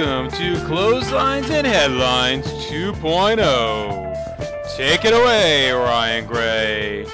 Welcome 0.00 0.32
to 0.38 0.56
Clotheslines 0.64 1.50
and 1.50 1.66
Headlines 1.66 2.46
2.0. 2.46 4.74
Take 4.74 5.04
it 5.04 5.12
away, 5.12 5.70
Ryan 5.72 6.26
Gray. 6.26 7.04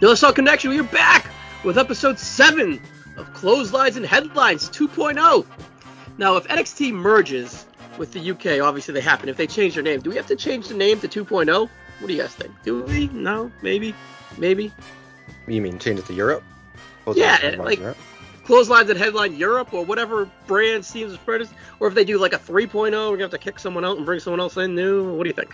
The 0.00 0.06
LSL 0.06 0.34
Connection, 0.34 0.70
we 0.70 0.80
are 0.80 0.84
back 0.84 1.30
with 1.64 1.76
episode 1.76 2.18
7 2.18 2.80
of 3.18 3.30
Clotheslines 3.34 3.98
and 3.98 4.06
Headlines 4.06 4.70
2.0. 4.70 5.44
Now, 6.16 6.36
if 6.36 6.48
NXT 6.48 6.94
merges 6.94 7.65
with 7.98 8.12
the 8.12 8.30
UK, 8.30 8.60
obviously 8.66 8.94
they 8.94 9.00
happen. 9.00 9.28
If 9.28 9.36
they 9.36 9.46
change 9.46 9.74
their 9.74 9.82
name, 9.82 10.00
do 10.00 10.10
we 10.10 10.16
have 10.16 10.26
to 10.26 10.36
change 10.36 10.68
the 10.68 10.74
name 10.74 11.00
to 11.00 11.08
2.0? 11.08 11.68
What 11.98 12.06
do 12.08 12.12
you 12.12 12.20
guys 12.20 12.34
think? 12.34 12.52
Do 12.62 12.82
we? 12.82 13.08
No? 13.08 13.50
Maybe? 13.62 13.94
Maybe? 14.38 14.72
You 15.46 15.62
mean 15.62 15.78
change 15.78 15.98
it 16.00 16.06
to 16.06 16.12
Europe? 16.14 16.42
Yeah, 17.14 17.36
Clotheslines 17.38 17.58
like- 17.58 17.78
Europe? 17.78 17.96
Clotheslines 18.44 18.90
and 18.90 18.98
Headline 18.98 19.34
Europe 19.34 19.74
or 19.74 19.84
whatever 19.84 20.30
brand 20.46 20.84
seems 20.84 21.12
to 21.12 21.18
spread 21.18 21.40
is. 21.40 21.48
Or 21.80 21.88
if 21.88 21.94
they 21.94 22.04
do 22.04 22.16
like 22.18 22.32
a 22.32 22.38
3.0, 22.38 22.70
we're 22.70 22.90
going 22.90 23.18
to 23.18 23.24
have 23.24 23.30
to 23.32 23.38
kick 23.38 23.58
someone 23.58 23.84
out 23.84 23.96
and 23.96 24.06
bring 24.06 24.20
someone 24.20 24.38
else 24.38 24.56
in 24.56 24.74
new. 24.76 25.12
What 25.14 25.24
do 25.24 25.28
you 25.28 25.34
think? 25.34 25.52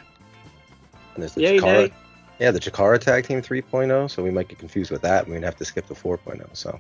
And 1.15 1.23
there's 1.23 1.33
the 1.35 1.41
Yay, 1.41 1.59
Chikara, 1.59 1.89
nay? 1.89 1.93
yeah, 2.39 2.51
the 2.51 2.61
Chikara 2.61 2.99
Tag 2.99 3.27
Team 3.27 3.41
3.0, 3.41 4.11
so 4.11 4.23
we 4.23 4.31
might 4.31 4.49
get 4.49 4.59
confused 4.59 4.91
with 4.91 5.01
that. 5.03 5.25
and 5.25 5.33
We'd 5.33 5.43
have 5.43 5.57
to 5.57 5.65
skip 5.65 5.87
the 5.87 5.95
4.0. 5.95 6.47
So 6.55 6.79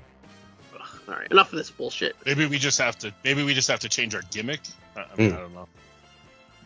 Ugh, 0.74 0.80
all 1.08 1.14
right, 1.14 1.30
enough 1.30 1.50
of 1.52 1.56
this 1.56 1.70
bullshit. 1.70 2.14
Maybe 2.26 2.44
we 2.44 2.58
just 2.58 2.78
have 2.78 2.98
to. 2.98 3.14
Maybe 3.24 3.42
we 3.42 3.54
just 3.54 3.68
have 3.68 3.80
to 3.80 3.88
change 3.88 4.14
our 4.14 4.22
gimmick. 4.30 4.60
I, 4.96 5.00
I, 5.00 5.04
mean, 5.16 5.30
Hmm. 5.30 5.36
I 5.36 5.40
don't 5.40 5.54
know. 5.54 5.68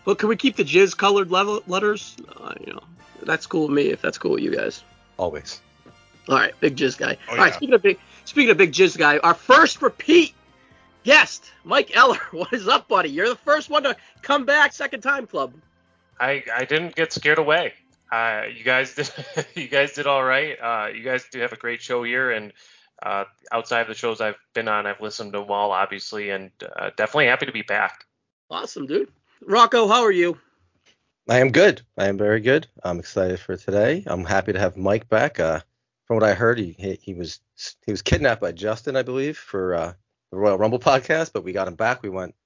But 0.04 0.18
can 0.18 0.28
we 0.28 0.36
keep 0.36 0.56
the 0.56 0.64
jizz 0.64 0.96
colored 0.96 1.30
level 1.30 1.62
letters? 1.66 2.16
Uh, 2.40 2.54
you 2.64 2.72
know, 2.72 2.82
that's 3.22 3.46
cool 3.46 3.62
with 3.68 3.76
me 3.76 3.88
if 3.90 4.00
that's 4.00 4.18
cool 4.18 4.32
with 4.32 4.42
you 4.42 4.54
guys. 4.54 4.82
always. 5.16 5.60
All 6.28 6.36
right, 6.36 6.52
big 6.60 6.76
jizz 6.76 6.98
guy. 6.98 7.16
Oh, 7.28 7.32
All 7.32 7.38
right, 7.38 7.48
yeah. 7.48 7.56
speaking 7.56 7.74
of 7.74 7.82
big, 7.82 7.98
speaking 8.24 8.50
of 8.50 8.56
big 8.56 8.72
jizz 8.72 8.96
guy, 8.98 9.18
our 9.18 9.34
first 9.34 9.80
repeat 9.82 10.34
guest, 11.04 11.50
Mike 11.64 11.96
Eller. 11.96 12.18
What 12.32 12.52
is 12.52 12.66
up, 12.68 12.88
buddy? 12.88 13.10
You're 13.10 13.28
the 13.28 13.36
first 13.36 13.70
one 13.70 13.84
to 13.84 13.96
come 14.22 14.44
back, 14.44 14.72
second 14.72 15.00
time 15.02 15.26
club. 15.26 15.52
I 16.18 16.42
I 16.54 16.64
didn't 16.64 16.94
get 16.96 17.12
scared 17.12 17.38
away. 17.38 17.74
Uh, 18.10 18.42
you 18.56 18.64
guys 18.64 18.94
did 18.94 19.10
you 19.54 19.68
guys 19.68 19.92
did 19.92 20.06
all 20.06 20.22
right. 20.24 20.56
Uh, 20.60 20.88
you 20.94 21.02
guys 21.02 21.24
do 21.30 21.40
have 21.40 21.52
a 21.52 21.56
great 21.56 21.80
show 21.82 22.02
here, 22.02 22.30
and 22.32 22.52
uh, 23.02 23.24
outside 23.52 23.82
of 23.82 23.88
the 23.88 23.94
shows 23.94 24.20
I've 24.20 24.38
been 24.54 24.66
on, 24.68 24.86
I've 24.86 25.00
listened 25.00 25.32
to 25.34 25.40
them 25.40 25.50
all, 25.50 25.70
obviously, 25.72 26.30
and 26.30 26.50
uh, 26.76 26.90
definitely 26.96 27.26
happy 27.26 27.46
to 27.46 27.52
be 27.52 27.62
back. 27.62 28.05
Awesome, 28.50 28.86
dude. 28.86 29.10
Rocco, 29.42 29.88
how 29.88 30.02
are 30.02 30.12
you? 30.12 30.38
I 31.28 31.40
am 31.40 31.50
good. 31.50 31.82
I 31.98 32.06
am 32.06 32.16
very 32.16 32.40
good. 32.40 32.68
I'm 32.84 33.00
excited 33.00 33.40
for 33.40 33.56
today. 33.56 34.04
I'm 34.06 34.24
happy 34.24 34.52
to 34.52 34.58
have 34.58 34.76
Mike 34.76 35.08
back. 35.08 35.40
Uh, 35.40 35.60
from 36.04 36.16
what 36.16 36.24
I 36.24 36.34
heard, 36.34 36.58
he, 36.58 36.98
he 37.02 37.14
was 37.14 37.40
he 37.84 37.90
was 37.90 38.02
kidnapped 38.02 38.40
by 38.40 38.52
Justin, 38.52 38.96
I 38.96 39.02
believe, 39.02 39.36
for 39.36 39.74
uh, 39.74 39.92
the 40.30 40.36
Royal 40.36 40.58
Rumble 40.58 40.78
podcast, 40.78 41.32
but 41.32 41.42
we 41.42 41.52
got 41.52 41.66
him 41.66 41.74
back. 41.74 42.02
We 42.02 42.10
went 42.10 42.36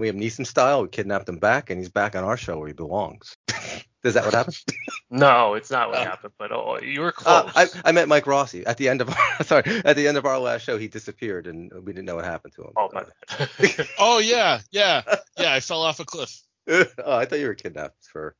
Liam 0.00 0.20
Neeson 0.20 0.46
style. 0.46 0.82
We 0.82 0.88
kidnapped 0.88 1.28
him 1.28 1.38
back, 1.38 1.70
and 1.70 1.80
he's 1.80 1.88
back 1.88 2.14
on 2.14 2.22
our 2.22 2.36
show 2.36 2.56
where 2.58 2.68
he 2.68 2.74
belongs. 2.74 3.36
Is 4.04 4.14
that 4.14 4.24
what 4.24 4.34
happened? 4.34 4.58
No, 5.12 5.54
it's 5.54 5.72
not 5.72 5.88
what 5.90 5.98
Oh. 5.98 6.04
happened, 6.04 6.32
but 6.38 6.52
oh, 6.52 6.78
you 6.80 7.00
were 7.00 7.10
close. 7.10 7.50
Uh, 7.56 7.66
I, 7.84 7.88
I 7.88 7.92
met 7.92 8.06
Mike 8.06 8.28
Rossi 8.28 8.64
at 8.64 8.76
the 8.76 8.88
end 8.88 9.00
of 9.00 9.08
our, 9.10 9.16
sorry 9.44 9.64
at 9.84 9.96
the 9.96 10.06
end 10.06 10.16
of 10.16 10.24
our 10.24 10.38
last 10.38 10.62
show. 10.62 10.78
He 10.78 10.86
disappeared 10.86 11.48
and 11.48 11.72
we 11.84 11.92
didn't 11.92 12.04
know 12.06 12.14
what 12.14 12.24
happened 12.24 12.52
to 12.54 12.62
him. 12.62 12.70
oh, 12.76 12.88
my 12.92 13.02
bad. 13.02 13.88
Oh 13.98 14.18
yeah, 14.20 14.60
yeah, 14.70 15.02
yeah. 15.36 15.52
I 15.52 15.58
fell 15.58 15.82
off 15.82 15.98
a 15.98 16.04
cliff. 16.04 16.40
oh, 16.68 16.84
I 17.06 17.24
thought 17.24 17.40
you 17.40 17.46
were 17.48 17.54
kidnapped 17.56 18.04
for 18.04 18.36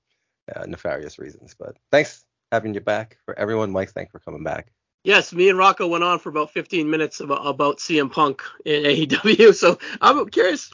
uh, 0.55 0.65
nefarious 0.67 1.19
reasons. 1.19 1.57
But 1.59 1.77
thanks 1.91 2.25
having 2.53 2.73
you 2.73 2.81
back 2.81 3.19
for 3.25 3.37
everyone. 3.37 3.73
Mike, 3.73 3.91
thanks 3.91 4.13
for 4.13 4.21
coming 4.21 4.45
back. 4.45 4.71
Yes, 5.03 5.33
me 5.33 5.49
and 5.49 5.59
Rocco 5.59 5.89
went 5.89 6.05
on 6.05 6.21
for 6.21 6.29
about 6.29 6.53
15 6.53 6.89
minutes 6.89 7.19
about, 7.19 7.45
about 7.45 7.79
CM 7.79 8.13
Punk 8.13 8.43
in 8.65 8.85
AEW. 8.85 9.55
So 9.57 9.79
I'm 10.01 10.29
curious 10.29 10.71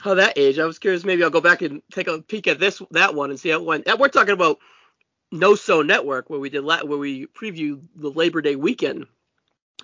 how 0.00 0.14
that 0.14 0.38
aged. 0.38 0.58
I 0.58 0.66
was 0.66 0.78
curious. 0.78 1.04
Maybe 1.04 1.22
I'll 1.22 1.30
go 1.30 1.40
back 1.40 1.62
and 1.62 1.82
take 1.92 2.08
a 2.08 2.22
peek 2.22 2.46
at 2.46 2.58
this 2.58 2.82
that 2.92 3.14
one 3.14 3.30
and 3.30 3.40
see 3.40 3.50
how 3.50 3.58
it 3.58 3.64
went. 3.64 3.98
We're 3.98 4.08
talking 4.08 4.34
about 4.34 4.58
NoSo 5.32 5.84
Network, 5.84 6.30
where 6.30 6.40
we 6.40 6.50
did 6.50 6.64
la- 6.64 6.84
where 6.84 6.98
we 6.98 7.26
previewed 7.26 7.82
the 7.94 8.10
Labor 8.10 8.40
Day 8.40 8.56
weekend. 8.56 9.06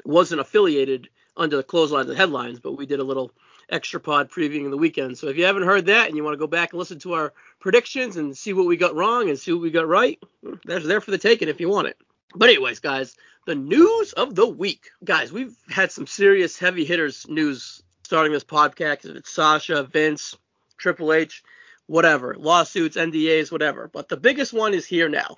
Wasn't 0.05 0.41
affiliated 0.41 1.09
under 1.37 1.57
the 1.57 1.63
clotheslines 1.63 2.09
and 2.09 2.17
headlines, 2.17 2.61
but 2.61 2.77
we 2.77 2.87
did 2.87 3.01
a 3.01 3.05
little 3.05 3.33
extra 3.69 4.01
pod 4.01 4.31
previewing 4.31 4.71
the 4.71 4.77
weekend. 4.77 5.19
So 5.19 5.29
if 5.29 5.37
you 5.37 5.45
haven't 5.45 5.65
heard 5.65 5.87
that 5.87 6.09
and 6.09 6.17
you 6.17 6.25
want 6.25 6.35
to 6.35 6.39
go 6.39 6.47
back 6.47 6.73
and 6.73 6.79
listen 6.79 6.99
to 7.01 7.15
our 7.15 7.33
predictions 7.61 8.17
and 8.17 8.37
see 8.37 8.53
what 8.53 8.67
we 8.67 8.77
got 8.77 8.95
wrong 8.95 9.29
and 9.29 9.39
see 9.39 9.53
what 9.53 9.63
we 9.63 9.71
got 9.71 9.89
right, 9.89 10.19
there's 10.65 10.85
there 10.85 11.01
for 11.01 11.11
the 11.11 11.19
taking 11.19 11.49
if 11.49 11.61
you 11.61 11.69
want 11.69 11.89
it. 11.89 11.97
But 12.35 12.49
anyways, 12.49 12.81
guys, 12.81 13.17
the 13.47 13.55
news 13.55 14.13
of 14.13 14.35
the 14.35 14.47
week. 14.47 14.91
Guys, 15.05 15.33
we've 15.33 15.57
had 15.69 15.91
some 15.91 16.07
serious 16.07 16.59
heavy 16.59 16.85
hitters 16.85 17.27
news 17.29 17.83
starting 18.13 18.33
this 18.33 18.45
podcast. 18.45 19.07
If 19.07 19.17
it's 19.17 19.33
Sasha, 19.33 19.85
Vince, 19.85 20.37
Triple 20.77 21.15
H, 21.15 21.43
whatever, 21.87 22.37
lawsuits, 22.39 22.99
NDAs, 22.99 23.51
whatever. 23.51 23.89
But 23.91 24.11
the 24.11 24.19
biggest 24.19 24.53
one 24.53 24.75
is 24.75 24.85
here 24.85 25.09
now. 25.09 25.37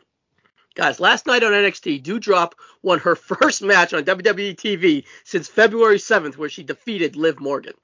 Guys, 0.75 0.99
last 0.99 1.25
night 1.29 1.45
on 1.45 1.53
NXT, 1.53 2.03
Doudrop 2.03 2.55
won 2.83 2.99
her 2.99 3.15
first 3.31 3.62
match 3.62 3.95
on 3.95 4.03
WWE 4.03 4.57
TV 4.57 5.05
since 5.23 5.47
February 5.47 5.99
7th, 5.99 6.37
where 6.37 6.49
she 6.49 6.65
defeated 6.65 7.15
Liv 7.15 7.39
Morgan. 7.39 7.75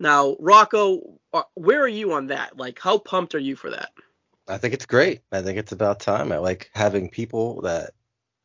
Now, 0.00 0.36
Rocco, 0.40 1.20
uh, 1.34 1.42
where 1.52 1.82
are 1.82 1.86
you 1.86 2.14
on 2.14 2.28
that? 2.28 2.56
Like, 2.56 2.78
how 2.78 2.96
pumped 2.96 3.34
are 3.34 3.38
you 3.38 3.56
for 3.56 3.68
that? 3.72 3.90
I 4.48 4.56
think 4.56 4.72
it's 4.72 4.86
great. 4.86 5.20
I 5.32 5.42
think 5.42 5.58
it's 5.58 5.72
about 5.72 6.00
time. 6.00 6.32
I 6.32 6.38
like 6.38 6.70
having 6.72 7.10
people 7.10 7.60
that 7.60 7.90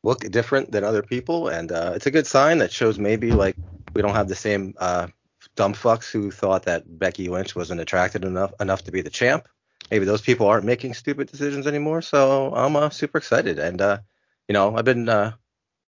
look 0.04 0.30
different 0.30 0.74
than 0.74 0.84
other 0.84 1.04
people, 1.04 1.48
and 1.48 1.72
uh, 1.72 1.94
it's 1.96 2.06
a 2.06 2.12
good 2.12 2.28
sign 2.28 2.58
that 2.58 2.74
shows 2.74 3.00
maybe 3.00 3.32
like 3.32 3.56
we 3.94 4.02
don't 4.02 4.16
have 4.16 4.28
the 4.28 4.36
same 4.36 4.74
uh, 4.78 5.08
dumb 5.56 5.74
fucks 5.74 6.10
who 6.12 6.32
thought 6.32 6.64
that 6.64 7.00
Becky 7.00 7.30
Lynch 7.30 7.56
wasn't 7.56 7.82
attracted 7.82 8.26
enough 8.26 8.54
enough 8.60 8.84
to 8.86 8.92
be 8.92 9.02
the 9.02 9.10
champ. 9.10 9.48
Maybe 9.92 10.06
those 10.06 10.22
people 10.22 10.48
aren't 10.48 10.66
making 10.66 10.94
stupid 10.94 11.32
decisions 11.32 11.68
anymore. 11.68 12.02
So 12.02 12.54
I'm 12.54 12.76
uh, 12.76 12.90
super 12.90 13.18
excited, 13.18 13.60
and 13.60 13.82
uh, 13.82 14.00
you 14.48 14.54
know 14.54 14.76
I've 14.76 14.86
been 14.86 15.10
uh, 15.10 15.34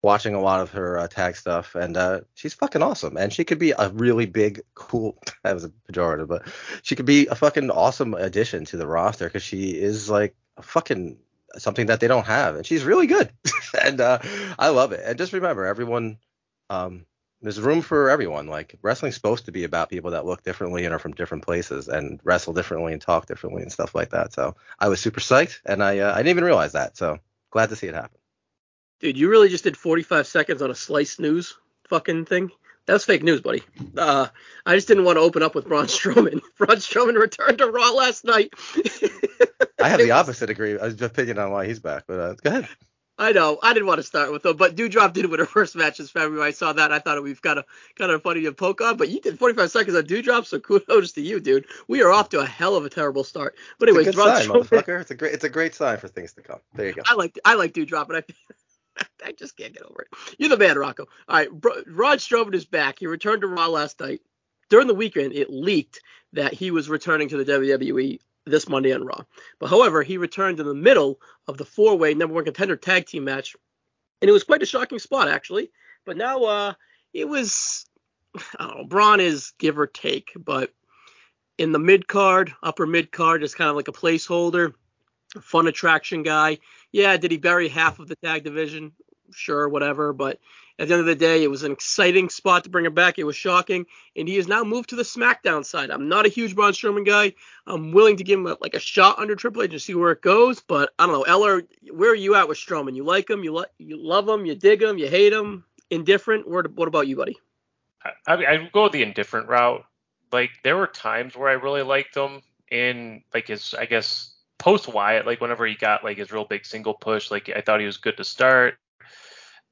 watching 0.01 0.33
a 0.33 0.41
lot 0.41 0.61
of 0.61 0.71
her 0.71 0.97
uh, 0.97 1.07
tag 1.07 1.35
stuff, 1.35 1.75
and 1.75 1.95
uh, 1.95 2.21
she's 2.33 2.53
fucking 2.53 2.81
awesome. 2.81 3.17
And 3.17 3.31
she 3.31 3.43
could 3.43 3.59
be 3.59 3.71
a 3.77 3.89
really 3.89 4.25
big, 4.25 4.61
cool. 4.73 5.17
That 5.43 5.55
was 5.55 5.65
a 5.65 5.71
pejorative, 5.91 6.27
but 6.27 6.47
she 6.83 6.95
could 6.95 7.07
be 7.07 7.27
a 7.27 7.35
fucking 7.35 7.71
awesome 7.71 8.13
addition 8.13 8.65
to 8.65 8.77
the 8.77 8.85
roster 8.85 9.25
because 9.25 9.41
she 9.41 9.71
is 9.71 10.07
like 10.07 10.35
a 10.57 10.61
fucking 10.61 11.17
something 11.57 11.87
that 11.87 11.99
they 11.99 12.07
don't 12.07 12.27
have, 12.27 12.55
and 12.55 12.65
she's 12.65 12.83
really 12.83 13.07
good. 13.07 13.31
and 13.83 13.99
uh, 13.99 14.19
I 14.57 14.69
love 14.69 14.91
it. 14.91 15.01
And 15.03 15.17
just 15.17 15.33
remember, 15.33 15.65
everyone, 15.65 16.17
um, 16.69 17.05
there's 17.41 17.59
room 17.59 17.81
for 17.81 18.09
everyone. 18.09 18.47
Like 18.47 18.77
wrestling's 18.81 19.15
supposed 19.15 19.45
to 19.45 19.51
be 19.51 19.63
about 19.63 19.89
people 19.89 20.11
that 20.11 20.25
look 20.25 20.43
differently 20.43 20.85
and 20.85 20.93
are 20.93 20.99
from 20.99 21.13
different 21.13 21.43
places 21.43 21.87
and 21.87 22.19
wrestle 22.23 22.53
differently 22.53 22.93
and 22.93 23.01
talk 23.01 23.25
differently 23.25 23.63
and 23.63 23.71
stuff 23.71 23.95
like 23.95 24.11
that. 24.11 24.33
So 24.33 24.55
I 24.79 24.89
was 24.89 24.99
super 24.99 25.19
psyched, 25.19 25.61
and 25.65 25.83
I 25.83 25.99
uh, 25.99 26.13
I 26.13 26.17
didn't 26.17 26.29
even 26.29 26.43
realize 26.43 26.73
that. 26.73 26.97
So 26.97 27.19
glad 27.49 27.69
to 27.69 27.75
see 27.75 27.87
it 27.87 27.95
happen. 27.95 28.17
Dude, 28.99 29.17
you 29.17 29.29
really 29.29 29.49
just 29.49 29.63
did 29.63 29.75
45 29.75 30.27
seconds 30.27 30.61
on 30.61 30.69
a 30.69 30.75
slice 30.75 31.19
news 31.19 31.57
fucking 31.89 32.25
thing. 32.25 32.51
That 32.85 32.93
was 32.93 33.05
fake 33.05 33.23
news, 33.23 33.41
buddy. 33.41 33.63
Uh, 33.95 34.27
I 34.65 34.75
just 34.75 34.87
didn't 34.87 35.03
want 35.03 35.17
to 35.17 35.21
open 35.21 35.43
up 35.43 35.53
with 35.53 35.67
Braun 35.67 35.85
Strowman. 35.87 36.41
Braun 36.57 36.77
Strowman 36.77 37.19
returned 37.19 37.59
to 37.59 37.69
Raw 37.69 37.91
last 37.91 38.25
night. 38.25 38.53
I 39.79 39.89
have 39.89 39.99
the 39.99 40.11
opposite 40.19 40.47
degree 40.47 40.77
uh, 40.77 40.91
opinion 41.01 41.37
on 41.37 41.51
why 41.51 41.67
he's 41.67 41.79
back, 41.79 42.03
but 42.07 42.19
uh, 42.19 42.33
go 42.35 42.49
ahead. 42.49 42.67
I 43.21 43.33
know. 43.33 43.59
I 43.61 43.73
didn't 43.73 43.85
want 43.85 43.99
to 43.99 44.03
start 44.03 44.31
with 44.31 44.41
them, 44.41 44.57
but 44.57 44.75
Doudrop 44.75 45.13
did 45.13 45.27
win 45.27 45.39
her 45.39 45.45
first 45.45 45.75
match 45.75 45.99
this 45.99 46.09
February. 46.09 46.47
I 46.47 46.51
saw 46.51 46.73
that. 46.73 46.91
I 46.91 46.97
thought 46.97 47.21
we've 47.21 47.41
got 47.41 47.59
a 47.59 47.65
kind 47.95 48.11
of 48.11 48.23
funny 48.23 48.41
to 48.41 48.51
poke 48.51 48.81
on, 48.81 48.97
but 48.97 49.09
you 49.09 49.21
did 49.21 49.37
45 49.37 49.69
seconds 49.69 49.95
on 49.95 50.03
Doudrop, 50.03 50.45
so 50.47 50.59
kudos 50.59 51.11
to 51.11 51.21
you, 51.21 51.39
dude. 51.39 51.67
We 51.87 52.01
are 52.01 52.09
off 52.11 52.29
to 52.29 52.39
a 52.39 52.45
hell 52.45 52.75
of 52.75 52.83
a 52.83 52.89
terrible 52.89 53.23
start. 53.23 53.55
But 53.77 53.89
It's 53.89 53.95
a 53.95 53.99
anyways, 53.99 54.15
good 54.15 54.23
sign, 54.23 54.47
motherfucker. 54.49 55.01
It's 55.01 55.11
a 55.11 55.15
great 55.15 55.33
it's 55.35 55.43
a 55.43 55.49
great 55.49 55.75
sign 55.75 55.97
for 55.99 56.07
things 56.07 56.33
to 56.33 56.41
come. 56.41 56.59
There 56.73 56.87
you 56.87 56.93
go. 56.93 57.03
I 57.07 57.13
like 57.13 57.37
I 57.45 57.53
like 57.53 57.73
Doudrop, 57.73 58.07
but 58.07 58.25
I 58.97 59.03
I 59.25 59.31
just 59.33 59.55
can't 59.55 59.73
get 59.73 59.83
over 59.83 60.01
it. 60.01 60.07
You're 60.39 60.49
the 60.49 60.57
man, 60.57 60.77
Rocco. 60.77 61.05
All 61.27 61.35
right, 61.37 61.51
Bro- 61.51 61.83
Braun 61.85 62.17
Strowman 62.17 62.55
is 62.55 62.65
back. 62.65 62.97
He 62.99 63.05
returned 63.05 63.41
to 63.41 63.47
Raw 63.47 63.67
last 63.67 63.99
night. 63.99 64.21
During 64.69 64.87
the 64.87 64.95
weekend, 64.95 65.33
it 65.33 65.49
leaked 65.51 66.01
that 66.33 66.53
he 66.53 66.71
was 66.71 66.89
returning 66.89 67.29
to 67.29 67.43
the 67.43 67.51
WWE 67.51 68.19
this 68.45 68.67
Monday 68.67 68.93
on 68.93 69.05
Raw. 69.05 69.23
But 69.59 69.69
however, 69.69 70.03
he 70.03 70.17
returned 70.17 70.59
in 70.59 70.65
the 70.65 70.73
middle 70.73 71.19
of 71.47 71.57
the 71.57 71.65
four-way 71.65 72.13
number 72.13 72.35
one 72.35 72.45
contender 72.45 72.75
tag 72.75 73.05
team 73.05 73.23
match, 73.23 73.55
and 74.21 74.29
it 74.29 74.33
was 74.33 74.43
quite 74.43 74.63
a 74.63 74.65
shocking 74.65 74.99
spot 74.99 75.27
actually. 75.27 75.71
But 76.05 76.17
now, 76.17 76.43
uh, 76.43 76.73
it 77.13 77.27
was 77.27 77.85
I 78.59 78.67
don't 78.67 78.77
know. 78.77 78.83
Braun 78.85 79.19
is 79.19 79.53
give 79.59 79.77
or 79.77 79.87
take, 79.87 80.31
but 80.35 80.71
in 81.57 81.71
the 81.71 81.79
mid 81.79 82.07
card, 82.07 82.53
upper 82.63 82.87
mid 82.87 83.11
card, 83.11 83.43
is 83.43 83.55
kind 83.55 83.69
of 83.69 83.75
like 83.75 83.87
a 83.87 83.93
placeholder, 83.93 84.73
fun 85.41 85.67
attraction 85.67 86.23
guy. 86.23 86.59
Yeah, 86.91 87.17
did 87.17 87.31
he 87.31 87.37
bury 87.37 87.67
half 87.67 87.99
of 87.99 88.07
the 88.07 88.15
tag 88.15 88.43
division? 88.43 88.93
Sure, 89.33 89.67
whatever. 89.69 90.13
But 90.13 90.39
at 90.79 90.87
the 90.87 90.93
end 90.93 91.01
of 91.01 91.05
the 91.05 91.15
day, 91.15 91.43
it 91.43 91.49
was 91.49 91.63
an 91.63 91.71
exciting 91.71 92.29
spot 92.29 92.63
to 92.63 92.69
bring 92.69 92.85
him 92.85 92.93
back. 92.93 93.19
It 93.19 93.23
was 93.23 93.35
shocking, 93.35 93.85
and 94.15 94.27
he 94.27 94.35
has 94.37 94.47
now 94.47 94.63
moved 94.63 94.89
to 94.89 94.95
the 94.95 95.03
SmackDown 95.03 95.65
side. 95.65 95.91
I'm 95.91 96.09
not 96.09 96.25
a 96.25 96.29
huge 96.29 96.55
Braun 96.55 96.73
Strowman 96.73 97.05
guy. 97.05 97.33
I'm 97.67 97.91
willing 97.91 98.17
to 98.17 98.23
give 98.23 98.39
him 98.39 98.47
a, 98.47 98.57
like 98.61 98.73
a 98.73 98.79
shot 98.79 99.19
under 99.19 99.35
Triple 99.35 99.63
H 99.63 99.71
and 99.71 99.81
see 99.81 99.95
where 99.95 100.11
it 100.11 100.21
goes. 100.21 100.61
But 100.61 100.91
I 100.97 101.05
don't 101.05 101.13
know, 101.13 101.23
Eller, 101.23 101.63
where 101.91 102.11
are 102.11 102.15
you 102.15 102.35
at 102.35 102.47
with 102.47 102.57
Strowman? 102.57 102.95
You 102.95 103.03
like 103.03 103.29
him? 103.29 103.43
You 103.43 103.53
like 103.53 103.69
you 103.77 103.97
love 103.97 104.27
him? 104.27 104.45
You 104.45 104.55
dig 104.55 104.81
him? 104.81 104.97
You 104.97 105.07
hate 105.07 105.33
him? 105.33 105.65
Indifferent? 105.89 106.47
What, 106.47 106.71
what 106.73 106.87
about 106.87 107.07
you, 107.07 107.15
buddy? 107.15 107.37
I, 108.03 108.11
I, 108.25 108.45
I 108.45 108.69
go 108.71 108.89
the 108.89 109.03
indifferent 109.03 109.49
route. 109.49 109.83
Like 110.31 110.51
there 110.63 110.77
were 110.77 110.87
times 110.87 111.35
where 111.35 111.49
I 111.49 111.53
really 111.53 111.83
liked 111.83 112.15
him 112.15 112.41
in 112.71 113.21
like 113.33 113.47
his, 113.47 113.75
I 113.77 113.85
guess 113.85 114.33
post 114.57 114.87
Wyatt, 114.87 115.25
like 115.25 115.41
whenever 115.41 115.65
he 115.65 115.75
got 115.75 116.03
like 116.03 116.17
his 116.17 116.31
real 116.31 116.45
big 116.45 116.65
single 116.65 116.93
push, 116.93 117.31
like 117.31 117.49
I 117.49 117.61
thought 117.61 117.79
he 117.79 117.85
was 117.85 117.97
good 117.97 118.17
to 118.17 118.23
start. 118.23 118.75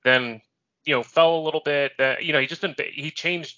Then 0.04 0.42
you 0.86 0.96
know 0.96 1.04
fell 1.04 1.38
a 1.38 1.46
little 1.46 1.62
bit. 1.64 1.94
Uh, 2.00 2.16
you 2.20 2.34
know 2.34 2.40
he 2.40 2.48
just 2.48 2.62
been 2.62 2.76
he 2.94 3.12
changed 3.12 3.58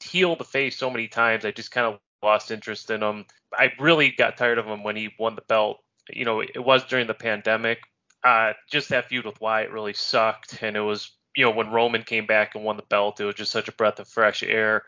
heel 0.00 0.36
the 0.36 0.44
face 0.44 0.76
so 0.76 0.90
many 0.90 1.08
times. 1.08 1.44
I 1.44 1.50
just 1.50 1.70
kind 1.70 1.86
of 1.86 1.98
lost 2.22 2.50
interest 2.50 2.90
in 2.90 3.02
him. 3.02 3.24
I 3.52 3.72
really 3.78 4.10
got 4.10 4.36
tired 4.36 4.58
of 4.58 4.66
him 4.66 4.82
when 4.82 4.96
he 4.96 5.10
won 5.18 5.34
the 5.34 5.42
belt. 5.48 5.78
You 6.10 6.24
know 6.24 6.40
it 6.40 6.64
was 6.64 6.84
during 6.84 7.06
the 7.06 7.14
pandemic. 7.14 7.80
Uh, 8.24 8.52
just 8.70 8.88
that 8.88 9.08
feud 9.08 9.24
with 9.24 9.40
Wyatt 9.40 9.70
really 9.70 9.92
sucked, 9.92 10.62
and 10.62 10.76
it 10.76 10.80
was 10.80 11.12
you 11.36 11.44
know 11.44 11.50
when 11.50 11.70
Roman 11.70 12.02
came 12.02 12.26
back 12.26 12.54
and 12.54 12.64
won 12.64 12.76
the 12.76 12.82
belt, 12.82 13.20
it 13.20 13.24
was 13.24 13.36
just 13.36 13.52
such 13.52 13.68
a 13.68 13.72
breath 13.72 14.00
of 14.00 14.08
fresh 14.08 14.42
air. 14.42 14.84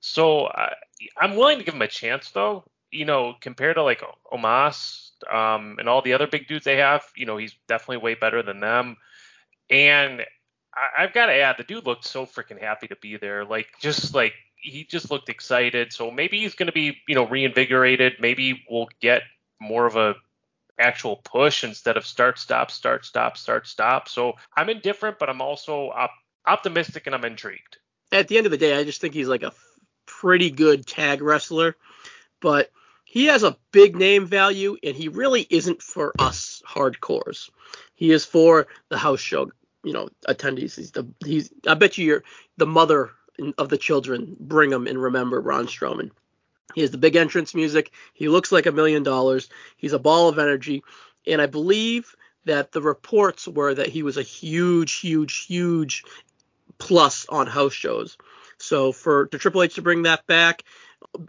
So 0.00 0.46
uh, 0.46 0.74
I'm 1.18 1.36
willing 1.36 1.58
to 1.58 1.64
give 1.64 1.74
him 1.74 1.82
a 1.82 1.88
chance 1.88 2.30
though. 2.30 2.64
You 2.90 3.06
know, 3.06 3.34
compared 3.40 3.76
to 3.76 3.82
like 3.82 4.02
Omos 4.32 5.10
um, 5.32 5.76
and 5.78 5.88
all 5.88 6.02
the 6.02 6.12
other 6.12 6.26
big 6.26 6.46
dudes 6.46 6.64
they 6.64 6.76
have, 6.76 7.02
you 7.16 7.24
know, 7.24 7.36
he's 7.36 7.54
definitely 7.68 7.98
way 7.98 8.14
better 8.14 8.42
than 8.42 8.60
them. 8.60 8.96
And 9.70 10.22
I, 10.74 11.02
have 11.02 11.12
got 11.12 11.26
to 11.26 11.34
add, 11.34 11.56
the 11.58 11.64
dude 11.64 11.86
looked 11.86 12.04
so 12.04 12.26
freaking 12.26 12.60
happy 12.60 12.88
to 12.88 12.96
be 12.96 13.16
there. 13.16 13.44
Like, 13.44 13.68
just 13.80 14.14
like 14.14 14.34
he 14.56 14.84
just 14.84 15.10
looked 15.10 15.28
excited. 15.28 15.92
So 15.92 16.10
maybe 16.10 16.40
he's 16.40 16.54
going 16.54 16.66
to 16.66 16.72
be, 16.72 16.98
you 17.06 17.14
know, 17.14 17.26
reinvigorated. 17.26 18.14
Maybe 18.20 18.64
we'll 18.70 18.88
get 19.00 19.22
more 19.60 19.86
of 19.86 19.96
a 19.96 20.14
actual 20.78 21.16
push 21.16 21.64
instead 21.64 21.96
of 21.96 22.06
start 22.06 22.38
stop 22.38 22.70
start 22.70 23.04
stop 23.04 23.36
start 23.36 23.66
stop. 23.66 24.08
So 24.08 24.34
I'm 24.56 24.70
indifferent, 24.70 25.18
but 25.18 25.28
I'm 25.28 25.40
also 25.40 25.90
op- 25.90 26.10
optimistic 26.46 27.06
and 27.06 27.14
I'm 27.14 27.24
intrigued. 27.24 27.78
At 28.10 28.28
the 28.28 28.36
end 28.36 28.46
of 28.46 28.52
the 28.52 28.58
day, 28.58 28.76
I 28.76 28.84
just 28.84 29.00
think 29.00 29.14
he's 29.14 29.28
like 29.28 29.42
a 29.42 29.52
pretty 30.06 30.50
good 30.50 30.86
tag 30.86 31.22
wrestler, 31.22 31.76
but 32.40 32.70
he 33.04 33.26
has 33.26 33.42
a 33.42 33.56
big 33.72 33.96
name 33.96 34.26
value 34.26 34.76
and 34.82 34.96
he 34.96 35.08
really 35.08 35.46
isn't 35.48 35.82
for 35.82 36.12
us 36.18 36.62
hardcores. 36.66 37.50
He 37.94 38.10
is 38.10 38.24
for 38.24 38.66
the 38.88 38.98
house 38.98 39.20
show, 39.20 39.50
you 39.82 39.92
know, 39.92 40.08
attendees. 40.28 40.76
He's 40.76 40.92
the 40.92 41.08
he's 41.24 41.50
I 41.66 41.74
bet 41.74 41.98
you 41.98 42.06
you're 42.06 42.24
the 42.56 42.66
mother 42.66 43.10
of 43.58 43.68
the 43.68 43.78
children 43.78 44.36
bring 44.38 44.72
him 44.72 44.86
and 44.86 45.02
remember 45.02 45.40
Braun 45.40 45.66
Strowman. 45.66 46.10
He 46.74 46.80
has 46.80 46.90
the 46.90 46.98
big 46.98 47.16
entrance 47.16 47.54
music. 47.54 47.92
He 48.14 48.28
looks 48.28 48.52
like 48.52 48.66
a 48.66 48.72
million 48.72 49.02
dollars. 49.02 49.48
He's 49.76 49.92
a 49.92 49.98
ball 49.98 50.28
of 50.28 50.38
energy. 50.38 50.82
And 51.26 51.40
I 51.40 51.46
believe 51.46 52.14
that 52.44 52.72
the 52.72 52.82
reports 52.82 53.46
were 53.46 53.74
that 53.74 53.88
he 53.88 54.02
was 54.02 54.16
a 54.16 54.22
huge, 54.22 54.94
huge, 54.94 55.46
huge 55.46 56.04
plus 56.78 57.26
on 57.28 57.46
house 57.46 57.74
shows. 57.74 58.16
So 58.58 58.92
for 58.92 59.28
the 59.30 59.38
Triple 59.38 59.62
H 59.62 59.74
to 59.74 59.82
bring 59.82 60.02
that 60.02 60.26
back, 60.26 60.64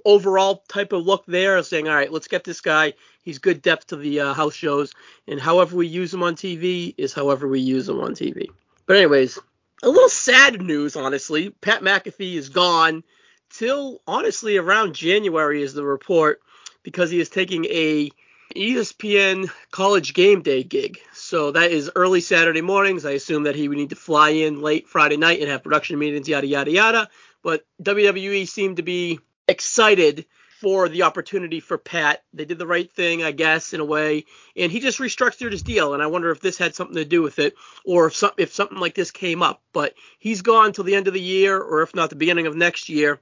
overall 0.05 0.63
type 0.67 0.93
of 0.93 1.05
look 1.05 1.25
there, 1.25 1.61
saying, 1.63 1.87
all 1.87 1.95
right, 1.95 2.11
let's 2.11 2.27
get 2.27 2.43
this 2.43 2.61
guy. 2.61 2.93
He's 3.23 3.39
good 3.39 3.61
depth 3.61 3.87
to 3.87 3.95
the 3.95 4.19
uh, 4.19 4.33
house 4.33 4.53
shows, 4.53 4.93
and 5.27 5.39
however 5.39 5.77
we 5.77 5.87
use 5.87 6.13
him 6.13 6.23
on 6.23 6.35
TV 6.35 6.93
is 6.97 7.13
however 7.13 7.47
we 7.47 7.59
use 7.59 7.87
him 7.87 7.99
on 7.99 8.13
TV. 8.13 8.47
But 8.85 8.97
anyways, 8.97 9.39
a 9.81 9.89
little 9.89 10.09
sad 10.09 10.61
news, 10.61 10.95
honestly. 10.95 11.49
Pat 11.49 11.81
McAfee 11.81 12.35
is 12.35 12.49
gone 12.49 13.03
till 13.49 14.01
honestly 14.07 14.57
around 14.57 14.95
January 14.95 15.61
is 15.61 15.73
the 15.73 15.83
report 15.83 16.41
because 16.83 17.11
he 17.11 17.19
is 17.19 17.29
taking 17.29 17.65
a 17.65 18.09
ESPN 18.55 19.49
college 19.71 20.13
game 20.13 20.41
day 20.41 20.63
gig. 20.63 20.99
So 21.13 21.51
that 21.51 21.71
is 21.71 21.91
early 21.95 22.21
Saturday 22.21 22.61
mornings. 22.61 23.05
I 23.05 23.11
assume 23.11 23.43
that 23.43 23.55
he 23.55 23.67
would 23.67 23.77
need 23.77 23.89
to 23.89 23.95
fly 23.95 24.29
in 24.29 24.61
late 24.61 24.87
Friday 24.87 25.17
night 25.17 25.39
and 25.39 25.49
have 25.49 25.63
production 25.63 25.97
meetings, 25.97 26.27
yada 26.27 26.47
yada 26.47 26.71
yada. 26.71 27.09
But 27.41 27.65
WWE 27.81 28.47
seemed 28.47 28.77
to 28.77 28.83
be 28.83 29.19
excited 29.47 30.25
for 30.63 30.87
the 30.87 31.03
opportunity 31.03 31.59
for 31.59 31.77
Pat. 31.77 32.23
They 32.33 32.45
did 32.45 32.57
the 32.57 32.65
right 32.65 32.89
thing, 32.89 33.21
I 33.21 33.31
guess, 33.31 33.73
in 33.73 33.81
a 33.81 33.85
way, 33.85 34.23
and 34.55 34.71
he 34.71 34.79
just 34.79 34.99
restructured 34.99 35.51
his 35.51 35.61
deal. 35.61 35.93
And 35.93 36.01
I 36.01 36.07
wonder 36.07 36.31
if 36.31 36.39
this 36.39 36.57
had 36.57 36.73
something 36.73 36.95
to 36.95 37.03
do 37.03 37.21
with 37.21 37.37
it, 37.37 37.55
or 37.83 38.07
if 38.07 38.15
some, 38.15 38.31
if 38.37 38.53
something 38.53 38.77
like 38.77 38.95
this 38.95 39.11
came 39.11 39.43
up. 39.43 39.61
But 39.73 39.93
he's 40.19 40.41
gone 40.41 40.71
till 40.71 40.85
the 40.85 40.95
end 40.95 41.09
of 41.09 41.13
the 41.13 41.21
year, 41.21 41.59
or 41.59 41.81
if 41.81 41.93
not 41.93 42.09
the 42.09 42.15
beginning 42.15 42.47
of 42.47 42.55
next 42.55 42.87
year. 42.87 43.19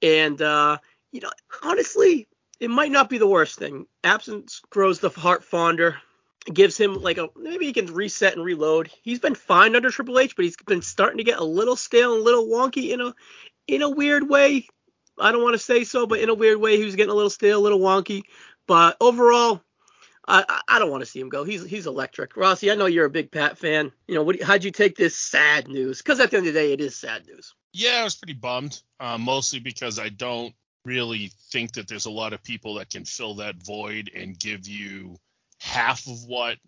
And 0.00 0.40
uh, 0.40 0.78
you 1.12 1.20
know, 1.20 1.30
honestly, 1.62 2.26
it 2.58 2.70
might 2.70 2.90
not 2.90 3.10
be 3.10 3.18
the 3.18 3.28
worst 3.28 3.58
thing. 3.58 3.86
Absence 4.02 4.62
grows 4.70 4.98
the 4.98 5.10
heart 5.10 5.44
fonder. 5.44 5.98
Gives 6.50 6.78
him 6.78 7.02
like 7.02 7.18
a 7.18 7.28
maybe 7.36 7.66
he 7.66 7.74
can 7.74 7.86
reset 7.86 8.34
and 8.34 8.44
reload. 8.44 8.90
He's 9.02 9.20
been 9.20 9.34
fine 9.34 9.76
under 9.76 9.90
Triple 9.90 10.18
H, 10.18 10.36
but 10.36 10.46
he's 10.46 10.56
been 10.56 10.82
starting 10.82 11.18
to 11.18 11.24
get 11.24 11.38
a 11.38 11.44
little 11.44 11.76
stale 11.76 12.14
and 12.14 12.22
a 12.22 12.24
little 12.24 12.46
wonky 12.46 12.92
in 12.92 13.00
a 13.02 13.14
in 13.68 13.82
a 13.82 13.90
weird 13.90 14.26
way 14.28 14.66
I 15.18 15.32
don't 15.32 15.42
want 15.42 15.54
to 15.54 15.58
say 15.58 15.84
so, 15.84 16.06
but 16.06 16.20
in 16.20 16.28
a 16.28 16.34
weird 16.34 16.58
way, 16.58 16.76
he 16.76 16.84
was 16.84 16.96
getting 16.96 17.12
a 17.12 17.14
little 17.14 17.30
stale, 17.30 17.60
a 17.60 17.62
little 17.62 17.80
wonky. 17.80 18.22
But 18.66 18.96
overall, 19.00 19.60
I, 20.26 20.60
I 20.68 20.78
don't 20.78 20.90
want 20.90 21.02
to 21.02 21.10
see 21.10 21.20
him 21.20 21.28
go. 21.28 21.44
He's 21.44 21.64
he's 21.64 21.86
electric. 21.86 22.36
Rossi, 22.36 22.70
I 22.70 22.74
know 22.74 22.86
you're 22.86 23.06
a 23.06 23.10
big 23.10 23.30
Pat 23.30 23.58
fan. 23.58 23.92
You 24.06 24.14
know, 24.14 24.22
what, 24.22 24.40
how'd 24.42 24.64
you 24.64 24.70
take 24.70 24.96
this 24.96 25.16
sad 25.16 25.68
news? 25.68 25.98
Because 25.98 26.20
at 26.20 26.30
the 26.30 26.38
end 26.38 26.46
of 26.46 26.54
the 26.54 26.60
day, 26.60 26.72
it 26.72 26.80
is 26.80 26.96
sad 26.96 27.26
news. 27.26 27.54
Yeah, 27.72 28.00
I 28.00 28.04
was 28.04 28.14
pretty 28.14 28.34
bummed, 28.34 28.80
uh, 29.00 29.18
mostly 29.18 29.58
because 29.58 29.98
I 29.98 30.10
don't 30.10 30.54
really 30.84 31.32
think 31.50 31.72
that 31.72 31.88
there's 31.88 32.06
a 32.06 32.10
lot 32.10 32.32
of 32.32 32.42
people 32.42 32.74
that 32.74 32.90
can 32.90 33.04
fill 33.04 33.36
that 33.36 33.56
void 33.56 34.10
and 34.14 34.38
give 34.38 34.68
you 34.68 35.16
half 35.60 36.06
of 36.06 36.24
what 36.24 36.58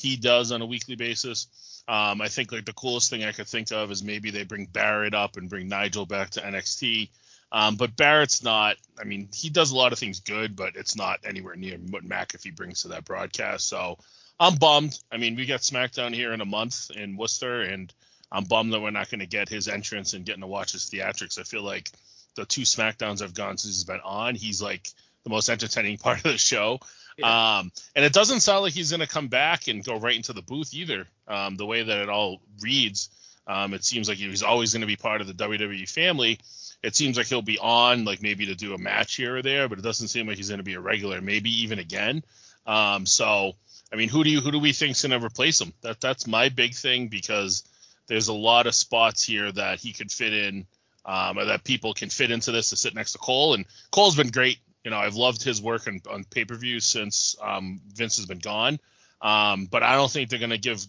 he 0.00 0.16
does 0.16 0.52
on 0.52 0.62
a 0.62 0.66
weekly 0.66 0.96
basis. 0.96 1.82
Um, 1.86 2.20
I 2.20 2.28
think 2.28 2.52
like 2.52 2.64
the 2.64 2.72
coolest 2.72 3.10
thing 3.10 3.24
I 3.24 3.32
could 3.32 3.48
think 3.48 3.70
of 3.72 3.90
is 3.90 4.02
maybe 4.02 4.30
they 4.30 4.44
bring 4.44 4.66
Barrett 4.66 5.14
up 5.14 5.36
and 5.36 5.50
bring 5.50 5.68
Nigel 5.68 6.06
back 6.06 6.30
to 6.30 6.40
NXT 6.40 7.10
um, 7.54 7.76
but 7.76 7.94
Barrett's 7.94 8.42
not. 8.42 8.76
I 9.00 9.04
mean, 9.04 9.28
he 9.32 9.48
does 9.48 9.70
a 9.70 9.76
lot 9.76 9.92
of 9.92 9.98
things 10.00 10.18
good, 10.18 10.56
but 10.56 10.74
it's 10.74 10.96
not 10.96 11.20
anywhere 11.24 11.54
near 11.54 11.78
what 11.78 12.02
McAfee 12.02 12.56
brings 12.56 12.82
to 12.82 12.88
that 12.88 13.04
broadcast. 13.04 13.68
So 13.68 13.98
I'm 14.40 14.56
bummed. 14.56 14.98
I 15.12 15.18
mean, 15.18 15.36
we 15.36 15.46
got 15.46 15.60
SmackDown 15.60 16.12
here 16.12 16.32
in 16.32 16.40
a 16.40 16.44
month 16.44 16.90
in 16.90 17.16
Worcester, 17.16 17.62
and 17.62 17.94
I'm 18.32 18.42
bummed 18.42 18.72
that 18.72 18.80
we're 18.80 18.90
not 18.90 19.08
going 19.08 19.20
to 19.20 19.26
get 19.26 19.48
his 19.48 19.68
entrance 19.68 20.14
and 20.14 20.26
getting 20.26 20.40
to 20.40 20.48
watch 20.48 20.72
his 20.72 20.90
theatrics. 20.90 21.38
I 21.38 21.44
feel 21.44 21.62
like 21.62 21.92
the 22.34 22.44
two 22.44 22.62
SmackDowns 22.62 23.22
I've 23.22 23.34
gone 23.34 23.56
since 23.56 23.76
he's 23.76 23.84
been 23.84 24.00
on, 24.04 24.34
he's 24.34 24.60
like 24.60 24.88
the 25.22 25.30
most 25.30 25.48
entertaining 25.48 25.98
part 25.98 26.18
of 26.18 26.24
the 26.24 26.38
show. 26.38 26.80
Yeah. 27.16 27.58
Um, 27.58 27.70
and 27.94 28.04
it 28.04 28.12
doesn't 28.12 28.40
sound 28.40 28.62
like 28.62 28.72
he's 28.72 28.90
going 28.90 28.98
to 28.98 29.06
come 29.06 29.28
back 29.28 29.68
and 29.68 29.84
go 29.84 29.96
right 29.96 30.16
into 30.16 30.32
the 30.32 30.42
booth 30.42 30.74
either. 30.74 31.06
Um, 31.28 31.56
the 31.56 31.66
way 31.66 31.84
that 31.84 31.98
it 32.00 32.08
all 32.08 32.40
reads, 32.60 33.10
um, 33.46 33.74
it 33.74 33.84
seems 33.84 34.08
like 34.08 34.18
he's 34.18 34.42
always 34.42 34.72
going 34.72 34.80
to 34.80 34.86
be 34.86 34.96
part 34.96 35.20
of 35.20 35.26
the 35.26 35.34
WWE 35.34 35.88
family 35.88 36.38
it 36.84 36.94
seems 36.94 37.16
like 37.16 37.26
he'll 37.26 37.40
be 37.40 37.58
on, 37.58 38.04
like 38.04 38.22
maybe 38.22 38.46
to 38.46 38.54
do 38.54 38.74
a 38.74 38.78
match 38.78 39.16
here 39.16 39.36
or 39.36 39.42
there, 39.42 39.70
but 39.70 39.78
it 39.78 39.82
doesn't 39.82 40.08
seem 40.08 40.28
like 40.28 40.36
he's 40.36 40.50
going 40.50 40.58
to 40.58 40.64
be 40.64 40.74
a 40.74 40.80
regular, 40.80 41.22
maybe 41.22 41.62
even 41.62 41.78
again. 41.78 42.22
Um, 42.66 43.06
so, 43.06 43.54
I 43.90 43.96
mean, 43.96 44.10
who 44.10 44.22
do 44.22 44.28
you 44.28 44.40
who 44.42 44.52
do 44.52 44.58
we 44.58 44.72
think's 44.72 45.02
going 45.02 45.18
to 45.18 45.26
replace 45.26 45.62
him? 45.62 45.72
That 45.80 46.00
that's 46.00 46.26
my 46.26 46.50
big 46.50 46.74
thing 46.74 47.08
because 47.08 47.64
there's 48.06 48.28
a 48.28 48.34
lot 48.34 48.66
of 48.66 48.74
spots 48.74 49.22
here 49.22 49.50
that 49.50 49.80
he 49.80 49.94
could 49.94 50.12
fit 50.12 50.34
in, 50.34 50.66
um, 51.06 51.38
or 51.38 51.46
that 51.46 51.64
people 51.64 51.94
can 51.94 52.10
fit 52.10 52.30
into 52.30 52.52
this 52.52 52.68
to 52.68 52.76
sit 52.76 52.94
next 52.94 53.12
to 53.12 53.18
Cole. 53.18 53.54
And 53.54 53.64
Cole's 53.90 54.16
been 54.16 54.28
great. 54.28 54.58
You 54.84 54.90
know, 54.90 54.98
I've 54.98 55.14
loved 55.14 55.42
his 55.42 55.62
work 55.62 55.88
on, 55.88 56.02
on 56.10 56.24
pay 56.24 56.44
per 56.44 56.54
view 56.54 56.80
since 56.80 57.34
um, 57.42 57.80
Vince 57.94 58.16
has 58.16 58.26
been 58.26 58.40
gone. 58.40 58.78
Um, 59.22 59.64
but 59.70 59.82
I 59.82 59.96
don't 59.96 60.10
think 60.10 60.28
they're 60.28 60.38
going 60.38 60.50
to 60.50 60.58
give 60.58 60.84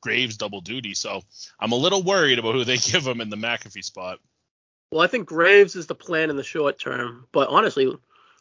Graves 0.00 0.36
double 0.36 0.60
duty. 0.60 0.94
So 0.94 1.22
I'm 1.58 1.72
a 1.72 1.76
little 1.76 2.02
worried 2.02 2.38
about 2.38 2.54
who 2.54 2.64
they 2.64 2.76
give 2.92 3.06
him 3.06 3.20
in 3.20 3.30
the 3.30 3.36
McAfee 3.36 3.84
spot. 3.84 4.18
Well, 4.90 5.02
I 5.02 5.06
think 5.06 5.28
Graves 5.28 5.76
is 5.76 5.86
the 5.86 5.94
plan 5.94 6.30
in 6.30 6.36
the 6.36 6.42
short 6.42 6.78
term, 6.78 7.26
but 7.30 7.48
honestly, 7.48 7.96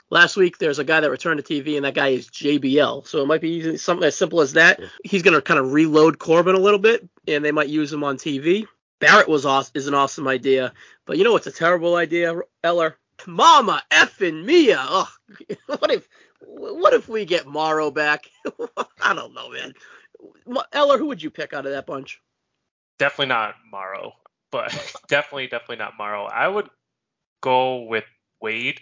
last 0.10 0.36
week 0.36 0.58
there's 0.58 0.80
a 0.80 0.84
guy 0.84 1.00
that 1.00 1.12
returned 1.12 1.44
to 1.44 1.62
TV, 1.63 1.75
and 1.75 1.86
that 1.86 1.94
guy 1.94 2.08
is 2.08 2.28
JBL. 2.28 3.06
So 3.06 3.22
it 3.22 3.28
might 3.28 3.42
be 3.42 3.78
something 3.78 4.08
as 4.08 4.16
simple 4.16 4.42
as 4.42 4.54
that. 4.54 4.80
He's 5.04 5.22
going 5.22 5.36
to 5.36 5.42
kind 5.42 5.60
of 5.60 5.74
reload 5.74 6.18
Corbin 6.18 6.56
a 6.56 6.60
little 6.60 6.80
bit, 6.80 7.08
and 7.28 7.46
they 7.46 7.51
might 7.51 7.70
use 7.70 7.94
him 7.94 8.04
on 8.04 8.18
TV. 8.18 8.66
Barrett 9.00 9.30
was 9.30 9.46
awesome, 9.46 9.74
is 9.75 9.88
an 9.88 9.94
awesome 9.94 10.28
idea, 10.28 10.74
but 11.06 11.18
you 11.18 11.24
know 11.24 11.32
what's 11.32 11.48
a 11.48 11.51
terrible 11.51 11.96
idea, 11.96 12.36
Eller? 12.63 12.98
Mama 13.28 13.84
effing 13.92 14.46
Mia. 14.46 14.78
Oh, 14.80 15.10
what 15.68 15.92
if 15.92 16.08
what 16.39 16.94
if 16.94 17.08
we 17.08 17.25
get 17.25 17.48
Mauro 17.48 17.92
back? 17.92 18.25
I 19.01 19.13
don't 19.13 19.34
know, 19.34 19.50
man. 19.51 19.74
Eller, 20.74 20.98
who 20.98 21.08
would 21.08 21.22
you 21.22 21.30
pick 21.30 21.54
out 21.54 21.66
of 21.66 21.72
that 21.72 21.86
bunch? 21.86 22.22
Definitely 22.98 23.28
not 23.28 23.56
Mauro 23.72 24.16
but 24.52 24.72
definitely, 25.08 25.48
definitely 25.48 25.78
not 25.78 25.98
Mauro. 25.98 26.26
I 26.26 26.48
would 26.48 26.70
go 27.42 27.84
with 27.84 28.06
Wade. 28.42 28.80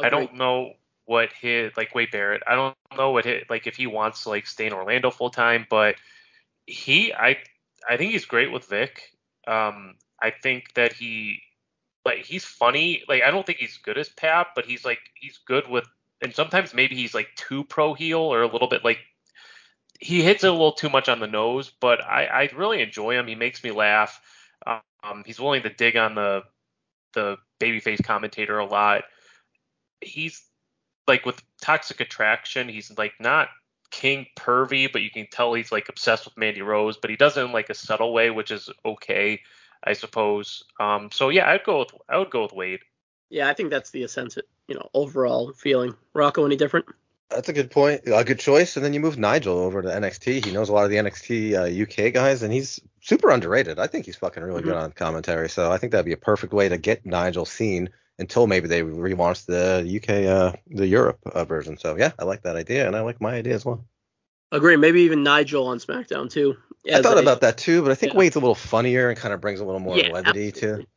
Okay. 0.00 0.06
I 0.06 0.10
don't 0.10 0.34
know 0.34 0.74
what 1.04 1.30
his 1.32 1.72
like 1.76 1.94
Wade 1.94 2.10
Barrett. 2.10 2.42
I 2.46 2.54
don't 2.54 2.76
know 2.96 3.10
what 3.10 3.24
his 3.24 3.42
like 3.48 3.66
if 3.66 3.76
he 3.76 3.86
wants 3.86 4.24
to 4.24 4.28
like 4.30 4.46
stay 4.46 4.66
in 4.66 4.72
Orlando 4.72 5.10
full 5.10 5.30
time, 5.30 5.66
but 5.68 5.96
he 6.66 7.12
I 7.12 7.38
I 7.88 7.96
think 7.96 8.12
he's 8.12 8.24
great 8.24 8.52
with 8.52 8.66
Vic. 8.66 9.02
Um, 9.46 9.94
I 10.22 10.30
think 10.30 10.74
that 10.74 10.92
he 10.92 11.40
like 12.04 12.24
he's 12.24 12.44
funny. 12.44 13.02
Like 13.08 13.22
I 13.22 13.30
don't 13.30 13.44
think 13.44 13.58
he's 13.58 13.78
good 13.78 13.98
as 13.98 14.08
Pap, 14.08 14.48
but 14.54 14.66
he's 14.66 14.84
like 14.84 15.00
he's 15.14 15.38
good 15.46 15.68
with 15.68 15.84
and 16.22 16.34
sometimes 16.34 16.74
maybe 16.74 16.94
he's 16.94 17.14
like 17.14 17.28
too 17.36 17.64
pro 17.64 17.94
heel 17.94 18.20
or 18.20 18.42
a 18.42 18.52
little 18.52 18.68
bit 18.68 18.84
like 18.84 18.98
he 20.00 20.22
hits 20.22 20.44
it 20.44 20.48
a 20.48 20.52
little 20.52 20.72
too 20.72 20.88
much 20.88 21.08
on 21.08 21.20
the 21.20 21.26
nose, 21.26 21.70
but 21.80 22.02
I, 22.02 22.24
I 22.24 22.50
really 22.56 22.80
enjoy 22.80 23.18
him. 23.18 23.26
He 23.26 23.34
makes 23.34 23.62
me 23.62 23.70
laugh. 23.70 24.20
Um, 24.66 25.22
he's 25.24 25.38
willing 25.38 25.62
to 25.62 25.70
dig 25.70 25.96
on 25.96 26.14
the 26.14 26.42
the 27.14 27.36
babyface 27.58 28.02
commentator 28.04 28.58
a 28.58 28.66
lot. 28.66 29.04
He's 30.00 30.42
like 31.06 31.26
with 31.26 31.42
Toxic 31.60 32.00
Attraction, 32.00 32.68
he's 32.68 32.96
like 32.96 33.14
not 33.20 33.48
king 33.90 34.26
pervy, 34.36 34.90
but 34.90 35.02
you 35.02 35.10
can 35.10 35.26
tell 35.30 35.52
he's 35.52 35.72
like 35.72 35.88
obsessed 35.88 36.24
with 36.24 36.36
Mandy 36.36 36.62
Rose, 36.62 36.96
but 36.96 37.10
he 37.10 37.16
does 37.16 37.36
it 37.36 37.44
in 37.44 37.52
like 37.52 37.70
a 37.70 37.74
subtle 37.74 38.12
way, 38.12 38.30
which 38.30 38.50
is 38.50 38.70
okay, 38.84 39.40
I 39.82 39.94
suppose. 39.94 40.62
Um, 40.78 41.10
so 41.10 41.28
yeah, 41.28 41.50
I'd 41.50 41.64
go 41.64 41.80
with 41.80 41.90
I 42.08 42.18
would 42.18 42.30
go 42.30 42.42
with 42.42 42.52
Wade. 42.52 42.80
Yeah, 43.28 43.48
I 43.48 43.54
think 43.54 43.70
that's 43.70 43.90
the 43.90 44.04
essence, 44.04 44.38
you 44.66 44.74
know, 44.74 44.88
overall 44.92 45.52
feeling. 45.52 45.94
Rocco, 46.14 46.44
any 46.44 46.56
different? 46.56 46.86
That's 47.30 47.48
a 47.48 47.52
good 47.52 47.70
point. 47.70 48.02
A 48.06 48.24
good 48.24 48.40
choice. 48.40 48.76
And 48.76 48.84
then 48.84 48.92
you 48.92 49.00
move 49.00 49.18
Nigel 49.18 49.56
over 49.56 49.82
to 49.82 49.88
NXT. 49.88 50.44
He 50.44 50.52
knows 50.52 50.68
a 50.68 50.72
lot 50.72 50.84
of 50.84 50.90
the 50.90 50.96
NXT 50.96 51.54
uh, 51.54 51.82
UK 51.82 52.12
guys, 52.12 52.42
and 52.42 52.52
he's 52.52 52.80
super 53.00 53.30
underrated. 53.30 53.78
I 53.78 53.86
think 53.86 54.06
he's 54.06 54.16
fucking 54.16 54.42
really 54.42 54.60
mm-hmm. 54.60 54.70
good 54.70 54.76
on 54.76 54.92
commentary. 54.92 55.48
So 55.48 55.70
I 55.70 55.78
think 55.78 55.92
that'd 55.92 56.06
be 56.06 56.12
a 56.12 56.16
perfect 56.18 56.52
way 56.52 56.68
to 56.68 56.76
get 56.76 57.06
Nigel 57.06 57.44
seen 57.44 57.90
until 58.18 58.46
maybe 58.46 58.68
they 58.68 58.82
relaunch 58.82 59.46
the 59.46 59.86
UK, 59.96 60.26
uh, 60.26 60.52
the 60.66 60.86
Europe 60.86 61.20
uh, 61.26 61.44
version. 61.44 61.78
So 61.78 61.96
yeah, 61.96 62.12
I 62.18 62.24
like 62.24 62.42
that 62.42 62.56
idea, 62.56 62.86
and 62.86 62.96
I 62.96 63.00
like 63.00 63.20
my 63.20 63.34
idea 63.34 63.54
as 63.54 63.64
well. 63.64 63.84
Agree. 64.52 64.76
Maybe 64.76 65.02
even 65.02 65.22
Nigel 65.22 65.68
on 65.68 65.78
SmackDown 65.78 66.28
too. 66.28 66.56
I 66.92 67.00
thought 67.02 67.18
a, 67.18 67.20
about 67.20 67.42
that 67.42 67.56
too, 67.56 67.82
but 67.82 67.92
I 67.92 67.94
think 67.94 68.12
yeah. 68.12 68.18
Wade's 68.18 68.36
a 68.36 68.40
little 68.40 68.54
funnier 68.54 69.08
and 69.08 69.18
kind 69.18 69.32
of 69.32 69.40
brings 69.40 69.60
a 69.60 69.64
little 69.64 69.80
more 69.80 69.96
yeah, 69.96 70.12
levity 70.12 70.48
absolutely. 70.48 70.84
to 70.84 70.90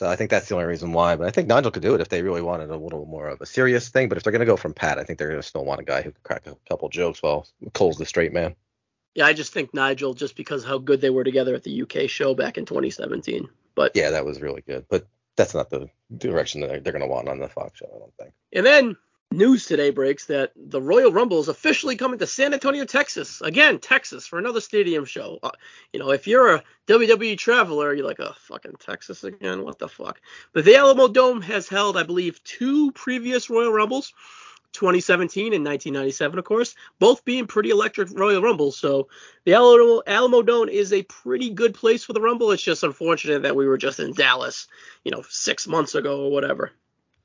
so 0.00 0.08
I 0.08 0.16
think 0.16 0.30
that's 0.30 0.48
the 0.48 0.54
only 0.54 0.64
reason 0.64 0.94
why. 0.94 1.14
But 1.16 1.26
I 1.26 1.30
think 1.30 1.46
Nigel 1.46 1.70
could 1.70 1.82
do 1.82 1.94
it 1.94 2.00
if 2.00 2.08
they 2.08 2.22
really 2.22 2.40
wanted 2.40 2.70
a 2.70 2.76
little 2.78 3.04
more 3.04 3.28
of 3.28 3.42
a 3.42 3.44
serious 3.44 3.90
thing. 3.90 4.08
But 4.08 4.16
if 4.16 4.24
they're 4.24 4.30
going 4.30 4.40
to 4.40 4.46
go 4.46 4.56
from 4.56 4.72
Pat, 4.72 4.98
I 4.98 5.04
think 5.04 5.18
they're 5.18 5.28
going 5.28 5.42
to 5.42 5.46
still 5.46 5.62
want 5.62 5.78
a 5.78 5.84
guy 5.84 6.00
who 6.00 6.10
can 6.10 6.22
crack 6.22 6.46
a 6.46 6.56
couple 6.66 6.88
jokes 6.88 7.22
while 7.22 7.46
Cole's 7.74 7.98
the 7.98 8.06
straight 8.06 8.32
man. 8.32 8.56
Yeah, 9.14 9.26
I 9.26 9.34
just 9.34 9.52
think 9.52 9.74
Nigel, 9.74 10.14
just 10.14 10.36
because 10.36 10.64
how 10.64 10.78
good 10.78 11.02
they 11.02 11.10
were 11.10 11.22
together 11.22 11.54
at 11.54 11.64
the 11.64 11.82
UK 11.82 12.08
show 12.08 12.34
back 12.34 12.56
in 12.56 12.64
2017. 12.64 13.46
But 13.74 13.92
yeah, 13.94 14.08
that 14.08 14.24
was 14.24 14.40
really 14.40 14.62
good. 14.62 14.86
But 14.88 15.06
that's 15.36 15.52
not 15.52 15.68
the 15.68 15.90
direction 16.16 16.62
that 16.62 16.68
they're, 16.68 16.80
they're 16.80 16.94
going 16.94 17.02
to 17.02 17.06
want 17.06 17.28
on 17.28 17.38
the 17.38 17.48
Fox 17.48 17.78
show, 17.78 17.92
I 17.94 17.98
don't 17.98 18.14
think. 18.18 18.32
And 18.54 18.64
then 18.64 18.96
News 19.32 19.66
today 19.66 19.90
breaks 19.90 20.26
that 20.26 20.50
the 20.56 20.82
Royal 20.82 21.12
Rumble 21.12 21.38
is 21.38 21.46
officially 21.46 21.94
coming 21.94 22.18
to 22.18 22.26
San 22.26 22.52
Antonio, 22.52 22.84
Texas. 22.84 23.40
Again, 23.40 23.78
Texas 23.78 24.26
for 24.26 24.40
another 24.40 24.60
stadium 24.60 25.04
show. 25.04 25.38
Uh, 25.40 25.52
you 25.92 26.00
know, 26.00 26.10
if 26.10 26.26
you're 26.26 26.56
a 26.56 26.64
WWE 26.88 27.38
traveler, 27.38 27.94
you're 27.94 28.04
like, 28.06 28.18
oh, 28.18 28.34
fucking 28.48 28.74
Texas 28.80 29.22
again? 29.22 29.62
What 29.62 29.78
the 29.78 29.86
fuck? 29.86 30.20
But 30.52 30.64
the 30.64 30.72
Alamodome 30.72 31.44
has 31.44 31.68
held, 31.68 31.96
I 31.96 32.02
believe, 32.02 32.42
two 32.42 32.90
previous 32.90 33.48
Royal 33.48 33.72
Rumbles, 33.72 34.12
2017 34.72 35.54
and 35.54 35.64
1997, 35.64 36.40
of 36.40 36.44
course, 36.44 36.74
both 36.98 37.24
being 37.24 37.46
pretty 37.46 37.70
electric 37.70 38.08
Royal 38.12 38.42
Rumbles. 38.42 38.76
So 38.78 39.10
the 39.44 39.54
Alamo, 39.54 40.02
Alamodome 40.08 40.70
is 40.70 40.92
a 40.92 41.04
pretty 41.04 41.50
good 41.50 41.74
place 41.74 42.02
for 42.02 42.14
the 42.14 42.20
Rumble. 42.20 42.50
It's 42.50 42.64
just 42.64 42.82
unfortunate 42.82 43.42
that 43.42 43.54
we 43.54 43.68
were 43.68 43.78
just 43.78 44.00
in 44.00 44.12
Dallas, 44.12 44.66
you 45.04 45.12
know, 45.12 45.22
six 45.28 45.68
months 45.68 45.94
ago 45.94 46.24
or 46.24 46.32
whatever. 46.32 46.72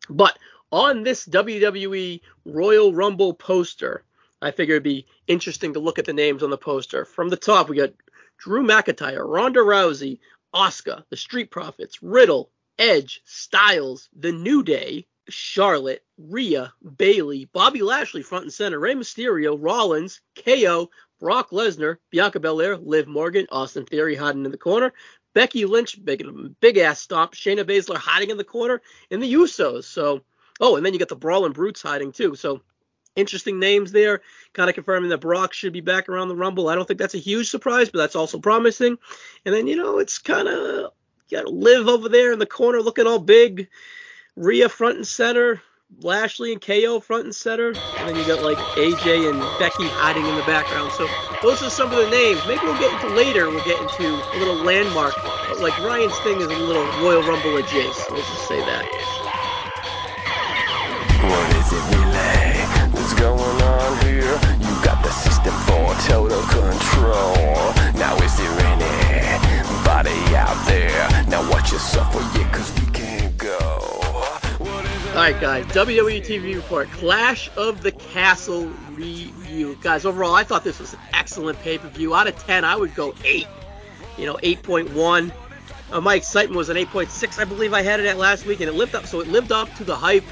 But 0.08 0.38
on 0.72 1.04
this 1.04 1.26
WWE 1.26 2.22
Royal 2.46 2.94
Rumble 2.94 3.34
poster, 3.34 4.04
I 4.42 4.52
figure 4.52 4.76
it'd 4.76 4.84
be 4.84 5.08
interesting 5.28 5.74
to 5.74 5.80
look 5.80 6.00
at 6.00 6.06
the 6.06 6.14
names 6.14 6.44
on 6.44 6.50
the 6.50 6.58
poster. 6.58 7.06
From 7.06 7.30
the 7.30 7.38
top, 7.38 7.70
we 7.70 7.78
got 7.78 7.94
Drew 8.38 8.64
McIntyre, 8.64 9.26
Ronda 9.26 9.60
Rousey, 9.60 10.20
Oscar, 10.54 11.04
The 11.10 11.18
Street 11.18 11.52
Profits, 11.52 12.02
Riddle, 12.02 12.52
Edge, 12.78 13.22
Styles, 13.26 14.10
The 14.18 14.32
New 14.32 14.64
Day, 14.64 15.08
Charlotte, 15.30 16.04
Rhea, 16.18 16.74
Bayley, 16.98 17.46
Bobby 17.46 17.82
Lashley 17.82 18.22
front 18.22 18.44
and 18.44 18.54
center, 18.54 18.80
Rey 18.80 18.94
Mysterio, 18.94 19.58
Rollins, 19.60 20.22
KO, 20.44 20.90
Brock 21.20 21.52
Lesnar, 21.52 21.98
Bianca 22.12 22.40
Belair, 22.40 22.78
Liv 22.78 23.08
Morgan, 23.08 23.48
Austin 23.52 23.86
Theory 23.86 24.16
hiding 24.16 24.46
in 24.46 24.52
the 24.52 24.58
corner, 24.58 24.94
Becky 25.34 25.66
Lynch, 25.66 26.04
big, 26.04 26.26
big 26.60 26.78
ass 26.78 27.02
stomp, 27.02 27.34
Shayna 27.34 27.64
Baszler 27.64 27.98
hiding 27.98 28.30
in 28.30 28.38
the 28.38 28.44
corner, 28.44 28.82
and 29.12 29.22
the 29.22 29.34
Usos. 29.34 29.86
So 29.86 30.22
Oh, 30.60 30.76
and 30.76 30.86
then 30.86 30.94
you 30.94 31.00
got 31.00 31.10
the 31.10 31.16
Brawling 31.16 31.52
Brutes 31.52 31.82
hiding 31.82 32.12
too. 32.12 32.36
So 32.36 32.62
interesting 33.16 33.60
names 33.60 33.92
there, 33.92 34.22
kind 34.54 34.70
of 34.70 34.76
confirming 34.76 35.10
that 35.10 35.20
Brock 35.20 35.54
should 35.54 35.74
be 35.74 35.82
back 35.82 36.10
around 36.10 36.28
the 36.28 36.36
Rumble. 36.36 36.70
I 36.70 36.76
don't 36.76 36.88
think 36.88 37.00
that's 37.00 37.16
a 37.16 37.20
huge 37.20 37.50
surprise, 37.50 37.90
but 37.90 38.00
that's 38.00 38.16
also 38.16 38.40
promising. 38.40 38.98
And 39.46 39.54
then 39.54 39.68
you 39.68 39.76
know 39.76 40.00
it's 40.00 40.18
kind 40.18 40.48
of 40.48 40.92
you 41.30 41.38
got 41.38 41.48
Liv 41.48 41.88
over 41.88 42.10
there 42.10 42.32
in 42.32 42.40
the 42.40 42.46
corner 42.46 42.82
looking 42.82 43.08
all 43.08 43.20
big, 43.20 43.68
Rhea 44.36 44.70
front 44.70 44.98
and 44.98 45.08
center. 45.08 45.62
Lashley 46.02 46.52
and 46.52 46.60
KO 46.60 47.00
front 47.00 47.26
and 47.26 47.36
center, 47.36 47.68
and 47.68 48.10
then 48.10 48.16
you 48.16 48.26
got 48.26 48.44
like 48.44 48.58
AJ 48.76 49.30
and 49.30 49.40
Becky 49.60 49.88
hiding 49.88 50.26
in 50.26 50.36
the 50.36 50.42
background. 50.42 50.92
So 50.92 51.08
those 51.42 51.62
are 51.62 51.70
some 51.70 51.92
of 51.92 51.98
the 51.98 52.10
names. 52.10 52.42
Maybe 52.48 52.62
we'll 52.64 52.80
get 52.80 52.92
into 52.92 53.16
later. 53.16 53.50
We'll 53.50 53.64
get 53.64 53.80
into 53.80 54.08
a 54.08 54.38
little 54.40 54.56
landmark. 54.56 55.14
But 55.48 55.60
like 55.60 55.78
Ryan's 55.80 56.18
thing 56.20 56.42
is 56.42 56.48
a 56.48 56.58
little 56.58 56.84
Royal 57.02 57.22
Rumble 57.22 57.56
adjacent. 57.58 58.12
Let's 58.12 58.28
just 58.28 58.48
say 58.48 58.60
that. 58.60 59.45
What 61.30 61.56
is 61.56 61.74
it 61.74 61.84
relay? 61.96 62.54
What's 62.92 63.14
going 63.16 63.62
on 63.62 64.06
here? 64.06 64.34
You 64.62 64.74
got 64.84 65.04
the 65.04 65.12
system 65.12 65.54
for 65.66 65.94
total 66.08 66.42
control. 66.44 67.74
Now 67.98 68.16
is 68.18 68.38
there 68.38 68.60
anybody 68.62 70.36
out 70.36 70.66
there? 70.68 71.26
Now 71.28 71.50
watch 71.50 71.72
yourself 71.72 72.14
for 72.14 72.22
you, 72.38 72.46
cause 72.46 72.72
we 72.80 72.92
can't 72.92 73.38
go. 73.38 73.80
Alright 75.16 75.40
guys, 75.40 75.66
WWE 75.68 76.26
TV 76.26 76.56
report, 76.56 76.90
Clash 76.92 77.50
of 77.56 77.82
the 77.82 77.92
Castle 77.94 78.66
review. 78.92 79.78
Guys, 79.82 80.06
overall 80.06 80.36
I 80.36 80.44
thought 80.44 80.64
this 80.64 80.80
was 80.80 80.94
an 80.94 81.00
excellent 81.14 81.60
pay-per-view. 81.62 82.14
Out 82.14 82.28
of 82.28 82.38
10, 82.38 82.66
I 82.66 82.76
would 82.76 82.94
go 82.96 83.16
8. 83.24 83.48
You 84.18 84.26
know, 84.26 84.36
8.1. 84.44 85.32
Uh, 85.92 86.02
my 86.02 86.16
excitement 86.16 86.58
was 86.58 86.70
an 86.70 86.78
8.6, 86.78 87.40
I 87.40 87.46
believe 87.46 87.74
I 87.74 87.82
had 87.82 88.00
it 88.00 88.06
at 88.06 88.18
last 88.18 88.46
week, 88.46 88.60
and 88.60 88.70
it 88.70 88.74
lived 88.74 88.94
up. 88.94 89.06
So 89.06 89.22
it 89.22 89.28
lived 89.28 89.52
up 89.52 89.74
to 89.76 89.84
the 89.84 89.96
hype. 89.96 90.24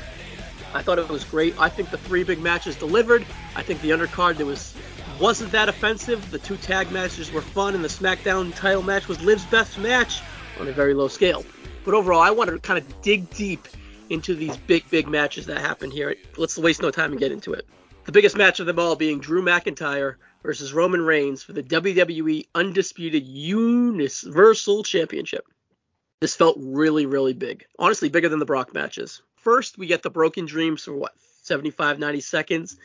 I 0.74 0.82
thought 0.82 1.00
it 1.00 1.08
was 1.08 1.24
great. 1.24 1.60
I 1.60 1.70
think 1.70 1.92
the 1.92 1.98
three 1.98 2.24
big 2.24 2.40
matches 2.40 2.76
delivered. 2.76 3.26
I 3.56 3.62
think 3.62 3.82
the 3.82 3.92
undercard 3.92 4.38
there 4.38 4.46
was 4.46 4.74
wasn't 5.20 5.52
that 5.52 5.70
offensive. 5.70 6.32
The 6.32 6.40
two 6.40 6.58
tag 6.58 6.92
matches 6.92 7.32
were 7.32 7.42
fun, 7.42 7.76
and 7.76 7.84
the 7.84 7.90
SmackDown 7.90 8.56
title 8.56 8.82
match 8.82 9.08
was 9.08 9.22
Liv's 9.22 9.46
best 9.46 9.78
match 9.78 10.22
on 10.60 10.68
a 10.68 10.72
very 10.72 10.94
low 10.94 11.08
scale. 11.08 11.46
But 11.86 11.94
overall, 11.94 12.22
I 12.22 12.32
wanted 12.32 12.54
to 12.54 12.60
kind 12.60 12.80
of 12.80 13.02
dig 13.02 13.30
deep 13.32 13.68
into 14.10 14.36
these 14.36 14.58
big, 14.58 14.90
big 14.90 15.08
matches 15.08 15.46
that 15.46 15.60
happened 15.60 15.94
here. 15.94 16.16
Let's 16.38 16.58
waste 16.58 16.82
no 16.82 16.92
time 16.92 17.12
and 17.12 17.20
get 17.20 17.32
into 17.32 17.54
it. 17.54 17.68
The 18.06 18.12
biggest 18.12 18.36
match 18.36 18.60
of 18.60 18.66
them 18.66 18.80
all 18.80 18.96
being 18.96 19.20
Drew 19.20 19.42
McIntyre 19.42 20.16
versus 20.44 20.74
Roman 20.74 21.02
Reigns 21.02 21.42
for 21.42 21.54
the 21.54 21.64
WWE 21.64 22.48
Undisputed 22.54 23.26
Universal 23.26 24.84
Championship. 24.84 25.48
This 26.20 26.36
felt 26.36 26.58
really, 26.60 27.06
really 27.06 27.34
big. 27.34 27.66
Honestly, 27.80 28.10
bigger 28.10 28.30
than 28.30 28.40
the 28.40 28.46
Brock 28.46 28.74
matches. 28.74 29.22
First, 29.44 29.78
we 29.78 29.88
get 29.88 30.04
the 30.04 30.10
Broken 30.10 30.46
Dreams 30.46 30.84
for 30.84 30.94
what 30.94 31.14
75, 31.42 32.00
90 32.00 32.22
seconds, 32.22 32.78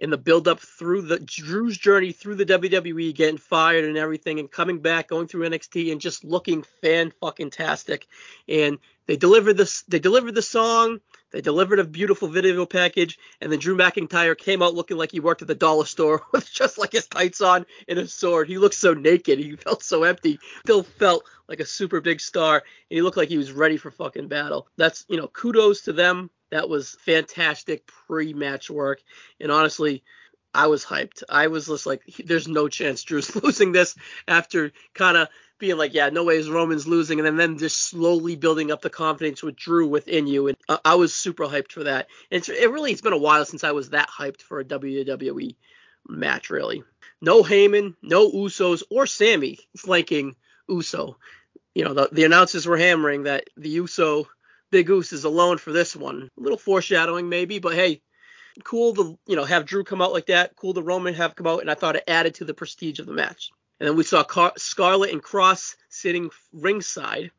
and 0.00 0.12
the 0.12 0.16
build 0.16 0.46
up 0.46 0.60
through 0.60 1.02
the 1.02 1.18
Drew's 1.18 1.76
journey 1.76 2.12
through 2.12 2.36
the 2.36 2.46
WWE, 2.46 3.14
getting 3.14 3.38
fired 3.38 3.84
and 3.84 3.96
everything, 3.96 4.38
and 4.38 4.50
coming 4.50 4.78
back, 4.78 5.08
going 5.08 5.26
through 5.26 5.48
NXT, 5.48 5.90
and 5.90 6.00
just 6.00 6.24
looking 6.24 6.62
fan 6.80 7.12
fucking 7.20 7.50
tastic. 7.50 8.06
And 8.48 8.78
they 9.06 9.16
delivered 9.16 9.56
this. 9.56 9.82
They 9.88 9.98
delivered 9.98 10.34
the 10.34 10.42
song. 10.42 11.00
They 11.34 11.40
delivered 11.40 11.80
a 11.80 11.84
beautiful 11.84 12.28
video 12.28 12.64
package, 12.64 13.18
and 13.40 13.50
then 13.50 13.58
Drew 13.58 13.76
McIntyre 13.76 14.38
came 14.38 14.62
out 14.62 14.76
looking 14.76 14.96
like 14.96 15.10
he 15.10 15.18
worked 15.18 15.42
at 15.42 15.48
the 15.48 15.56
dollar 15.56 15.84
store 15.84 16.22
with 16.32 16.48
just 16.48 16.78
like 16.78 16.92
his 16.92 17.08
tights 17.08 17.40
on 17.40 17.66
and 17.88 17.98
a 17.98 18.06
sword. 18.06 18.46
He 18.46 18.56
looked 18.56 18.76
so 18.76 18.94
naked. 18.94 19.40
He 19.40 19.56
felt 19.56 19.82
so 19.82 20.04
empty. 20.04 20.38
Still 20.60 20.84
felt 20.84 21.24
like 21.48 21.58
a 21.58 21.66
super 21.66 22.00
big 22.00 22.20
star, 22.20 22.58
and 22.58 22.96
he 22.96 23.02
looked 23.02 23.16
like 23.16 23.30
he 23.30 23.36
was 23.36 23.50
ready 23.50 23.76
for 23.76 23.90
fucking 23.90 24.28
battle. 24.28 24.68
That's 24.76 25.04
you 25.08 25.16
know, 25.16 25.26
kudos 25.26 25.80
to 25.82 25.92
them. 25.92 26.30
That 26.52 26.68
was 26.68 26.96
fantastic 27.00 27.84
pre-match 28.06 28.70
work, 28.70 29.02
and 29.40 29.50
honestly, 29.50 30.04
I 30.54 30.68
was 30.68 30.84
hyped. 30.84 31.22
I 31.28 31.48
was 31.48 31.66
just 31.66 31.86
like, 31.86 32.02
there's 32.24 32.48
no 32.48 32.68
chance 32.68 33.02
Drew's 33.02 33.34
losing 33.42 33.72
this 33.72 33.96
after 34.28 34.72
kind 34.94 35.16
of 35.16 35.28
being 35.58 35.76
like, 35.76 35.94
yeah, 35.94 36.10
no 36.10 36.24
way 36.24 36.36
is 36.36 36.50
Roman's 36.50 36.86
losing, 36.86 37.20
and 37.20 37.38
then, 37.38 37.58
just 37.58 37.78
slowly 37.78 38.36
building 38.36 38.70
up 38.70 38.82
the 38.82 38.90
confidence 38.90 39.42
with 39.42 39.56
Drew 39.56 39.86
within 39.86 40.26
you. 40.26 40.48
And 40.48 40.56
uh, 40.68 40.78
I 40.84 40.96
was 40.96 41.14
super 41.14 41.44
hyped 41.44 41.72
for 41.72 41.84
that. 41.84 42.08
And 42.30 42.38
it's, 42.38 42.48
it 42.48 42.70
really, 42.70 42.92
it's 42.92 43.00
been 43.00 43.12
a 43.12 43.18
while 43.18 43.44
since 43.44 43.64
I 43.64 43.72
was 43.72 43.90
that 43.90 44.08
hyped 44.08 44.42
for 44.42 44.60
a 44.60 44.64
WWE 44.64 45.56
match, 46.08 46.50
really. 46.50 46.82
No 47.20 47.42
Heyman, 47.42 47.94
no 48.02 48.30
Usos, 48.30 48.82
or 48.90 49.06
Sami 49.06 49.58
flanking 49.76 50.36
Uso. 50.68 51.16
You 51.74 51.84
know, 51.84 51.94
the, 51.94 52.08
the 52.12 52.24
announcers 52.24 52.66
were 52.66 52.76
hammering 52.76 53.24
that 53.24 53.48
the 53.56 53.70
Uso 53.70 54.28
Big 54.70 54.86
Goose 54.86 55.12
is 55.12 55.24
alone 55.24 55.58
for 55.58 55.72
this 55.72 55.94
one. 55.94 56.30
A 56.36 56.40
little 56.40 56.58
foreshadowing, 56.58 57.28
maybe, 57.28 57.58
but 57.58 57.74
hey, 57.74 58.02
cool 58.62 58.94
to 58.94 59.18
you 59.26 59.36
know 59.36 59.44
have 59.44 59.66
Drew 59.66 59.84
come 59.84 60.00
out 60.00 60.12
like 60.12 60.26
that. 60.26 60.54
Cool 60.56 60.74
to 60.74 60.82
Roman 60.82 61.14
have 61.14 61.34
come 61.34 61.46
out, 61.46 61.60
and 61.60 61.70
I 61.70 61.74
thought 61.74 61.96
it 61.96 62.04
added 62.06 62.34
to 62.36 62.44
the 62.44 62.54
prestige 62.54 63.00
of 63.00 63.06
the 63.06 63.12
match. 63.12 63.50
And 63.80 63.88
then 63.88 63.96
we 63.96 64.04
saw 64.04 64.22
Car- 64.22 64.52
Scarlett 64.56 65.12
and 65.12 65.22
Kross 65.22 65.74
sitting 65.88 66.30
ringside, 66.52 67.32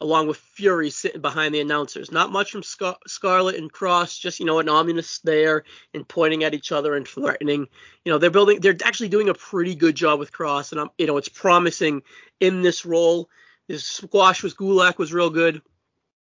along 0.00 0.28
with 0.28 0.36
Fury 0.36 0.90
sitting 0.90 1.22
behind 1.22 1.54
the 1.54 1.60
announcers. 1.60 2.12
Not 2.12 2.30
much 2.30 2.50
from 2.50 2.62
Scar- 2.62 2.98
Scarlett 3.06 3.56
and 3.56 3.72
Kross, 3.72 4.20
just 4.20 4.40
you 4.40 4.46
know 4.46 4.58
an 4.58 4.68
ominous 4.68 5.08
stare 5.08 5.64
and 5.94 6.06
pointing 6.06 6.44
at 6.44 6.54
each 6.54 6.72
other 6.72 6.94
and 6.94 7.08
threatening. 7.08 7.66
You 8.04 8.12
know 8.12 8.18
they're 8.18 8.30
building, 8.30 8.60
they're 8.60 8.76
actually 8.84 9.08
doing 9.08 9.30
a 9.30 9.34
pretty 9.34 9.74
good 9.74 9.94
job 9.94 10.18
with 10.18 10.32
Kross, 10.32 10.72
and 10.72 10.80
I'm, 10.80 10.90
you 10.98 11.06
know 11.06 11.16
it's 11.16 11.28
promising 11.28 12.02
in 12.40 12.62
this 12.62 12.84
role. 12.84 13.28
His 13.68 13.84
squash 13.84 14.42
with 14.42 14.56
Gulak 14.56 14.98
was 14.98 15.12
real 15.12 15.30
good, 15.30 15.62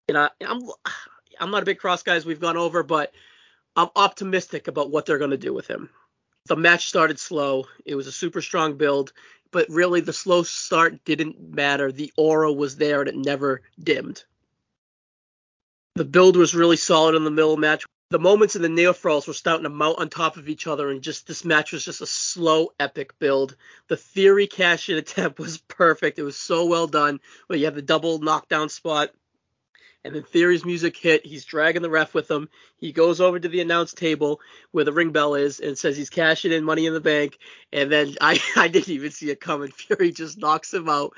and 0.08 0.18
I, 0.18 0.30
I'm 0.48 0.62
I'm 1.40 1.52
not 1.52 1.64
a 1.64 1.66
big 1.66 1.80
Kross 1.80 2.04
guy 2.04 2.16
as 2.16 2.26
we've 2.26 2.40
gone 2.40 2.58
over, 2.58 2.84
but 2.84 3.12
I'm 3.76 3.90
optimistic 3.96 4.68
about 4.68 4.92
what 4.92 5.06
they're 5.06 5.18
going 5.18 5.32
to 5.32 5.38
do 5.38 5.54
with 5.54 5.68
him. 5.68 5.90
The 6.46 6.56
match 6.56 6.88
started 6.88 7.20
slow. 7.20 7.66
It 7.86 7.96
was 7.96 8.08
a 8.08 8.12
super 8.12 8.42
strong 8.42 8.76
build, 8.78 9.14
but 9.52 9.70
really 9.70 10.02
the 10.02 10.14
slow 10.14 10.44
start 10.44 11.04
didn't 11.06 11.40
matter. 11.40 11.92
The 11.92 12.12
aura 12.18 12.52
was 12.52 12.76
there 12.76 13.00
and 13.00 13.10
it 13.10 13.16
never 13.16 13.62
dimmed. 13.82 14.24
The 15.96 16.06
build 16.06 16.36
was 16.36 16.56
really 16.56 16.78
solid 16.78 17.16
in 17.16 17.24
the 17.24 17.32
middle 17.32 17.58
match. 17.58 17.86
The 18.10 18.20
moments 18.20 18.56
in 18.56 18.62
the 18.62 18.70
near 18.70 18.94
falls 18.94 19.28
were 19.28 19.34
starting 19.34 19.64
to 19.64 19.70
mount 19.70 20.00
on 20.00 20.10
top 20.10 20.38
of 20.38 20.48
each 20.48 20.68
other, 20.68 20.90
and 20.90 21.02
just 21.02 21.26
this 21.26 21.44
match 21.44 21.72
was 21.72 21.84
just 21.84 22.02
a 22.02 22.06
slow, 22.06 22.70
epic 22.80 23.18
build. 23.18 23.56
The 23.88 23.98
Theory 23.98 24.46
cash 24.46 24.90
in 24.90 24.98
attempt 24.98 25.40
was 25.40 25.58
perfect. 25.58 26.20
It 26.20 26.24
was 26.24 26.38
so 26.38 26.66
well 26.66 26.86
done. 26.86 27.22
But 27.48 27.58
you 27.58 27.66
have 27.66 27.74
the 27.76 27.82
double 27.82 28.20
knockdown 28.20 28.70
spot 28.70 29.12
and 30.04 30.14
then 30.14 30.24
Theory's 30.24 30.66
music 30.66 30.98
hit. 30.98 31.26
He's 31.26 31.46
dragging 31.46 31.82
the 31.82 31.90
ref 31.90 32.14
with 32.14 32.30
him. 32.30 32.50
He 32.78 32.92
goes 32.92 33.22
over 33.22 33.40
to 33.40 33.48
the 33.48 33.62
announce 33.62 33.94
table 33.94 34.42
where 34.72 34.84
the 34.84 34.92
ring 34.92 35.12
bell 35.12 35.36
is 35.36 35.60
and 35.60 35.78
says 35.78 35.96
he's 35.96 36.10
cashing 36.10 36.52
in 36.52 36.64
money 36.64 36.86
in 36.86 36.94
the 36.94 37.00
bank. 37.00 37.38
And 37.72 37.92
then 37.92 38.16
I, 38.22 38.40
I 38.56 38.68
didn't 38.68 38.90
even 38.90 39.12
see 39.12 39.30
it 39.30 39.40
coming. 39.40 39.72
Fury 39.76 40.12
just 40.12 40.38
knocks 40.38 40.74
him 40.74 40.90
out 40.90 41.14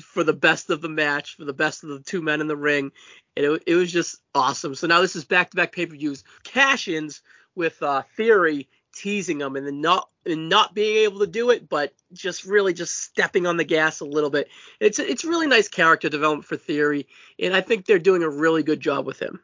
for 0.00 0.24
the 0.24 0.32
best 0.32 0.70
of 0.70 0.80
the 0.80 0.88
match, 0.88 1.36
for 1.36 1.44
the 1.44 1.52
best 1.52 1.84
of 1.84 1.90
the 1.90 2.00
two 2.00 2.22
men 2.22 2.40
in 2.40 2.46
the 2.46 2.56
ring. 2.56 2.92
And 3.36 3.46
it, 3.46 3.62
it 3.66 3.74
was 3.74 3.92
just 3.92 4.20
awesome. 4.34 4.74
So 4.74 4.86
now 4.86 5.00
this 5.00 5.16
is 5.16 5.24
back 5.24 5.50
to 5.50 5.56
back 5.56 5.72
pay 5.72 5.86
per 5.86 5.94
views, 5.94 6.24
cash 6.44 6.88
ins 6.88 7.22
with 7.54 7.82
uh, 7.82 8.02
Theory 8.16 8.68
teasing 8.94 9.38
them 9.38 9.56
and 9.56 9.66
then 9.66 9.80
not 9.80 10.08
and 10.24 10.48
not 10.48 10.74
being 10.74 10.98
able 10.98 11.20
to 11.20 11.26
do 11.26 11.50
it, 11.50 11.68
but 11.68 11.92
just 12.12 12.44
really 12.44 12.72
just 12.72 12.96
stepping 12.96 13.46
on 13.46 13.56
the 13.56 13.64
gas 13.64 14.00
a 14.00 14.04
little 14.04 14.30
bit. 14.30 14.48
It's 14.80 14.98
it's 14.98 15.24
really 15.24 15.46
nice 15.46 15.68
character 15.68 16.08
development 16.08 16.46
for 16.46 16.56
Theory, 16.56 17.06
and 17.38 17.54
I 17.54 17.60
think 17.60 17.86
they're 17.86 17.98
doing 17.98 18.22
a 18.22 18.30
really 18.30 18.62
good 18.62 18.80
job 18.80 19.06
with 19.06 19.20
him 19.20 19.40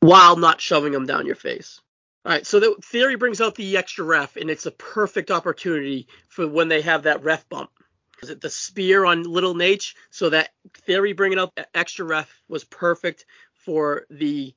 while 0.00 0.36
not 0.36 0.60
shoving 0.60 0.94
him 0.94 1.06
down 1.06 1.26
your 1.26 1.36
face. 1.36 1.80
All 2.24 2.32
right, 2.32 2.46
so 2.46 2.60
the 2.60 2.76
Theory 2.82 3.16
brings 3.16 3.40
out 3.40 3.56
the 3.56 3.76
extra 3.76 4.04
ref, 4.04 4.36
and 4.36 4.48
it's 4.48 4.66
a 4.66 4.70
perfect 4.70 5.30
opportunity 5.30 6.06
for 6.28 6.46
when 6.46 6.68
they 6.68 6.82
have 6.82 7.04
that 7.04 7.24
ref 7.24 7.48
bump. 7.48 7.70
Is 8.22 8.30
it 8.30 8.40
the 8.40 8.50
spear 8.50 9.04
on 9.04 9.24
Little 9.24 9.54
Nate? 9.54 9.94
So 10.10 10.30
that 10.30 10.50
Theory 10.86 11.12
bringing 11.12 11.38
out 11.38 11.58
extra 11.74 12.04
ref 12.04 12.32
was 12.48 12.62
perfect 12.62 13.26
for 13.54 14.06
the 14.08 14.54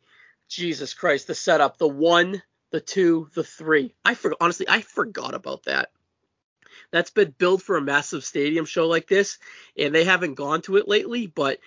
Jesus 0.47 0.93
Christ, 0.93 1.25
the 1.27 1.35
setup, 1.35 1.77
the 1.77 1.87
one 1.87 2.43
the 2.71 2.79
two, 2.79 3.29
the 3.33 3.43
three. 3.43 3.93
I 4.03 4.15
forgot 4.15 4.37
honestly, 4.41 4.67
I 4.69 4.81
forgot 4.81 5.33
about 5.33 5.63
that. 5.63 5.91
That's 6.91 7.09
been 7.09 7.33
built 7.37 7.61
for 7.61 7.77
a 7.77 7.81
massive 7.81 8.23
stadium 8.23 8.65
show 8.65 8.87
like 8.87 9.07
this, 9.07 9.37
and 9.77 9.93
they 9.93 10.03
haven't 10.03 10.35
gone 10.35 10.61
to 10.63 10.77
it 10.77 10.87
lately, 10.87 11.27
but 11.27 11.59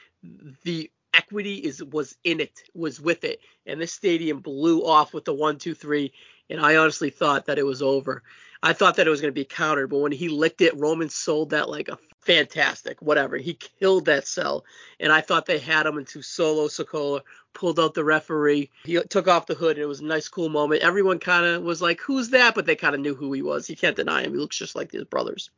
the 0.65 0.91
equity 1.15 1.57
is 1.57 1.83
was 1.83 2.17
in 2.25 2.41
it, 2.41 2.63
was 2.75 3.01
with 3.01 3.25
it, 3.25 3.41
and 3.67 3.81
this 3.81 3.93
stadium 3.93 4.41
blew 4.41 4.85
off 4.85 5.13
with 5.13 5.25
the 5.25 5.35
one, 5.35 5.59
two, 5.59 5.75
three, 5.75 6.13
and 6.51 6.61
I 6.61 6.77
honestly 6.77 7.11
thought 7.11 7.47
that 7.47 7.59
it 7.59 7.67
was 7.67 7.83
over. 7.83 8.23
I 8.63 8.73
thought 8.73 8.97
that 8.97 9.07
it 9.07 9.11
was 9.11 9.21
going 9.21 9.33
to 9.33 9.41
be 9.41 9.45
countered, 9.45 9.91
but 9.91 9.99
when 9.99 10.13
he 10.13 10.29
licked 10.29 10.61
it, 10.61 10.77
Roman 10.77 11.09
sold 11.09 11.51
that 11.51 11.69
like 11.69 11.89
a 11.89 11.99
fantastic, 12.23 13.01
whatever. 13.01 13.37
He 13.37 13.55
killed 13.55 14.07
that 14.07 14.27
cell, 14.27 14.65
and 14.99 15.13
I 15.13 15.21
thought 15.21 15.47
they 15.47 15.59
had 15.59 15.87
him 15.87 15.99
into 15.99 16.23
Solo 16.23 16.67
Sikoa, 16.67 17.23
pulled 17.55 17.79
out 17.79 17.95
the 17.95 18.05
referee. 18.05 18.71
He 18.85 19.01
took 19.01 19.29
off 19.29 19.47
the 19.47 19.55
hood, 19.55 19.77
and 19.77 19.83
it 19.83 19.87
was 19.87 20.01
a 20.01 20.05
nice, 20.05 20.29
cool 20.29 20.49
moment. 20.49 20.83
Everyone 20.83 21.19
kind 21.19 21.47
of 21.47 21.63
was 21.63 21.81
like, 21.81 22.01
"Who's 22.01 22.31
that?" 22.31 22.55
But 22.55 22.67
they 22.67 22.77
kind 22.77 22.95
of 22.95 23.01
knew 23.01 23.15
who 23.15 23.33
he 23.33 23.43
was. 23.43 23.71
You 23.71 23.77
can't 23.77 23.97
deny 23.97 24.23
him. 24.23 24.33
He 24.33 24.39
looks 24.39 24.59
just 24.59 24.77
like 24.77 24.93
his 24.93 25.05
brothers. 25.05 25.51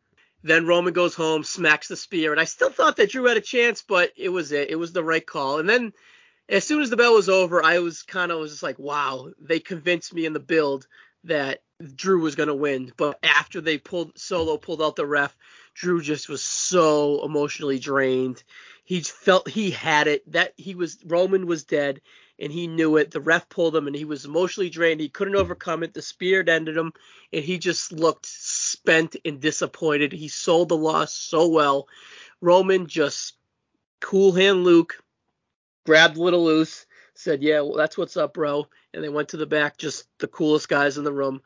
Then 0.42 0.66
Roman 0.66 0.92
goes 0.92 1.14
home, 1.14 1.42
smacks 1.44 1.88
the 1.88 1.96
spear, 1.96 2.32
and 2.32 2.40
I 2.40 2.44
still 2.44 2.70
thought 2.70 2.96
that 2.96 3.10
Drew 3.10 3.24
had 3.24 3.36
a 3.36 3.42
chance, 3.42 3.82
but 3.82 4.12
it 4.16 4.30
was 4.30 4.52
it. 4.52 4.70
It 4.70 4.76
was 4.76 4.92
the 4.92 5.04
right 5.04 5.24
call. 5.24 5.58
And 5.58 5.68
then 5.68 5.92
as 6.48 6.64
soon 6.64 6.82
as 6.82 6.90
the 6.90 6.96
bell 6.96 7.14
was 7.14 7.28
over, 7.28 7.62
I 7.62 7.78
was 7.78 8.02
kind 8.02 8.32
of 8.32 8.38
was 8.38 8.52
just 8.52 8.62
like, 8.62 8.78
wow, 8.78 9.28
they 9.40 9.60
convinced 9.60 10.14
me 10.14 10.26
in 10.26 10.32
the 10.32 10.40
build 10.40 10.86
that 11.24 11.60
Drew 11.94 12.20
was 12.20 12.36
to 12.36 12.54
win. 12.54 12.92
But 12.96 13.18
after 13.22 13.60
they 13.60 13.78
pulled 13.78 14.18
Solo 14.18 14.56
pulled 14.56 14.82
out 14.82 14.96
the 14.96 15.06
ref, 15.06 15.36
Drew 15.74 16.00
just 16.00 16.28
was 16.28 16.42
so 16.42 17.24
emotionally 17.24 17.78
drained. 17.78 18.42
He 18.84 19.00
felt 19.00 19.48
he 19.48 19.70
had 19.70 20.06
it. 20.06 20.30
That 20.32 20.54
he 20.56 20.74
was 20.74 20.98
Roman 21.04 21.46
was 21.46 21.64
dead 21.64 22.00
and 22.38 22.52
he 22.52 22.66
knew 22.66 22.96
it. 22.96 23.10
The 23.10 23.20
ref 23.20 23.48
pulled 23.48 23.76
him 23.76 23.86
and 23.86 23.96
he 23.96 24.04
was 24.04 24.24
emotionally 24.24 24.70
drained. 24.70 25.00
He 25.00 25.08
couldn't 25.08 25.36
overcome 25.36 25.82
it. 25.82 25.94
The 25.94 26.02
spear 26.02 26.44
ended 26.46 26.76
him 26.76 26.92
and 27.32 27.44
he 27.44 27.58
just 27.58 27.92
looked 27.92 28.26
spent 28.26 29.16
and 29.24 29.40
disappointed. 29.40 30.12
He 30.12 30.28
sold 30.28 30.68
the 30.68 30.76
loss 30.76 31.14
so 31.14 31.48
well. 31.48 31.88
Roman 32.40 32.86
just 32.86 33.36
cool 34.00 34.32
hand 34.32 34.64
Luke 34.64 35.02
grabbed 35.86 36.16
Little 36.16 36.44
Loose, 36.44 36.86
said, 37.14 37.42
"Yeah, 37.42 37.60
well, 37.60 37.76
that's 37.76 37.98
what's 37.98 38.16
up, 38.16 38.34
bro." 38.34 38.66
And 38.92 39.04
they 39.04 39.08
went 39.08 39.30
to 39.30 39.36
the 39.36 39.46
back, 39.46 39.76
just 39.76 40.06
the 40.18 40.28
coolest 40.28 40.68
guys 40.68 40.98
in 40.98 41.04
the 41.04 41.12
room. 41.12 41.42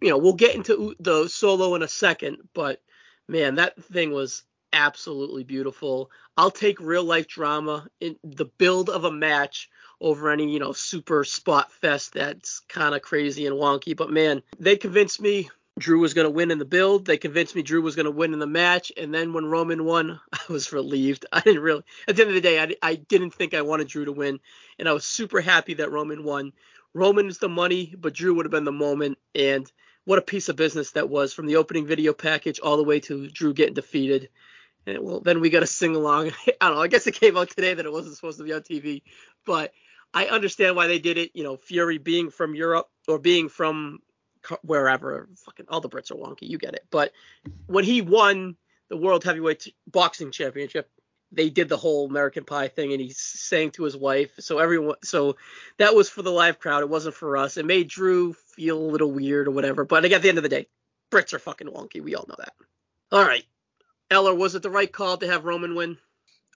You 0.00 0.10
know, 0.10 0.18
we'll 0.18 0.34
get 0.34 0.54
into 0.54 0.94
the 1.00 1.28
solo 1.28 1.74
in 1.74 1.82
a 1.82 1.88
second, 1.88 2.48
but 2.54 2.80
man, 3.28 3.56
that 3.56 3.82
thing 3.84 4.12
was 4.12 4.44
absolutely 4.72 5.44
beautiful. 5.44 6.10
I'll 6.36 6.50
take 6.50 6.80
real 6.80 7.04
life 7.04 7.28
drama 7.28 7.86
in 8.00 8.16
the 8.22 8.44
build 8.44 8.88
of 8.88 9.04
a 9.04 9.12
match 9.12 9.68
over 10.00 10.30
any, 10.30 10.50
you 10.52 10.58
know, 10.58 10.72
super 10.72 11.24
spot 11.24 11.72
fest 11.72 12.14
that's 12.14 12.60
kind 12.68 12.94
of 12.94 13.02
crazy 13.02 13.46
and 13.46 13.56
wonky. 13.56 13.96
But 13.96 14.10
man, 14.10 14.42
they 14.58 14.76
convinced 14.76 15.20
me 15.20 15.50
Drew 15.78 16.00
was 16.00 16.14
going 16.14 16.26
to 16.26 16.30
win 16.30 16.50
in 16.50 16.58
the 16.58 16.64
build. 16.64 17.06
They 17.06 17.16
convinced 17.16 17.56
me 17.56 17.62
Drew 17.62 17.82
was 17.82 17.96
going 17.96 18.04
to 18.04 18.10
win 18.10 18.32
in 18.32 18.38
the 18.38 18.46
match. 18.46 18.92
And 18.96 19.12
then 19.12 19.32
when 19.32 19.46
Roman 19.46 19.84
won, 19.84 20.20
I 20.32 20.40
was 20.48 20.72
relieved. 20.72 21.26
I 21.32 21.40
didn't 21.40 21.62
really, 21.62 21.82
at 22.06 22.16
the 22.16 22.22
end 22.22 22.30
of 22.30 22.34
the 22.34 22.40
day, 22.40 22.60
I, 22.60 22.74
I 22.82 22.94
didn't 22.94 23.34
think 23.34 23.54
I 23.54 23.62
wanted 23.62 23.88
Drew 23.88 24.04
to 24.04 24.12
win. 24.12 24.40
And 24.78 24.88
I 24.88 24.92
was 24.92 25.04
super 25.04 25.40
happy 25.40 25.74
that 25.74 25.90
Roman 25.90 26.22
won. 26.24 26.52
Roman 26.94 27.28
is 27.28 27.38
the 27.38 27.48
money, 27.48 27.94
but 27.96 28.14
Drew 28.14 28.34
would 28.34 28.46
have 28.46 28.50
been 28.50 28.64
the 28.64 28.72
moment. 28.72 29.18
And 29.34 29.70
what 30.04 30.18
a 30.18 30.22
piece 30.22 30.48
of 30.48 30.56
business 30.56 30.92
that 30.92 31.08
was 31.08 31.32
from 31.32 31.46
the 31.46 31.56
opening 31.56 31.86
video 31.86 32.12
package 32.12 32.60
all 32.60 32.76
the 32.76 32.84
way 32.84 33.00
to 33.00 33.28
Drew 33.28 33.54
getting 33.54 33.74
defeated. 33.74 34.28
And 34.86 34.98
well, 35.00 35.20
then 35.20 35.40
we 35.40 35.50
got 35.50 35.60
to 35.60 35.66
sing 35.66 35.94
along. 35.94 36.32
I 36.46 36.52
don't 36.60 36.76
know. 36.76 36.82
I 36.82 36.88
guess 36.88 37.06
it 37.06 37.14
came 37.14 37.36
out 37.36 37.50
today 37.50 37.74
that 37.74 37.86
it 37.86 37.92
wasn't 37.92 38.16
supposed 38.16 38.38
to 38.38 38.44
be 38.44 38.52
on 38.52 38.62
TV, 38.62 39.02
but 39.46 39.72
I 40.12 40.26
understand 40.26 40.74
why 40.74 40.86
they 40.86 40.98
did 40.98 41.18
it. 41.18 41.30
You 41.34 41.44
know, 41.44 41.56
Fury 41.56 41.98
being 41.98 42.30
from 42.30 42.54
Europe 42.54 42.88
or 43.06 43.18
being 43.18 43.48
from 43.48 44.00
wherever. 44.62 45.28
Fucking 45.44 45.66
all 45.68 45.80
the 45.80 45.88
Brits 45.88 46.10
are 46.10 46.14
wonky. 46.14 46.48
You 46.48 46.58
get 46.58 46.74
it. 46.74 46.86
But 46.90 47.12
when 47.66 47.84
he 47.84 48.02
won 48.02 48.56
the 48.88 48.96
World 48.96 49.22
Heavyweight 49.22 49.72
Boxing 49.86 50.32
Championship, 50.32 50.90
they 51.32 51.50
did 51.50 51.68
the 51.68 51.76
whole 51.76 52.08
American 52.08 52.44
Pie 52.44 52.68
thing, 52.68 52.92
and 52.92 53.00
he 53.00 53.10
sang 53.10 53.70
to 53.72 53.84
his 53.84 53.96
wife. 53.96 54.32
So 54.40 54.58
everyone, 54.58 54.96
so 55.04 55.36
that 55.78 55.94
was 55.94 56.08
for 56.08 56.22
the 56.22 56.32
live 56.32 56.58
crowd. 56.58 56.82
It 56.82 56.88
wasn't 56.88 57.14
for 57.14 57.36
us. 57.36 57.56
It 57.56 57.66
made 57.66 57.88
Drew 57.88 58.32
feel 58.32 58.78
a 58.78 58.90
little 58.90 59.10
weird 59.10 59.48
or 59.48 59.52
whatever. 59.52 59.84
But 59.84 60.04
at 60.04 60.22
the 60.22 60.28
end 60.28 60.38
of 60.38 60.42
the 60.42 60.48
day, 60.48 60.66
Brits 61.10 61.32
are 61.32 61.38
fucking 61.38 61.68
wonky. 61.68 62.02
We 62.02 62.14
all 62.14 62.26
know 62.28 62.36
that. 62.38 62.52
All 63.12 63.24
right, 63.24 63.44
Eller, 64.10 64.34
was 64.34 64.54
it 64.54 64.62
the 64.62 64.70
right 64.70 64.90
call 64.90 65.16
to 65.18 65.26
have 65.26 65.44
Roman 65.44 65.74
win? 65.74 65.98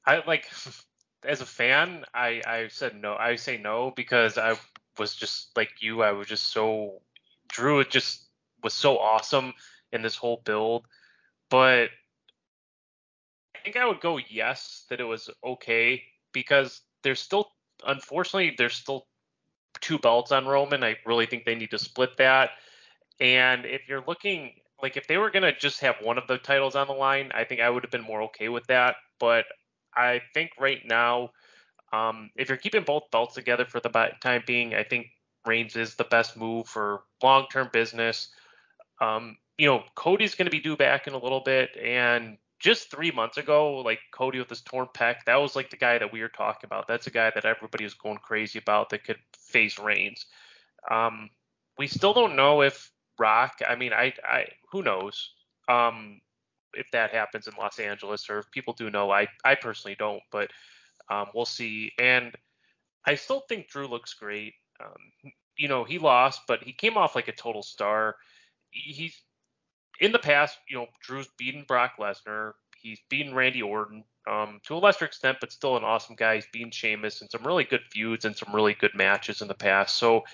I 0.07 0.23
like 0.27 0.51
as 1.25 1.41
a 1.41 1.47
fan, 1.47 2.05
I 2.13 2.43
I 2.47 2.69
said 2.69 3.01
no. 3.01 3.15
I 3.15 3.37
say 3.37 3.59
no 3.59 3.93
because 3.95 4.39
I 4.39 4.57
was 4.99 5.15
just 5.15 5.57
like 5.57 5.71
you. 5.81 6.03
I 6.03 6.13
was 6.13 6.29
just 6.29 6.49
so 6.53 7.01
Drew 7.49 7.81
it 7.81 7.91
just 7.91 8.23
was 8.63 8.75
so 8.75 8.99
awesome 8.99 9.55
in 9.93 10.03
this 10.03 10.17
whole 10.17 10.41
build, 10.45 10.87
but 11.51 11.91
think 13.65 13.77
I 13.77 13.87
would 13.87 14.01
go 14.01 14.19
yes 14.29 14.85
that 14.91 15.01
it 15.01 15.05
was 15.05 15.31
okay 15.43 16.03
because 16.33 16.83
there's 17.03 17.21
still 17.21 17.49
unfortunately 17.87 18.55
there's 18.57 18.75
still 18.75 19.07
two 19.81 19.99
belts 19.99 20.33
on 20.33 20.47
Roman. 20.47 20.85
I 20.85 20.97
really 21.07 21.27
think 21.27 21.45
they 21.45 21.55
need 21.55 21.71
to 21.71 21.79
split 21.79 22.17
that. 22.19 22.51
And 23.21 23.65
if 23.65 23.83
you're 23.89 24.05
looking 24.07 24.53
like 24.83 24.97
if 24.97 25.07
they 25.07 25.17
were 25.17 25.31
gonna 25.31 25.57
just 25.57 25.81
have 25.81 25.97
one 26.03 26.19
of 26.19 26.27
the 26.27 26.39
titles 26.39 26.77
on 26.77 26.87
the 26.87 26.93
line, 26.93 27.31
I 27.35 27.45
think 27.45 27.61
I 27.61 27.71
would 27.71 27.83
have 27.83 27.91
been 27.91 28.03
more 28.03 28.23
okay 28.25 28.49
with 28.49 28.67
that. 28.67 28.97
But 29.19 29.47
I 29.97 30.21
think 30.35 30.51
right 30.59 30.81
now, 30.85 31.31
um, 31.93 32.31
if 32.37 32.49
you're 32.49 32.59
keeping 32.59 32.83
both 32.83 33.11
belts 33.13 33.35
together 33.35 33.65
for 33.65 33.81
the 33.81 33.89
time 34.21 34.43
being, 34.47 34.75
I 34.75 34.83
think 34.83 35.07
Reigns 35.47 35.77
is 35.77 35.95
the 35.95 36.05
best 36.05 36.37
move 36.37 36.67
for 36.67 37.03
long-term 37.23 37.71
business. 37.73 38.31
Um, 39.01 39.37
you 39.59 39.69
know, 39.69 39.85
Cody's 39.95 40.35
going 40.35 40.47
to 40.47 40.51
be 40.51 40.61
due 40.61 40.77
back 40.77 41.07
in 41.07 41.13
a 41.13 41.19
little 41.19 41.43
bit, 41.43 41.71
and 41.77 42.39
just 42.65 42.91
three 42.91 43.11
months 43.11 43.37
ago, 43.37 43.83
like 43.83 44.01
Cody 44.11 44.39
with 44.39 44.49
his 44.49 44.63
torn 44.63 44.87
pec, 44.95 45.17
that 45.27 45.37
was 45.37 45.55
like 45.55 45.69
the 45.69 45.77
guy 45.77 45.99
that 45.99 46.11
we 46.11 46.23
were 46.23 46.31
talking 46.31 46.67
about. 46.67 46.89
That's 46.89 47.07
a 47.07 47.11
guy 47.11 47.31
that 47.35 47.45
everybody 47.45 47.85
was 47.85 47.93
going 47.93 48.17
crazy 48.17 48.59
about 48.59 48.89
that 48.89 49.05
could 49.05 49.19
face 49.37 49.79
Reigns. 49.79 50.25
Um, 50.91 51.29
we 51.77 51.87
still 51.87 52.15
don't 52.15 52.37
know 52.37 52.63
if 52.63 52.91
Rock. 53.19 53.61
I 53.69 53.77
mean, 53.77 53.93
I, 53.93 54.15
I 54.27 54.47
who 54.73 54.83
knows. 54.83 55.35
Um, 55.69 56.23
if 56.73 56.91
that 56.93 57.11
happens 57.11 57.47
in 57.47 57.53
Los 57.59 57.79
Angeles 57.79 58.31
or 58.31 58.39
if 58.39 58.51
people 58.51 58.73
do 58.73 58.91
know. 58.91 59.11
I 59.11 59.29
I 59.45 59.57
personally 59.57 59.97
don't, 59.99 60.23
but 60.33 60.51
um, 61.11 61.27
we'll 61.35 61.45
see. 61.45 61.93
And 61.99 62.35
I 63.07 63.17
still 63.17 63.43
think 63.47 63.69
Drew 63.69 63.87
looks 63.87 64.15
great. 64.15 64.55
Um, 64.83 65.33
you 65.59 65.69
know, 65.69 65.85
he 65.85 65.99
lost, 65.99 66.41
but 66.49 66.63
he 66.63 66.73
came 66.73 66.97
off 66.97 67.15
like 67.15 67.29
a 67.29 67.33
total 67.33 67.63
star. 67.63 68.17
He's 68.71 69.21
in 70.01 70.13
the 70.13 70.19
past, 70.19 70.59
you 70.69 70.77
know, 70.77 70.87
Drew's 71.01 71.29
beaten 71.39 71.65
Brock 71.67 71.95
Lesnar. 71.99 72.53
He's 72.77 73.01
beaten 73.09 73.35
Randy 73.35 73.63
Orton 73.63 74.05
um, 74.31 74.61
to 74.65 74.75
a 74.75 74.79
lesser 74.79 75.05
extent, 75.05 75.39
but 75.41 75.53
still 75.53 75.77
an 75.77 75.85
awesome 75.85 76.17
guy. 76.17 76.37
He's 76.37 76.47
beaten 76.53 76.71
Sheamus 76.71 77.23
in 77.23 77.29
some 77.29 77.47
really 77.47 77.65
good 77.65 77.83
feuds 77.91 78.25
and 78.25 78.37
some 78.37 78.55
really 78.55 78.75
good 78.75 78.95
matches 78.95 79.41
in 79.41 79.49
the 79.49 79.55
past. 79.55 79.95
So 79.95 80.25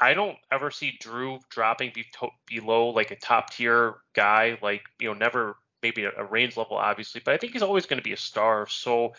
I 0.00 0.14
don't 0.14 0.36
ever 0.50 0.70
see 0.70 0.98
Drew 1.00 1.38
dropping 1.50 1.92
be 1.94 2.04
to- 2.20 2.30
below 2.46 2.88
like 2.88 3.10
a 3.10 3.16
top 3.16 3.50
tier 3.50 3.96
guy, 4.14 4.58
like, 4.62 4.82
you 4.98 5.08
know, 5.08 5.14
never 5.14 5.56
maybe 5.82 6.04
a, 6.04 6.12
a 6.16 6.24
Reigns 6.24 6.56
level, 6.56 6.76
obviously, 6.76 7.20
but 7.24 7.34
I 7.34 7.36
think 7.36 7.52
he's 7.52 7.62
always 7.62 7.86
going 7.86 7.98
to 7.98 8.04
be 8.04 8.12
a 8.12 8.16
star. 8.16 8.66
So 8.68 9.12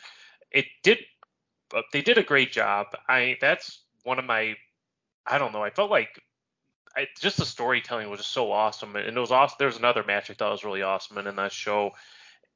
it 0.52 0.66
did, 0.82 1.00
uh, 1.76 1.82
they 1.92 2.02
did 2.02 2.18
a 2.18 2.24
great 2.24 2.52
job. 2.52 2.88
I, 3.08 3.38
that's 3.40 3.84
one 4.04 4.20
of 4.20 4.26
my, 4.26 4.56
I 5.26 5.38
don't 5.38 5.54
know, 5.54 5.64
I 5.64 5.70
felt 5.70 5.92
like 5.92 6.22
I, 6.96 7.08
just 7.20 7.38
the 7.38 7.46
storytelling 7.46 8.10
was 8.10 8.20
just 8.20 8.32
so 8.32 8.52
awesome, 8.52 8.96
and 8.96 9.18
it 9.18 9.20
was 9.20 9.32
awesome. 9.32 9.56
There 9.58 9.68
was 9.68 9.78
another 9.78 10.04
match 10.04 10.30
I 10.30 10.34
thought 10.34 10.52
was 10.52 10.64
really 10.64 10.84
awesome 10.84 11.18
in 11.18 11.36
that 11.36 11.52
show, 11.52 11.92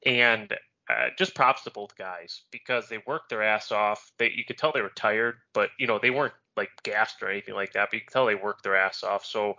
and 0.06 0.54
uh, 0.90 1.08
just 1.18 1.36
props 1.36 1.64
to 1.64 1.72
both 1.72 1.98
guys 1.98 2.44
because 2.52 2.88
they 2.88 3.00
worked 3.06 3.30
their 3.30 3.44
ass 3.44 3.72
off. 3.72 4.12
They 4.20 4.32
you 4.36 4.46
could 4.46 4.58
tell 4.58 4.72
they 4.72 4.82
were 4.82 4.90
tired, 4.90 5.36
but 5.54 5.70
you 5.80 5.88
know 5.88 6.00
they 6.00 6.12
weren't 6.12 6.34
like 6.56 6.70
gassed 6.84 7.22
or 7.22 7.30
anything 7.30 7.56
like 7.56 7.74
that. 7.74 7.90
But 7.90 7.96
you 7.96 8.02
could 8.02 8.14
tell 8.14 8.26
they 8.26 8.36
worked 8.36 8.64
their 8.64 8.76
ass 8.76 9.04
off. 9.04 9.26
So 9.26 9.58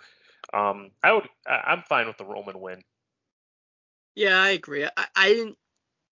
um, 0.54 0.90
I 1.02 1.12
would 1.12 1.28
I'm 1.46 1.82
fine 1.82 2.06
with 2.06 2.16
the 2.16 2.24
Roman 2.24 2.60
win. 2.60 2.82
Yeah, 4.14 4.40
I 4.40 4.50
agree. 4.50 4.84
I, 4.84 5.06
I 5.14 5.28
didn't 5.28 5.58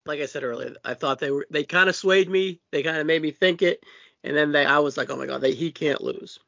like 0.05 0.21
I 0.21 0.27
said 0.27 0.45
earlier. 0.45 0.75
I 0.85 0.95
thought 0.95 1.19
they 1.19 1.31
were 1.31 1.47
they 1.51 1.65
kind 1.65 1.89
of 1.89 1.97
swayed 1.97 2.29
me. 2.29 2.61
They 2.73 2.83
kind 2.83 2.99
of 2.99 3.07
made 3.07 3.23
me 3.23 3.31
think 3.31 3.63
it, 3.63 3.85
and 4.23 4.37
then 4.37 4.53
they 4.53 4.67
I 4.67 4.81
was 4.81 4.97
like, 4.97 5.11
oh 5.11 5.17
my 5.17 5.27
god, 5.27 5.41
they, 5.41 5.53
he 5.53 5.73
can't 5.73 6.03
lose. 6.03 6.39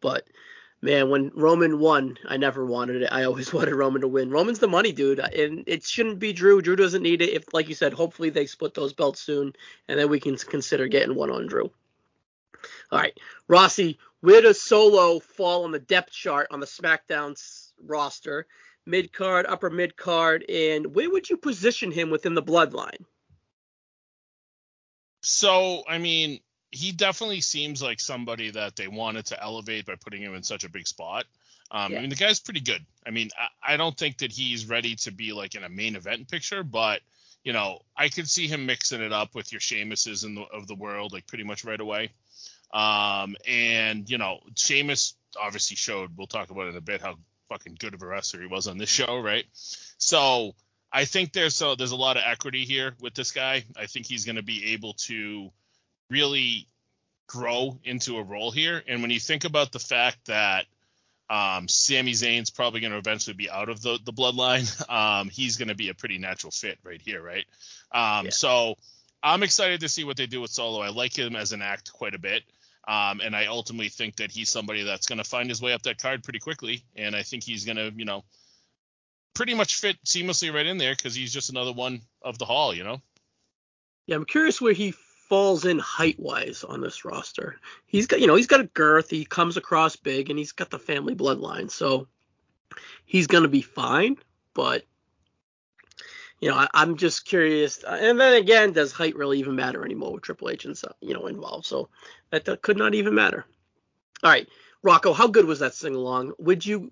But 0.00 0.26
man, 0.82 1.10
when 1.10 1.30
Roman 1.34 1.78
won, 1.78 2.18
I 2.26 2.36
never 2.36 2.64
wanted 2.64 3.02
it. 3.02 3.08
I 3.12 3.24
always 3.24 3.52
wanted 3.52 3.74
Roman 3.74 4.02
to 4.02 4.08
win. 4.08 4.30
Roman's 4.30 4.58
the 4.58 4.68
money 4.68 4.92
dude, 4.92 5.18
and 5.18 5.64
it 5.66 5.84
shouldn't 5.84 6.18
be 6.18 6.32
Drew. 6.32 6.62
Drew 6.62 6.76
doesn't 6.76 7.02
need 7.02 7.22
it. 7.22 7.30
If, 7.30 7.52
like 7.52 7.68
you 7.68 7.74
said, 7.74 7.92
hopefully 7.92 8.30
they 8.30 8.46
split 8.46 8.74
those 8.74 8.92
belts 8.92 9.20
soon, 9.20 9.54
and 9.88 9.98
then 9.98 10.08
we 10.08 10.20
can 10.20 10.36
consider 10.36 10.88
getting 10.88 11.14
one 11.14 11.30
on 11.30 11.46
Drew. 11.46 11.70
All 12.90 12.98
right, 12.98 13.16
Rossi, 13.48 13.98
where 14.20 14.42
does 14.42 14.60
Solo 14.60 15.18
fall 15.18 15.64
on 15.64 15.70
the 15.70 15.78
depth 15.78 16.12
chart 16.12 16.48
on 16.50 16.60
the 16.60 16.66
SmackDown 16.66 17.40
roster? 17.82 18.46
Mid 18.86 19.12
card, 19.12 19.46
upper 19.46 19.70
mid 19.70 19.96
card, 19.96 20.44
and 20.48 20.94
where 20.94 21.10
would 21.10 21.28
you 21.28 21.36
position 21.36 21.92
him 21.92 22.10
within 22.10 22.34
the 22.34 22.42
bloodline? 22.42 23.04
So, 25.22 25.84
I 25.88 25.98
mean, 25.98 26.40
he 26.70 26.92
definitely 26.92 27.40
seems 27.40 27.82
like 27.82 28.00
somebody 28.00 28.50
that 28.50 28.76
they 28.76 28.88
wanted 28.88 29.26
to 29.26 29.42
elevate 29.42 29.86
by 29.86 29.94
putting 29.96 30.22
him 30.22 30.34
in 30.34 30.42
such 30.42 30.64
a 30.64 30.68
big 30.68 30.86
spot. 30.86 31.24
Um, 31.70 31.92
yeah. 31.92 31.98
I 31.98 32.00
mean, 32.00 32.10
the 32.10 32.16
guy's 32.16 32.40
pretty 32.40 32.60
good. 32.60 32.84
I 33.06 33.10
mean, 33.10 33.30
I, 33.38 33.74
I, 33.74 33.76
don't 33.76 33.96
think 33.96 34.18
that 34.18 34.32
he's 34.32 34.68
ready 34.68 34.96
to 34.96 35.12
be 35.12 35.32
like 35.32 35.54
in 35.54 35.62
a 35.62 35.68
main 35.68 35.94
event 35.94 36.28
picture, 36.28 36.64
but 36.64 37.00
you 37.44 37.52
know, 37.52 37.80
I 37.96 38.08
could 38.08 38.28
see 38.28 38.48
him 38.48 38.66
mixing 38.66 39.00
it 39.00 39.12
up 39.12 39.34
with 39.34 39.52
your 39.52 39.60
Sheamuses 39.60 40.24
in 40.24 40.34
the, 40.34 40.42
of 40.42 40.66
the 40.66 40.74
world, 40.74 41.12
like 41.12 41.26
pretty 41.26 41.44
much 41.44 41.64
right 41.64 41.80
away. 41.80 42.10
Um, 42.72 43.36
and 43.48 44.08
you 44.08 44.18
know, 44.18 44.40
Sheamus 44.56 45.14
obviously 45.40 45.76
showed. 45.76 46.16
We'll 46.16 46.26
talk 46.26 46.50
about 46.50 46.66
it 46.66 46.70
in 46.70 46.76
a 46.76 46.80
bit 46.80 47.00
how 47.00 47.16
fucking 47.48 47.76
good 47.78 47.94
of 47.94 48.02
a 48.02 48.06
wrestler 48.06 48.40
he 48.40 48.46
was 48.46 48.66
on 48.66 48.78
this 48.78 48.88
show, 48.88 49.18
right? 49.18 49.44
So 49.52 50.54
I 50.92 51.04
think 51.04 51.32
there's 51.32 51.56
so 51.56 51.74
there's 51.74 51.92
a 51.92 51.96
lot 51.96 52.16
of 52.16 52.24
equity 52.26 52.64
here 52.64 52.94
with 53.00 53.14
this 53.14 53.32
guy. 53.32 53.64
I 53.76 53.86
think 53.86 54.06
he's 54.06 54.24
going 54.24 54.36
to 54.36 54.42
be 54.42 54.72
able 54.72 54.94
to 54.94 55.50
really 56.10 56.68
grow 57.26 57.78
into 57.84 58.18
a 58.18 58.22
role 58.22 58.50
here. 58.50 58.82
And 58.86 59.02
when 59.02 59.10
you 59.10 59.20
think 59.20 59.44
about 59.44 59.72
the 59.72 59.78
fact 59.78 60.26
that 60.26 60.66
um, 61.30 61.68
Sami 61.68 62.12
Zayn's 62.12 62.50
probably 62.50 62.80
going 62.80 62.92
to 62.92 62.98
eventually 62.98 63.34
be 63.34 63.48
out 63.48 63.68
of 63.68 63.80
the, 63.80 63.98
the 64.04 64.12
bloodline, 64.12 64.66
um, 64.90 65.28
he's 65.28 65.56
going 65.56 65.68
to 65.68 65.76
be 65.76 65.88
a 65.88 65.94
pretty 65.94 66.18
natural 66.18 66.50
fit 66.50 66.78
right 66.82 67.00
here, 67.00 67.22
right? 67.22 67.44
Um, 67.92 68.26
yeah. 68.26 68.30
So 68.30 68.74
I'm 69.22 69.42
excited 69.42 69.80
to 69.80 69.88
see 69.88 70.04
what 70.04 70.16
they 70.16 70.26
do 70.26 70.40
with 70.40 70.50
Solo. 70.50 70.80
I 70.80 70.88
like 70.88 71.16
him 71.16 71.36
as 71.36 71.52
an 71.52 71.62
act 71.62 71.92
quite 71.92 72.14
a 72.14 72.18
bit. 72.18 72.42
Um, 72.88 73.20
and 73.20 73.36
I 73.36 73.46
ultimately 73.46 73.90
think 73.90 74.16
that 74.16 74.32
he's 74.32 74.50
somebody 74.50 74.82
that's 74.82 75.06
going 75.06 75.18
to 75.18 75.24
find 75.24 75.48
his 75.48 75.62
way 75.62 75.72
up 75.72 75.82
that 75.82 76.02
card 76.02 76.24
pretty 76.24 76.40
quickly. 76.40 76.82
And 76.96 77.14
I 77.14 77.22
think 77.22 77.44
he's 77.44 77.64
going 77.64 77.76
to, 77.76 77.92
you 77.94 78.06
know, 78.06 78.24
pretty 79.34 79.54
much 79.54 79.76
fit 79.76 80.02
seamlessly 80.04 80.52
right 80.52 80.66
in 80.66 80.78
there 80.78 80.94
because 80.96 81.14
he's 81.14 81.32
just 81.32 81.50
another 81.50 81.72
one 81.72 82.00
of 82.22 82.38
the 82.38 82.46
hall, 82.46 82.74
you 82.74 82.82
know? 82.82 83.00
Yeah, 84.06 84.16
I'm 84.16 84.24
curious 84.24 84.60
where 84.60 84.72
he 84.72 84.94
falls 85.30 85.64
in 85.64 85.78
height 85.78 86.18
wise 86.18 86.64
on 86.64 86.80
this 86.80 87.04
roster. 87.04 87.56
He's 87.86 88.08
got, 88.08 88.20
you 88.20 88.26
know, 88.26 88.34
he's 88.34 88.48
got 88.48 88.60
a 88.60 88.64
girth. 88.64 89.08
He 89.08 89.24
comes 89.24 89.56
across 89.56 89.94
big, 89.94 90.28
and 90.28 90.36
he's 90.36 90.50
got 90.50 90.70
the 90.70 90.78
family 90.78 91.14
bloodline, 91.14 91.70
so 91.70 92.08
he's 93.06 93.28
gonna 93.28 93.48
be 93.48 93.62
fine. 93.62 94.16
But 94.54 94.84
you 96.40 96.50
know, 96.50 96.56
I, 96.56 96.82
am 96.82 96.96
just 96.96 97.26
curious. 97.26 97.84
And 97.84 98.18
then 98.18 98.34
again, 98.34 98.72
does 98.72 98.90
height 98.90 99.14
really 99.14 99.38
even 99.38 99.54
matter 99.54 99.84
anymore 99.84 100.14
with 100.14 100.22
Triple 100.22 100.50
H 100.50 100.64
and 100.64 100.78
you 101.00 101.14
know 101.14 101.28
involved? 101.28 101.64
So 101.64 101.90
that, 102.30 102.44
that 102.46 102.62
could 102.62 102.76
not 102.76 102.94
even 102.94 103.14
matter. 103.14 103.46
All 104.24 104.30
right, 104.30 104.48
Rocco, 104.82 105.12
how 105.12 105.28
good 105.28 105.44
was 105.44 105.60
that 105.60 105.74
sing 105.74 105.94
along? 105.94 106.32
Would 106.38 106.66
you, 106.66 106.90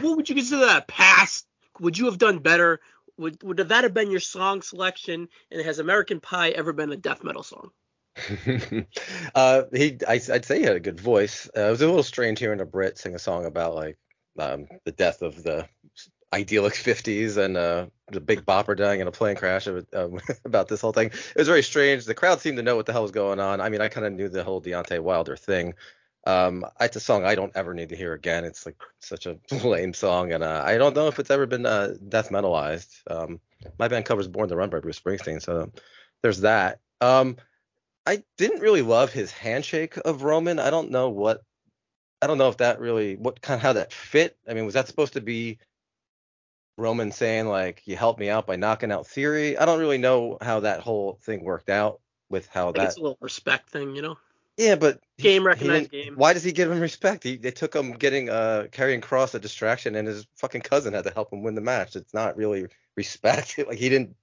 what 0.00 0.16
would 0.16 0.28
you 0.28 0.34
consider 0.34 0.66
that 0.66 0.88
pass? 0.88 1.44
Would 1.78 1.96
you 1.96 2.06
have 2.06 2.18
done 2.18 2.40
better 2.40 2.80
would 3.18 3.42
would 3.42 3.56
that 3.56 3.84
have 3.84 3.94
been 3.94 4.10
your 4.10 4.20
song 4.20 4.62
selection? 4.62 5.28
And 5.50 5.62
has 5.62 5.78
American 5.78 6.20
Pie 6.20 6.50
ever 6.50 6.72
been 6.72 6.92
a 6.92 6.96
death 6.96 7.24
metal 7.24 7.42
song? 7.42 7.70
uh, 9.34 9.62
he, 9.74 9.98
I, 10.08 10.20
would 10.28 10.44
say 10.44 10.58
he 10.58 10.64
had 10.64 10.76
a 10.76 10.80
good 10.80 11.00
voice. 11.00 11.50
Uh, 11.56 11.62
it 11.62 11.70
was 11.70 11.82
a 11.82 11.86
little 11.86 12.02
strange 12.02 12.38
hearing 12.38 12.60
a 12.60 12.66
Brit 12.66 12.98
sing 12.98 13.14
a 13.14 13.18
song 13.18 13.44
about 13.44 13.74
like 13.74 13.98
um, 14.38 14.66
the 14.84 14.92
death 14.92 15.22
of 15.22 15.42
the 15.42 15.68
idyllic 16.32 16.74
50s 16.74 17.36
and 17.36 17.56
uh, 17.56 17.86
the 18.10 18.20
big 18.20 18.44
bopper 18.44 18.76
dying 18.76 19.00
in 19.00 19.06
a 19.06 19.12
plane 19.12 19.36
crash 19.36 19.66
of, 19.66 19.86
um, 19.94 20.20
about 20.44 20.68
this 20.68 20.80
whole 20.80 20.92
thing. 20.92 21.08
It 21.08 21.36
was 21.36 21.48
very 21.48 21.62
strange. 21.62 22.04
The 22.04 22.14
crowd 22.14 22.40
seemed 22.40 22.56
to 22.56 22.62
know 22.62 22.76
what 22.76 22.86
the 22.86 22.92
hell 22.92 23.02
was 23.02 23.10
going 23.10 23.40
on. 23.40 23.60
I 23.60 23.68
mean, 23.68 23.80
I 23.80 23.88
kind 23.88 24.06
of 24.06 24.12
knew 24.12 24.28
the 24.28 24.44
whole 24.44 24.60
Deontay 24.60 25.00
Wilder 25.00 25.36
thing, 25.36 25.74
um, 26.26 26.66
it's 26.80 26.96
a 26.96 27.00
song 27.00 27.24
I 27.24 27.36
don't 27.36 27.56
ever 27.56 27.72
need 27.72 27.90
to 27.90 27.96
hear 27.96 28.12
again. 28.12 28.44
It's 28.44 28.66
like 28.66 28.76
such 28.98 29.26
a 29.26 29.38
lame 29.64 29.94
song, 29.94 30.32
and 30.32 30.42
uh, 30.42 30.62
I 30.64 30.76
don't 30.76 30.96
know 30.96 31.06
if 31.06 31.18
it's 31.18 31.30
ever 31.30 31.46
been 31.46 31.64
uh, 31.64 31.94
death 32.08 32.30
metalized. 32.30 33.00
Um, 33.08 33.40
my 33.78 33.88
band 33.88 34.04
covers 34.04 34.28
"Born 34.28 34.48
to 34.48 34.56
Run" 34.56 34.68
by 34.68 34.80
Bruce 34.80 34.98
Springsteen, 34.98 35.40
so 35.40 35.70
there's 36.22 36.40
that. 36.40 36.80
Um, 37.00 37.36
I 38.06 38.22
didn't 38.36 38.60
really 38.60 38.82
love 38.82 39.12
his 39.12 39.30
handshake 39.32 39.96
of 39.98 40.22
Roman. 40.22 40.58
I 40.58 40.70
don't 40.70 40.90
know 40.90 41.10
what, 41.10 41.42
I 42.22 42.26
don't 42.26 42.38
know 42.38 42.48
if 42.48 42.58
that 42.58 42.80
really 42.80 43.16
what 43.16 43.40
kind 43.42 43.58
of 43.58 43.62
how 43.62 43.74
that 43.74 43.92
fit. 43.92 44.36
I 44.48 44.54
mean, 44.54 44.64
was 44.64 44.74
that 44.74 44.88
supposed 44.88 45.12
to 45.14 45.20
be 45.20 45.58
Roman 46.76 47.12
saying 47.12 47.46
like 47.46 47.82
you 47.86 47.96
helped 47.96 48.20
me 48.20 48.28
out 48.30 48.46
by 48.46 48.56
knocking 48.56 48.90
out 48.90 49.06
Theory? 49.06 49.56
I 49.56 49.64
don't 49.64 49.80
really 49.80 49.98
know 49.98 50.38
how 50.40 50.60
that 50.60 50.80
whole 50.80 51.18
thing 51.22 51.44
worked 51.44 51.70
out 51.70 52.00
with 52.28 52.48
how 52.48 52.72
that. 52.72 52.84
It's 52.84 52.96
a 52.96 53.00
little 53.00 53.18
respect 53.20 53.70
thing, 53.70 53.94
you 53.94 54.02
know. 54.02 54.18
Yeah, 54.56 54.76
but 54.76 55.00
game 55.18 55.46
recognized 55.46 55.90
game. 55.90 56.14
Why 56.16 56.32
does 56.32 56.42
he 56.42 56.52
give 56.52 56.70
him 56.70 56.80
respect? 56.80 57.24
He, 57.24 57.36
they 57.36 57.50
took 57.50 57.74
him 57.74 57.92
getting 57.92 58.30
uh 58.30 58.66
Karrion 58.70 59.00
Kross 59.00 59.34
a 59.34 59.38
distraction, 59.38 59.94
and 59.94 60.08
his 60.08 60.26
fucking 60.36 60.62
cousin 60.62 60.94
had 60.94 61.04
to 61.04 61.10
help 61.10 61.32
him 61.32 61.42
win 61.42 61.54
the 61.54 61.60
match. 61.60 61.94
It's 61.94 62.14
not 62.14 62.36
really 62.36 62.66
respect. 62.96 63.58
like 63.66 63.78
he 63.78 63.88
didn't. 63.88 64.16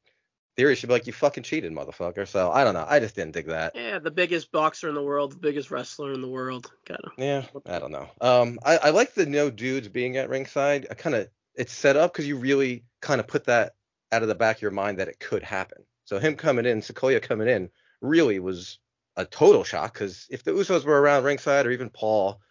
Theory 0.56 0.76
should 0.76 0.88
be 0.88 0.94
like 0.94 1.08
you 1.08 1.14
fucking 1.14 1.44
cheated, 1.44 1.72
motherfucker. 1.72 2.28
So 2.28 2.52
I 2.52 2.64
don't 2.64 2.76
know. 2.76 2.86
I 2.88 3.00
just 3.00 3.16
didn't 3.16 3.34
dig 3.34 3.48
that. 3.48 3.76
Yeah, 3.76 3.98
the 3.98 4.12
biggest 4.12 4.52
boxer 4.52 4.88
in 4.88 4.94
the 4.94 5.02
world, 5.02 5.32
the 5.32 5.38
biggest 5.38 5.72
wrestler 5.72 6.14
in 6.14 6.22
the 6.22 6.28
world, 6.28 6.72
kind 6.86 7.02
of. 7.04 7.12
Yeah, 7.18 7.46
I 7.66 7.80
don't 7.80 7.92
know. 7.92 8.08
Um, 8.22 8.60
I, 8.64 8.78
I 8.78 8.90
like 8.92 9.16
the 9.16 9.26
no 9.26 9.50
dudes 9.50 9.88
being 9.88 10.18
at 10.18 10.30
ringside. 10.30 10.86
I 10.92 10.94
kind 10.94 11.16
of 11.16 11.28
it's 11.56 11.74
set 11.74 11.96
up 11.96 12.14
because 12.14 12.28
you 12.28 12.38
really 12.38 12.84
kind 13.02 13.20
of 13.20 13.28
put 13.28 13.46
that 13.46 13.76
out 14.12 14.22
of 14.22 14.28
the 14.28 14.36
back 14.36 14.58
of 14.58 14.62
your 14.62 14.72
mind 14.72 15.00
that 15.00 15.08
it 15.08 15.20
could 15.20 15.44
happen. 15.44 15.84
So 16.06 16.20
him 16.20 16.36
coming 16.36 16.66
in, 16.66 16.82
Sikoa 16.82 17.22
coming 17.22 17.48
in, 17.48 17.70
really 18.02 18.40
was 18.40 18.80
a 19.16 19.26
total 19.26 19.64
shock 19.64 19.94
because 19.94 20.28
if 20.30 20.44
the 20.44 20.52
Usos 20.52 20.86
were 20.86 21.00
around 21.00 21.24
ringside 21.24 21.66
or 21.66 21.72
even 21.72 21.90
Paul, 21.90 22.42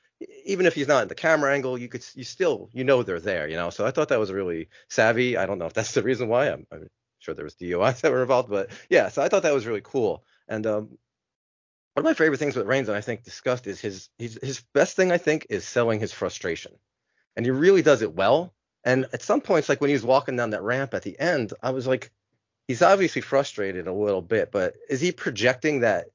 even 0.45 0.67
if 0.67 0.75
he's 0.75 0.89
not 0.89 1.03
in 1.03 1.09
the 1.09 1.15
camera 1.15 1.53
angle, 1.53 1.77
you 1.79 1.89
could 1.89 2.05
you 2.15 2.25
still 2.25 2.71
you 2.73 2.85
know 2.85 3.03
they're 3.03 3.21
there, 3.21 3.49
you 3.49 3.57
know. 3.57 3.71
So 3.71 3.87
I 3.87 3.91
thought 3.91 4.09
that 4.09 4.21
was 4.21 4.33
really 4.33 4.69
savvy. 4.89 5.37
I 5.37 5.47
don't 5.47 5.59
know 5.59 5.67
if 5.67 5.75
that's 5.75 5.95
the 5.95 6.03
reason 6.03 6.29
why. 6.29 6.49
I'm, 6.49 6.67
I'm 6.73 6.89
sure 7.19 7.35
there 7.35 7.45
was 7.45 7.57
DUIs 7.57 8.01
that 8.03 8.13
were 8.13 8.23
involved, 8.23 8.51
but 8.51 8.71
yeah. 8.89 9.09
So 9.09 9.23
I 9.23 9.29
thought 9.29 9.43
that 9.43 9.55
was 9.55 9.67
really 9.67 9.81
cool. 9.83 10.25
And 10.49 10.67
um, 10.67 10.99
one 11.95 11.99
of 11.99 12.05
my 12.05 12.15
favorite 12.15 12.39
things 12.39 12.57
with 12.57 12.67
Reigns, 12.67 12.89
and 12.89 12.97
I 12.97 13.01
think 13.01 13.25
discussed, 13.25 13.67
is 13.67 13.81
his 13.81 14.09
his 14.19 14.39
his 14.43 14.61
best 14.73 14.97
thing 14.97 15.13
I 15.13 15.19
think 15.19 15.47
is 15.51 15.67
selling 15.67 16.01
his 16.01 16.13
frustration, 16.13 16.73
and 17.37 17.45
he 17.45 17.51
really 17.51 17.83
does 17.83 18.03
it 18.03 18.15
well. 18.15 18.55
And 18.85 19.07
at 19.13 19.23
some 19.23 19.41
points, 19.41 19.69
like 19.69 19.81
when 19.81 19.91
he 19.91 19.95
was 19.95 20.05
walking 20.05 20.37
down 20.37 20.51
that 20.51 20.63
ramp 20.63 20.95
at 20.95 21.03
the 21.03 21.19
end, 21.19 21.53
I 21.63 21.71
was 21.71 21.87
like, 21.87 22.11
he's 22.67 22.83
obviously 22.83 23.23
frustrated 23.23 23.87
a 23.87 23.93
little 23.93 24.23
bit, 24.23 24.51
but 24.51 24.75
is 24.89 25.01
he 25.01 25.13
projecting 25.13 25.81
that 25.81 26.07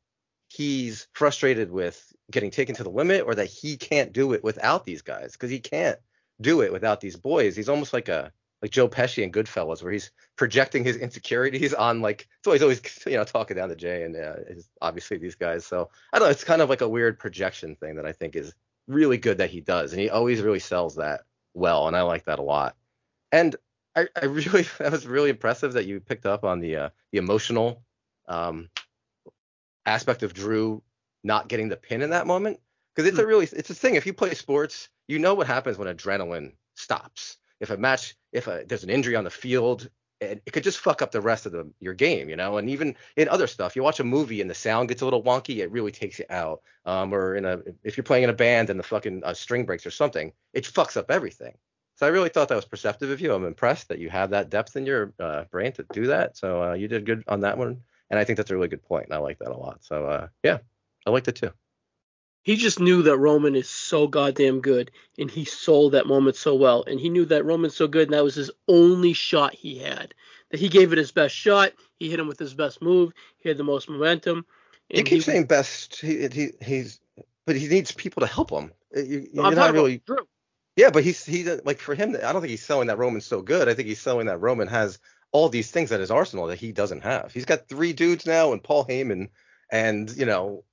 he's 0.49 1.07
frustrated 1.13 1.71
with 1.71 2.13
getting 2.31 2.51
taken 2.51 2.75
to 2.75 2.83
the 2.83 2.89
limit 2.89 3.23
or 3.25 3.35
that 3.35 3.45
he 3.45 3.77
can't 3.77 4.13
do 4.13 4.33
it 4.33 4.43
without 4.43 4.85
these 4.85 5.01
guys 5.01 5.33
because 5.33 5.49
he 5.49 5.59
can't 5.59 5.99
do 6.41 6.61
it 6.61 6.71
without 6.71 7.01
these 7.01 7.15
boys. 7.15 7.55
He's 7.55 7.69
almost 7.69 7.93
like 7.93 8.09
a 8.09 8.31
like 8.61 8.71
Joe 8.71 8.89
Pesci 8.89 9.23
in 9.23 9.31
Goodfellas, 9.31 9.83
where 9.83 9.91
he's 9.91 10.11
projecting 10.35 10.83
his 10.83 10.97
insecurities 11.05 11.73
on 11.73 12.01
like 12.01 12.27
so 12.43 12.51
he's 12.51 12.61
always 12.61 12.81
you 13.05 13.17
know 13.17 13.23
talking 13.23 13.57
down 13.57 13.69
to 13.69 13.75
Jay 13.75 14.03
and 14.03 14.15
uh, 14.15 14.35
obviously 14.81 15.17
these 15.17 15.35
guys. 15.35 15.65
So 15.65 15.89
I 16.13 16.19
don't 16.19 16.27
know, 16.27 16.31
it's 16.31 16.43
kind 16.43 16.61
of 16.61 16.69
like 16.69 16.81
a 16.81 16.89
weird 16.89 17.19
projection 17.19 17.75
thing 17.75 17.95
that 17.95 18.05
I 18.05 18.11
think 18.11 18.35
is 18.35 18.53
really 18.87 19.17
good 19.17 19.39
that 19.39 19.49
he 19.49 19.61
does, 19.61 19.91
and 19.91 20.01
he 20.01 20.09
always 20.09 20.41
really 20.41 20.59
sells 20.59 20.95
that 20.95 21.21
well, 21.53 21.87
and 21.87 21.95
I 21.95 22.01
like 22.03 22.25
that 22.25 22.39
a 22.39 22.43
lot. 22.43 22.75
And 23.31 23.55
I, 23.95 24.07
I 24.19 24.25
really 24.25 24.65
that 24.79 24.91
was 24.91 25.07
really 25.07 25.29
impressive 25.29 25.73
that 25.73 25.85
you 25.85 25.99
picked 25.99 26.25
up 26.25 26.43
on 26.43 26.59
the 26.59 26.75
uh, 26.75 26.89
the 27.11 27.17
emotional 27.17 27.81
um, 28.27 28.69
aspect 29.87 30.23
of 30.23 30.33
Drew 30.33 30.83
not 31.23 31.47
getting 31.47 31.69
the 31.69 31.77
pin 31.77 32.01
in 32.01 32.11
that 32.11 32.27
moment 32.27 32.59
because 32.95 33.09
it's 33.09 33.19
a 33.19 33.25
really 33.25 33.45
it's 33.45 33.69
a 33.69 33.75
thing. 33.75 33.95
If 33.95 34.05
you 34.05 34.13
play 34.13 34.33
sports, 34.33 34.89
you 35.07 35.19
know 35.19 35.33
what 35.33 35.47
happens 35.47 35.77
when 35.77 35.87
adrenaline 35.87 36.53
stops. 36.75 37.37
If 37.59 37.69
a 37.69 37.77
match, 37.77 38.15
if 38.31 38.47
a, 38.47 38.63
there's 38.67 38.83
an 38.83 38.89
injury 38.89 39.15
on 39.15 39.23
the 39.23 39.31
field, 39.31 39.89
it, 40.19 40.41
it 40.45 40.51
could 40.51 40.63
just 40.63 40.79
fuck 40.79 41.01
up 41.01 41.11
the 41.11 41.21
rest 41.21 41.45
of 41.45 41.51
the 41.51 41.71
your 41.79 41.93
game, 41.93 42.29
you 42.29 42.35
know. 42.35 42.57
And 42.57 42.69
even 42.69 42.95
in 43.15 43.29
other 43.29 43.47
stuff, 43.47 43.75
you 43.75 43.83
watch 43.83 43.99
a 43.99 44.03
movie 44.03 44.41
and 44.41 44.49
the 44.49 44.55
sound 44.55 44.89
gets 44.89 45.01
a 45.01 45.05
little 45.05 45.23
wonky, 45.23 45.57
it 45.57 45.71
really 45.71 45.91
takes 45.91 46.19
you 46.19 46.25
out. 46.29 46.61
Um, 46.85 47.13
or 47.13 47.35
in 47.35 47.45
a 47.45 47.59
if 47.83 47.97
you're 47.97 48.03
playing 48.03 48.25
in 48.25 48.29
a 48.29 48.33
band 48.33 48.69
and 48.69 48.79
the 48.79 48.83
fucking 48.83 49.23
uh, 49.23 49.33
string 49.33 49.65
breaks 49.65 49.85
or 49.85 49.91
something, 49.91 50.33
it 50.53 50.65
fucks 50.65 50.97
up 50.97 51.09
everything. 51.09 51.55
So 51.95 52.05
I 52.05 52.09
really 52.09 52.29
thought 52.29 52.47
that 52.49 52.55
was 52.55 52.65
perceptive 52.65 53.09
of 53.09 53.19
you. 53.19 53.33
I'm 53.33 53.45
impressed 53.45 53.89
that 53.89 53.97
you 53.97 54.09
have 54.09 54.29
that 54.29 54.51
depth 54.51 54.75
in 54.75 54.85
your 54.85 55.13
uh, 55.19 55.45
brain 55.45 55.71
to 55.73 55.85
do 55.91 56.07
that. 56.07 56.37
So 56.37 56.61
uh, 56.61 56.73
you 56.73 56.87
did 56.87 57.07
good 57.07 57.23
on 57.27 57.39
that 57.41 57.57
one, 57.57 57.81
and 58.09 58.19
I 58.19 58.23
think 58.23 58.37
that's 58.37 58.51
a 58.51 58.55
really 58.55 58.67
good 58.67 58.83
point, 58.83 59.05
and 59.05 59.13
I 59.13 59.17
like 59.17 59.39
that 59.39 59.51
a 59.51 59.57
lot. 59.57 59.83
So 59.83 60.05
uh, 60.05 60.27
yeah, 60.43 60.59
I 61.05 61.09
liked 61.09 61.27
it 61.27 61.35
too. 61.35 61.51
He 62.43 62.55
just 62.55 62.79
knew 62.79 63.01
that 63.03 63.17
Roman 63.17 63.55
is 63.55 63.69
so 63.69 64.07
goddamn 64.07 64.61
good, 64.61 64.91
and 65.19 65.29
he 65.29 65.43
sold 65.43 65.91
that 65.91 66.07
moment 66.07 66.37
so 66.37 66.55
well. 66.55 66.83
And 66.87 66.97
he 66.99 67.09
knew 67.09 67.25
that 67.25 67.43
Roman's 67.43 67.75
so 67.75 67.87
good, 67.87 68.07
and 68.07 68.13
that 68.13 68.23
was 68.23 68.35
his 68.35 68.51
only 68.69 69.11
shot 69.11 69.53
he 69.53 69.79
had. 69.79 70.13
That 70.51 70.59
he 70.61 70.69
gave 70.69 70.93
it 70.93 70.97
his 70.97 71.11
best 71.11 71.35
shot. 71.35 71.73
He 71.99 72.09
hit 72.09 72.21
him 72.21 72.27
with 72.27 72.39
his 72.39 72.53
best 72.53 72.81
move. 72.81 73.11
He 73.37 73.49
had 73.49 73.57
the 73.57 73.65
most 73.65 73.89
momentum. 73.89 74.45
You 74.89 74.99
and 74.99 75.05
keep 75.05 75.17
he- 75.17 75.21
saying 75.23 75.47
best. 75.47 75.99
He, 75.99 76.25
he 76.29 76.51
he's 76.61 77.01
but 77.45 77.57
he 77.57 77.67
needs 77.67 77.91
people 77.91 78.21
to 78.21 78.27
help 78.27 78.49
him. 78.49 78.71
Uh, 78.95 79.01
You, 79.01 79.27
you're 79.33 79.45
I'm 79.45 79.55
not 79.55 79.73
really. 79.73 79.95
about 79.95 80.05
Drew. 80.05 80.27
Yeah, 80.77 80.91
but 80.91 81.03
he's 81.03 81.25
he 81.25 81.43
like 81.43 81.79
for 81.79 81.95
him. 81.95 82.15
I 82.15 82.31
don't 82.31 82.41
think 82.41 82.51
he's 82.51 82.63
selling 82.63 82.87
that 82.87 82.97
Roman's 82.97 83.25
so 83.25 83.41
good. 83.41 83.67
I 83.67 83.73
think 83.73 83.89
he's 83.89 83.99
selling 83.99 84.27
that 84.27 84.37
Roman 84.37 84.67
has 84.69 84.99
all 85.31 85.49
these 85.49 85.71
things 85.71 85.91
at 85.91 85.99
his 85.99 86.11
arsenal 86.11 86.47
that 86.47 86.59
he 86.59 86.71
doesn't 86.71 87.01
have. 87.01 87.31
He's 87.33 87.45
got 87.45 87.67
three 87.67 87.93
dudes 87.93 88.25
now, 88.25 88.53
and 88.53 88.63
Paul 88.63 88.85
Heyman, 88.85 89.29
and 89.71 90.09
you 90.15 90.25
know 90.25 90.63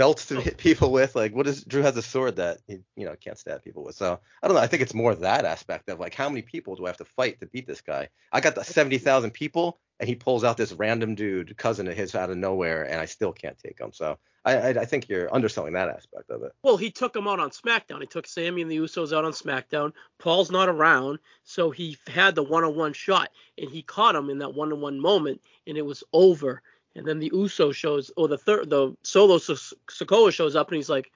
belts 0.00 0.24
to 0.24 0.38
oh. 0.38 0.40
hit 0.40 0.56
people 0.56 0.90
with. 0.90 1.14
Like, 1.14 1.34
what 1.34 1.46
is 1.46 1.62
Drew 1.62 1.82
has 1.82 1.94
a 1.94 2.02
sword 2.02 2.36
that 2.36 2.58
he 2.66 2.78
you 2.96 3.04
know 3.04 3.14
can't 3.22 3.38
stab 3.38 3.62
people 3.62 3.84
with. 3.84 3.96
So 3.96 4.18
I 4.42 4.48
don't 4.48 4.56
know. 4.56 4.62
I 4.62 4.66
think 4.66 4.82
it's 4.82 4.94
more 4.94 5.14
that 5.14 5.44
aspect 5.44 5.90
of 5.90 6.00
like 6.00 6.14
how 6.14 6.30
many 6.30 6.40
people 6.40 6.74
do 6.74 6.86
I 6.86 6.88
have 6.88 6.96
to 6.96 7.04
fight 7.04 7.38
to 7.40 7.46
beat 7.46 7.66
this 7.66 7.82
guy? 7.82 8.08
I 8.32 8.40
got 8.40 8.54
the 8.54 8.64
seventy 8.64 8.96
thousand 8.96 9.32
people, 9.32 9.78
and 9.98 10.08
he 10.08 10.14
pulls 10.14 10.42
out 10.42 10.56
this 10.56 10.72
random 10.72 11.14
dude 11.16 11.54
cousin 11.58 11.86
of 11.86 11.94
his 11.94 12.14
out 12.14 12.30
of 12.30 12.38
nowhere, 12.38 12.84
and 12.84 12.98
I 12.98 13.04
still 13.04 13.32
can't 13.32 13.58
take 13.58 13.78
him. 13.78 13.92
So 13.92 14.16
I 14.42 14.56
I, 14.56 14.68
I 14.68 14.84
think 14.86 15.10
you're 15.10 15.32
underselling 15.34 15.74
that 15.74 15.90
aspect 15.90 16.30
of 16.30 16.44
it. 16.44 16.52
Well, 16.62 16.78
he 16.78 16.90
took 16.90 17.14
him 17.14 17.28
out 17.28 17.38
on 17.38 17.50
SmackDown. 17.50 18.00
He 18.00 18.06
took 18.06 18.26
Sami 18.26 18.62
and 18.62 18.70
the 18.70 18.78
Usos 18.78 19.14
out 19.14 19.26
on 19.26 19.32
SmackDown. 19.32 19.92
Paul's 20.18 20.50
not 20.50 20.70
around, 20.70 21.18
so 21.44 21.70
he 21.70 21.98
had 22.06 22.34
the 22.34 22.42
one-on-one 22.42 22.94
shot, 22.94 23.28
and 23.58 23.70
he 23.70 23.82
caught 23.82 24.16
him 24.16 24.30
in 24.30 24.38
that 24.38 24.54
one-on-one 24.54 24.98
moment, 24.98 25.42
and 25.66 25.76
it 25.76 25.84
was 25.84 26.02
over. 26.14 26.62
And 26.96 27.06
then 27.06 27.18
the 27.18 27.30
Uso 27.32 27.72
shows, 27.72 28.10
or 28.16 28.28
the 28.28 28.38
third, 28.38 28.68
the 28.70 28.96
Solo 29.02 29.38
Sikoa 29.38 30.32
shows 30.32 30.56
up, 30.56 30.68
and 30.68 30.76
he's 30.76 30.90
like, 30.90 31.12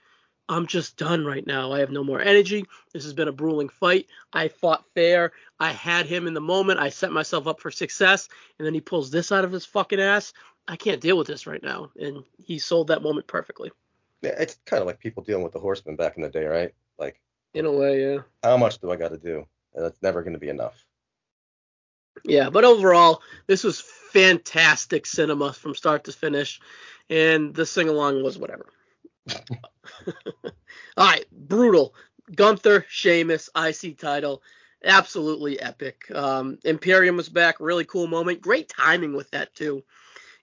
"I'm 0.49 0.67
just 0.67 0.97
done 0.97 1.25
right 1.25 1.47
now. 1.47 1.73
I 1.73 1.81
have 1.81 1.91
no 1.91 2.05
more 2.05 2.21
energy. 2.21 2.65
This 2.93 3.05
has 3.05 3.13
been 3.13 3.29
a 3.29 3.33
grueling 3.33 3.69
fight. 3.69 4.07
I 4.33 4.49
fought 4.49 4.85
fair. 4.95 5.33
I 5.59 5.73
had 5.73 6.07
him 6.07 6.27
in 6.27 6.35
the 6.35 6.41
moment. 6.41 6.79
I 6.79 6.91
set 6.91 7.11
myself 7.13 7.47
up 7.47 7.61
for 7.61 7.71
success, 7.71 8.29
and 8.59 8.67
then 8.67 8.75
he 8.75 8.81
pulls 8.81 9.11
this 9.11 9.33
out 9.33 9.45
of 9.45 9.53
his 9.53 9.67
fucking 9.67 10.01
ass. 10.01 10.33
I 10.69 10.77
can't 10.77 11.01
deal 11.01 11.19
with 11.19 11.27
this 11.27 11.47
right 11.47 11.63
now." 11.63 11.91
And 11.97 12.25
he 12.39 12.59
sold 12.59 12.89
that 12.89 13.03
moment 13.03 13.27
perfectly. 13.27 13.73
Yeah, 14.23 14.37
it's 14.39 14.59
kind 14.65 14.81
of 14.81 14.87
like 14.87 15.01
people 15.01 15.23
dealing 15.23 15.45
with 15.45 15.53
the 15.53 15.61
horsemen 15.61 15.97
back 15.97 16.17
in 16.17 16.23
the 16.23 16.31
day, 16.31 16.45
right? 16.45 16.73
Like, 16.99 17.21
In 17.53 17.67
a 17.67 17.73
way, 17.73 18.01
yeah. 18.01 18.19
how 18.43 18.57
much 18.57 18.79
do 18.79 18.91
I 18.91 18.97
got 18.97 19.11
to 19.11 19.19
do? 19.19 19.45
And 19.75 19.85
it's 19.85 20.01
never 20.03 20.23
going 20.23 20.33
to 20.33 20.39
be 20.39 20.49
enough. 20.49 20.84
Yeah, 22.23 22.51
but 22.51 22.65
overall, 22.65 23.23
this 23.47 23.65
was 23.65 23.81
fantastic 23.81 25.07
cinema 25.07 25.53
from 25.53 25.75
start 25.75 26.05
to 26.05 26.13
finish, 26.13 26.61
and 27.11 27.55
the 27.55 27.67
sing 27.67 27.89
along 27.89 28.23
was 28.23 28.39
whatever. 28.39 28.67
All 30.97 31.07
right, 31.07 31.25
brutal. 31.33 31.95
Gunther, 32.35 32.87
Sheamus, 32.89 33.51
IC 33.57 33.99
title, 33.99 34.43
absolutely 34.85 35.61
epic. 35.61 36.11
Um, 36.15 36.59
Imperium 36.65 37.17
was 37.17 37.29
back, 37.29 37.57
really 37.61 37.85
cool 37.85 38.07
moment. 38.07 38.41
Great 38.41 38.69
timing 38.69 39.15
with 39.15 39.31
that 39.33 39.55
too. 39.55 39.83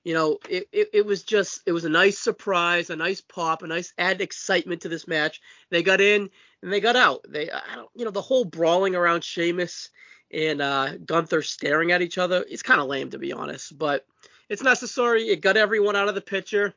You 0.03 0.15
know, 0.15 0.39
it, 0.49 0.67
it, 0.71 0.89
it 0.93 1.05
was 1.05 1.23
just 1.23 1.62
it 1.65 1.71
was 1.71 1.86
a 1.86 1.89
nice 1.89 2.17
surprise, 2.17 2.89
a 2.89 2.95
nice 2.95 3.21
pop, 3.21 3.62
a 3.62 3.67
nice 3.67 3.93
added 3.97 4.21
excitement 4.21 4.81
to 4.81 4.89
this 4.89 5.07
match. 5.07 5.41
They 5.69 5.84
got 5.84 6.01
in 6.01 6.29
and 6.62 6.73
they 6.73 6.79
got 6.79 6.95
out. 6.95 7.25
They 7.29 7.51
I 7.51 7.75
don't 7.75 7.89
you 7.95 8.05
know 8.05 8.12
the 8.12 8.21
whole 8.21 8.45
brawling 8.45 8.95
around 8.95 9.23
Sheamus 9.23 9.89
and 10.34 10.62
uh, 10.62 10.98
Gunther 10.98 11.41
staring 11.41 11.91
at 11.91 12.02
each 12.02 12.17
other. 12.17 12.46
It's 12.50 12.63
kind 12.63 12.82
of 12.82 12.88
lame 12.88 13.10
to 13.12 13.20
be 13.20 13.34
honest, 13.34 13.78
but 13.78 14.06
it's 14.50 14.63
necessary. 14.63 15.30
It 15.30 15.41
got 15.41 15.58
everyone 15.58 15.96
out 15.96 16.10
of 16.10 16.15
the 16.15 16.22
picture. 16.22 16.74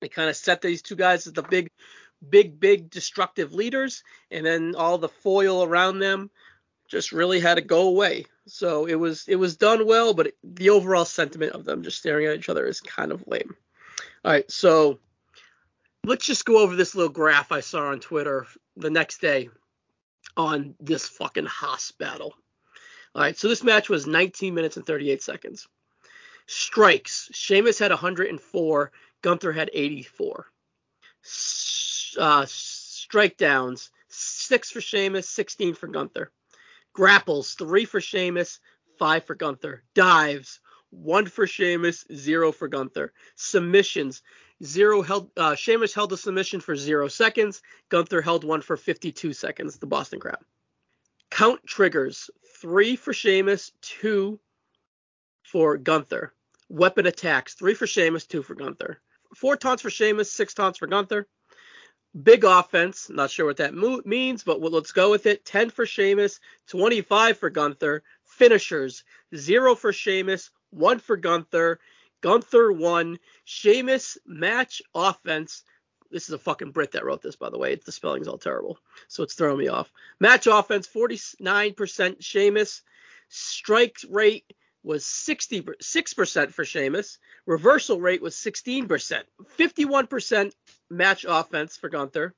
It 0.00 0.12
kind 0.12 0.30
of 0.30 0.36
set 0.36 0.60
these 0.60 0.82
two 0.82 0.96
guys 0.96 1.26
as 1.26 1.32
the 1.32 1.42
big, 1.42 1.70
big, 2.28 2.60
big 2.60 2.90
destructive 2.90 3.52
leaders, 3.52 4.04
and 4.30 4.46
then 4.46 4.74
all 4.76 4.98
the 4.98 5.08
foil 5.08 5.64
around 5.64 5.98
them 5.98 6.30
just 6.88 7.12
really 7.12 7.40
had 7.40 7.56
to 7.56 7.60
go 7.60 7.88
away. 7.88 8.26
So 8.46 8.86
it 8.86 8.94
was 8.94 9.26
it 9.28 9.36
was 9.36 9.56
done 9.56 9.86
well, 9.86 10.14
but 10.14 10.32
the 10.42 10.70
overall 10.70 11.04
sentiment 11.04 11.52
of 11.52 11.64
them 11.64 11.82
just 11.82 11.98
staring 11.98 12.26
at 12.26 12.36
each 12.36 12.48
other 12.48 12.66
is 12.66 12.80
kind 12.80 13.12
of 13.12 13.26
lame. 13.26 13.56
All 14.24 14.32
right, 14.32 14.50
so 14.50 14.98
let's 16.04 16.26
just 16.26 16.44
go 16.44 16.58
over 16.62 16.74
this 16.74 16.94
little 16.94 17.12
graph 17.12 17.52
I 17.52 17.60
saw 17.60 17.88
on 17.88 18.00
Twitter 18.00 18.46
the 18.76 18.90
next 18.90 19.20
day 19.20 19.50
on 20.36 20.74
this 20.80 21.08
fucking 21.08 21.46
hoss 21.46 21.90
battle. 21.90 22.34
All 23.14 23.22
right, 23.22 23.36
so 23.36 23.48
this 23.48 23.64
match 23.64 23.88
was 23.88 24.06
19 24.06 24.54
minutes 24.54 24.76
and 24.76 24.86
38 24.86 25.22
seconds. 25.22 25.66
Strikes. 26.46 27.28
Sheamus 27.32 27.78
had 27.78 27.90
104. 27.90 28.92
Gunther 29.22 29.52
had 29.52 29.70
84. 29.72 30.46
S- 31.24 32.14
Uh, 32.18 32.46
strike 32.48 33.36
downs. 33.36 33.90
Six 34.08 34.70
for 34.70 34.80
Sheamus, 34.80 35.28
16 35.28 35.74
for 35.74 35.86
Gunther. 35.88 36.32
Grapples. 36.96 37.54
Three 37.54 37.84
for 37.84 38.00
Sheamus, 38.00 38.60
five 38.98 39.24
for 39.26 39.34
Gunther. 39.34 39.84
Dives. 39.94 40.60
One 40.90 41.26
for 41.26 41.46
Sheamus, 41.46 42.06
zero 42.14 42.50
for 42.50 42.66
Gunther. 42.66 43.12
Submissions. 43.36 44.22
Zero 44.64 45.02
held. 45.02 45.30
Uh, 45.36 45.54
Sheamus 45.54 45.92
held 45.94 46.12
a 46.12 46.16
submission 46.16 46.60
for 46.60 46.74
zero 46.74 47.08
seconds. 47.08 47.62
Gunther 47.90 48.22
held 48.22 48.42
one 48.42 48.62
for 48.62 48.76
52 48.76 49.34
seconds. 49.34 49.78
The 49.78 49.86
Boston 49.86 50.18
Crab. 50.18 50.42
Count 51.30 51.64
triggers 51.66 52.30
three 52.60 52.96
for 52.96 53.12
Sheamus, 53.12 53.72
two 53.80 54.40
for 55.44 55.76
Gunther. 55.76 56.32
Weapon 56.68 57.06
attacks 57.06 57.54
three 57.54 57.74
for 57.74 57.86
Sheamus, 57.86 58.26
two 58.26 58.42
for 58.42 58.54
Gunther. 58.54 59.00
Four 59.34 59.56
taunts 59.56 59.82
for 59.82 59.90
Sheamus, 59.90 60.32
six 60.32 60.54
taunts 60.54 60.78
for 60.78 60.86
Gunther. 60.86 61.26
Big 62.22 62.44
offense, 62.44 63.10
not 63.10 63.30
sure 63.30 63.46
what 63.46 63.58
that 63.58 63.74
mo- 63.74 64.02
means, 64.04 64.42
but 64.42 64.60
we'll- 64.60 64.72
let's 64.72 64.92
go 64.92 65.10
with 65.10 65.26
it. 65.26 65.44
10 65.44 65.70
for 65.70 65.86
Sheamus, 65.86 66.40
25 66.66 67.38
for 67.38 67.50
Gunther. 67.50 68.02
Finishers, 68.24 69.04
zero 69.34 69.74
for 69.74 69.92
Sheamus, 69.92 70.50
one 70.70 70.98
for 70.98 71.16
Gunther. 71.16 71.80
Gunther 72.20 72.72
won. 72.72 73.18
Sheamus 73.44 74.18
match 74.26 74.82
offense. 74.94 75.64
This 76.10 76.24
is 76.24 76.32
a 76.32 76.38
fucking 76.38 76.70
Brit 76.70 76.92
that 76.92 77.04
wrote 77.04 77.22
this, 77.22 77.36
by 77.36 77.50
the 77.50 77.58
way. 77.58 77.74
The 77.74 77.92
spelling's 77.92 78.28
all 78.28 78.38
terrible, 78.38 78.78
so 79.08 79.22
it's 79.22 79.34
throwing 79.34 79.58
me 79.58 79.68
off. 79.68 79.92
Match 80.20 80.46
offense, 80.46 80.88
49% 80.88 82.16
Sheamus. 82.20 82.82
Strike 83.28 83.98
rate 84.08 84.52
was 84.82 85.04
66% 85.04 86.52
for 86.52 86.64
Sheamus. 86.64 87.18
Reversal 87.46 88.00
rate 88.00 88.22
was 88.22 88.34
16%. 88.34 89.22
51% 89.58 90.52
match 90.88 91.26
offense 91.28 91.76
for 91.76 91.88
Gunther. 91.88 92.34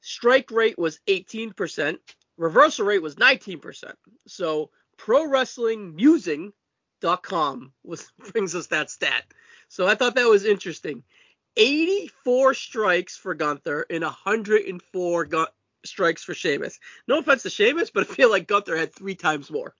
Strike 0.00 0.50
rate 0.50 0.78
was 0.78 1.00
18%. 1.06 1.98
Reversal 2.38 2.86
rate 2.86 3.02
was 3.02 3.16
19%. 3.16 3.92
So 4.26 4.70
pro 4.96 5.26
wrestling 5.26 5.94
musing.com 5.94 7.72
was 7.84 8.10
brings 8.32 8.54
us 8.54 8.68
that 8.68 8.90
stat. 8.90 9.24
So 9.68 9.86
I 9.86 9.94
thought 9.94 10.14
that 10.14 10.28
was 10.28 10.44
interesting. 10.44 11.02
84 11.56 12.54
strikes 12.54 13.16
for 13.16 13.34
Gunther 13.34 13.86
and 13.90 14.02
104 14.02 15.24
gu- 15.26 15.46
strikes 15.84 16.22
for 16.24 16.34
Sheamus. 16.34 16.78
No 17.06 17.18
offense 17.18 17.42
to 17.42 17.50
Sheamus, 17.50 17.90
but 17.90 18.08
I 18.08 18.14
feel 18.14 18.30
like 18.30 18.46
Gunther 18.46 18.76
had 18.76 18.94
three 18.94 19.14
times 19.14 19.50
more. 19.50 19.74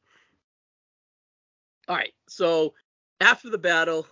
All 1.89 1.97
right, 1.97 2.13
so 2.29 2.75
after 3.21 3.51
the 3.51 3.59
battle, 3.59 4.07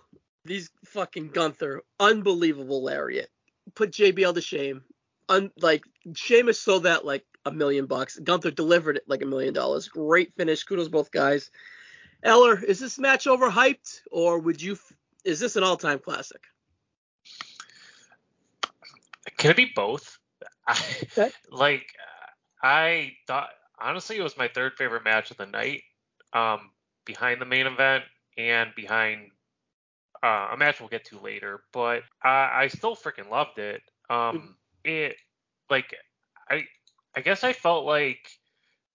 these 0.45 0.69
fucking 0.85 1.29
Gunther, 1.29 1.83
unbelievable 1.99 2.83
lariat, 2.83 3.29
put 3.75 3.91
JBL 3.91 4.33
to 4.33 4.41
shame. 4.41 4.83
Un- 5.29 5.51
like 5.61 5.83
Sheamus 6.15 6.59
sold 6.59 6.83
that 6.83 7.05
like 7.05 7.25
a 7.45 7.51
million 7.51 7.85
bucks. 7.85 8.19
Gunther 8.19 8.51
delivered 8.51 8.97
it 8.97 9.03
like 9.07 9.21
a 9.21 9.25
million 9.27 9.53
dollars. 9.53 9.87
Great 9.87 10.33
finish. 10.35 10.63
Kudos 10.63 10.89
both 10.89 11.11
guys. 11.11 11.49
Eller, 12.23 12.61
is 12.63 12.79
this 12.79 12.99
match 12.99 13.25
overhyped 13.25 14.01
or 14.11 14.39
would 14.39 14.61
you? 14.61 14.77
Is 15.23 15.39
this 15.39 15.55
an 15.55 15.63
all-time 15.63 15.99
classic? 15.99 16.41
Can 19.37 19.51
it 19.51 19.57
be 19.57 19.71
both? 19.75 20.17
I, 20.67 21.31
like 21.51 21.87
I 22.61 23.13
thought 23.27 23.49
honestly 23.79 24.17
it 24.17 24.23
was 24.23 24.37
my 24.37 24.47
third 24.47 24.73
favorite 24.77 25.03
match 25.03 25.31
of 25.31 25.37
the 25.37 25.45
night, 25.45 25.81
um, 26.33 26.71
behind 27.05 27.41
the 27.41 27.45
main 27.45 27.67
event 27.67 28.03
and 28.37 28.73
behind 28.75 29.31
uh, 30.23 30.49
a 30.53 30.57
match 30.57 30.79
we'll 30.79 30.89
get 30.89 31.05
to 31.05 31.19
later. 31.19 31.61
But 31.73 32.03
I, 32.23 32.49
I 32.53 32.67
still 32.67 32.95
freaking 32.95 33.29
loved 33.29 33.59
it. 33.59 33.81
Um, 34.09 34.55
it 34.83 35.15
like 35.69 35.95
I 36.49 36.65
I 37.15 37.21
guess 37.21 37.43
I 37.43 37.53
felt 37.53 37.85
like 37.85 38.27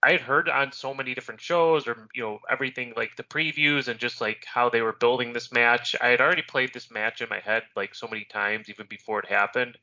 I 0.03 0.13
had 0.13 0.21
heard 0.21 0.49
on 0.49 0.73
so 0.73 0.95
many 0.95 1.15
different 1.15 1.41
shows 1.41 1.87
or 1.87 2.09
you 2.15 2.23
know 2.23 2.39
everything 2.51 2.93
like 2.97 3.17
the 3.17 3.23
previews 3.23 3.89
and 3.89 3.99
just 3.99 4.21
like 4.21 4.45
how 4.47 4.69
they 4.69 4.83
were 4.83 4.93
building 4.93 5.33
this 5.33 5.53
match. 5.53 5.97
I 6.01 6.09
had 6.09 6.21
already 6.21 6.43
played 6.43 6.73
this 6.73 6.91
match 6.91 7.23
in 7.23 7.29
my 7.29 7.41
head 7.41 7.65
like 7.75 7.95
so 7.95 8.07
many 8.07 8.25
times 8.25 8.69
even 8.69 8.87
before 8.89 9.21
it 9.21 9.27
happened. 9.27 9.77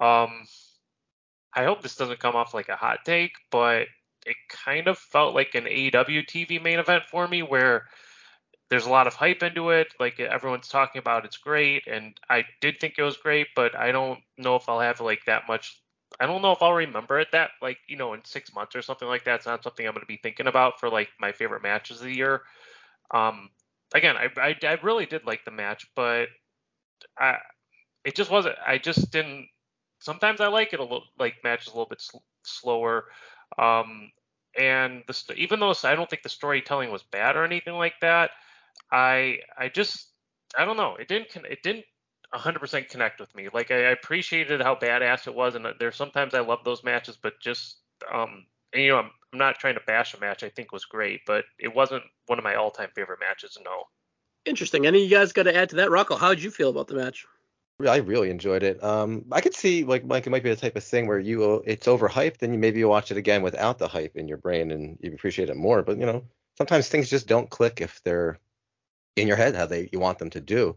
Um, 0.00 0.44
I 1.54 1.64
hope 1.64 1.82
this 1.82 1.96
doesn't 1.96 2.20
come 2.20 2.36
off 2.36 2.54
like 2.54 2.68
a 2.68 2.76
hot 2.76 3.00
take, 3.04 3.32
but 3.50 3.88
it 4.26 4.36
kind 4.50 4.86
of 4.88 4.98
felt 4.98 5.34
like 5.34 5.54
an 5.54 5.66
AEW 5.66 6.22
TV 6.22 6.58
main 6.58 6.78
event 6.78 7.04
for 7.06 7.26
me 7.26 7.42
where 7.42 7.86
there's 8.70 8.86
a 8.86 8.90
lot 8.90 9.06
of 9.06 9.14
hype 9.14 9.42
into 9.42 9.70
it. 9.70 9.88
Like 10.00 10.20
everyone's 10.20 10.68
talking 10.68 11.00
about 11.00 11.24
it's 11.24 11.38
great, 11.38 11.86
and 11.86 12.16
I 12.30 12.44
did 12.60 12.80
think 12.80 12.96
it 12.98 13.02
was 13.02 13.16
great, 13.16 13.48
but 13.56 13.76
I 13.76 13.92
don't 13.92 14.20
know 14.38 14.56
if 14.56 14.68
I'll 14.68 14.80
have 14.80 15.00
like 15.00 15.24
that 15.26 15.44
much. 15.48 15.80
I 16.20 16.26
don't 16.26 16.42
know 16.42 16.52
if 16.52 16.62
I'll 16.62 16.72
remember 16.74 17.20
it 17.20 17.28
that 17.32 17.50
like 17.62 17.78
you 17.88 17.96
know 17.96 18.14
in 18.14 18.24
six 18.24 18.54
months 18.54 18.76
or 18.76 18.82
something 18.82 19.08
like 19.08 19.24
that. 19.24 19.36
It's 19.36 19.46
not 19.46 19.62
something 19.64 19.86
I'm 19.86 19.94
going 19.94 20.02
to 20.02 20.06
be 20.06 20.20
thinking 20.22 20.46
about 20.48 20.80
for 20.80 20.90
like 20.90 21.08
my 21.20 21.32
favorite 21.32 21.62
matches 21.62 21.98
of 22.00 22.06
the 22.06 22.16
year. 22.16 22.42
Um, 23.12 23.50
again, 23.94 24.16
I, 24.16 24.28
I 24.38 24.56
I 24.64 24.78
really 24.82 25.06
did 25.06 25.26
like 25.26 25.44
the 25.44 25.50
match, 25.52 25.86
but 25.96 26.28
I 27.18 27.38
it 28.04 28.16
just 28.16 28.30
wasn't. 28.30 28.56
I 28.66 28.78
just 28.78 29.10
didn't. 29.12 29.48
Sometimes 30.08 30.40
I 30.40 30.46
like 30.46 30.72
it 30.72 30.80
a 30.80 30.82
little 30.82 31.04
like 31.18 31.34
matches 31.44 31.66
a 31.66 31.70
little 31.72 31.84
bit 31.84 32.00
sl- 32.00 32.24
slower. 32.42 33.08
Um, 33.58 34.10
and 34.58 35.02
the 35.06 35.12
st- 35.12 35.38
even 35.38 35.60
though 35.60 35.74
I 35.84 35.94
don't 35.94 36.08
think 36.08 36.22
the 36.22 36.30
storytelling 36.30 36.90
was 36.90 37.02
bad 37.02 37.36
or 37.36 37.44
anything 37.44 37.74
like 37.74 37.92
that, 38.00 38.30
I 38.90 39.40
I 39.58 39.68
just 39.68 40.12
I 40.56 40.64
don't 40.64 40.78
know. 40.78 40.96
It 40.96 41.08
didn't 41.08 41.36
it 41.44 41.62
didn't 41.62 41.84
100% 42.32 42.88
connect 42.88 43.20
with 43.20 43.34
me. 43.34 43.50
Like 43.52 43.70
I, 43.70 43.74
I 43.74 43.90
appreciated 43.90 44.62
how 44.62 44.76
badass 44.76 45.26
it 45.26 45.34
was, 45.34 45.54
and 45.56 45.66
there's 45.78 45.96
sometimes 45.96 46.32
I 46.32 46.40
love 46.40 46.60
those 46.64 46.82
matches, 46.82 47.18
but 47.22 47.34
just 47.38 47.76
um 48.10 48.46
and, 48.72 48.82
you 48.82 48.88
know 48.88 49.00
I'm, 49.00 49.10
I'm 49.34 49.38
not 49.38 49.58
trying 49.58 49.74
to 49.74 49.82
bash 49.86 50.14
a 50.14 50.20
match 50.20 50.42
I 50.42 50.48
think 50.48 50.72
was 50.72 50.86
great, 50.86 51.20
but 51.26 51.44
it 51.58 51.74
wasn't 51.74 52.04
one 52.28 52.38
of 52.38 52.44
my 52.44 52.54
all-time 52.54 52.88
favorite 52.94 53.20
matches. 53.20 53.58
No. 53.62 53.82
Interesting. 54.46 54.86
Any 54.86 55.04
of 55.04 55.10
you 55.10 55.14
guys 55.18 55.34
got 55.34 55.42
to 55.42 55.54
add 55.54 55.68
to 55.68 55.76
that? 55.76 55.90
Rocco, 55.90 56.16
how 56.16 56.30
did 56.30 56.42
you 56.42 56.50
feel 56.50 56.70
about 56.70 56.88
the 56.88 56.94
match? 56.94 57.26
I 57.86 57.96
really 57.98 58.30
enjoyed 58.30 58.64
it. 58.64 58.82
Um, 58.82 59.26
I 59.30 59.40
could 59.40 59.54
see 59.54 59.84
like 59.84 60.04
Mike, 60.04 60.26
it 60.26 60.30
might 60.30 60.42
be 60.42 60.50
the 60.50 60.56
type 60.56 60.74
of 60.74 60.82
thing 60.82 61.06
where 61.06 61.20
you 61.20 61.44
uh, 61.44 61.60
it's 61.64 61.86
overhyped, 61.86 62.42
and 62.42 62.52
you 62.52 62.58
maybe 62.58 62.82
watch 62.84 63.12
it 63.12 63.16
again 63.16 63.42
without 63.42 63.78
the 63.78 63.86
hype 63.86 64.16
in 64.16 64.26
your 64.26 64.38
brain, 64.38 64.72
and 64.72 64.98
you 65.00 65.12
appreciate 65.12 65.48
it 65.48 65.56
more. 65.56 65.82
But 65.82 65.98
you 65.98 66.06
know, 66.06 66.24
sometimes 66.56 66.88
things 66.88 67.08
just 67.08 67.28
don't 67.28 67.48
click 67.48 67.80
if 67.80 68.02
they're 68.02 68.40
in 69.14 69.28
your 69.28 69.36
head 69.36 69.54
how 69.54 69.66
they 69.66 69.88
you 69.92 70.00
want 70.00 70.18
them 70.18 70.30
to 70.30 70.40
do. 70.40 70.76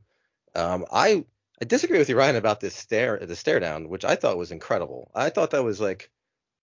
Um, 0.54 0.86
I 0.92 1.26
I 1.60 1.66
disagree 1.66 1.98
with 1.98 2.10
you, 2.10 2.18
Ryan, 2.18 2.36
about 2.36 2.60
this 2.60 2.76
stare 2.76 3.18
the 3.18 3.36
stare 3.36 3.60
down, 3.60 3.90
which 3.90 4.06
I 4.06 4.16
thought 4.16 4.38
was 4.38 4.52
incredible. 4.52 5.12
I 5.16 5.32
thought 5.32 5.52
that 5.52 5.64
was 5.64 5.82
like 5.82 6.12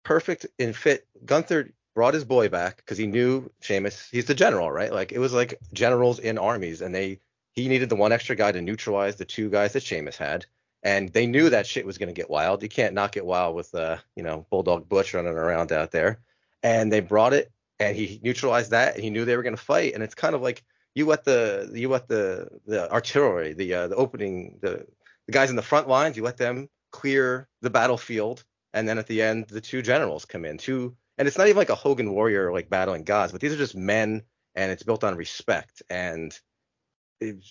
perfect 0.02 0.46
in 0.58 0.72
fit. 0.72 1.06
Gunther 1.24 1.70
brought 1.94 2.14
his 2.14 2.24
boy 2.24 2.48
back 2.48 2.78
because 2.78 2.98
he 2.98 3.06
knew 3.06 3.52
Sheamus. 3.60 4.08
He's 4.10 4.26
the 4.26 4.34
general, 4.34 4.70
right? 4.70 4.92
Like 4.92 5.12
it 5.12 5.20
was 5.20 5.32
like 5.32 5.60
generals 5.72 6.18
in 6.18 6.38
armies, 6.38 6.80
and 6.80 6.92
they 6.92 7.20
he 7.54 7.68
needed 7.68 7.88
the 7.88 7.96
one 7.96 8.12
extra 8.12 8.36
guy 8.36 8.52
to 8.52 8.60
neutralize 8.60 9.16
the 9.16 9.24
two 9.24 9.48
guys 9.48 9.72
that 9.72 9.82
Sheamus 9.82 10.16
had. 10.16 10.46
And 10.82 11.08
they 11.10 11.26
knew 11.26 11.48
that 11.48 11.66
shit 11.66 11.86
was 11.86 11.96
going 11.96 12.08
to 12.08 12.20
get 12.20 12.28
wild. 12.28 12.62
You 12.62 12.68
can't 12.68 12.94
not 12.94 13.12
get 13.12 13.24
wild 13.24 13.54
with, 13.56 13.74
uh, 13.74 13.96
you 14.16 14.22
know, 14.22 14.46
Bulldog 14.50 14.88
Butch 14.88 15.14
running 15.14 15.32
around 15.32 15.72
out 15.72 15.92
there. 15.92 16.20
And 16.62 16.92
they 16.92 17.00
brought 17.00 17.32
it, 17.32 17.50
and 17.78 17.96
he 17.96 18.20
neutralized 18.22 18.70
that, 18.72 18.94
and 18.94 19.02
he 19.02 19.10
knew 19.10 19.24
they 19.24 19.36
were 19.36 19.42
going 19.42 19.56
to 19.56 19.62
fight. 19.62 19.94
And 19.94 20.02
it's 20.02 20.14
kind 20.14 20.34
of 20.34 20.42
like 20.42 20.62
you 20.94 21.06
let 21.06 21.24
the 21.24 21.70
you 21.74 21.88
let 21.88 22.08
the 22.08 22.48
the 22.66 22.90
artillery, 22.92 23.52
the 23.52 23.74
uh, 23.74 23.88
the 23.88 23.96
opening, 23.96 24.58
the 24.60 24.86
the 25.26 25.32
guys 25.32 25.50
in 25.50 25.56
the 25.56 25.62
front 25.62 25.88
lines, 25.88 26.16
you 26.16 26.22
let 26.22 26.36
them 26.36 26.68
clear 26.90 27.48
the 27.60 27.70
battlefield, 27.70 28.44
and 28.72 28.88
then 28.88 28.98
at 28.98 29.06
the 29.06 29.22
end, 29.22 29.46
the 29.48 29.60
two 29.60 29.82
generals 29.82 30.24
come 30.24 30.44
in. 30.44 30.58
Two, 30.58 30.96
and 31.18 31.26
it's 31.26 31.38
not 31.38 31.48
even 31.48 31.58
like 31.58 31.70
a 31.70 31.74
Hogan 31.74 32.12
Warrior 32.12 32.52
like 32.52 32.70
battling 32.70 33.04
gods, 33.04 33.32
but 33.32 33.40
these 33.40 33.52
are 33.52 33.58
just 33.58 33.76
men, 33.76 34.22
and 34.54 34.70
it's 34.70 34.82
built 34.82 35.04
on 35.04 35.16
respect 35.16 35.82
and 35.90 36.38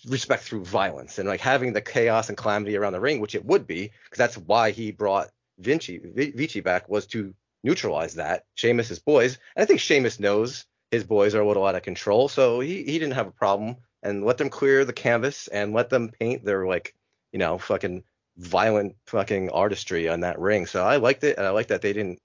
respect 0.08 0.44
through 0.44 0.64
violence 0.66 1.20
and 1.20 1.28
like 1.28 1.42
having 1.42 1.74
the 1.74 1.82
chaos 1.82 2.30
and 2.30 2.38
calamity 2.38 2.78
around 2.78 2.94
the 2.94 3.00
ring, 3.00 3.20
which 3.20 3.36
it 3.36 3.46
would 3.46 3.68
be, 3.68 3.92
because 4.06 4.18
that's 4.18 4.38
why 4.38 4.72
he 4.72 4.92
brought 4.92 5.30
Vinci 5.60 6.00
Vi- 6.04 6.32
Vici 6.32 6.62
back 6.62 6.90
was 6.90 7.06
to 7.08 7.34
neutralize 7.64 8.16
that. 8.16 8.46
Sheamus's 8.56 9.00
boys, 9.00 9.38
and 9.56 9.64
I 9.64 9.66
think 9.66 9.80
Sheamus 9.80 10.20
knows 10.20 10.66
his 10.92 11.04
boys 11.04 11.34
are 11.36 11.42
a 11.42 11.48
little 11.48 11.66
out 11.66 11.76
of 11.76 11.84
control, 11.84 12.30
so 12.30 12.60
he 12.60 12.84
he 12.84 13.00
didn't 13.00 13.14
have 13.14 13.28
a 13.28 13.32
problem 13.32 13.78
and 14.02 14.26
let 14.26 14.38
them 14.38 14.50
clear 14.50 14.86
the 14.86 14.94
canvas 14.94 15.48
and 15.48 15.74
let 15.74 15.90
them 15.90 16.10
paint 16.10 16.44
their 16.44 16.66
like 16.68 16.94
you 17.32 17.40
know 17.40 17.58
fucking 17.58 18.04
violent 18.38 18.96
fucking 19.06 19.50
artistry 19.50 20.10
on 20.10 20.22
that 20.22 20.40
ring. 20.40 20.66
So 20.66 20.84
I 20.84 20.98
liked 20.98 21.24
it, 21.24 21.38
and 21.38 21.46
I 21.46 21.52
like 21.52 21.68
that 21.68 21.82
they 21.82 21.94
didn't 21.94 22.20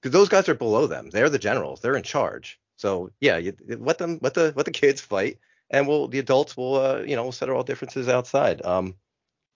because 0.00 0.12
those 0.12 0.28
guys 0.28 0.48
are 0.48 0.54
below 0.54 0.86
them. 0.86 1.10
They're 1.10 1.30
the 1.30 1.38
generals. 1.38 1.80
They're 1.80 1.96
in 1.96 2.02
charge. 2.02 2.60
So 2.76 3.10
yeah, 3.20 3.38
you, 3.38 3.54
let 3.66 3.98
them 3.98 4.18
let 4.22 4.34
the 4.34 4.52
let 4.56 4.66
the 4.66 4.72
kids 4.72 5.00
fight 5.00 5.38
and 5.74 5.88
we'll 5.88 6.08
the 6.08 6.20
adults 6.20 6.56
will 6.56 6.76
uh, 6.76 6.98
you 7.00 7.16
know 7.16 7.24
we'll 7.24 7.32
settle 7.32 7.56
all 7.56 7.64
differences 7.64 8.08
outside. 8.08 8.64
Um, 8.64 8.94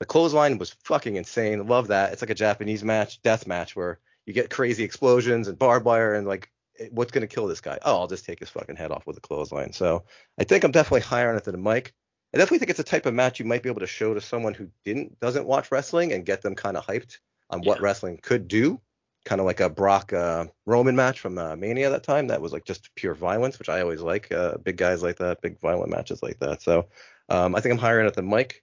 the 0.00 0.06
clothesline 0.06 0.58
was 0.58 0.70
fucking 0.84 1.16
insane. 1.16 1.66
Love 1.66 1.88
that. 1.88 2.12
It's 2.12 2.22
like 2.22 2.30
a 2.30 2.34
Japanese 2.34 2.84
match, 2.84 3.22
death 3.22 3.46
match 3.46 3.74
where 3.74 4.00
you 4.26 4.32
get 4.32 4.50
crazy 4.50 4.84
explosions 4.84 5.48
and 5.48 5.58
barbed 5.58 5.86
wire 5.86 6.14
and 6.14 6.26
like 6.26 6.50
eh, 6.78 6.88
what's 6.90 7.12
gonna 7.12 7.28
kill 7.28 7.46
this 7.46 7.60
guy? 7.60 7.78
Oh, 7.82 8.00
I'll 8.00 8.08
just 8.08 8.24
take 8.24 8.40
his 8.40 8.50
fucking 8.50 8.76
head 8.76 8.90
off 8.90 9.06
with 9.06 9.16
a 9.16 9.20
clothesline. 9.20 9.72
So 9.72 10.04
I 10.38 10.44
think 10.44 10.64
I'm 10.64 10.72
definitely 10.72 11.02
higher 11.02 11.30
on 11.30 11.36
it 11.36 11.44
than 11.44 11.60
Mike. 11.60 11.94
I 12.34 12.38
definitely 12.38 12.58
think 12.58 12.70
it's 12.70 12.80
a 12.80 12.84
type 12.84 13.06
of 13.06 13.14
match 13.14 13.38
you 13.38 13.46
might 13.46 13.62
be 13.62 13.70
able 13.70 13.80
to 13.80 13.86
show 13.86 14.12
to 14.12 14.20
someone 14.20 14.54
who 14.54 14.68
didn't 14.84 15.18
doesn't 15.20 15.46
watch 15.46 15.70
wrestling 15.70 16.12
and 16.12 16.26
get 16.26 16.42
them 16.42 16.56
kind 16.56 16.76
of 16.76 16.84
hyped 16.84 17.18
on 17.48 17.62
what 17.62 17.80
wrestling 17.80 18.18
could 18.20 18.48
do. 18.48 18.80
Kind 19.28 19.42
of 19.42 19.46
like 19.46 19.60
a 19.60 19.68
Brock 19.68 20.14
uh, 20.14 20.46
Roman 20.64 20.96
match 20.96 21.20
from 21.20 21.36
uh, 21.36 21.54
Mania 21.54 21.90
that 21.90 22.02
time. 22.02 22.28
That 22.28 22.40
was 22.40 22.50
like 22.50 22.64
just 22.64 22.94
pure 22.94 23.12
violence, 23.12 23.58
which 23.58 23.68
I 23.68 23.82
always 23.82 24.00
like. 24.00 24.32
Uh, 24.32 24.56
big 24.56 24.78
guys 24.78 25.02
like 25.02 25.18
that, 25.18 25.42
big 25.42 25.60
violent 25.60 25.90
matches 25.90 26.22
like 26.22 26.38
that. 26.38 26.62
So 26.62 26.86
um, 27.28 27.54
I 27.54 27.60
think 27.60 27.74
I'm 27.74 27.78
higher 27.78 28.00
on 28.00 28.06
it 28.06 28.14
than 28.14 28.24
Mike. 28.24 28.62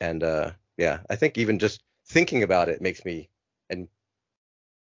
And 0.00 0.22
uh, 0.22 0.52
yeah, 0.76 1.00
I 1.10 1.16
think 1.16 1.36
even 1.36 1.58
just 1.58 1.82
thinking 2.06 2.44
about 2.44 2.68
it 2.68 2.80
makes 2.80 3.04
me 3.04 3.28
and 3.68 3.88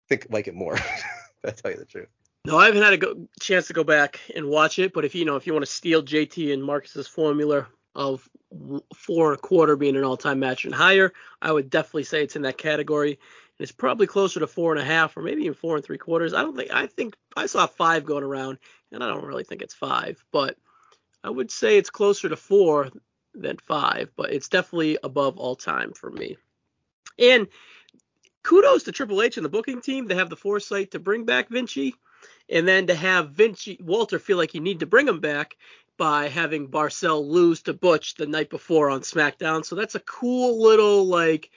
think 0.09 0.29
like 0.31 0.49
it 0.49 0.55
more. 0.55 0.79
I 1.45 1.51
tell 1.51 1.73
you 1.73 1.77
the 1.77 1.85
truth. 1.85 2.09
No, 2.47 2.57
I 2.57 2.65
haven't 2.65 2.83
had 2.83 2.95
a 2.95 2.97
go- 2.97 3.29
chance 3.39 3.67
to 3.67 3.75
go 3.75 3.85
back 3.85 4.21
and 4.35 4.49
watch 4.49 4.79
it, 4.79 4.95
but 4.95 5.05
if 5.05 5.15
you 5.15 5.27
know 5.27 5.37
if 5.37 5.47
you 5.47 5.53
want 5.53 5.67
to 5.67 5.71
steal 5.71 6.03
JT 6.03 6.55
and 6.55 6.65
Marcus's 6.65 7.07
formula 7.07 7.67
of 7.95 8.27
four 8.95 9.33
and 9.33 9.39
a 9.39 9.43
quarter 9.43 9.77
being 9.77 9.97
an 9.97 10.05
all-time 10.05 10.39
match 10.39 10.65
and 10.65 10.75
higher, 10.75 11.13
I 11.43 11.53
would 11.53 11.69
definitely 11.69 12.05
say 12.05 12.23
it's 12.23 12.37
in 12.37 12.43
that 12.43 12.57
category. 12.57 13.19
It's 13.59 13.73
probably 13.73 14.07
closer 14.07 14.41
to 14.41 14.47
four 14.47 14.73
and 14.73 14.81
a 14.81 14.85
half 14.85 15.17
or 15.17 15.23
maybe 15.23 15.43
even 15.43 15.55
four 15.55 15.77
and 15.77 15.85
three 15.85 15.99
quarters. 15.99 16.33
I 16.33 16.43
don't 16.43 16.57
think 16.57 16.71
I 16.73 16.87
think 16.87 17.17
I 17.37 17.47
saw 17.47 17.67
five 17.67 18.05
going 18.05 18.25
around, 18.25 18.59
and 18.93 19.03
I 19.03 19.09
don't 19.09 19.25
really 19.25 19.45
think 19.45 19.63
it's 19.63 19.75
five, 19.75 20.25
but 20.33 20.57
I 21.25 21.31
would 21.31 21.51
say 21.51 21.77
it's 21.77 21.91
closer 21.91 22.29
to 22.29 22.37
four 22.37 22.91
than 23.35 23.57
five, 23.59 24.11
but 24.17 24.33
it's 24.33 24.49
definitely 24.49 24.99
above 25.03 25.39
all 25.39 25.57
time 25.57 25.93
for 25.93 26.11
me. 26.11 26.37
And 27.19 27.49
kudos 28.43 28.85
to 28.85 28.93
Triple 28.93 29.23
H 29.23 29.37
and 29.37 29.45
the 29.45 29.51
booking 29.51 29.81
team 29.81 30.09
to 30.09 30.15
have 30.15 30.31
the 30.31 30.37
foresight 30.37 30.93
to 30.93 30.99
bring 30.99 31.25
back 31.25 31.49
Vinci 31.49 31.95
and 32.49 32.67
then 32.67 32.87
to 32.87 32.95
have 32.95 33.31
Vinci 33.31 33.79
Walter 33.81 34.19
feel 34.19 34.37
like 34.37 34.55
you 34.55 34.61
need 34.61 34.81
to 34.81 34.87
bring 34.87 35.09
him 35.09 35.21
back 35.21 35.57
by 35.97 36.29
having 36.29 36.71
Marcel 36.71 37.29
lose 37.29 37.63
to 37.63 37.75
Butch 37.75 38.15
the 38.15 38.27
night 38.27 38.51
before 38.51 38.89
on 38.89 39.01
SmackDown. 39.01 39.65
So 39.65 39.75
that's 39.75 39.97
a 39.97 40.01
cool 40.01 40.63
little 40.63 41.05
like 41.07 41.51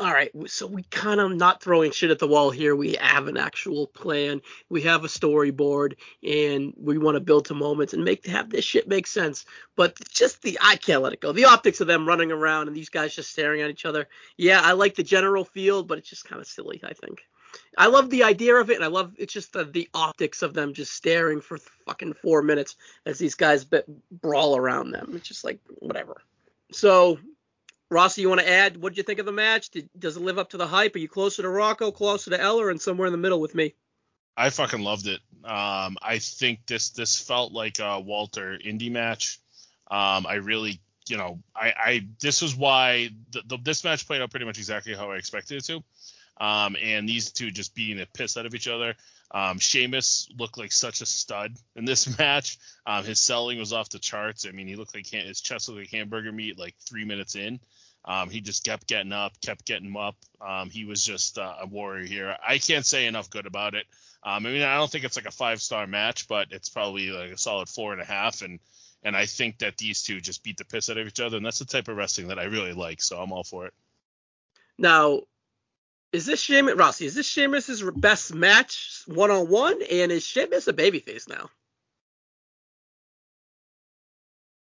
all 0.00 0.10
right, 0.10 0.30
so 0.46 0.66
we 0.66 0.82
kind 0.84 1.20
of 1.20 1.30
not 1.32 1.62
throwing 1.62 1.92
shit 1.92 2.10
at 2.10 2.18
the 2.18 2.26
wall 2.26 2.50
here. 2.50 2.74
We 2.74 2.94
have 2.94 3.28
an 3.28 3.36
actual 3.36 3.86
plan. 3.86 4.40
We 4.70 4.80
have 4.82 5.04
a 5.04 5.08
storyboard, 5.08 5.96
and 6.26 6.72
we 6.78 6.96
want 6.96 7.16
to 7.16 7.20
build 7.20 7.44
to 7.46 7.54
moments 7.54 7.92
and 7.92 8.02
make 8.02 8.26
have 8.26 8.48
this 8.48 8.64
shit 8.64 8.88
make 8.88 9.06
sense. 9.06 9.44
But 9.76 9.98
just 10.08 10.40
the 10.40 10.58
I 10.62 10.76
can't 10.76 11.02
let 11.02 11.12
it 11.12 11.20
go. 11.20 11.32
The 11.32 11.44
optics 11.44 11.82
of 11.82 11.86
them 11.86 12.08
running 12.08 12.32
around 12.32 12.68
and 12.68 12.76
these 12.76 12.88
guys 12.88 13.14
just 13.14 13.30
staring 13.30 13.60
at 13.60 13.68
each 13.68 13.84
other. 13.84 14.08
Yeah, 14.38 14.62
I 14.62 14.72
like 14.72 14.94
the 14.94 15.02
general 15.02 15.44
feel, 15.44 15.82
but 15.82 15.98
it's 15.98 16.08
just 16.08 16.24
kind 16.24 16.40
of 16.40 16.46
silly. 16.46 16.80
I 16.82 16.94
think. 16.94 17.20
I 17.76 17.88
love 17.88 18.08
the 18.08 18.24
idea 18.24 18.56
of 18.56 18.70
it, 18.70 18.76
and 18.76 18.84
I 18.84 18.88
love 18.88 19.12
it's 19.18 19.34
just 19.34 19.52
the, 19.52 19.64
the 19.64 19.90
optics 19.92 20.40
of 20.40 20.54
them 20.54 20.72
just 20.72 20.94
staring 20.94 21.42
for 21.42 21.58
fucking 21.86 22.14
four 22.14 22.40
minutes 22.40 22.76
as 23.04 23.18
these 23.18 23.34
guys 23.34 23.64
be, 23.64 23.80
brawl 24.10 24.56
around 24.56 24.92
them. 24.92 25.12
It's 25.14 25.28
just 25.28 25.44
like 25.44 25.60
whatever. 25.78 26.22
So, 26.72 27.18
Rossi, 27.90 28.22
you 28.22 28.28
want 28.28 28.40
to 28.40 28.48
add? 28.48 28.76
What 28.76 28.90
did 28.90 28.98
you 28.98 29.02
think 29.02 29.18
of 29.18 29.26
the 29.26 29.32
match? 29.32 29.70
Did, 29.70 29.90
does 29.98 30.16
it 30.16 30.22
live 30.22 30.38
up 30.38 30.50
to 30.50 30.56
the 30.56 30.66
hype? 30.66 30.94
Are 30.94 30.98
you 30.98 31.08
closer 31.08 31.42
to 31.42 31.48
Rocco, 31.48 31.90
closer 31.90 32.30
to 32.30 32.40
Eller, 32.40 32.70
and 32.70 32.80
somewhere 32.80 33.06
in 33.06 33.12
the 33.12 33.18
middle 33.18 33.40
with 33.40 33.54
me? 33.54 33.74
I 34.36 34.50
fucking 34.50 34.80
loved 34.80 35.08
it. 35.08 35.20
Um, 35.44 35.96
I 36.00 36.18
think 36.20 36.66
this 36.66 36.90
this 36.90 37.20
felt 37.20 37.52
like 37.52 37.78
a 37.80 37.98
Walter 37.98 38.58
indie 38.64 38.92
match. 38.92 39.40
Um, 39.90 40.24
I 40.26 40.34
really, 40.34 40.80
you 41.08 41.16
know, 41.16 41.40
I, 41.54 41.74
I 41.76 42.06
this 42.20 42.42
was 42.42 42.54
why 42.54 43.10
the, 43.32 43.42
the, 43.46 43.58
this 43.62 43.82
match 43.82 44.06
played 44.06 44.22
out 44.22 44.30
pretty 44.30 44.46
much 44.46 44.58
exactly 44.58 44.94
how 44.94 45.10
I 45.10 45.16
expected 45.16 45.58
it 45.58 45.64
to. 45.64 45.82
Um, 46.42 46.76
and 46.80 47.08
these 47.08 47.32
two 47.32 47.50
just 47.50 47.74
beating 47.74 47.98
the 47.98 48.06
piss 48.14 48.36
out 48.36 48.46
of 48.46 48.54
each 48.54 48.68
other. 48.68 48.94
Um, 49.32 49.58
Sheamus 49.58 50.28
looked 50.36 50.58
like 50.58 50.72
such 50.72 51.00
a 51.00 51.06
stud 51.06 51.56
in 51.76 51.84
this 51.84 52.18
match. 52.18 52.58
Um, 52.86 53.04
his 53.04 53.20
selling 53.20 53.58
was 53.58 53.72
off 53.72 53.88
the 53.88 53.98
charts. 53.98 54.46
I 54.46 54.52
mean, 54.52 54.66
he 54.66 54.76
looked 54.76 54.94
like 54.94 55.06
his 55.06 55.40
chest 55.40 55.68
looked 55.68 55.80
like 55.80 55.90
hamburger 55.90 56.32
meat 56.32 56.58
like 56.58 56.74
three 56.88 57.04
minutes 57.04 57.36
in. 57.36 57.60
Um, 58.04 58.30
he 58.30 58.40
just 58.40 58.64
kept 58.64 58.86
getting 58.86 59.12
up, 59.12 59.32
kept 59.42 59.66
getting 59.66 59.94
up. 59.96 60.16
Um, 60.40 60.70
he 60.70 60.84
was 60.84 61.04
just 61.04 61.38
uh, 61.38 61.54
a 61.60 61.66
warrior 61.66 62.06
here. 62.06 62.36
I 62.46 62.58
can't 62.58 62.86
say 62.86 63.06
enough 63.06 63.28
good 63.30 63.46
about 63.46 63.74
it. 63.74 63.86
Um, 64.22 64.46
I 64.46 64.50
mean, 64.50 64.62
I 64.62 64.76
don't 64.76 64.90
think 64.90 65.04
it's 65.04 65.16
like 65.16 65.26
a 65.26 65.30
five 65.30 65.60
star 65.60 65.86
match, 65.86 66.26
but 66.26 66.48
it's 66.50 66.68
probably 66.68 67.10
like 67.10 67.30
a 67.30 67.38
solid 67.38 67.68
four 67.68 67.92
and 67.92 68.02
a 68.02 68.06
half. 68.06 68.42
And 68.42 68.58
and 69.02 69.16
I 69.16 69.26
think 69.26 69.58
that 69.58 69.78
these 69.78 70.02
two 70.02 70.20
just 70.20 70.42
beat 70.42 70.58
the 70.58 70.64
piss 70.64 70.90
out 70.90 70.98
of 70.98 71.06
each 71.06 71.20
other, 71.20 71.36
and 71.36 71.46
that's 71.46 71.58
the 71.58 71.64
type 71.64 71.88
of 71.88 71.96
wrestling 71.96 72.28
that 72.28 72.38
I 72.38 72.44
really 72.44 72.72
like. 72.72 73.00
So 73.02 73.18
I'm 73.18 73.32
all 73.32 73.44
for 73.44 73.66
it. 73.66 73.74
Now, 74.76 75.22
is 76.12 76.26
this 76.26 76.40
Sheamus, 76.40 76.74
Rossi? 76.74 77.06
Is 77.06 77.14
this 77.14 77.26
Sheamus's 77.26 77.82
best 77.82 78.34
match 78.34 79.02
one 79.06 79.30
on 79.30 79.48
one? 79.48 79.80
And 79.90 80.10
is 80.10 80.24
Sheamus 80.24 80.66
a 80.66 80.72
babyface 80.72 81.28
now? 81.28 81.50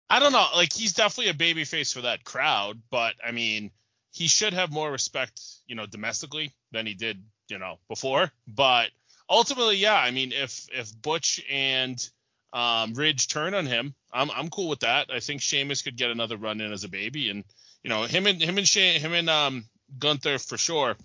I 0.10 0.20
don't 0.20 0.32
know. 0.32 0.48
Like 0.56 0.72
he's 0.72 0.94
definitely 0.94 1.32
a 1.32 1.34
babyface 1.34 1.94
for 1.94 2.02
that 2.02 2.24
crowd, 2.24 2.82
but 2.90 3.16
I 3.26 3.32
mean, 3.32 3.72
he 4.12 4.28
should 4.28 4.54
have 4.54 4.72
more 4.72 4.90
respect, 4.90 5.42
you 5.68 5.76
know, 5.76 5.86
domestically 5.86 6.54
than 6.72 6.86
he 6.86 6.94
did, 6.94 7.22
you 7.50 7.58
know, 7.58 7.80
before. 7.90 8.32
But 8.48 8.92
ultimately, 9.30 9.76
yeah, 9.78 9.96
I 9.96 10.12
mean, 10.12 10.32
if 10.32 10.68
if 10.72 11.02
Butch 11.02 11.44
and 11.52 12.10
um, 12.54 12.94
Ridge 12.94 13.28
turn 13.28 13.54
on 13.56 13.66
him, 13.66 13.94
I'm 14.14 14.32
I'm 14.32 14.50
cool 14.50 14.70
with 14.70 14.82
that. 14.82 15.10
I 15.12 15.20
think 15.20 15.42
Sheamus 15.42 15.82
could 15.82 15.98
get 15.98 16.12
another 16.12 16.38
run 16.38 16.62
in 16.62 16.72
as 16.72 16.86
a 16.86 16.90
baby, 16.90 17.30
and 17.30 17.44
you 17.84 17.90
know, 17.90 18.04
him 18.04 18.26
and 18.26 18.42
him 18.42 18.58
and 18.58 18.68
Shane, 18.68 19.02
him 19.02 19.12
and 19.12 19.30
um, 19.30 19.66
Gunther 20.00 20.38
for 20.38 20.58
sure 20.58 20.96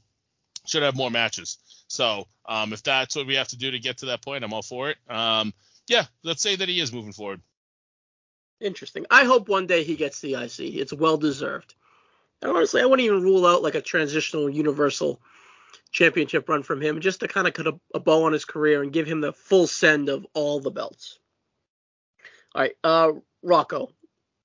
should 0.66 0.82
have 0.82 0.96
more 0.96 1.10
matches. 1.10 1.58
So 1.88 2.26
um, 2.46 2.72
if 2.72 2.82
that's 2.82 3.16
what 3.16 3.26
we 3.26 3.34
have 3.34 3.48
to 3.48 3.58
do 3.58 3.70
to 3.70 3.78
get 3.78 3.98
to 3.98 4.06
that 4.06 4.22
point, 4.22 4.44
I'm 4.44 4.52
all 4.52 4.62
for 4.62 4.90
it. 4.90 4.96
Um, 5.08 5.52
yeah, 5.88 6.04
let's 6.22 6.42
say 6.42 6.56
that 6.56 6.68
he 6.68 6.80
is 6.80 6.92
moving 6.92 7.12
forward. 7.12 7.40
Interesting. 8.60 9.06
I 9.10 9.24
hope 9.24 9.48
one 9.48 9.66
day 9.66 9.84
he 9.84 9.96
gets 9.96 10.20
the 10.20 10.34
IC. 10.34 10.60
It's 10.60 10.92
well 10.92 11.16
deserved. 11.16 11.74
And 12.42 12.52
honestly, 12.52 12.80
I 12.80 12.84
wouldn't 12.84 13.04
even 13.04 13.22
rule 13.22 13.46
out 13.46 13.62
like 13.62 13.74
a 13.74 13.80
transitional 13.80 14.48
Universal 14.48 15.20
Championship 15.90 16.48
run 16.48 16.62
from 16.62 16.80
him, 16.80 17.00
just 17.00 17.20
to 17.20 17.28
kind 17.28 17.48
of 17.48 17.54
cut 17.54 17.66
a, 17.66 17.80
a 17.94 18.00
bow 18.00 18.24
on 18.24 18.32
his 18.32 18.44
career 18.44 18.82
and 18.82 18.92
give 18.92 19.06
him 19.06 19.20
the 19.20 19.32
full 19.32 19.66
send 19.66 20.08
of 20.08 20.24
all 20.34 20.60
the 20.60 20.70
belts. 20.70 21.18
All 22.54 22.62
right, 22.62 22.72
uh, 22.84 23.12
Rocco, 23.42 23.90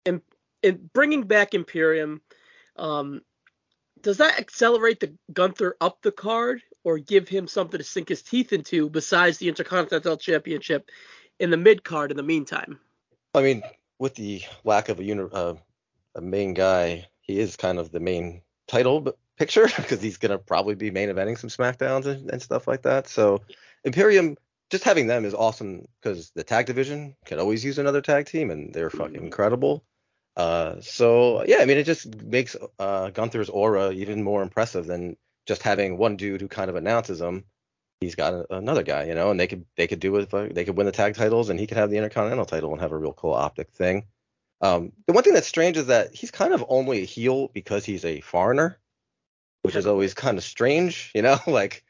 and, 0.06 0.22
in 0.64 0.90
bringing 0.94 1.24
back 1.24 1.54
Imperium, 1.54 2.22
um, 2.76 3.22
does 4.06 4.18
that 4.18 4.40
accelerate 4.40 5.00
the 5.00 5.16
Gunther 5.34 5.78
up 5.82 6.04
the 6.04 6.12
card 6.12 6.62
or 6.84 7.00
give 7.00 7.28
him 7.28 7.48
something 7.48 7.80
to 7.80 7.84
sink 7.84 8.10
his 8.10 8.22
teeth 8.22 8.54
into 8.54 8.88
besides 8.88 9.40
the 9.40 9.50
Intercontinental 9.50 10.16
Championship 10.16 10.92
in 11.40 11.50
the 11.50 11.58
mid 11.58 11.84
card 11.84 12.12
in 12.12 12.18
the 12.18 12.22
meantime? 12.22 12.80
I 13.34 13.42
mean, 13.42 13.64
with 13.98 14.14
the 14.14 14.44
lack 14.64 14.90
of 14.90 15.00
a 15.00 15.04
uni- 15.04 15.28
uh, 15.34 15.56
a 16.14 16.22
main 16.22 16.54
guy, 16.54 17.08
he 17.20 17.40
is 17.40 17.56
kind 17.56 17.80
of 17.80 17.92
the 17.92 18.00
main 18.00 18.44
title 18.68 19.16
picture 19.38 19.66
because 19.76 20.04
he's 20.04 20.18
gonna 20.18 20.38
probably 20.38 20.76
be 20.76 20.92
main 20.92 21.10
eventing 21.10 21.40
some 21.40 21.50
Smackdowns 21.50 22.06
and, 22.06 22.30
and 22.30 22.40
stuff 22.44 22.68
like 22.68 22.84
that. 22.84 23.08
So 23.08 23.42
Imperium, 23.84 24.38
just 24.70 24.84
having 24.84 25.08
them 25.08 25.26
is 25.26 25.34
awesome 25.34 25.88
because 26.00 26.30
the 26.36 26.44
tag 26.44 26.68
division 26.68 27.16
can 27.26 27.40
always 27.40 27.66
use 27.66 27.80
another 27.80 28.02
tag 28.02 28.28
team 28.28 28.52
and 28.52 28.72
they're 28.72 28.92
fucking 28.92 29.16
incredible. 29.16 29.84
Uh, 30.36 30.82
so 30.82 31.46
yeah, 31.46 31.58
I 31.60 31.66
mean, 31.66 31.78
it 31.78 31.86
just 31.86 32.14
makes 32.24 32.56
uh, 32.80 33.10
Gunther's 33.10 33.50
aura 33.50 33.92
even 33.92 34.24
more 34.24 34.42
impressive 34.42 34.86
than 34.86 35.18
just 35.46 35.64
having 35.64 35.98
one 35.98 36.18
dude 36.18 36.42
who 36.42 36.48
kind 36.48 36.70
of 36.70 36.76
announces 36.76 37.22
him. 37.22 37.46
He's 38.02 38.16
got 38.16 38.34
a, 38.34 38.56
another 38.56 38.84
guy, 38.84 39.06
you 39.06 39.16
know, 39.16 39.32
and 39.32 39.40
they 39.40 39.48
could 39.48 39.66
they 39.78 39.88
could 39.88 40.00
do 40.00 40.16
it. 40.18 40.34
Uh, 40.34 40.48
they 40.52 40.66
could 40.66 40.76
win 40.76 40.86
the 40.86 40.92
tag 40.92 41.16
titles, 41.16 41.50
and 41.50 41.60
he 41.60 41.68
could 41.68 41.78
have 41.78 41.90
the 41.90 41.98
Intercontinental 41.98 42.46
title 42.46 42.72
and 42.72 42.82
have 42.82 42.92
a 42.92 42.98
real 42.98 43.14
cool 43.14 43.34
optic 43.34 43.72
thing. 43.72 44.06
Um, 44.62 44.92
the 45.06 45.14
one 45.14 45.24
thing 45.24 45.34
that's 45.34 45.48
strange 45.48 45.78
is 45.78 45.88
that 45.88 46.14
he's 46.14 46.32
kind 46.32 46.54
of 46.54 46.66
only 46.68 47.02
a 47.02 47.06
heel 47.06 47.50
because 47.50 47.86
he's 47.86 48.06
a 48.06 48.22
foreigner, 48.22 48.80
which 49.62 49.76
is 49.76 49.86
always 49.86 50.14
kind 50.14 50.38
of 50.38 50.44
strange, 50.44 51.12
you 51.16 51.22
know, 51.22 51.38
like 51.48 51.84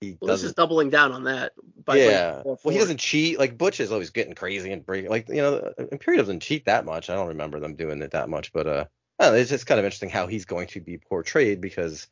he 0.00 0.16
well, 0.20 0.34
this 0.34 0.42
is 0.42 0.52
doubling 0.52 0.90
down 0.90 1.12
on 1.12 1.24
that. 1.24 1.52
yeah. 1.88 2.42
Well, 2.44 2.58
he 2.64 2.78
doesn't 2.78 3.00
cheat. 3.00 3.38
Like 3.38 3.56
Butch 3.56 3.80
is 3.80 3.92
always 3.92 4.10
getting 4.10 4.34
crazy 4.34 4.70
and 4.72 4.84
breaking. 4.84 5.10
Like 5.10 5.28
you 5.28 5.36
know, 5.36 5.72
Imperium 5.90 6.22
doesn't 6.22 6.40
cheat 6.40 6.66
that 6.66 6.84
much. 6.84 7.08
I 7.08 7.14
don't 7.14 7.28
remember 7.28 7.60
them 7.60 7.76
doing 7.76 8.02
it 8.02 8.10
that 8.10 8.28
much, 8.28 8.52
but 8.52 8.66
uh, 8.66 8.84
know, 9.20 9.34
it's 9.34 9.50
just 9.50 9.66
kind 9.66 9.78
of 9.78 9.84
interesting 9.84 10.10
how 10.10 10.26
he's 10.26 10.44
going 10.44 10.68
to 10.68 10.80
be 10.80 10.98
portrayed 10.98 11.60
because 11.60 12.08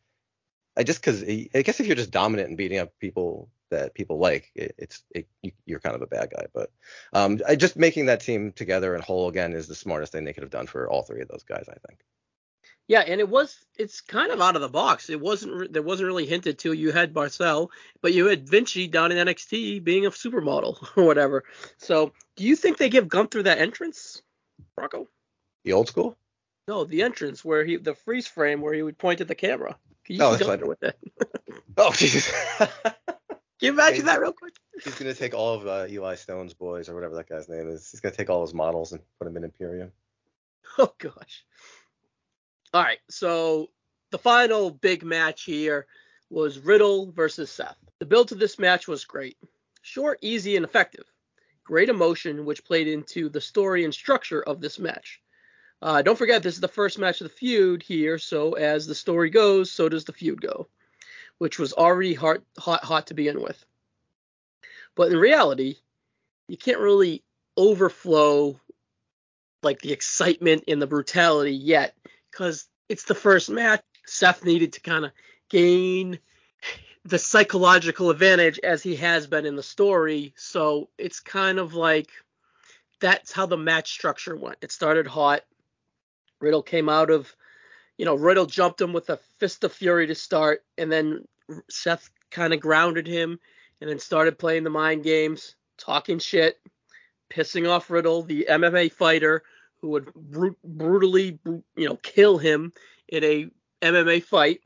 I 0.77 0.83
just 0.83 1.01
because 1.01 1.23
I 1.23 1.63
guess 1.63 1.81
if 1.81 1.87
you're 1.87 1.97
just 1.97 2.11
dominant 2.11 2.49
and 2.49 2.57
beating 2.57 2.79
up 2.79 2.99
people 2.99 3.51
that 3.71 3.95
people 3.95 4.19
like, 4.19 4.51
it, 4.55 4.75
it's 4.79 5.03
it, 5.11 5.27
you, 5.43 5.77
are 5.77 5.81
kind 5.81 5.97
of 5.97 6.03
a 6.03 6.07
bad 6.07 6.31
guy. 6.35 6.47
But 6.55 6.71
um, 7.13 7.41
I 7.47 7.57
just 7.57 7.77
making 7.77 8.07
that 8.07 8.21
team 8.21 8.53
together 8.53 8.95
and 8.95 9.03
whole 9.03 9.29
again 9.29 9.53
is 9.53 9.69
the 9.69 9.75
smartest 9.75 10.13
thing 10.13 10.25
they 10.25 10.33
could 10.33 10.43
have 10.43 10.51
done 10.51 10.67
for 10.67 10.89
all 10.89 11.03
three 11.03 11.23
of 11.23 11.29
those 11.29 11.45
guys. 11.45 11.67
I 11.69 11.77
think. 11.87 12.01
Yeah, 12.87 13.01
and 13.01 13.19
it 13.19 13.29
was 13.29 13.57
it's 13.79 14.01
kind 14.03 14.31
of 14.31 14.41
out 14.41 14.57
of 14.57 14.63
the 14.63 14.69
box. 14.69 15.09
It 15.09 15.21
wasn't 15.21 15.73
there 15.73 15.83
wasn't 15.83 16.07
really 16.07 16.27
hinted 16.27 16.59
to. 16.61 16.73
You 16.73 16.93
had 16.93 17.15
Marcel, 17.15 17.71
but 18.03 18.13
you 18.13 18.27
had 18.27 18.49
Vinci 18.49 18.89
down 18.89 19.11
in 19.11 19.27
NXT 19.27 19.83
being 19.83 20.05
a 20.05 20.11
supermodel 20.11 20.87
or 20.97 21.05
whatever. 21.05 21.45
So, 21.79 22.13
do 22.37 22.45
you 22.45 22.57
think 22.57 22.77
they 22.77 22.91
give 22.91 23.09
Gunther 23.09 23.45
that 23.45 23.59
entrance, 23.59 24.23
Rocco? 24.77 25.09
The 25.65 25.73
old 25.73 25.89
school? 25.89 26.17
No, 26.69 26.85
the 26.85 27.03
entrance 27.03 27.45
where 27.45 27.65
he 27.65 27.77
the 27.77 27.95
freeze 27.95 28.27
frame 28.27 28.61
where 28.61 28.75
he 28.75 28.83
would 28.83 28.99
point 28.99 29.23
at 29.23 29.29
the 29.29 29.35
camera. 29.35 29.77
Can 30.05 30.17
you 30.17 30.23
oh, 30.23 30.37
see 30.37 30.45
Gunther 30.45 30.67
with 30.67 30.81
that? 30.81 30.97
oh, 31.79 31.93
Jesus. 31.93 32.31
Can 33.61 33.69
you 33.69 33.73
imagine 33.73 34.05
that 34.07 34.21
real 34.21 34.33
quick? 34.33 34.53
He's 34.83 34.99
gonna 34.99 35.15
take 35.15 35.33
all 35.33 35.55
of 35.55 35.67
uh, 35.67 35.87
Eli 35.89 36.17
Stone's 36.17 36.53
boys 36.53 36.91
or 36.91 36.95
whatever 36.95 37.15
that 37.15 37.29
guy's 37.29 37.49
name 37.49 37.69
is. 37.69 37.91
He's 37.91 38.01
gonna 38.01 38.15
take 38.15 38.29
all 38.29 38.43
his 38.43 38.53
models 38.53 38.93
and 38.93 39.01
put 39.19 39.25
them 39.25 39.37
in 39.39 39.45
Imperium. 39.45 39.93
Oh 40.77 40.93
gosh. 40.99 41.45
All 42.75 42.83
right, 42.83 42.99
so 43.09 43.71
the 44.11 44.19
final 44.19 44.69
big 44.69 45.05
match 45.05 45.45
here 45.45 45.87
was 46.29 46.59
Riddle 46.59 47.13
versus 47.13 47.49
Seth. 47.49 47.77
The 48.01 48.05
build 48.05 48.29
to 48.29 48.35
this 48.35 48.59
match 48.59 48.89
was 48.89 49.05
great. 49.05 49.39
Short, 49.83 50.19
easy, 50.23 50.57
and 50.57 50.65
effective. 50.65 51.05
Great 51.63 51.89
emotion, 51.89 52.45
which 52.45 52.65
played 52.65 52.89
into 52.89 53.29
the 53.29 53.41
story 53.41 53.85
and 53.85 53.95
structure 53.95 54.43
of 54.43 54.61
this 54.61 54.81
match. 54.81 55.23
Uh, 55.81 56.03
don't 56.03 56.19
forget, 56.19 56.43
this 56.43 56.57
is 56.57 56.61
the 56.61 56.67
first 56.67 56.99
match 56.99 57.21
of 57.21 57.29
the 57.29 57.35
feud 57.35 57.81
here, 57.81 58.19
so 58.19 58.55
as 58.55 58.89
the 58.89 58.95
story 58.97 59.31
goes, 59.31 59.71
so 59.71 59.89
does 59.89 60.05
the 60.05 60.13
feud 60.13 60.41
go, 60.41 60.67
which 61.39 61.61
was 61.61 61.75
already 61.75 62.15
hot, 62.15 62.39
hot, 62.59 62.83
hot 62.83 63.07
to 63.07 63.15
begin 63.15 63.41
with. 63.41 63.65
But 64.97 65.13
in 65.13 65.19
reality, 65.19 65.77
you 66.49 66.57
can't 66.57 66.81
really 66.81 67.23
overflow 67.57 68.59
like 69.63 69.81
the 69.81 69.93
excitement 69.93 70.65
and 70.67 70.83
the 70.83 70.89
brutality 70.89 71.55
yet 71.55 71.95
because 72.35 72.67
it's 72.89 73.05
the 73.05 73.15
first 73.15 73.49
match. 73.49 73.83
Seth 74.07 74.45
needed 74.45 74.73
to 74.75 74.81
kind 74.81 75.05
of 75.05 75.13
gain 75.49 76.19
the 77.05 77.19
psychological 77.19 78.11
advantage 78.11 78.59
as 78.63 78.83
he 78.83 78.97
has 78.97 79.27
been 79.27 79.47
in 79.47 79.57
the 79.57 79.63
story. 79.63 80.35
So 80.37 80.89
it's 80.99 81.21
kind 81.21 81.59
of 81.59 81.75
like 81.75 82.11
that's 83.01 83.33
how 83.33 83.47
the 83.47 83.57
match 83.57 83.93
structure 83.93 84.37
went. 84.37 84.57
It 84.63 84.73
started 84.73 85.07
hot. 85.07 85.43
Riddle 86.41 86.63
came 86.63 86.89
out 86.89 87.11
of, 87.11 87.35
you 87.97 88.05
know, 88.05 88.15
Riddle 88.15 88.47
jumped 88.47 88.81
him 88.81 88.93
with 88.93 89.11
a 89.11 89.21
fist 89.39 89.65
of 89.65 89.73
fury 89.73 90.07
to 90.09 90.15
start, 90.15 90.65
and 90.77 90.91
then 90.91 91.27
Seth 91.71 92.11
kind 92.31 92.53
of 92.53 92.61
grounded 92.61 93.07
him 93.07 93.39
and 93.81 93.89
then 93.89 93.99
started 93.99 94.39
playing 94.39 94.65
the 94.65 94.71
mind 94.71 95.05
games, 95.05 95.55
talking 95.79 96.19
shit, 96.19 96.61
pissing 97.31 97.69
off 97.69 97.91
Riddle, 97.91 98.23
the 98.23 98.47
MMA 98.51 98.93
fighter 98.93 99.45
who 99.85 99.91
would 99.91 100.15
br- 100.15 100.49
brutally, 100.65 101.39
you 101.45 101.87
know, 101.87 101.97
kill 101.97 102.39
him 102.39 102.73
in 103.07 103.23
a 103.23 103.51
MMA 103.83 104.23
fight. 104.25 104.63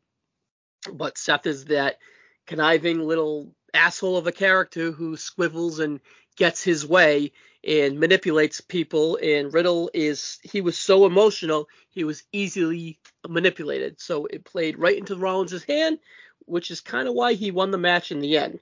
But 0.93 1.19
Seth 1.19 1.45
is 1.45 1.65
that 1.65 1.99
conniving 2.47 3.01
little 3.01 3.53
asshole 3.75 4.17
of 4.17 4.29
a 4.29 4.33
character 4.33 4.93
who 4.93 5.17
squivels 5.17 5.81
and 5.81 5.99
gets 6.37 6.63
his 6.63 6.87
way 6.87 7.33
and 7.65 7.99
manipulates 7.99 8.61
people. 8.61 9.19
And 9.21 9.53
Riddle 9.53 9.91
is 9.93 10.39
he 10.45 10.61
was 10.61 10.79
so 10.79 11.05
emotional 11.05 11.69
he 11.91 12.05
was 12.05 12.23
easily 12.31 13.01
manipulated. 13.29 14.01
So 14.01 14.27
it 14.27 14.45
played 14.45 14.79
right 14.79 14.97
into 14.97 15.17
Rollins' 15.17 15.65
hand, 15.65 15.99
which 16.45 16.71
is 16.71 16.81
kind 16.81 17.09
of 17.09 17.15
why 17.15 17.33
he 17.33 17.51
won 17.51 17.73
the 17.73 17.77
match 17.79 18.13
in 18.13 18.21
the 18.21 18.39
end. 18.39 18.61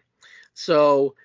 So 0.54 1.16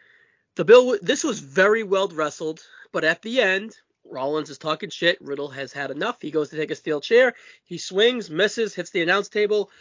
the 0.56 0.66
bill 0.66 0.98
this 1.02 1.24
was 1.24 1.40
very 1.40 1.84
well 1.84 2.10
wrestled, 2.10 2.60
but 2.92 3.06
at 3.06 3.22
the 3.22 3.40
end 3.40 3.78
Rollins 4.12 4.50
is 4.50 4.58
talking 4.58 4.90
shit. 4.90 5.20
Riddle 5.22 5.50
has 5.50 5.72
had 5.72 5.90
enough. 5.90 6.22
He 6.22 6.32
goes 6.32 6.50
to 6.50 6.58
take 6.58 6.72
a 6.72 6.76
steel 6.76 7.02
chair. 7.02 7.34
He 7.64 7.78
swings, 7.78 8.30
misses, 8.30 8.76
hits 8.76 8.90
the 8.90 9.02
announce 9.02 9.30
table. 9.30 9.72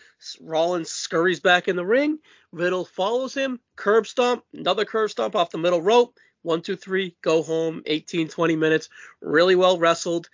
Rollins 0.40 0.90
scurries 0.90 1.40
back 1.40 1.68
in 1.68 1.76
the 1.76 1.84
ring. 1.84 2.18
Riddle 2.52 2.84
follows 2.84 3.34
him. 3.34 3.60
Curb 3.76 4.06
stomp, 4.06 4.44
another 4.54 4.84
curb 4.84 5.10
stomp 5.10 5.34
off 5.34 5.50
the 5.50 5.58
middle 5.58 5.82
rope. 5.82 6.18
One, 6.42 6.62
two, 6.62 6.76
three, 6.76 7.16
go 7.20 7.42
home. 7.42 7.82
18, 7.86 8.28
20 8.28 8.56
minutes. 8.56 8.88
Really 9.20 9.56
well 9.56 9.78
wrestled. 9.78 10.30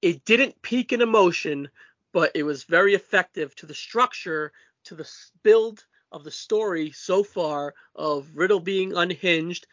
It 0.00 0.24
didn't 0.24 0.62
peak 0.62 0.92
in 0.92 1.02
emotion, 1.02 1.68
but 2.12 2.32
it 2.34 2.44
was 2.44 2.64
very 2.64 2.94
effective 2.94 3.54
to 3.56 3.66
the 3.66 3.74
structure, 3.74 4.52
to 4.84 4.94
the 4.94 5.08
build 5.42 5.84
of 6.12 6.24
the 6.24 6.30
story 6.30 6.92
so 6.92 7.24
far 7.24 7.74
of 7.96 8.28
Riddle 8.34 8.60
being 8.60 8.94
unhinged, 8.94 9.66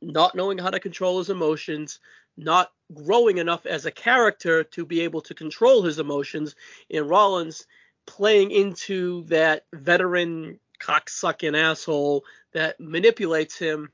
not 0.00 0.34
knowing 0.34 0.58
how 0.58 0.70
to 0.70 0.80
control 0.80 1.18
his 1.18 1.30
emotions, 1.30 1.98
not 2.36 2.70
growing 2.92 3.38
enough 3.38 3.66
as 3.66 3.86
a 3.86 3.90
character 3.90 4.64
to 4.64 4.84
be 4.84 5.02
able 5.02 5.20
to 5.22 5.34
control 5.34 5.82
his 5.82 5.98
emotions, 5.98 6.54
and 6.90 7.08
Rollins 7.08 7.66
playing 8.06 8.50
into 8.50 9.24
that 9.24 9.64
veteran 9.72 10.58
cocksucking 10.80 11.56
asshole 11.56 12.24
that 12.52 12.80
manipulates 12.80 13.58
him 13.58 13.90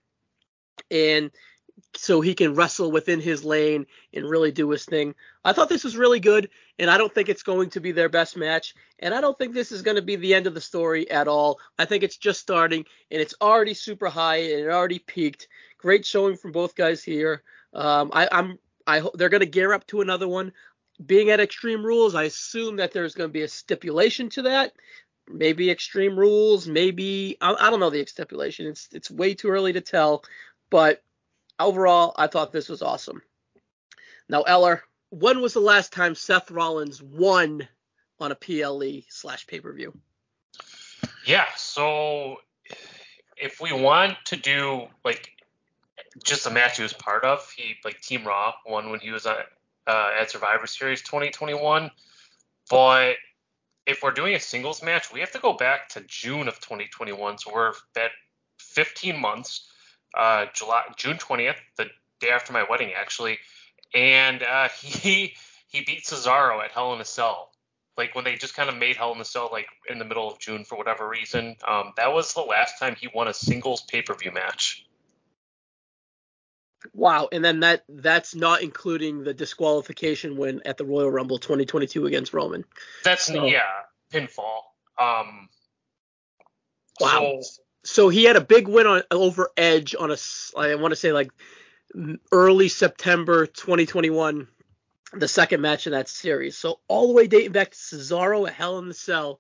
and 0.91 1.31
so 1.95 2.21
he 2.21 2.35
can 2.35 2.55
wrestle 2.55 2.91
within 2.91 3.21
his 3.21 3.45
lane 3.45 3.87
and 4.15 4.29
really 4.29 4.51
do 4.51 4.71
his 4.71 4.85
thing. 4.85 5.15
I 5.45 5.53
thought 5.53 5.69
this 5.69 5.85
was 5.85 5.97
really 5.97 6.21
good, 6.21 6.49
and 6.79 6.91
I 6.91 6.99
don't 6.99 7.15
think 7.15 7.29
it's 7.29 7.43
going 7.43 7.71
to 7.71 7.81
be 7.81 7.93
their 7.93 8.09
best 8.09 8.37
match, 8.37 8.75
and 8.99 9.15
I 9.15 9.21
don't 9.21 9.37
think 9.39 9.53
this 9.53 9.73
is 9.73 9.83
going 9.83 9.97
to 9.97 10.03
be 10.03 10.17
the 10.17 10.35
end 10.35 10.47
of 10.47 10.55
the 10.55 10.61
story 10.61 11.11
at 11.11 11.29
all. 11.29 11.59
I 11.79 11.85
think 11.85 12.03
it's 12.03 12.17
just 12.17 12.41
starting, 12.41 12.85
and 13.11 13.21
it's 13.21 13.35
already 13.41 13.75
super 13.75 14.09
high, 14.09 14.37
and 14.37 14.61
it 14.61 14.71
already 14.71 14.99
peaked. 14.99 15.49
Great 15.79 16.07
showing 16.07 16.37
from 16.37 16.53
both 16.53 16.75
guys 16.75 17.03
here. 17.05 17.43
Um, 17.77 18.11
I, 18.13 18.29
I'm 18.33 18.59
I 18.87 19.01
hope 19.01 19.17
they're 19.17 19.29
going 19.29 19.41
to 19.41 19.47
gear 19.47 19.73
up 19.73 19.87
to 19.89 20.01
another 20.01 20.27
one. 20.27 20.53
Being 21.05 21.29
at 21.29 21.41
Extreme 21.41 21.85
Rules, 21.85 22.15
I 22.15 22.23
assume 22.25 22.77
that 22.77 22.93
there's 22.93 23.15
going 23.15 23.29
to 23.29 23.33
be 23.33 23.43
a 23.43 23.49
stipulation 23.49 24.31
to 24.31 24.43
that. 24.43 24.73
Maybe 25.29 25.71
Extreme 25.71 26.19
Rules, 26.19 26.67
maybe 26.67 27.37
I, 27.41 27.55
I 27.55 27.71
don't 27.71 27.81
know 27.81 27.91
the 27.91 28.07
stipulation. 28.07 28.67
It's 28.67 28.89
it's 28.93 29.11
way 29.11 29.35
too 29.35 29.49
early 29.49 29.75
to 29.75 29.81
tell, 29.83 30.25
but 30.71 31.03
overall, 31.61 32.15
I 32.17 32.29
thought 32.29 32.53
this 32.53 32.69
was 32.69 32.81
awesome. 32.81 33.21
Now, 34.29 34.43
Eller, 34.43 34.83
when 35.11 35.43
was 35.43 35.53
the 35.53 35.61
last 35.61 35.93
time 35.93 36.15
Seth 36.15 36.51
Rollins 36.51 37.03
won 37.03 37.69
on 38.19 38.33
a 38.33 38.37
PLE 38.37 39.03
slash 39.09 39.47
pay 39.47 39.61
per 39.61 39.73
view? 39.73 39.93
Yeah, 41.27 41.47
so 41.57 42.37
if 43.37 43.61
we 43.61 43.73
want 43.73 44.17
to 44.27 44.37
do 44.37 44.87
like 45.05 45.36
just 46.25 46.47
a 46.47 46.51
match 46.51 46.77
he 46.77 46.83
was 46.83 46.93
part 46.93 47.25
of, 47.25 47.51
he 47.57 47.77
like 47.85 48.01
Team 48.01 48.25
Raw 48.25 48.55
won 48.67 48.91
when 48.91 49.01
he 49.01 49.11
was 49.11 49.27
on, 49.27 49.37
uh, 49.87 50.11
at 50.21 50.31
Survivor 50.31 50.67
Series 50.67 51.03
2021. 51.03 51.91
But 52.71 53.17
if 53.87 54.03
we're 54.03 54.13
doing 54.13 54.35
a 54.35 54.41
singles 54.41 54.83
match, 54.83 55.13
we 55.13 55.21
have 55.21 55.33
to 55.33 55.39
go 55.39 55.53
back 55.53 55.91
to 55.91 56.01
June 56.07 56.49
of 56.49 56.61
2021. 56.61 57.39
So 57.39 57.53
we're 57.53 57.73
at 57.97 58.11
15 58.59 59.21
months. 59.21 59.71
Uh, 60.15 60.47
July 60.55 60.83
June 60.97 61.19
20th, 61.19 61.57
the 61.77 61.87
day 62.21 62.31
after 62.31 62.53
my 62.53 62.65
wedding, 62.69 62.93
actually, 62.97 63.39
and 63.95 64.43
uh, 64.43 64.69
he 64.81 65.35
he 65.69 65.83
beat 65.83 66.05
Cesaro 66.05 66.65
at 66.65 66.73
Hell 66.73 66.95
in 66.95 67.01
a 67.01 67.05
Cell 67.05 67.51
like 67.97 68.15
when 68.15 68.25
they 68.25 68.37
just 68.37 68.55
kind 68.55 68.69
of 68.69 68.77
made 68.77 68.97
Hell 68.97 69.15
in 69.15 69.21
a 69.21 69.25
Cell 69.25 69.49
like 69.51 69.69
in 69.89 69.99
the 69.99 70.05
middle 70.05 70.31
of 70.31 70.39
June 70.39 70.65
for 70.65 70.77
whatever 70.77 71.09
reason. 71.09 71.57
Um, 71.67 71.93
that 71.97 72.13
was 72.13 72.35
the 72.35 72.43
last 72.43 72.79
time 72.79 72.95
he 72.95 73.09
won 73.13 73.29
a 73.29 73.35
singles 73.35 73.83
pay 73.83 74.03
per 74.03 74.15
view 74.15 74.33
match. 74.33 74.86
Wow, 76.95 77.29
and 77.33 77.45
then 77.45 77.61
that 77.61 77.85
that's 77.89 78.35
not 78.35 78.63
including 78.63 79.25
the 79.25 79.35
disqualification 79.35 80.37
win 80.37 80.61
at 80.65 80.77
the 80.77 80.85
Royal 80.85 81.11
Rumble 81.11 81.39
2022 81.39 82.07
against 82.07 82.33
Roman. 82.35 82.65
That's 83.05 83.27
So- 83.27 83.45
yeah, 83.47 83.63
pinfall. 84.13 84.61
Um, 84.99 85.49
Wow. 87.01 87.41
so- 87.43 87.63
So 87.85 88.09
he 88.09 88.25
had 88.25 88.35
a 88.35 88.41
big 88.41 88.67
win 88.67 88.87
on 88.89 89.05
over 89.13 89.53
Edge 89.57 89.95
on 89.95 90.11
a 90.11 90.17
I 90.57 90.75
want 90.75 90.91
to 90.91 90.97
say 90.97 91.13
like 91.13 91.31
early 92.33 92.69
September 92.69 93.47
2021, 93.47 94.49
the 95.13 95.29
second 95.29 95.61
match 95.61 95.87
in 95.87 95.93
that 95.93 96.09
series. 96.09 96.59
So 96.59 96.81
all 96.89 97.07
the 97.07 97.13
way 97.13 97.29
dating 97.29 97.53
back 97.53 97.71
to 97.71 97.77
Cesaro 97.77 98.49
at 98.49 98.55
Hell 98.55 98.79
in 98.79 98.89
the 98.89 98.95
Cell. 98.95 99.39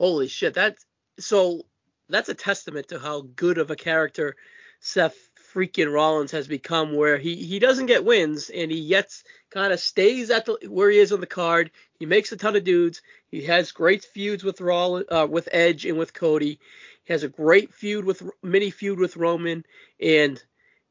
Holy 0.00 0.26
shit, 0.26 0.52
that's 0.54 0.84
so 1.20 1.64
that's 2.08 2.28
a 2.28 2.34
testament 2.34 2.88
to 2.88 2.98
how 2.98 3.20
good 3.20 3.58
of 3.58 3.70
a 3.70 3.76
character 3.76 4.34
Seth 4.80 5.16
freaking 5.56 5.90
Rollins 5.90 6.32
has 6.32 6.46
become 6.46 6.94
where 6.94 7.16
he 7.16 7.34
he 7.34 7.58
doesn't 7.58 7.86
get 7.86 8.04
wins 8.04 8.50
and 8.50 8.70
he 8.70 8.78
yet 8.78 9.10
kind 9.50 9.72
of 9.72 9.80
stays 9.80 10.30
at 10.30 10.44
the 10.44 10.58
where 10.68 10.90
he 10.90 10.98
is 10.98 11.12
on 11.12 11.20
the 11.20 11.26
card. 11.26 11.70
He 11.98 12.04
makes 12.04 12.30
a 12.30 12.36
ton 12.36 12.56
of 12.56 12.64
dudes. 12.64 13.00
He 13.28 13.44
has 13.44 13.72
great 13.72 14.04
feuds 14.04 14.44
with 14.44 14.60
Rollins, 14.60 15.06
uh, 15.10 15.26
with 15.28 15.48
Edge 15.50 15.86
and 15.86 15.96
with 15.96 16.12
Cody. 16.12 16.60
He 17.04 17.12
has 17.12 17.22
a 17.22 17.28
great 17.28 17.72
feud 17.72 18.04
with 18.04 18.22
mini 18.42 18.70
feud 18.70 18.98
with 18.98 19.16
Roman, 19.16 19.64
and 19.98 20.42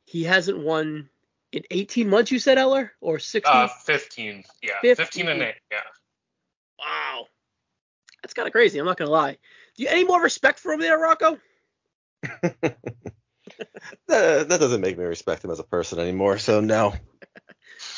he 0.03 0.23
hasn't 0.23 0.57
won 0.57 1.09
in 1.51 1.61
18 1.69 2.09
months. 2.09 2.31
You 2.31 2.39
said 2.39 2.57
Eller 2.57 2.91
or 3.01 3.19
16? 3.19 3.53
uh, 3.53 3.67
15, 3.67 4.43
yeah, 4.63 4.71
15. 4.81 5.05
15 5.05 5.27
and 5.27 5.41
eight, 5.43 5.55
yeah. 5.71 5.77
wow, 6.79 7.25
that's 8.23 8.33
kind 8.33 8.47
of 8.47 8.51
crazy. 8.51 8.79
I'm 8.79 8.85
not 8.85 8.97
gonna 8.97 9.11
lie. 9.11 9.37
Do 9.77 9.83
you 9.83 9.89
any 9.89 10.05
more 10.05 10.21
respect 10.21 10.57
for 10.57 10.71
him 10.71 10.79
there, 10.79 10.97
Rocco? 10.97 11.37
that, 14.07 14.49
that 14.49 14.59
doesn't 14.59 14.81
make 14.81 14.97
me 14.97 15.03
respect 15.03 15.43
him 15.43 15.51
as 15.51 15.59
a 15.59 15.63
person 15.63 15.99
anymore. 15.99 16.37
So 16.37 16.61
no. 16.61 16.93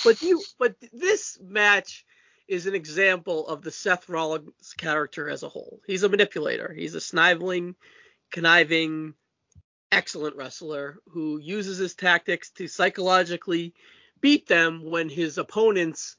But 0.03 0.21
you, 0.21 0.41
but 0.57 0.75
this 0.91 1.37
match 1.41 2.05
is 2.47 2.65
an 2.65 2.75
example 2.75 3.47
of 3.47 3.61
the 3.61 3.71
Seth 3.71 4.09
Rollins 4.09 4.73
character 4.77 5.29
as 5.29 5.43
a 5.43 5.49
whole. 5.49 5.81
He's 5.85 6.03
a 6.03 6.09
manipulator. 6.09 6.73
He's 6.73 6.95
a 6.95 7.01
sniveling, 7.01 7.75
conniving, 8.31 9.13
excellent 9.91 10.35
wrestler 10.35 10.97
who 11.09 11.39
uses 11.39 11.77
his 11.77 11.95
tactics 11.95 12.51
to 12.51 12.67
psychologically 12.67 13.73
beat 14.21 14.47
them 14.47 14.83
when 14.83 15.09
his 15.09 15.37
opponents 15.37 16.15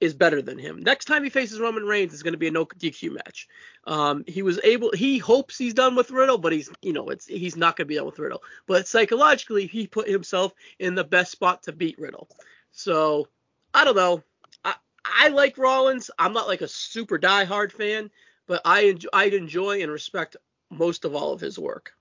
is 0.00 0.14
better 0.14 0.40
than 0.40 0.58
him. 0.58 0.82
Next 0.82 1.06
time 1.06 1.24
he 1.24 1.30
faces 1.30 1.60
Roman 1.60 1.84
Reigns 1.84 2.12
is 2.12 2.22
going 2.22 2.32
to 2.32 2.38
be 2.38 2.48
a 2.48 2.52
no 2.52 2.64
DQ 2.64 3.14
match. 3.14 3.48
Um, 3.84 4.24
he 4.26 4.42
was 4.42 4.60
able. 4.62 4.92
He 4.92 5.18
hopes 5.18 5.58
he's 5.58 5.74
done 5.74 5.96
with 5.96 6.10
Riddle, 6.10 6.38
but 6.38 6.52
he's 6.52 6.70
you 6.82 6.92
know 6.92 7.08
it's 7.08 7.26
he's 7.26 7.56
not 7.56 7.76
going 7.76 7.86
to 7.86 7.88
be 7.88 7.96
done 7.96 8.06
with 8.06 8.18
Riddle. 8.18 8.42
But 8.66 8.86
psychologically, 8.86 9.66
he 9.66 9.86
put 9.86 10.08
himself 10.08 10.52
in 10.78 10.94
the 10.94 11.04
best 11.04 11.32
spot 11.32 11.64
to 11.64 11.72
beat 11.72 11.98
Riddle. 11.98 12.28
So 12.70 13.28
I 13.74 13.84
don't 13.84 13.96
know. 13.96 14.22
I 14.64 14.74
I 15.04 15.28
like 15.28 15.58
Rollins. 15.58 16.10
I'm 16.18 16.32
not 16.32 16.48
like 16.48 16.60
a 16.60 16.68
super 16.68 17.18
diehard 17.18 17.72
fan, 17.72 18.10
but 18.46 18.62
I 18.64 18.82
enjoy, 18.82 19.08
I 19.12 19.24
enjoy 19.24 19.82
and 19.82 19.90
respect 19.90 20.36
most 20.70 21.04
of 21.04 21.14
all 21.14 21.32
of 21.32 21.40
his 21.40 21.58
work. 21.58 21.92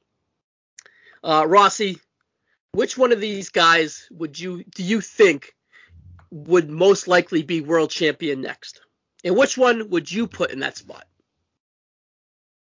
Uh, 1.23 1.45
Rossi, 1.47 1.99
which 2.73 2.97
one 2.97 3.11
of 3.11 3.19
these 3.19 3.49
guys 3.49 4.07
would 4.11 4.39
you 4.39 4.63
do 4.75 4.83
you 4.83 5.01
think 5.01 5.55
would 6.31 6.69
most 6.69 7.07
likely 7.07 7.43
be 7.43 7.61
world 7.61 7.89
champion 7.89 8.41
next? 8.41 8.81
And 9.23 9.35
which 9.35 9.57
one 9.57 9.89
would 9.89 10.11
you 10.11 10.27
put 10.27 10.51
in 10.51 10.59
that 10.59 10.77
spot? 10.77 11.05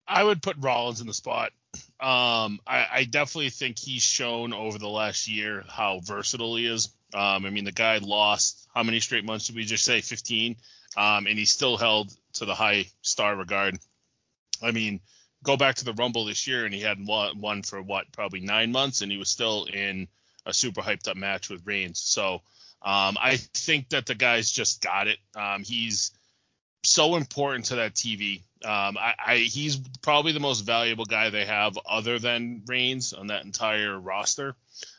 I 0.07 0.23
would 0.23 0.41
put 0.41 0.57
Rollins 0.59 1.01
in 1.01 1.07
the 1.07 1.13
spot. 1.13 1.51
Um, 1.99 2.59
I, 2.67 2.87
I 2.91 3.07
definitely 3.09 3.49
think 3.49 3.77
he's 3.79 4.03
shown 4.03 4.53
over 4.53 4.77
the 4.77 4.89
last 4.89 5.27
year 5.27 5.63
how 5.69 6.01
versatile 6.03 6.55
he 6.55 6.65
is. 6.65 6.89
Um, 7.13 7.45
I 7.45 7.49
mean, 7.49 7.63
the 7.63 7.71
guy 7.71 7.97
lost 7.99 8.67
how 8.73 8.83
many 8.83 8.99
straight 8.99 9.23
months 9.23 9.47
did 9.47 9.55
we 9.55 9.63
just 9.63 9.85
say? 9.85 10.01
15. 10.01 10.57
Um, 10.97 11.27
and 11.27 11.37
he 11.37 11.45
still 11.45 11.77
held 11.77 12.11
to 12.33 12.45
the 12.45 12.55
high 12.55 12.87
star 13.01 13.35
regard. 13.35 13.77
I 14.61 14.71
mean, 14.71 14.99
go 15.43 15.57
back 15.57 15.75
to 15.75 15.85
the 15.85 15.93
Rumble 15.93 16.25
this 16.25 16.47
year, 16.47 16.65
and 16.65 16.73
he 16.73 16.81
had 16.81 17.05
one, 17.05 17.39
one 17.39 17.63
for 17.63 17.81
what, 17.81 18.11
probably 18.11 18.41
nine 18.41 18.71
months, 18.71 19.01
and 19.01 19.11
he 19.11 19.17
was 19.17 19.29
still 19.29 19.65
in 19.65 20.07
a 20.45 20.53
super 20.53 20.81
hyped 20.81 21.07
up 21.07 21.17
match 21.17 21.49
with 21.49 21.65
Reigns. 21.65 21.99
So 21.99 22.41
um, 22.83 23.17
I 23.21 23.37
think 23.37 23.89
that 23.89 24.05
the 24.05 24.15
guy's 24.15 24.51
just 24.51 24.81
got 24.81 25.07
it. 25.07 25.17
Um, 25.35 25.63
he's 25.63 26.11
so 26.83 27.15
important 27.15 27.65
to 27.65 27.75
that 27.75 27.93
TV. 27.93 28.41
Um, 28.63 28.97
I, 28.97 29.13
I 29.25 29.37
he's 29.37 29.77
probably 30.01 30.31
the 30.31 30.39
most 30.39 30.61
valuable 30.61 31.05
guy 31.05 31.29
they 31.29 31.45
have 31.45 31.77
other 31.87 32.19
than 32.19 32.63
Reigns 32.67 33.13
on 33.13 33.27
that 33.27 33.45
entire 33.45 33.99
roster. 33.99 34.55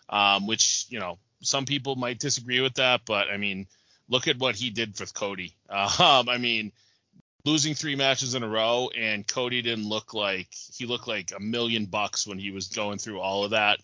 Um, 0.09 0.47
which 0.47 0.87
you 0.91 1.01
know 1.01 1.19
some 1.41 1.65
people 1.65 1.97
might 1.97 2.19
disagree 2.19 2.61
with 2.61 2.75
that, 2.75 3.03
but 3.05 3.29
I 3.29 3.37
mean, 3.37 3.67
look 4.09 4.29
at 4.29 4.39
what 4.39 4.55
he 4.55 4.71
did 4.71 4.97
for 4.97 5.07
Cody. 5.07 5.55
Um, 5.71 6.29
I 6.29 6.39
mean, 6.39 6.73
losing 7.45 7.75
three 7.75 7.97
matches 7.97 8.35
in 8.35 8.43
a 8.43 8.49
row, 8.49 8.91
and 8.97 9.27
Cody 9.27 9.63
didn't 9.63 9.89
look 9.89 10.15
like 10.15 10.49
he 10.75 10.87
looked 10.87 11.09
like 11.09 11.33
a 11.35 11.41
million 11.41 11.87
bucks 11.87 12.27
when 12.27 12.39
he 12.39 12.51
was 12.51 12.69
going 12.69 12.99
through 12.99 13.21
all 13.21 13.45
of 13.45 13.51
that. 13.51 13.81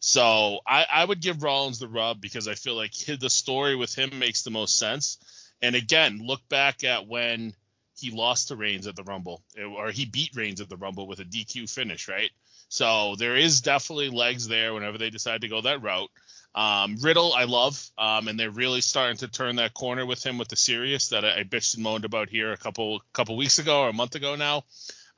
So 0.00 0.60
I, 0.66 0.86
I 0.92 1.04
would 1.04 1.20
give 1.20 1.42
Rollins 1.42 1.78
the 1.78 1.88
rub 1.88 2.20
because 2.20 2.46
I 2.46 2.54
feel 2.54 2.76
like 2.76 2.92
the 3.20 3.30
story 3.30 3.76
with 3.76 3.94
him 3.94 4.18
makes 4.18 4.42
the 4.42 4.50
most 4.50 4.78
sense. 4.78 5.18
And 5.60 5.74
again, 5.74 6.20
look 6.22 6.46
back 6.48 6.84
at 6.84 7.08
when 7.08 7.54
he 7.98 8.10
lost 8.12 8.48
to 8.48 8.56
Reigns 8.56 8.86
at 8.86 8.94
the 8.94 9.02
Rumble, 9.02 9.42
or 9.76 9.90
he 9.90 10.04
beat 10.04 10.36
Reigns 10.36 10.60
at 10.60 10.68
the 10.68 10.76
Rumble 10.76 11.08
with 11.08 11.18
a 11.18 11.24
DQ 11.24 11.68
finish, 11.68 12.06
right? 12.06 12.30
So 12.68 13.16
there 13.16 13.34
is 13.34 13.60
definitely 13.60 14.10
legs 14.10 14.46
there 14.46 14.74
whenever 14.74 14.98
they 14.98 15.10
decide 15.10 15.40
to 15.40 15.48
go 15.48 15.62
that 15.62 15.82
route. 15.82 16.10
Um, 16.54 16.96
Riddle, 17.00 17.32
I 17.34 17.44
love, 17.44 17.82
um, 17.98 18.28
and 18.28 18.38
they're 18.38 18.50
really 18.50 18.80
starting 18.80 19.16
to 19.18 19.28
turn 19.28 19.56
that 19.56 19.74
corner 19.74 20.06
with 20.06 20.24
him 20.24 20.38
with 20.38 20.48
the 20.48 20.56
serious 20.56 21.08
that 21.08 21.24
I, 21.24 21.40
I 21.40 21.42
bitched 21.44 21.74
and 21.74 21.82
moaned 21.82 22.04
about 22.04 22.30
here 22.30 22.52
a 22.52 22.56
couple 22.56 23.02
couple 23.12 23.36
weeks 23.36 23.58
ago 23.58 23.82
or 23.82 23.88
a 23.88 23.92
month 23.92 24.14
ago 24.14 24.34
now. 24.34 24.64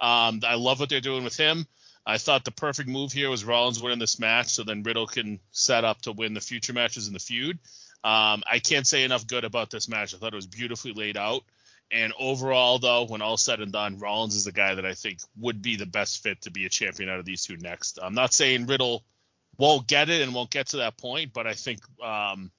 Um, 0.00 0.40
I 0.46 0.54
love 0.54 0.80
what 0.80 0.88
they're 0.88 1.00
doing 1.00 1.24
with 1.24 1.36
him. 1.36 1.66
I 2.06 2.18
thought 2.18 2.44
the 2.44 2.50
perfect 2.50 2.88
move 2.88 3.12
here 3.12 3.30
was 3.30 3.44
Rollins 3.44 3.82
winning 3.82 3.98
this 3.98 4.18
match, 4.18 4.48
so 4.48 4.64
then 4.64 4.82
Riddle 4.82 5.06
can 5.06 5.38
set 5.50 5.84
up 5.84 6.02
to 6.02 6.12
win 6.12 6.34
the 6.34 6.40
future 6.40 6.72
matches 6.72 7.06
in 7.06 7.12
the 7.12 7.20
feud. 7.20 7.58
Um, 8.02 8.42
I 8.50 8.60
can't 8.62 8.86
say 8.86 9.04
enough 9.04 9.26
good 9.26 9.44
about 9.44 9.70
this 9.70 9.88
match. 9.88 10.14
I 10.14 10.18
thought 10.18 10.32
it 10.32 10.36
was 10.36 10.46
beautifully 10.46 10.92
laid 10.92 11.16
out. 11.16 11.42
And 11.92 12.12
overall, 12.18 12.78
though, 12.78 13.04
when 13.04 13.20
all 13.20 13.36
said 13.36 13.60
and 13.60 13.72
done, 13.72 13.98
Rollins 13.98 14.36
is 14.36 14.44
the 14.44 14.52
guy 14.52 14.74
that 14.74 14.86
I 14.86 14.94
think 14.94 15.18
would 15.38 15.60
be 15.60 15.76
the 15.76 15.86
best 15.86 16.22
fit 16.22 16.42
to 16.42 16.50
be 16.50 16.64
a 16.64 16.68
champion 16.68 17.10
out 17.10 17.18
of 17.18 17.24
these 17.24 17.44
two 17.44 17.56
next. 17.56 17.98
I'm 18.00 18.14
not 18.14 18.32
saying 18.32 18.66
Riddle 18.66 19.04
won't 19.58 19.86
get 19.86 20.08
it 20.08 20.22
and 20.22 20.34
won't 20.34 20.50
get 20.50 20.68
to 20.68 20.78
that 20.78 20.96
point, 20.96 21.32
but 21.32 21.46
I 21.46 21.54
think 21.54 21.80
um, 22.02 22.50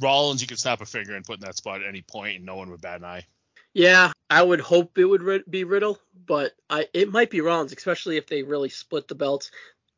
Rollins, 0.00 0.40
you 0.40 0.48
can 0.48 0.56
snap 0.56 0.80
a 0.80 0.86
finger 0.86 1.14
and 1.14 1.24
put 1.24 1.38
in 1.38 1.44
that 1.44 1.56
spot 1.56 1.82
at 1.82 1.88
any 1.88 2.02
point, 2.02 2.36
and 2.36 2.46
no 2.46 2.56
one 2.56 2.70
would 2.70 2.80
bat 2.80 3.00
an 3.00 3.04
eye. 3.04 3.26
Yeah, 3.72 4.12
I 4.28 4.42
would 4.42 4.60
hope 4.60 4.98
it 4.98 5.04
would 5.04 5.44
be 5.48 5.64
Riddle, 5.64 5.98
but 6.26 6.52
I 6.68 6.88
it 6.92 7.12
might 7.12 7.30
be 7.30 7.40
Rollins, 7.40 7.72
especially 7.72 8.16
if 8.16 8.26
they 8.26 8.42
really 8.42 8.68
split 8.68 9.06
the 9.08 9.14
belts. 9.14 9.50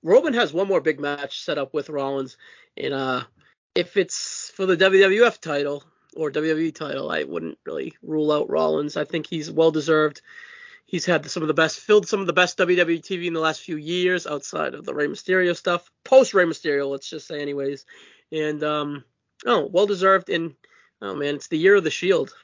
Roman 0.03 0.35
has 0.35 0.53
one 0.53 0.69
more 0.69 0.81
big 0.81 1.01
match 1.01 1.43
set 1.43 1.59
up 1.59 1.73
with 1.73 1.89
Rollins, 1.89 2.37
and 2.77 2.93
uh, 2.93 3.23
if 3.75 3.97
it's 3.97 4.51
for 4.55 4.67
the 4.67 4.77
WWF 4.77 5.41
title 5.41 5.85
or 6.17 6.31
WWE 6.31 6.75
title, 6.75 7.11
I 7.11 7.23
wouldn't 7.23 7.59
really 7.65 7.95
rule 8.03 8.33
out 8.33 8.51
Rollins. 8.51 8.97
I 8.97 9.05
think 9.05 9.27
he's 9.27 9.51
well 9.51 9.71
deserved. 9.71 10.21
He's 10.85 11.07
had 11.07 11.25
some 11.31 11.43
of 11.43 11.47
the 11.47 11.55
best, 11.55 11.81
filled 11.81 12.07
some 12.07 12.21
of 12.21 12.27
the 12.27 12.35
best 12.35 12.59
WWE 12.59 13.01
TV 13.01 13.27
in 13.27 13.33
the 13.33 13.41
last 13.41 13.63
few 13.63 13.77
years, 13.77 14.27
outside 14.27 14.75
of 14.75 14.85
the 14.85 14.93
Rey 14.93 15.07
Mysterio 15.07 15.57
stuff, 15.57 15.91
post 16.05 16.35
Rey 16.35 16.45
Mysterio, 16.45 16.91
let's 16.91 17.09
just 17.09 17.27
say, 17.27 17.41
anyways. 17.41 17.87
And 18.31 18.63
um, 18.63 19.05
oh, 19.47 19.71
well 19.73 19.87
deserved. 19.87 20.29
And 20.29 20.55
oh 21.01 21.15
man, 21.15 21.37
it's 21.37 21.49
the 21.49 21.57
year 21.57 21.77
of 21.77 21.85
the 21.85 21.91
Shield, 21.91 22.35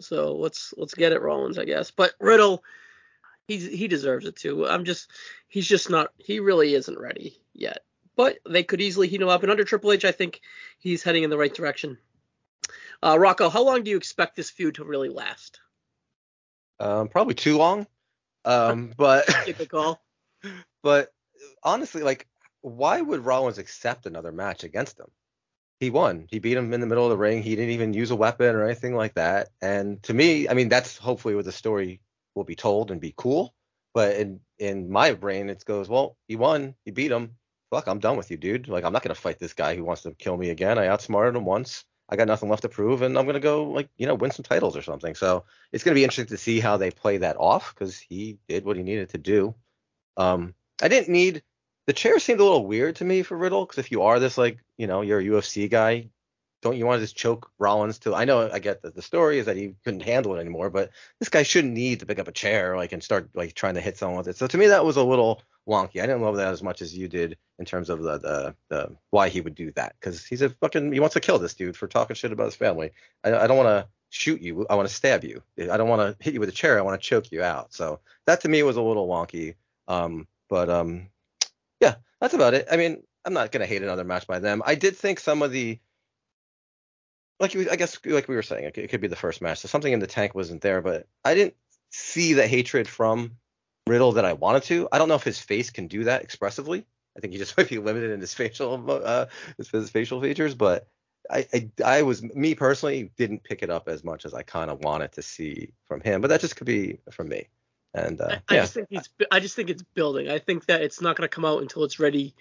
so 0.00 0.34
let's 0.36 0.74
let's 0.76 0.94
get 0.94 1.12
it, 1.12 1.22
Rollins, 1.22 1.58
I 1.58 1.64
guess. 1.64 1.90
But 1.90 2.12
Riddle, 2.20 2.62
he's 3.46 3.66
he 3.66 3.88
deserves 3.88 4.26
it 4.26 4.36
too. 4.36 4.66
I'm 4.66 4.84
just 4.84 5.10
he's 5.48 5.66
just 5.66 5.90
not 5.90 6.10
he 6.18 6.40
really 6.40 6.74
isn't 6.74 6.98
ready 6.98 7.38
yet. 7.52 7.80
But 8.16 8.38
they 8.48 8.62
could 8.62 8.80
easily 8.80 9.08
heat 9.08 9.20
him 9.20 9.28
up, 9.28 9.42
and 9.42 9.50
under 9.50 9.64
Triple 9.64 9.90
H, 9.90 10.04
I 10.04 10.12
think 10.12 10.40
he's 10.78 11.02
heading 11.02 11.24
in 11.24 11.30
the 11.30 11.38
right 11.38 11.52
direction. 11.52 11.98
Uh, 13.02 13.18
Rocco, 13.18 13.48
how 13.48 13.64
long 13.64 13.82
do 13.82 13.90
you 13.90 13.96
expect 13.96 14.36
this 14.36 14.50
feud 14.50 14.76
to 14.76 14.84
really 14.84 15.08
last? 15.08 15.60
Um, 16.78 17.08
probably 17.08 17.34
too 17.34 17.58
long. 17.58 17.86
Um, 18.44 18.92
but 18.96 19.26
call. 19.68 20.00
but 20.82 21.12
honestly, 21.62 22.02
like, 22.02 22.28
why 22.60 23.00
would 23.00 23.24
Rollins 23.24 23.58
accept 23.58 24.06
another 24.06 24.32
match 24.32 24.64
against 24.64 24.98
him? 24.98 25.10
He 25.80 25.90
won. 25.90 26.26
He 26.30 26.38
beat 26.38 26.56
him 26.56 26.72
in 26.72 26.80
the 26.80 26.86
middle 26.86 27.04
of 27.04 27.10
the 27.10 27.16
ring. 27.16 27.42
He 27.42 27.56
didn't 27.56 27.70
even 27.70 27.92
use 27.92 28.10
a 28.10 28.16
weapon 28.16 28.54
or 28.54 28.64
anything 28.64 28.94
like 28.94 29.14
that. 29.14 29.48
And 29.60 30.02
to 30.04 30.14
me, 30.14 30.48
I 30.48 30.54
mean, 30.54 30.68
that's 30.68 30.96
hopefully 30.96 31.34
what 31.34 31.44
the 31.44 31.52
story 31.52 32.00
will 32.34 32.44
be 32.44 32.54
told 32.54 32.90
and 32.90 33.00
be 33.00 33.14
cool. 33.16 33.54
But 33.92 34.16
in 34.16 34.40
in 34.58 34.90
my 34.90 35.12
brain, 35.12 35.50
it 35.50 35.64
goes, 35.64 35.88
well, 35.88 36.16
he 36.28 36.36
won. 36.36 36.74
He 36.84 36.90
beat 36.90 37.10
him. 37.10 37.36
Fuck, 37.70 37.88
I'm 37.88 37.98
done 37.98 38.16
with 38.16 38.30
you, 38.30 38.36
dude. 38.36 38.68
Like, 38.68 38.84
I'm 38.84 38.92
not 38.92 39.02
gonna 39.02 39.14
fight 39.14 39.38
this 39.38 39.52
guy 39.52 39.74
who 39.74 39.84
wants 39.84 40.02
to 40.02 40.12
kill 40.12 40.36
me 40.36 40.50
again. 40.50 40.78
I 40.78 40.86
outsmarted 40.86 41.36
him 41.36 41.44
once. 41.44 41.84
I 42.08 42.16
got 42.16 42.28
nothing 42.28 42.48
left 42.50 42.62
to 42.62 42.68
prove, 42.68 43.02
and 43.02 43.18
I'm 43.18 43.26
gonna 43.26 43.40
go 43.40 43.64
like 43.64 43.88
you 43.96 44.06
know 44.06 44.14
win 44.14 44.30
some 44.30 44.44
titles 44.44 44.76
or 44.76 44.82
something. 44.82 45.14
So 45.14 45.44
it's 45.72 45.82
gonna 45.84 45.94
be 45.94 46.04
interesting 46.04 46.26
to 46.26 46.36
see 46.36 46.60
how 46.60 46.76
they 46.76 46.90
play 46.90 47.18
that 47.18 47.36
off 47.38 47.74
because 47.74 47.98
he 47.98 48.38
did 48.48 48.64
what 48.64 48.76
he 48.76 48.82
needed 48.82 49.10
to 49.10 49.18
do. 49.18 49.54
Um, 50.16 50.54
I 50.82 50.88
didn't 50.88 51.12
need 51.12 51.42
the 51.86 51.92
chair 51.92 52.18
seemed 52.18 52.40
a 52.40 52.44
little 52.44 52.66
weird 52.66 52.96
to 52.96 53.04
me 53.04 53.22
for 53.22 53.36
Riddle 53.36 53.64
because 53.64 53.78
if 53.78 53.90
you 53.90 54.02
are 54.02 54.18
this 54.18 54.38
like 54.38 54.58
you 54.76 54.86
know 54.86 55.02
you're 55.02 55.20
a 55.20 55.24
UFC 55.24 55.70
guy, 55.70 56.08
don't 56.62 56.76
you 56.76 56.86
want 56.86 56.98
to 56.98 57.04
just 57.04 57.16
choke 57.16 57.50
Rollins 57.58 57.98
to? 58.00 58.14
I 58.14 58.24
know 58.24 58.50
I 58.50 58.58
get 58.58 58.82
that 58.82 58.94
the 58.94 59.02
story 59.02 59.38
is 59.38 59.46
that 59.46 59.56
he 59.56 59.74
couldn't 59.84 60.00
handle 60.00 60.34
it 60.34 60.40
anymore, 60.40 60.70
but 60.70 60.90
this 61.20 61.28
guy 61.28 61.42
shouldn't 61.42 61.74
need 61.74 62.00
to 62.00 62.06
pick 62.06 62.18
up 62.18 62.28
a 62.28 62.32
chair 62.32 62.76
like 62.76 62.92
and 62.92 63.02
start 63.02 63.28
like 63.34 63.54
trying 63.54 63.74
to 63.74 63.80
hit 63.80 63.98
someone 63.98 64.18
with 64.18 64.28
it. 64.28 64.36
So 64.36 64.46
to 64.46 64.58
me 64.58 64.68
that 64.68 64.84
was 64.84 64.96
a 64.96 65.04
little 65.04 65.42
wonky. 65.68 66.02
I 66.02 66.06
didn't 66.06 66.22
love 66.22 66.36
that 66.36 66.52
as 66.52 66.62
much 66.62 66.82
as 66.82 66.96
you 66.96 67.08
did 67.08 67.36
in 67.58 67.64
terms 67.64 67.90
of 67.90 68.02
the 68.02 68.18
the, 68.18 68.54
the 68.70 68.96
why 69.10 69.28
he 69.28 69.40
would 69.40 69.54
do 69.54 69.72
that 69.72 69.94
because 70.00 70.24
he's 70.24 70.42
a 70.42 70.50
fucking 70.50 70.92
he 70.92 71.00
wants 71.00 71.14
to 71.14 71.20
kill 71.20 71.38
this 71.38 71.54
dude 71.54 71.76
for 71.76 71.86
talking 71.86 72.16
shit 72.16 72.32
about 72.32 72.46
his 72.46 72.56
family. 72.56 72.92
I, 73.22 73.34
I 73.34 73.46
don't 73.46 73.58
want 73.58 73.68
to 73.68 73.88
shoot 74.08 74.40
you. 74.40 74.66
I 74.70 74.76
want 74.76 74.88
to 74.88 74.94
stab 74.94 75.24
you. 75.24 75.42
I 75.58 75.76
don't 75.76 75.88
want 75.88 76.00
to 76.18 76.24
hit 76.24 76.34
you 76.34 76.40
with 76.40 76.48
a 76.48 76.52
chair. 76.52 76.78
I 76.78 76.82
want 76.82 77.00
to 77.00 77.06
choke 77.06 77.30
you 77.32 77.42
out. 77.42 77.74
So 77.74 78.00
that 78.26 78.40
to 78.42 78.48
me 78.48 78.62
was 78.62 78.76
a 78.76 78.82
little 78.82 79.08
wonky. 79.08 79.56
Um, 79.88 80.28
but 80.48 80.70
um, 80.70 81.08
yeah, 81.80 81.96
that's 82.20 82.34
about 82.34 82.54
it. 82.54 82.66
I 82.70 82.76
mean, 82.76 83.02
I'm 83.24 83.32
not 83.32 83.52
gonna 83.52 83.66
hate 83.66 83.82
another 83.82 84.04
match 84.04 84.26
by 84.26 84.38
them. 84.38 84.62
I 84.64 84.74
did 84.74 84.96
think 84.96 85.20
some 85.20 85.42
of 85.42 85.50
the 85.50 85.78
like 87.40 87.56
I 87.56 87.76
guess 87.76 87.98
like 88.04 88.28
we 88.28 88.36
were 88.36 88.42
saying, 88.42 88.70
it 88.74 88.88
could, 88.90 89.00
be 89.00 89.08
the 89.08 89.16
first 89.16 89.42
match. 89.42 89.58
So 89.58 89.68
something 89.68 89.92
in 89.92 90.00
the 90.00 90.06
tank 90.06 90.34
wasn't 90.34 90.62
there, 90.62 90.80
but 90.80 91.06
I 91.24 91.34
didn't 91.34 91.54
see 91.90 92.32
the 92.32 92.46
hatred 92.46 92.88
from 92.88 93.36
Riddle 93.86 94.12
that 94.12 94.24
I 94.24 94.32
wanted 94.34 94.62
to. 94.64 94.88
I 94.92 94.98
don't 94.98 95.08
know 95.08 95.14
if 95.14 95.24
his 95.24 95.40
face 95.40 95.70
can 95.70 95.88
do 95.88 96.04
that 96.04 96.22
expressively. 96.22 96.86
I 97.16 97.20
think 97.20 97.32
he 97.32 97.38
just 97.38 97.56
might 97.58 97.68
be 97.68 97.78
limited 97.78 98.10
in 98.10 98.20
his 98.20 98.34
facial 98.34 98.84
uh, 98.88 99.26
his, 99.58 99.90
facial 99.90 100.20
features, 100.20 100.54
but 100.54 100.88
I, 101.30 101.46
I 101.52 101.70
I 101.84 102.02
was 102.02 102.22
me 102.22 102.54
personally 102.54 103.10
didn't 103.16 103.44
pick 103.44 103.62
it 103.62 103.70
up 103.70 103.88
as 103.88 104.04
much 104.04 104.24
as 104.24 104.34
I 104.34 104.42
kind 104.42 104.70
of 104.70 104.84
wanted 104.84 105.12
to 105.12 105.22
see 105.22 105.72
from 105.86 106.00
him, 106.00 106.20
but 106.20 106.28
that 106.28 106.40
just 106.40 106.56
could 106.56 106.66
be 106.66 106.98
from 107.10 107.28
me. 107.28 107.48
And 107.94 108.20
uh, 108.20 108.26
I, 108.28 108.34
I 108.48 108.54
yeah, 108.54 108.60
just 108.62 108.74
think 108.74 108.88
he's 108.90 109.08
I 109.30 109.40
just 109.40 109.54
think 109.54 109.70
it's 109.70 109.82
building. 109.82 110.28
I 110.28 110.38
think 110.38 110.66
that 110.66 110.82
it's 110.82 111.00
not 111.00 111.16
going 111.16 111.28
to 111.28 111.34
come 111.34 111.44
out 111.44 111.62
until 111.62 111.84
it's 111.84 112.00
ready 112.00 112.34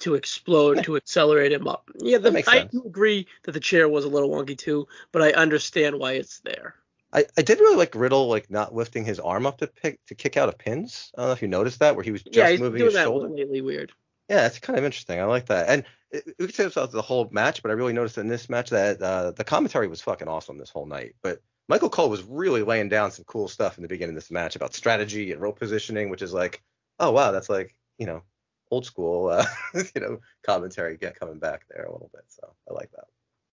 to 0.00 0.14
explode 0.14 0.84
to 0.84 0.96
accelerate 0.96 1.52
him 1.52 1.68
up. 1.68 1.90
Yeah, 1.98 2.18
the, 2.18 2.36
I 2.36 2.40
sense. 2.40 2.72
do 2.72 2.82
agree 2.84 3.26
that 3.44 3.52
the 3.52 3.60
chair 3.60 3.88
was 3.88 4.04
a 4.04 4.08
little 4.08 4.30
wonky 4.30 4.56
too, 4.56 4.88
but 5.12 5.22
I 5.22 5.32
understand 5.32 5.98
why 5.98 6.12
it's 6.12 6.40
there. 6.40 6.74
I, 7.12 7.26
I 7.38 7.42
did 7.42 7.60
really 7.60 7.76
like 7.76 7.94
Riddle 7.94 8.28
like 8.28 8.50
not 8.50 8.74
lifting 8.74 9.04
his 9.04 9.20
arm 9.20 9.46
up 9.46 9.58
to 9.58 9.68
pick 9.68 10.04
to 10.06 10.14
kick 10.14 10.36
out 10.36 10.48
of 10.48 10.58
pins. 10.58 11.12
I 11.16 11.20
don't 11.20 11.28
know 11.28 11.32
if 11.32 11.42
you 11.42 11.48
noticed 11.48 11.78
that 11.78 11.94
where 11.94 12.02
he 12.02 12.10
was 12.10 12.22
just 12.22 12.34
yeah, 12.34 12.50
he's 12.50 12.60
moving 12.60 12.78
doing 12.78 12.88
his 12.88 12.94
that 12.94 13.04
shoulder. 13.04 13.28
Weird. 13.28 13.92
Yeah, 14.28 14.46
it's 14.46 14.58
kind 14.58 14.78
of 14.78 14.84
interesting. 14.84 15.20
I 15.20 15.24
like 15.24 15.46
that. 15.46 15.68
And 15.68 15.84
it, 16.10 16.24
we 16.38 16.46
could 16.46 16.54
say 16.54 16.64
this 16.64 16.76
about 16.76 16.92
the 16.92 17.02
whole 17.02 17.28
match, 17.30 17.62
but 17.62 17.70
I 17.70 17.74
really 17.74 17.92
noticed 17.92 18.18
in 18.18 18.26
this 18.26 18.48
match 18.48 18.70
that 18.70 19.00
uh, 19.00 19.30
the 19.32 19.44
commentary 19.44 19.86
was 19.86 20.00
fucking 20.00 20.28
awesome 20.28 20.58
this 20.58 20.70
whole 20.70 20.86
night. 20.86 21.14
But 21.22 21.40
Michael 21.68 21.90
Cole 21.90 22.10
was 22.10 22.22
really 22.22 22.62
laying 22.62 22.88
down 22.88 23.10
some 23.10 23.24
cool 23.24 23.48
stuff 23.48 23.78
in 23.78 23.82
the 23.82 23.88
beginning 23.88 24.14
of 24.16 24.22
this 24.22 24.30
match 24.30 24.56
about 24.56 24.74
strategy 24.74 25.32
and 25.32 25.40
rope 25.40 25.58
positioning, 25.58 26.10
which 26.10 26.22
is 26.22 26.32
like, 26.32 26.62
oh 26.98 27.10
wow, 27.10 27.30
that's 27.30 27.48
like 27.48 27.74
you 27.98 28.06
know 28.06 28.22
old 28.70 28.86
school 28.86 29.28
uh, 29.28 29.46
you 29.74 30.00
know 30.00 30.20
commentary 30.44 30.96
get 30.96 31.18
coming 31.18 31.38
back 31.38 31.66
there 31.70 31.84
a 31.84 31.92
little 31.92 32.10
bit. 32.12 32.24
So 32.28 32.54
I 32.68 32.74
like 32.74 32.90
that. 32.92 33.04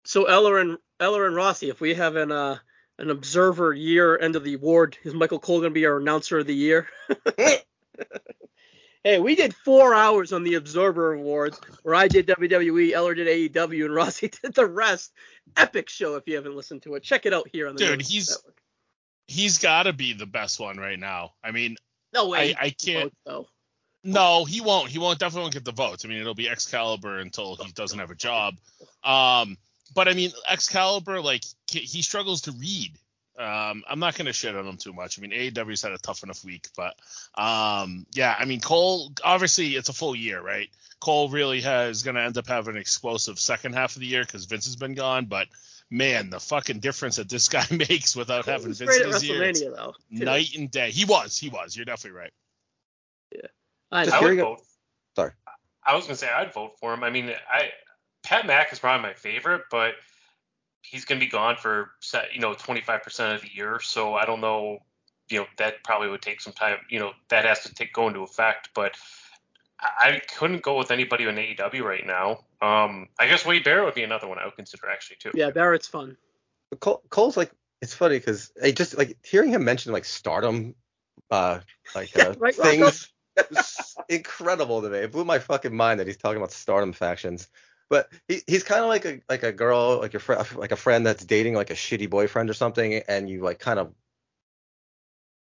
So 0.03 0.25
Eller 0.25 0.59
and 0.59 0.77
Eller 0.99 1.25
and 1.25 1.35
Rossi, 1.35 1.69
if 1.69 1.79
we 1.79 1.93
have 1.93 2.15
an 2.15 2.31
uh, 2.31 2.57
an 2.97 3.09
observer 3.09 3.73
year 3.73 4.17
end 4.17 4.35
of 4.35 4.43
the 4.43 4.55
award, 4.55 4.97
is 5.03 5.13
Michael 5.13 5.39
Cole 5.39 5.59
going 5.59 5.71
to 5.71 5.79
be 5.79 5.85
our 5.85 5.97
announcer 5.97 6.39
of 6.39 6.47
the 6.47 6.55
year? 6.55 6.87
hey, 9.03 9.19
we 9.19 9.35
did 9.35 9.55
four 9.55 9.93
hours 9.93 10.33
on 10.33 10.43
the 10.43 10.55
Observer 10.55 11.13
Awards, 11.13 11.59
where 11.83 11.95
I 11.95 12.07
did 12.07 12.27
WWE, 12.27 12.91
Eller 12.93 13.15
did 13.15 13.27
AEW, 13.53 13.85
and 13.85 13.95
Rossi 13.95 14.27
did 14.41 14.53
the 14.53 14.65
rest. 14.65 15.11
Epic 15.57 15.89
show 15.89 16.15
if 16.15 16.27
you 16.27 16.35
haven't 16.35 16.55
listened 16.55 16.83
to 16.83 16.95
it. 16.95 17.03
Check 17.03 17.25
it 17.25 17.33
out 17.33 17.47
here 17.51 17.67
on 17.67 17.75
the 17.75 17.85
Dude, 17.85 18.01
he's- 18.01 18.29
Network. 18.29 18.57
He's 19.27 19.59
got 19.59 19.83
to 19.83 19.93
be 19.93 20.11
the 20.11 20.25
best 20.25 20.59
one 20.59 20.75
right 20.75 20.99
now. 20.99 21.33
I 21.41 21.51
mean, 21.51 21.77
no 22.13 22.27
way. 22.27 22.53
I, 22.53 22.65
I 22.65 22.69
can't. 22.71 23.13
Though. 23.25 23.47
No, 24.03 24.43
he 24.43 24.59
won't. 24.59 24.89
He 24.89 24.99
won't 24.99 25.19
definitely 25.19 25.43
won't 25.43 25.53
get 25.53 25.63
the 25.63 25.71
votes. 25.71 26.03
I 26.03 26.09
mean, 26.09 26.19
it'll 26.19 26.33
be 26.33 26.49
Excalibur 26.49 27.19
until 27.19 27.55
he 27.55 27.71
doesn't 27.71 27.97
have 27.97 28.11
a 28.11 28.15
job. 28.15 28.55
Um, 29.05 29.57
but 29.95 30.09
I 30.09 30.13
mean, 30.15 30.31
Excalibur, 30.49 31.21
like 31.21 31.43
he 31.69 32.01
struggles 32.01 32.41
to 32.41 32.51
read. 32.51 32.91
Um, 33.41 33.83
I'm 33.89 33.99
not 33.99 34.15
gonna 34.15 34.33
shit 34.33 34.55
on 34.55 34.67
him 34.67 34.77
too 34.77 34.93
much. 34.93 35.17
I 35.17 35.21
mean, 35.21 35.31
AEW's 35.31 35.81
had 35.81 35.91
a 35.91 35.97
tough 35.97 36.23
enough 36.23 36.43
week, 36.43 36.67
but 36.75 36.95
um, 37.35 38.05
yeah, 38.13 38.35
I 38.37 38.45
mean, 38.45 38.61
Cole. 38.61 39.11
Obviously, 39.23 39.69
it's 39.69 39.89
a 39.89 39.93
full 39.93 40.15
year, 40.15 40.41
right? 40.41 40.69
Cole 40.99 41.29
really 41.29 41.61
has 41.61 42.03
gonna 42.03 42.21
end 42.21 42.37
up 42.37 42.47
having 42.47 42.75
an 42.75 42.81
explosive 42.81 43.39
second 43.39 43.73
half 43.73 43.95
of 43.95 44.01
the 44.01 44.07
year 44.07 44.23
because 44.23 44.45
Vince 44.45 44.65
has 44.65 44.75
been 44.75 44.93
gone. 44.93 45.25
But 45.25 45.47
man, 45.89 46.29
the 46.29 46.39
fucking 46.39 46.79
difference 46.79 47.15
that 47.15 47.29
this 47.29 47.49
guy 47.49 47.65
makes 47.71 48.15
without 48.15 48.45
He 48.45 48.51
having 48.51 48.73
Vince 48.73 48.83
great 48.83 49.01
in 49.01 49.07
at 49.09 49.13
his 49.15 49.23
ear, 49.23 49.43
it's 49.43 49.61
WrestleMania 49.61 49.75
though. 49.75 49.95
night 50.09 50.55
and 50.55 50.69
day. 50.69 50.91
He 50.91 51.05
was, 51.05 51.37
he 51.37 51.49
was. 51.49 51.75
You're 51.75 51.85
definitely 51.85 52.19
right. 52.19 52.31
I 53.91 54.05
Just. 54.05 54.15
I 54.15 54.21
would 54.21 54.37
vote. 54.39 54.61
Sorry. 55.15 55.31
I 55.85 55.95
was 55.95 56.05
gonna 56.05 56.15
say 56.15 56.29
I'd 56.29 56.53
vote 56.53 56.79
for 56.79 56.93
him. 56.93 57.03
I 57.03 57.09
mean, 57.09 57.31
I 57.51 57.69
Pat 58.23 58.45
Mack 58.45 58.71
is 58.71 58.79
probably 58.79 59.07
my 59.07 59.13
favorite, 59.13 59.63
but 59.69 59.95
he's 60.81 61.05
gonna 61.05 61.19
be 61.19 61.27
gone 61.27 61.55
for 61.57 61.91
you 62.33 62.39
know 62.39 62.53
25% 62.53 63.35
of 63.35 63.41
the 63.41 63.49
year, 63.53 63.79
so 63.81 64.15
I 64.15 64.25
don't 64.25 64.41
know. 64.41 64.79
You 65.29 65.39
know 65.39 65.45
that 65.57 65.83
probably 65.83 66.09
would 66.09 66.21
take 66.21 66.41
some 66.41 66.53
time. 66.53 66.77
You 66.89 66.99
know 66.99 67.11
that 67.29 67.45
has 67.45 67.61
to 67.61 67.73
take 67.73 67.93
go 67.93 68.07
into 68.07 68.21
effect, 68.21 68.69
but 68.73 68.95
I 69.79 69.91
I 69.99 70.21
couldn't 70.37 70.61
go 70.61 70.77
with 70.77 70.91
anybody 70.91 71.25
in 71.25 71.35
AEW 71.35 71.83
right 71.83 72.05
now. 72.05 72.39
Um, 72.61 73.07
I 73.19 73.27
guess 73.27 73.45
Wade 73.45 73.63
Barrett 73.63 73.85
would 73.85 73.95
be 73.95 74.03
another 74.03 74.27
one 74.27 74.39
I 74.39 74.45
would 74.45 74.55
consider 74.55 74.89
actually 74.89 75.17
too. 75.17 75.31
Yeah, 75.35 75.49
Barrett's 75.51 75.87
fun. 75.87 76.17
Cole, 76.79 77.01
Cole's 77.09 77.37
like 77.37 77.51
it's 77.81 77.93
funny 77.93 78.17
because 78.17 78.51
I 78.61 78.71
just 78.71 78.97
like 78.97 79.17
hearing 79.23 79.49
him 79.49 79.63
mention 79.63 79.91
like 79.91 80.05
stardom, 80.05 80.75
uh, 81.29 81.59
like 81.95 82.15
Yeah, 82.15 82.23
uh, 82.23 82.35
right, 82.39 82.55
things. 82.55 83.09
incredible 84.09 84.81
to 84.81 84.89
me. 84.89 84.99
It 84.99 85.11
blew 85.11 85.25
my 85.25 85.39
fucking 85.39 85.75
mind 85.75 85.99
that 85.99 86.07
he's 86.07 86.17
talking 86.17 86.37
about 86.37 86.51
stardom 86.51 86.93
factions. 86.93 87.47
But 87.91 88.09
he, 88.29 88.41
he's 88.47 88.63
kind 88.63 88.81
of 88.81 88.87
like 88.87 89.03
a 89.03 89.19
like 89.27 89.43
a 89.43 89.51
girl, 89.51 89.99
like 89.99 90.13
your 90.13 90.21
friend, 90.21 90.47
like 90.55 90.71
a 90.71 90.77
friend 90.77 91.05
that's 91.05 91.25
dating 91.25 91.55
like 91.55 91.71
a 91.71 91.75
shitty 91.75 92.09
boyfriend 92.09 92.49
or 92.49 92.53
something, 92.53 92.93
and 92.93 93.29
you 93.29 93.41
like 93.41 93.59
kind 93.59 93.79
of 93.79 93.93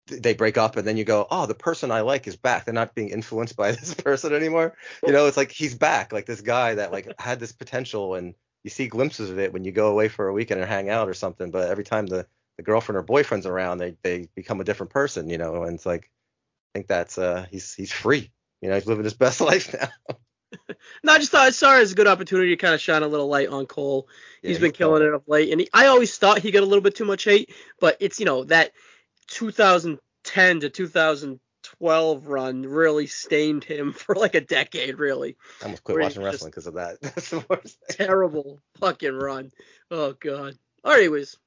they 0.05 0.35
break 0.35 0.55
up, 0.55 0.77
and 0.77 0.87
then 0.87 0.97
you 0.97 1.03
go, 1.03 1.25
oh, 1.31 1.47
the 1.47 1.55
person 1.55 1.89
I 1.89 2.01
like 2.01 2.27
is 2.27 2.35
back. 2.35 2.63
They're 2.63 2.75
not 2.75 2.93
being 2.93 3.09
influenced 3.09 3.57
by 3.57 3.71
this 3.73 3.95
person 3.95 4.33
anymore. 4.33 4.77
You 5.03 5.13
know, 5.13 5.25
it's 5.25 5.35
like 5.35 5.51
he's 5.51 5.73
back, 5.73 6.13
like 6.13 6.27
this 6.27 6.41
guy 6.41 6.75
that 6.75 6.91
like 6.91 7.11
had 7.19 7.39
this 7.39 7.53
potential, 7.53 8.13
and 8.13 8.35
you 8.63 8.69
see 8.69 8.87
glimpses 8.87 9.31
of 9.31 9.39
it 9.39 9.51
when 9.51 9.63
you 9.63 9.71
go 9.71 9.87
away 9.87 10.07
for 10.07 10.27
a 10.27 10.33
weekend 10.33 10.61
and 10.61 10.69
hang 10.69 10.91
out 10.91 11.09
or 11.09 11.15
something. 11.15 11.49
But 11.49 11.71
every 11.71 11.83
time 11.83 12.05
the 12.05 12.27
the 12.57 12.63
girlfriend 12.63 12.97
or 12.97 13.01
boyfriend's 13.01 13.47
around, 13.47 13.79
they 13.79 13.97
they 14.03 14.27
become 14.35 14.61
a 14.61 14.63
different 14.63 14.91
person, 14.91 15.27
you 15.31 15.39
know. 15.39 15.63
And 15.63 15.73
it's 15.73 15.87
like, 15.87 16.03
I 16.03 16.77
think 16.77 16.87
that's 16.87 17.17
uh 17.17 17.47
he's 17.49 17.73
he's 17.73 17.91
free, 17.91 18.31
you 18.61 18.69
know, 18.69 18.75
he's 18.75 18.85
living 18.85 19.05
his 19.05 19.13
best 19.25 19.41
life 19.41 19.73
now. 19.73 20.17
No, 21.03 21.13
I 21.13 21.19
just 21.19 21.31
thought 21.31 21.41
I 21.45 21.51
saw 21.51 21.77
it 21.77 21.81
as 21.81 21.91
a 21.91 21.95
good 21.95 22.07
opportunity 22.07 22.49
to 22.49 22.57
kind 22.57 22.73
of 22.73 22.81
shine 22.81 23.03
a 23.03 23.07
little 23.07 23.27
light 23.27 23.49
on 23.49 23.65
Cole. 23.65 24.07
Yeah, 24.41 24.49
he's 24.49 24.59
been 24.59 24.71
killing 24.71 25.03
it 25.03 25.13
of 25.13 25.27
late, 25.27 25.51
and 25.51 25.61
he, 25.61 25.69
I 25.73 25.87
always 25.87 26.17
thought 26.17 26.39
he 26.39 26.51
got 26.51 26.63
a 26.63 26.65
little 26.65 26.81
bit 26.81 26.95
too 26.95 27.05
much 27.05 27.23
hate, 27.23 27.53
but 27.79 27.97
it's 27.99 28.19
you 28.19 28.25
know 28.25 28.43
that 28.45 28.71
2010 29.27 30.59
to 30.61 30.69
2012 30.69 32.27
run 32.27 32.63
really 32.63 33.07
stained 33.07 33.63
him 33.63 33.93
for 33.93 34.15
like 34.15 34.35
a 34.35 34.41
decade, 34.41 34.99
really. 34.99 35.37
I 35.61 35.65
almost 35.65 35.83
quit 35.83 35.99
watching 35.99 36.23
wrestling 36.23 36.51
because 36.51 36.67
of 36.67 36.75
that. 36.75 36.99
That's 37.01 37.29
the 37.29 37.45
worst 37.49 37.77
thing. 37.87 38.07
Terrible 38.07 38.59
fucking 38.79 39.15
run. 39.15 39.51
Oh 39.91 40.13
god. 40.13 40.57
All 40.83 40.91
right, 40.91 40.99
anyways, 40.99 41.37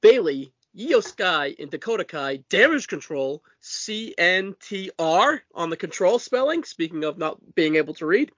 Bayley, 0.00 0.52
Iyo 0.76 1.02
Sky, 1.02 1.54
and 1.58 1.70
Dakota 1.70 2.04
Kai, 2.04 2.36
damage 2.48 2.86
control, 2.86 3.42
CNTR 3.62 5.40
on 5.54 5.70
the 5.70 5.76
control 5.76 6.18
spelling. 6.18 6.64
Speaking 6.64 7.04
of 7.04 7.18
not 7.18 7.54
being 7.54 7.76
able 7.76 7.94
to 7.94 8.06
read, 8.06 8.30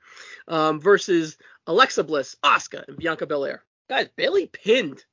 um, 0.48 0.80
versus 0.80 1.36
Alexa 1.66 2.04
Bliss, 2.04 2.36
Asuka, 2.42 2.86
and 2.88 2.96
Bianca 2.96 3.26
Belair. 3.26 3.62
Guys, 3.88 4.08
Bayley 4.16 4.46
pinned 4.46 5.04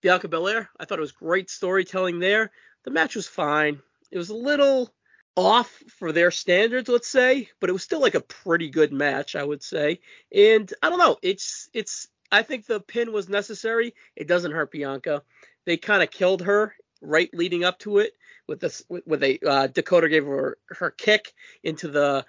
Bianca 0.00 0.28
Belair. 0.28 0.68
I 0.78 0.84
thought 0.84 0.98
it 0.98 1.02
was 1.02 1.12
great 1.12 1.48
storytelling 1.50 2.18
there. 2.18 2.50
The 2.84 2.90
match 2.90 3.14
was 3.14 3.28
fine. 3.28 3.80
It 4.10 4.18
was 4.18 4.30
a 4.30 4.36
little 4.36 4.92
off 5.36 5.82
for 5.98 6.12
their 6.12 6.30
standards, 6.30 6.88
let's 6.88 7.08
say, 7.08 7.48
but 7.60 7.70
it 7.70 7.72
was 7.72 7.82
still 7.82 8.00
like 8.00 8.14
a 8.14 8.20
pretty 8.20 8.70
good 8.70 8.92
match, 8.92 9.34
I 9.34 9.42
would 9.42 9.62
say. 9.62 10.00
And 10.32 10.72
I 10.82 10.90
don't 10.90 10.98
know, 10.98 11.16
it's 11.22 11.68
it's 11.72 12.08
I 12.30 12.42
think 12.42 12.66
the 12.66 12.80
pin 12.80 13.12
was 13.12 13.28
necessary. 13.28 13.94
It 14.16 14.26
doesn't 14.26 14.52
hurt 14.52 14.70
Bianca. 14.70 15.22
They 15.66 15.76
kind 15.76 16.02
of 16.02 16.10
killed 16.10 16.42
her 16.42 16.74
right 17.00 17.30
leading 17.34 17.64
up 17.64 17.78
to 17.80 17.98
it 17.98 18.14
with 18.46 18.60
this 18.60 18.84
with, 18.88 19.22
a 19.22 19.38
uh, 19.46 19.66
Dakota 19.68 20.08
gave 20.08 20.26
her 20.26 20.58
her 20.68 20.90
kick 20.90 21.32
into 21.62 21.88
the 21.88 22.24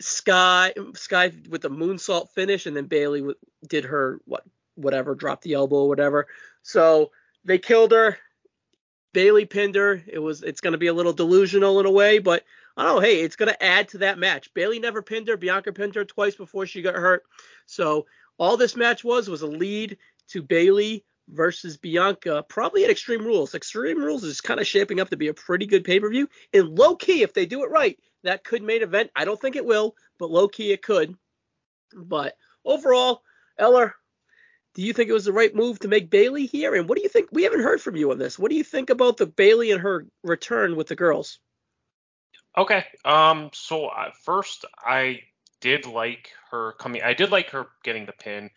sky 0.00 0.74
sky 0.94 1.32
with 1.48 1.62
the 1.62 1.70
moonsault 1.70 2.30
finish, 2.30 2.66
and 2.66 2.76
then 2.76 2.86
Bayley 2.86 3.34
did 3.66 3.84
her 3.84 4.20
what 4.26 4.44
whatever 4.74 5.14
dropped 5.14 5.42
the 5.42 5.54
elbow 5.54 5.76
or 5.76 5.88
whatever. 5.88 6.26
So 6.62 7.10
they 7.44 7.58
killed 7.58 7.92
her. 7.92 8.18
Bayley 9.12 9.44
pinned 9.44 9.76
her. 9.76 10.02
It 10.06 10.18
was 10.18 10.42
it's 10.42 10.60
going 10.60 10.72
to 10.72 10.78
be 10.78 10.88
a 10.88 10.94
little 10.94 11.12
delusional 11.12 11.80
in 11.80 11.86
a 11.86 11.90
way, 11.90 12.18
but 12.18 12.44
I 12.76 12.84
don't 12.84 12.96
know. 12.96 13.00
Hey, 13.00 13.20
it's 13.20 13.36
going 13.36 13.52
to 13.52 13.62
add 13.62 13.88
to 13.90 13.98
that 13.98 14.18
match. 14.18 14.52
Bayley 14.54 14.80
never 14.80 15.02
pinned 15.02 15.28
her. 15.28 15.36
Bianca 15.36 15.72
pinned 15.72 15.94
her 15.94 16.04
twice 16.04 16.34
before 16.34 16.66
she 16.66 16.82
got 16.82 16.96
hurt. 16.96 17.22
So 17.66 18.06
all 18.38 18.56
this 18.56 18.76
match 18.76 19.04
was 19.04 19.28
was 19.28 19.42
a 19.42 19.46
lead 19.46 19.96
to 20.28 20.42
Bayley 20.42 21.04
versus 21.28 21.76
Bianca, 21.76 22.44
probably 22.48 22.84
at 22.84 22.90
Extreme 22.90 23.24
Rules. 23.24 23.54
Extreme 23.54 23.98
Rules 23.98 24.24
is 24.24 24.40
kind 24.40 24.60
of 24.60 24.66
shaping 24.66 25.00
up 25.00 25.10
to 25.10 25.16
be 25.16 25.28
a 25.28 25.34
pretty 25.34 25.66
good 25.66 25.84
pay 25.84 26.00
per 26.00 26.10
view. 26.10 26.28
And 26.52 26.78
low 26.78 26.96
key, 26.96 27.22
if 27.22 27.32
they 27.32 27.46
do 27.46 27.64
it 27.64 27.70
right, 27.70 27.98
that 28.22 28.44
could 28.44 28.62
main 28.62 28.82
event. 28.82 29.10
I 29.14 29.24
don't 29.24 29.40
think 29.40 29.56
it 29.56 29.66
will, 29.66 29.96
but 30.18 30.30
low 30.30 30.48
key 30.48 30.72
it 30.72 30.82
could. 30.82 31.14
But 31.94 32.36
overall, 32.64 33.22
Eller, 33.58 33.94
do 34.74 34.82
you 34.82 34.92
think 34.92 35.08
it 35.08 35.14
was 35.14 35.24
the 35.24 35.32
right 35.32 35.54
move 35.54 35.78
to 35.80 35.88
make 35.88 36.10
Bayley 36.10 36.46
here? 36.46 36.74
And 36.74 36.88
what 36.88 36.96
do 36.96 37.02
you 37.02 37.08
think? 37.08 37.28
We 37.32 37.44
haven't 37.44 37.62
heard 37.62 37.80
from 37.80 37.96
you 37.96 38.10
on 38.10 38.18
this. 38.18 38.38
What 38.38 38.50
do 38.50 38.56
you 38.56 38.64
think 38.64 38.90
about 38.90 39.16
the 39.16 39.26
Bayley 39.26 39.70
and 39.70 39.80
her 39.80 40.06
return 40.22 40.76
with 40.76 40.88
the 40.88 40.96
girls? 40.96 41.38
Okay. 42.56 42.84
Um. 43.04 43.50
So 43.52 43.86
uh, 43.86 44.10
first, 44.24 44.64
I 44.78 45.20
did 45.60 45.86
like 45.86 46.30
her 46.50 46.72
coming. 46.72 47.02
I 47.02 47.14
did 47.14 47.30
like 47.30 47.50
her 47.50 47.66
getting 47.82 48.06
the 48.06 48.12
pin. 48.12 48.50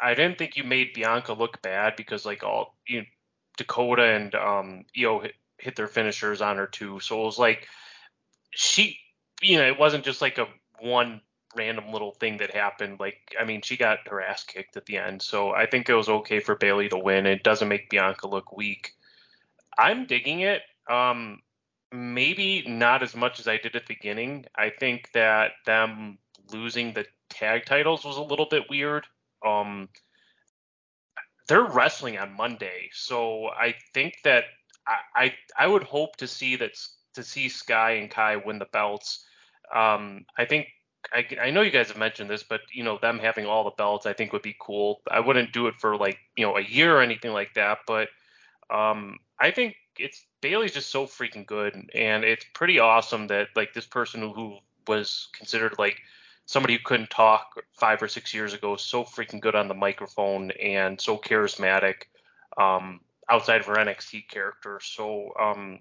I 0.00 0.14
didn't 0.14 0.38
think 0.38 0.56
you 0.56 0.64
made 0.64 0.92
Bianca 0.94 1.32
look 1.32 1.62
bad 1.62 1.96
because 1.96 2.26
like 2.26 2.42
all 2.42 2.76
you 2.86 3.00
know, 3.00 3.06
Dakota 3.56 4.02
and 4.02 4.34
um 4.34 4.84
Iyo 4.96 5.22
hit, 5.22 5.34
hit 5.58 5.76
their 5.76 5.88
finishers 5.88 6.40
on 6.40 6.56
her 6.56 6.66
too. 6.66 7.00
So 7.00 7.20
it 7.22 7.24
was 7.24 7.38
like 7.38 7.68
she, 8.50 8.98
you 9.42 9.58
know, 9.58 9.66
it 9.66 9.78
wasn't 9.78 10.04
just 10.04 10.20
like 10.20 10.38
a 10.38 10.46
one 10.80 11.20
random 11.56 11.92
little 11.92 12.12
thing 12.12 12.38
that 12.38 12.54
happened. 12.54 12.98
Like 13.00 13.34
I 13.40 13.44
mean, 13.44 13.62
she 13.62 13.76
got 13.76 14.08
her 14.08 14.20
ass 14.20 14.44
kicked 14.44 14.76
at 14.76 14.86
the 14.86 14.98
end. 14.98 15.22
So 15.22 15.52
I 15.52 15.66
think 15.66 15.88
it 15.88 15.94
was 15.94 16.08
okay 16.08 16.40
for 16.40 16.56
Bayley 16.56 16.88
to 16.88 16.98
win. 16.98 17.26
It 17.26 17.42
doesn't 17.42 17.68
make 17.68 17.90
Bianca 17.90 18.28
look 18.28 18.56
weak. 18.56 18.92
I'm 19.78 20.06
digging 20.06 20.40
it. 20.40 20.62
Um, 20.88 21.40
maybe 21.92 22.64
not 22.66 23.02
as 23.02 23.14
much 23.14 23.40
as 23.40 23.48
I 23.48 23.56
did 23.56 23.76
at 23.76 23.86
the 23.86 23.94
beginning. 23.94 24.46
I 24.56 24.70
think 24.70 25.10
that 25.12 25.52
them 25.64 26.18
losing 26.52 26.92
the 26.92 27.06
tag 27.28 27.64
titles 27.64 28.04
was 28.04 28.16
a 28.16 28.22
little 28.22 28.46
bit 28.46 28.68
weird. 28.68 29.06
Um, 29.44 29.88
they're 31.48 31.64
wrestling 31.64 32.18
on 32.18 32.36
Monday, 32.36 32.90
so 32.92 33.48
I 33.48 33.74
think 33.92 34.14
that 34.24 34.44
I, 34.86 35.24
I 35.24 35.34
I 35.58 35.66
would 35.66 35.82
hope 35.82 36.16
to 36.16 36.26
see 36.26 36.56
that 36.56 36.72
to 37.14 37.22
see 37.22 37.48
Sky 37.48 37.92
and 37.92 38.10
Kai 38.10 38.36
win 38.36 38.58
the 38.58 38.66
belts. 38.66 39.24
Um, 39.74 40.24
I 40.38 40.44
think 40.44 40.68
I, 41.12 41.26
I 41.40 41.50
know 41.50 41.60
you 41.60 41.70
guys 41.70 41.88
have 41.88 41.98
mentioned 41.98 42.30
this, 42.30 42.42
but 42.42 42.60
you 42.72 42.82
know 42.82 42.98
them 42.98 43.18
having 43.18 43.46
all 43.46 43.64
the 43.64 43.70
belts, 43.70 44.06
I 44.06 44.12
think 44.12 44.32
would 44.32 44.42
be 44.42 44.56
cool. 44.58 45.02
I 45.10 45.20
wouldn't 45.20 45.52
do 45.52 45.66
it 45.66 45.74
for 45.78 45.96
like 45.96 46.18
you 46.36 46.46
know 46.46 46.56
a 46.56 46.62
year 46.62 46.96
or 46.96 47.02
anything 47.02 47.32
like 47.32 47.54
that, 47.54 47.78
but 47.86 48.08
um, 48.70 49.18
I 49.38 49.50
think 49.50 49.76
it's 49.98 50.24
Bayley's 50.40 50.72
just 50.72 50.90
so 50.90 51.06
freaking 51.06 51.46
good, 51.46 51.74
and 51.94 52.24
it's 52.24 52.44
pretty 52.54 52.78
awesome 52.78 53.26
that 53.28 53.48
like 53.54 53.74
this 53.74 53.86
person 53.86 54.20
who, 54.20 54.32
who 54.32 54.58
was 54.86 55.28
considered 55.36 55.74
like 55.78 56.00
somebody 56.46 56.74
who 56.74 56.80
couldn't 56.84 57.10
talk 57.10 57.62
five 57.72 58.02
or 58.02 58.08
six 58.08 58.34
years 58.34 58.52
ago, 58.54 58.76
so 58.76 59.04
freaking 59.04 59.40
good 59.40 59.54
on 59.54 59.68
the 59.68 59.74
microphone 59.74 60.50
and 60.52 61.00
so 61.00 61.16
charismatic 61.18 61.94
um, 62.58 63.00
outside 63.30 63.60
of 63.60 63.66
her 63.66 63.74
NXT 63.76 64.28
character. 64.28 64.80
So 64.82 65.32
um, 65.40 65.80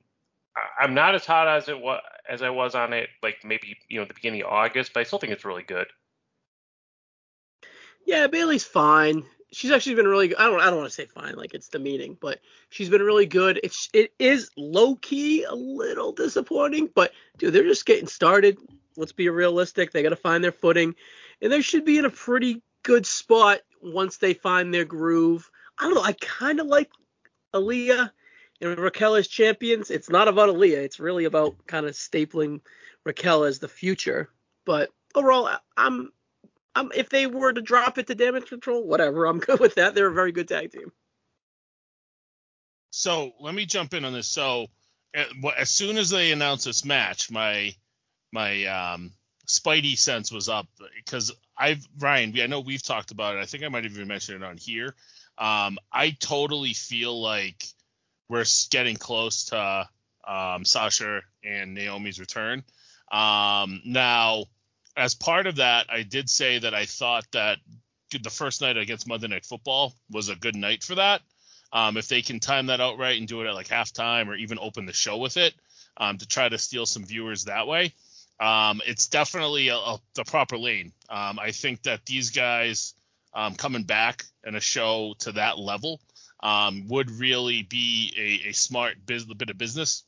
I- 0.56 0.84
I'm 0.84 0.94
not 0.94 1.16
as 1.16 1.26
hot 1.26 1.48
as 1.48 1.68
it 1.70 1.80
was 1.80 2.02
as 2.30 2.42
I 2.42 2.50
was 2.50 2.76
on 2.76 2.94
it, 2.94 3.10
like 3.22 3.38
maybe 3.44 3.78
you 3.90 4.00
know 4.00 4.06
the 4.06 4.14
beginning 4.14 4.42
of 4.42 4.48
August, 4.48 4.94
but 4.94 5.02
I 5.02 5.04
still 5.04 5.20
think 5.20 5.34
it's 5.34 5.46
really 5.46 5.64
good. 5.64 5.88
Yeah, 8.06 8.28
Bayley's 8.28 8.64
fine. 8.66 9.24
She's 9.52 9.72
actually 9.72 9.96
been 9.96 10.08
really. 10.08 10.36
I 10.36 10.46
don't. 10.46 10.60
I 10.60 10.66
don't 10.66 10.78
want 10.78 10.90
to 10.90 10.96
say 10.96 11.06
fine, 11.06 11.36
like 11.36 11.54
it's 11.54 11.68
demeaning, 11.68 12.18
but 12.20 12.40
she's 12.70 12.90
been 12.90 13.04
really 13.04 13.28
good. 13.28 13.60
It's 13.64 13.90
it 13.94 14.14
is 14.18 14.50
low 14.58 14.96
key 14.96 15.44
a 15.44 15.54
little 15.54 16.12
disappointing, 16.12 16.90
but 16.94 17.12
dude, 17.38 17.54
they're 17.54 17.64
just 17.64 17.86
getting 17.86 18.08
started. 18.08 18.58
Let's 18.98 19.12
be 19.12 19.30
realistic. 19.30 19.92
They 19.92 20.04
got 20.04 20.10
to 20.10 20.16
find 20.16 20.44
their 20.44 20.52
footing, 20.52 20.96
and 21.42 21.52
they 21.52 21.62
should 21.62 21.86
be 21.86 21.98
in 21.98 22.06
a 22.06 22.10
pretty 22.10 22.62
good 22.84 23.06
spot 23.06 23.60
once 23.82 24.18
they 24.18 24.34
find 24.34 24.74
their 24.74 24.86
groove. 24.86 25.50
I 25.78 25.86
don't 25.86 25.96
know. 25.96 26.04
I 26.04 26.14
kind 26.14 26.60
of 26.60 26.68
like 26.68 26.92
Aliyah 27.54 28.12
and 28.62 28.78
Raquel 28.78 29.16
as 29.16 29.28
champions. 29.28 29.92
It's 29.92 30.10
not 30.10 30.28
about 30.28 30.50
Aliyah. 30.50 30.84
It's 30.84 31.00
really 31.00 31.26
about 31.26 31.56
kind 31.66 31.86
of 31.86 31.94
stapling 31.94 32.62
Raquel 33.06 33.44
as 33.44 33.60
the 33.60 33.68
future. 33.68 34.30
But 34.66 34.90
overall, 35.16 35.50
I'm, 35.76 36.12
I'm 36.76 36.92
if 36.96 37.10
they 37.10 37.28
were 37.28 37.52
to 37.52 37.62
drop 37.62 37.98
it 37.98 38.08
to 38.08 38.16
damage 38.16 38.48
control, 38.48 38.86
whatever, 38.86 39.26
I'm 39.26 39.40
good 39.40 39.60
with 39.60 39.76
that. 39.76 39.96
They're 39.96 40.08
a 40.08 40.14
very 40.14 40.32
good 40.32 40.48
tag 40.48 40.72
team. 40.72 40.92
So 42.92 43.34
let 43.40 43.56
me 43.56 43.66
jump 43.66 43.94
in 43.94 44.06
on 44.06 44.14
this. 44.14 44.28
So 44.28 44.68
as 45.58 45.70
soon 45.70 45.98
as 45.98 46.10
they 46.10 46.32
announced 46.32 46.66
this 46.66 46.86
match, 46.86 47.32
my 47.32 47.74
my 48.34 48.66
um, 48.66 49.12
Spidey 49.48 49.98
sense 49.98 50.32
was 50.32 50.50
up 50.50 50.68
because 50.96 51.32
I've 51.58 51.88
Ryan. 52.00 52.34
I 52.40 52.48
know 52.48 52.60
we've 52.60 52.84
talked 52.84 53.12
about 53.12 53.36
it. 53.38 53.40
I 53.40 53.46
think 53.46 53.64
I 53.64 53.70
might 53.70 53.84
have 53.84 53.94
even 53.94 54.08
mentioned 54.08 54.44
it 54.44 54.46
on 54.46 54.58
here. 54.58 54.96
Um, 55.38 55.78
I 55.92 56.12
totally 56.20 56.74
feel 56.74 57.22
like 57.22 57.64
we're 58.30 58.46
getting 58.72 58.96
close 58.96 59.46
to 59.46 59.88
um, 60.28 60.66
Sasha 60.66 61.22
and 61.44 61.76
Naomi's 61.76 62.20
return. 62.20 62.64
Um, 63.12 63.82
now, 63.86 64.46
as 64.98 65.14
part 65.14 65.48
of 65.48 65.58
that, 65.58 65.88
I 65.90 66.04
did 66.04 66.30
say 66.30 66.60
that 66.60 66.74
I 66.74 66.86
thought 66.86 67.26
that 67.34 67.60
the 68.12 68.30
first 68.30 68.62
night 68.62 68.78
against 68.78 69.08
Monday 69.08 69.28
Night 69.28 69.46
Football 69.46 69.94
was 70.10 70.30
a 70.30 70.36
good 70.36 70.56
night 70.56 70.84
for 70.84 70.96
that. 70.96 71.22
Um, 71.72 71.98
if 71.98 72.08
they 72.08 72.22
can 72.22 72.40
time 72.40 72.68
that 72.68 72.80
out 72.80 73.00
right 73.00 73.18
and 73.18 73.28
do 73.28 73.42
it 73.42 73.48
at 73.48 73.56
like 73.56 73.68
halftime 73.68 74.28
or 74.28 74.36
even 74.36 74.60
open 74.60 74.86
the 74.86 74.94
show 74.94 75.18
with 75.18 75.38
it 75.38 75.56
um, 75.98 76.20
to 76.20 76.28
try 76.28 76.48
to 76.48 76.58
steal 76.60 76.86
some 76.86 77.04
viewers 77.04 77.46
that 77.46 77.68
way, 77.68 77.94
um, 78.44 78.82
it's 78.86 79.08
definitely 79.08 79.70
a, 79.70 79.78
a, 79.78 80.00
the 80.16 80.26
proper 80.26 80.58
lane. 80.58 80.92
Um, 81.10 81.40
I 81.40 81.52
think 81.52 81.84
that 81.84 82.06
these 82.06 82.32
guys 82.32 82.94
um, 83.34 83.56
coming 83.56 83.84
back 83.84 84.26
in 84.46 84.56
a 84.56 84.60
show 84.60 85.16
to 85.20 85.32
that 85.34 85.58
level 85.58 86.02
um, 86.42 86.90
would 86.90 87.10
really 87.10 87.64
be 87.64 88.14
a, 88.18 88.50
a 88.50 88.52
smart 88.52 88.96
biz, 89.06 89.24
bit 89.24 89.50
of 89.50 89.58
business. 89.58 90.04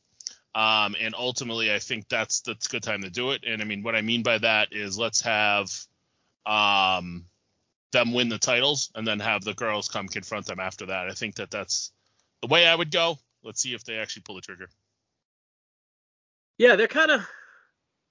Um, 0.54 0.96
and 1.00 1.14
ultimately, 1.14 1.72
I 1.72 1.78
think 1.78 2.08
that's 2.10 2.42
that's 2.42 2.66
a 2.66 2.68
good 2.68 2.82
time 2.82 3.02
to 3.02 3.10
do 3.10 3.30
it. 3.30 3.44
And 3.46 3.62
I 3.62 3.64
mean, 3.64 3.82
what 3.82 3.96
I 3.96 4.02
mean 4.02 4.22
by 4.22 4.36
that 4.38 4.68
is 4.70 4.98
let's 4.98 5.22
have 5.22 5.70
um, 6.44 7.24
them 7.92 8.12
win 8.12 8.28
the 8.28 8.38
titles 8.38 8.90
and 8.94 9.06
then 9.06 9.20
have 9.20 9.44
the 9.44 9.54
girls 9.54 9.88
come 9.88 10.08
confront 10.08 10.44
them 10.44 10.60
after 10.60 10.86
that. 10.86 11.08
I 11.08 11.12
think 11.12 11.36
that 11.36 11.50
that's 11.50 11.90
the 12.42 12.48
way 12.48 12.66
I 12.66 12.74
would 12.74 12.90
go. 12.90 13.18
Let's 13.42 13.62
see 13.62 13.72
if 13.72 13.84
they 13.84 13.96
actually 13.96 14.22
pull 14.22 14.34
the 14.34 14.42
trigger. 14.42 14.68
Yeah, 16.58 16.76
they're 16.76 16.88
kind 16.88 17.10
of 17.10 17.26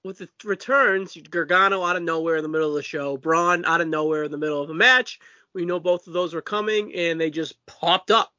with 0.05 0.19
the 0.19 0.29
returns. 0.43 1.17
Gargano 1.29 1.83
out 1.83 1.95
of 1.95 2.03
nowhere 2.03 2.37
in 2.37 2.43
the 2.43 2.49
middle 2.49 2.69
of 2.69 2.75
the 2.75 2.83
show, 2.83 3.17
Braun 3.17 3.65
out 3.65 3.81
of 3.81 3.87
nowhere 3.87 4.23
in 4.23 4.31
the 4.31 4.37
middle 4.37 4.61
of 4.61 4.69
a 4.69 4.73
match. 4.73 5.19
We 5.53 5.65
know 5.65 5.79
both 5.79 6.05
of 6.05 6.13
those 6.13 6.33
were 6.33 6.41
coming, 6.41 6.93
and 6.93 7.19
they 7.19 7.31
just 7.31 7.65
popped 7.65 8.11
up. 8.11 8.31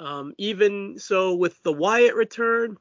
Um, 0.00 0.34
even 0.38 0.98
so, 0.98 1.36
with 1.36 1.62
the 1.62 1.72
Wyatt 1.72 2.16
return 2.16 2.78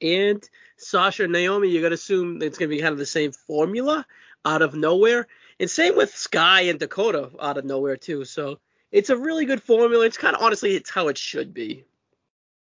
and 0.00 0.48
Sasha 0.76 1.24
and 1.24 1.32
Naomi, 1.32 1.68
you 1.68 1.82
got 1.82 1.88
to 1.88 1.94
assume 1.94 2.40
it's 2.40 2.56
going 2.56 2.70
to 2.70 2.76
be 2.76 2.80
kind 2.80 2.92
of 2.92 2.98
the 2.98 3.06
same 3.06 3.32
formula 3.32 4.06
out 4.44 4.62
of 4.62 4.74
nowhere. 4.74 5.26
And 5.58 5.68
same 5.68 5.96
with 5.96 6.14
Sky 6.14 6.62
and 6.62 6.78
Dakota 6.78 7.30
out 7.40 7.58
of 7.58 7.64
nowhere 7.64 7.96
too. 7.96 8.24
So 8.24 8.60
it's 8.92 9.10
a 9.10 9.16
really 9.16 9.44
good 9.44 9.62
formula. 9.62 10.06
It's 10.06 10.16
kind 10.16 10.36
of 10.36 10.42
honestly, 10.42 10.76
it's 10.76 10.88
how 10.88 11.08
it 11.08 11.18
should 11.18 11.52
be. 11.52 11.84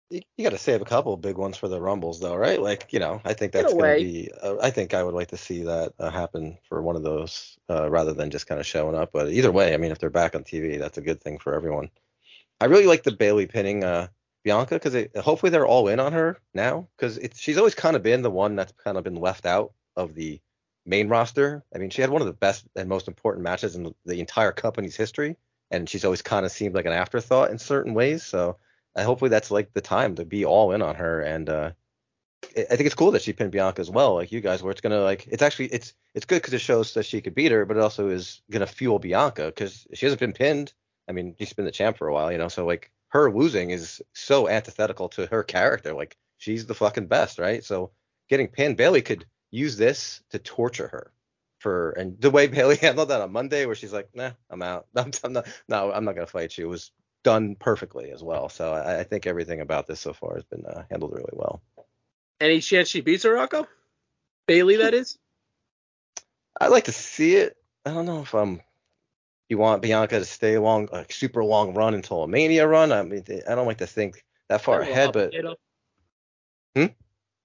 You, 0.09 0.21
you 0.37 0.43
got 0.43 0.51
to 0.51 0.57
save 0.57 0.81
a 0.81 0.85
couple 0.85 1.13
of 1.13 1.21
big 1.21 1.37
ones 1.37 1.57
for 1.57 1.67
the 1.67 1.81
rumbles, 1.81 2.19
though, 2.19 2.35
right? 2.35 2.61
Like, 2.61 2.93
you 2.93 2.99
know, 2.99 3.21
I 3.25 3.33
think 3.33 3.51
that's 3.51 3.73
going 3.73 3.99
to 3.99 4.05
be. 4.05 4.31
Uh, 4.41 4.55
I 4.61 4.69
think 4.69 4.93
I 4.93 5.03
would 5.03 5.13
like 5.13 5.29
to 5.29 5.37
see 5.37 5.63
that 5.63 5.93
uh, 5.99 6.09
happen 6.09 6.57
for 6.69 6.81
one 6.81 6.95
of 6.95 7.03
those, 7.03 7.57
uh, 7.69 7.89
rather 7.89 8.13
than 8.13 8.29
just 8.29 8.47
kind 8.47 8.59
of 8.59 8.65
showing 8.65 8.95
up. 8.95 9.11
But 9.11 9.29
either 9.29 9.51
way, 9.51 9.73
I 9.73 9.77
mean, 9.77 9.91
if 9.91 9.99
they're 9.99 10.09
back 10.09 10.35
on 10.35 10.43
TV, 10.43 10.79
that's 10.79 10.97
a 10.97 11.01
good 11.01 11.21
thing 11.21 11.39
for 11.39 11.53
everyone. 11.53 11.89
I 12.59 12.65
really 12.65 12.85
like 12.85 13.03
the 13.03 13.11
Bayley 13.11 13.47
pinning 13.47 13.83
uh, 13.83 14.07
Bianca 14.43 14.75
because 14.79 15.07
hopefully 15.21 15.49
they're 15.49 15.67
all 15.67 15.89
in 15.89 15.99
on 15.99 16.13
her 16.13 16.39
now 16.53 16.87
because 16.97 17.19
she's 17.35 17.57
always 17.57 17.75
kind 17.75 17.95
of 17.95 18.03
been 18.03 18.21
the 18.21 18.31
one 18.31 18.55
that's 18.55 18.71
kind 18.83 18.97
of 18.97 19.03
been 19.03 19.15
left 19.15 19.45
out 19.45 19.73
of 19.95 20.15
the 20.15 20.39
main 20.85 21.09
roster. 21.09 21.63
I 21.75 21.77
mean, 21.77 21.89
she 21.89 22.01
had 22.01 22.09
one 22.09 22.21
of 22.21 22.27
the 22.27 22.33
best 22.33 22.65
and 22.75 22.87
most 22.87 23.07
important 23.07 23.43
matches 23.43 23.75
in 23.75 23.83
the, 23.83 23.95
the 24.05 24.19
entire 24.19 24.53
company's 24.53 24.95
history, 24.95 25.35
and 25.69 25.89
she's 25.89 26.05
always 26.05 26.21
kind 26.21 26.45
of 26.45 26.51
seemed 26.51 26.75
like 26.75 26.85
an 26.85 26.93
afterthought 26.93 27.51
in 27.51 27.59
certain 27.59 27.93
ways. 27.93 28.23
So 28.23 28.57
hopefully 29.05 29.29
that's 29.29 29.51
like 29.51 29.73
the 29.73 29.81
time 29.81 30.15
to 30.15 30.25
be 30.25 30.45
all 30.45 30.71
in 30.71 30.81
on 30.81 30.95
her. 30.95 31.21
And 31.21 31.49
uh, 31.49 31.71
I 32.43 32.75
think 32.75 32.81
it's 32.81 32.95
cool 32.95 33.11
that 33.11 33.21
she 33.21 33.33
pinned 33.33 33.51
Bianca 33.51 33.81
as 33.81 33.89
well, 33.89 34.15
like 34.15 34.31
you 34.31 34.41
guys, 34.41 34.61
where 34.61 34.71
it's 34.71 34.81
gonna 34.81 35.01
like 35.01 35.27
it's 35.27 35.43
actually 35.43 35.67
it's 35.67 35.93
it's 36.13 36.25
good 36.25 36.41
because 36.41 36.53
it 36.53 36.61
shows 36.61 36.93
that 36.93 37.05
she 37.05 37.21
could 37.21 37.35
beat 37.35 37.51
her, 37.51 37.65
but 37.65 37.77
it 37.77 37.83
also 37.83 38.09
is 38.09 38.41
gonna 38.49 38.67
fuel 38.67 38.99
Bianca 38.99 39.45
because 39.45 39.87
she 39.93 40.05
hasn't 40.05 40.19
been 40.19 40.33
pinned. 40.33 40.73
I 41.07 41.13
mean, 41.13 41.35
she's 41.37 41.53
been 41.53 41.65
the 41.65 41.71
champ 41.71 41.97
for 41.97 42.07
a 42.07 42.13
while, 42.13 42.31
you 42.31 42.37
know. 42.37 42.47
So 42.47 42.65
like 42.65 42.91
her 43.09 43.31
losing 43.31 43.71
is 43.71 44.01
so 44.13 44.47
antithetical 44.47 45.09
to 45.09 45.25
her 45.27 45.43
character. 45.43 45.93
Like 45.93 46.17
she's 46.37 46.65
the 46.65 46.75
fucking 46.75 47.07
best, 47.07 47.39
right? 47.39 47.63
So 47.63 47.91
getting 48.29 48.47
pinned, 48.47 48.77
Bayley 48.77 49.01
could 49.01 49.25
use 49.51 49.77
this 49.77 50.21
to 50.31 50.39
torture 50.39 50.87
her 50.87 51.11
for 51.59 51.91
and 51.91 52.19
the 52.19 52.29
way 52.29 52.47
Bayley 52.47 52.75
handled 52.81 53.09
that 53.09 53.21
on 53.21 53.31
Monday, 53.31 53.65
where 53.65 53.75
she's 53.75 53.93
like, 53.93 54.09
"Nah, 54.13 54.31
I'm 54.49 54.61
out. 54.61 54.87
I'm, 54.95 55.11
I'm 55.23 55.33
not. 55.33 55.47
No, 55.67 55.91
I'm 55.91 56.05
not 56.05 56.15
gonna 56.15 56.27
fight 56.27 56.57
you." 56.57 56.69
Was 56.69 56.91
done 57.24 57.55
perfectly 57.55 58.11
as 58.11 58.24
well. 58.24 58.49
So 58.49 58.74
I, 58.74 58.99
I 58.99 59.03
think 59.03 59.28
everything 59.28 59.61
about 59.61 59.88
this 59.88 59.99
so 59.99 60.13
far 60.13 60.36
has 60.36 60.43
been 60.43 60.65
uh, 60.65 60.84
handled 60.89 61.13
really 61.13 61.34
well. 61.34 61.61
Any 62.39 62.59
chance 62.59 62.89
she 62.89 63.01
beats 63.01 63.24
her, 63.24 63.34
Rocco? 63.34 63.68
Bayley, 64.47 64.78
that 64.78 64.93
is. 64.93 65.18
I'd 66.61 66.68
like 66.68 66.86
to 66.86 66.91
see 66.91 67.36
it. 67.36 67.57
I 67.86 67.93
don't 67.93 68.05
know 68.05 68.22
if 68.22 68.34
um 68.34 68.61
you 69.49 69.57
want 69.57 69.82
Bianca 69.82 70.20
to 70.20 70.26
stay 70.26 70.57
long, 70.57 70.89
a 70.91 71.05
super 71.09 71.43
long 71.43 71.74
run 71.74 71.93
until 71.93 72.24
a 72.24 72.28
Mania 72.28 72.68
run. 72.68 72.91
I 72.91 73.03
mean, 73.03 73.24
I 73.49 73.55
don't 73.55 73.68
like 73.68 73.78
to 73.78 73.88
think 73.88 74.24
that 74.49 74.61
far 74.61 74.80
Play 74.80 74.88
a 74.88 74.89
little 74.89 75.01
ahead, 75.01 75.13
but 75.13 75.32
potato. 75.32 75.55
Hmm? 76.76 76.93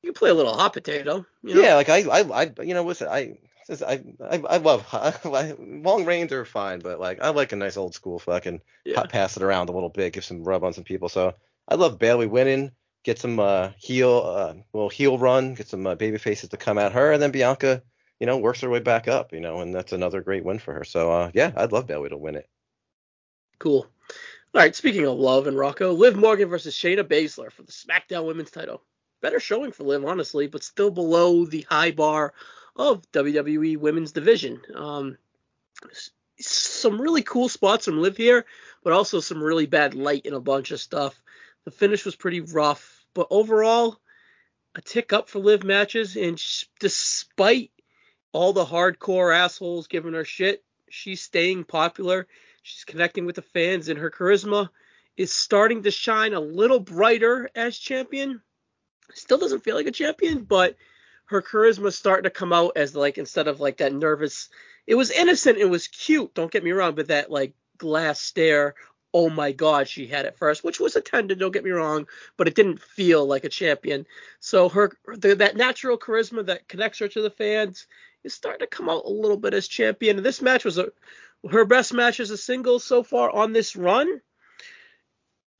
You 0.03 0.11
can 0.11 0.15
play 0.15 0.31
a 0.31 0.35
little 0.35 0.55
hot 0.55 0.73
potato. 0.73 1.25
You 1.43 1.55
know? 1.55 1.63
yeah, 1.63 1.75
like 1.77 1.89
I, 1.89 2.01
I, 2.01 2.43
I, 2.43 2.63
you 2.63 2.75
know, 2.75 2.83
listen, 2.83 3.09
I, 3.09 3.39
I, 3.81 4.03
I, 4.21 4.43
I 4.51 4.57
love 4.59 4.85
long 5.65 6.05
reigns 6.05 6.33
are 6.33 6.45
fine, 6.45 6.81
but 6.81 7.01
like 7.01 7.23
I 7.23 7.31
like 7.31 7.53
a 7.53 7.57
nice 7.57 7.77
old 7.77 7.95
school 7.95 8.19
fucking 8.19 8.61
Yeah. 8.85 9.05
pass 9.05 9.37
it 9.37 9.43
around 9.43 9.69
a 9.69 9.73
little 9.73 9.89
bit, 9.89 10.13
give 10.13 10.25
some 10.25 10.45
rub 10.45 10.65
on 10.65 10.73
some 10.73 10.85
people. 10.85 11.09
So 11.09 11.35
I 11.69 11.77
love 11.77 11.99
Bayley 11.99 12.27
winning, 12.27 12.73
get 13.05 13.19
some 13.19 13.39
uh, 13.41 13.71
heel, 13.79 14.23
uh, 14.25 14.55
little 14.73 14.91
heel 14.91 15.17
run, 15.17 15.55
get 15.55 15.69
some 15.69 15.87
uh, 15.87 15.95
baby 15.95 16.19
faces 16.19 16.51
to 16.51 16.57
come 16.57 16.79
at 16.79 16.93
her, 16.93 17.13
and 17.13 17.23
then 17.23 17.31
Bianca, 17.31 17.83
you 18.21 18.27
know, 18.27 18.37
works 18.39 18.61
her 18.61 18.69
way 18.71 18.81
back 18.81 19.09
up, 19.09 19.33
you 19.33 19.41
know, 19.41 19.61
and 19.61 19.75
that's 19.75 19.93
another 19.93 20.21
great 20.21 20.45
win 20.45 20.59
for 20.59 20.75
her. 20.75 20.85
So 20.85 21.11
uh, 21.11 21.31
yeah, 21.33 21.53
I'd 21.57 21.73
love 21.73 21.87
Bayley 21.87 22.11
to 22.11 22.17
win 22.19 22.35
it. 22.35 22.49
Cool. 23.59 23.87
All 24.55 24.61
right. 24.61 24.75
Speaking 24.75 25.07
of 25.07 25.17
love 25.19 25.47
and 25.47 25.57
Rocco, 25.57 25.93
Liv 25.93 26.17
Morgan 26.17 26.49
versus 26.49 26.75
Shayna 26.75 27.05
Baszler 27.05 27.51
for 27.51 27.63
the 27.63 27.73
SmackDown 27.73 28.27
Women's 28.27 28.51
Title. 28.51 28.83
Better 29.23 29.41
showing 29.41 29.73
for 29.73 29.85
Liv, 29.85 30.05
honestly, 30.05 30.49
but 30.49 30.65
still 30.65 30.91
below 30.91 31.47
the 31.47 31.63
high 31.63 31.93
bar 31.93 32.35
of 32.77 33.11
WWE 33.13 33.77
Women's 33.79 34.13
Division. 34.13 34.61
Um, 34.75 35.19
some 36.41 37.01
really 37.01 37.23
cool 37.23 37.49
spots 37.49 37.85
from 37.85 38.01
Liv 38.01 38.17
here, 38.17 38.45
but 38.83 38.93
also 38.93 39.21
some 39.21 39.43
really 39.43 39.67
bad 39.67 39.95
light 39.95 40.27
in 40.27 40.35
a 40.35 40.41
bunch 40.41 40.71
of 40.71 40.81
stuff. 40.81 41.21
The 41.65 41.71
finish 41.71 42.05
was 42.05 42.17
pretty 42.17 42.41
rough, 42.41 43.05
but 43.15 43.29
overall, 43.31 43.99
a 44.75 44.81
tick 44.81 45.13
up 45.13 45.29
for 45.29 45.39
Liv 45.39 45.65
matches. 45.65 46.17
And 46.17 46.39
sh- 46.39 46.65
despite 46.81 47.71
all 48.33 48.53
the 48.53 48.65
hardcore 48.65 49.35
assholes 49.35 49.87
giving 49.87 50.15
her 50.15 50.25
shit, 50.25 50.65
she's 50.89 51.23
staying 51.23 51.65
popular. 51.65 52.27
She's 52.63 52.85
connecting 52.85 53.27
with 53.27 53.37
the 53.37 53.43
fans, 53.43 53.89
and 53.89 53.99
her 53.99 54.11
charisma 54.11 54.71
is 55.17 55.33
starting 55.33 55.83
to 55.83 55.91
shine 55.91 56.33
a 56.33 56.41
little 56.41 56.81
brighter 56.81 57.51
as 57.55 57.77
champion. 57.77 58.41
Still 59.13 59.39
doesn't 59.39 59.65
feel 59.65 59.77
like 59.77 59.87
a 59.87 59.93
champion, 59.93 60.45
but 60.45 60.77
her 61.33 61.43
charisma 61.43 61.87
is 61.87 61.99
starting 61.99 62.25
to 62.25 62.31
come 62.31 62.53
out 62.53 62.73
as 62.77 62.95
like 62.95 63.19
instead 63.19 63.49
of 63.49 63.61
like 63.61 63.79
that 63.79 63.93
nervous. 63.93 64.49
It 64.87 64.95
was 64.95 65.11
innocent. 65.11 65.59
It 65.59 65.69
was 65.69 65.89
cute. 65.89 66.35
Don't 66.35 66.51
get 66.51 66.65
me 66.65 66.73
wrong, 66.73 66.95
but 66.95 67.09
that 67.09 67.31
like 67.31 67.55
glass 67.79 68.21
stare. 68.21 68.75
Oh 69.15 69.29
my 69.29 69.53
God, 69.53 69.89
she 69.89 70.07
had 70.07 70.25
it 70.25 70.39
first, 70.39 70.65
which 70.65 70.81
was 70.81 70.97
attended. 70.97 71.39
Don't 71.39 71.53
get 71.53 71.65
me 71.65 71.71
wrong, 71.71 72.07
but 72.37 72.49
it 72.49 72.55
didn't 72.55 72.81
feel 72.81 73.27
like 73.27 73.45
a 73.45 73.49
champion. 73.49 74.07
So 74.41 74.69
her 74.71 74.93
the, 75.07 75.35
that 75.37 75.57
natural 75.57 75.99
charisma 75.99 76.47
that 76.47 76.69
connects 76.69 76.99
her 77.01 77.09
to 77.09 77.23
the 77.23 77.31
fans 77.31 77.87
is 78.25 78.35
starting 78.35 78.61
to 78.61 78.67
come 78.67 78.89
out 78.89 79.05
a 79.05 79.11
little 79.11 79.37
bit 79.37 79.55
as 79.55 79.69
champion. 79.69 80.23
This 80.23 80.41
match 80.41 80.65
was 80.65 80.79
a 80.79 80.93
her 81.51 81.65
best 81.65 81.93
match 81.93 82.21
as 82.21 82.31
a 82.31 82.37
single 82.37 82.79
so 82.79 83.03
far 83.03 83.31
on 83.31 83.53
this 83.53 83.75
run. 83.75 84.21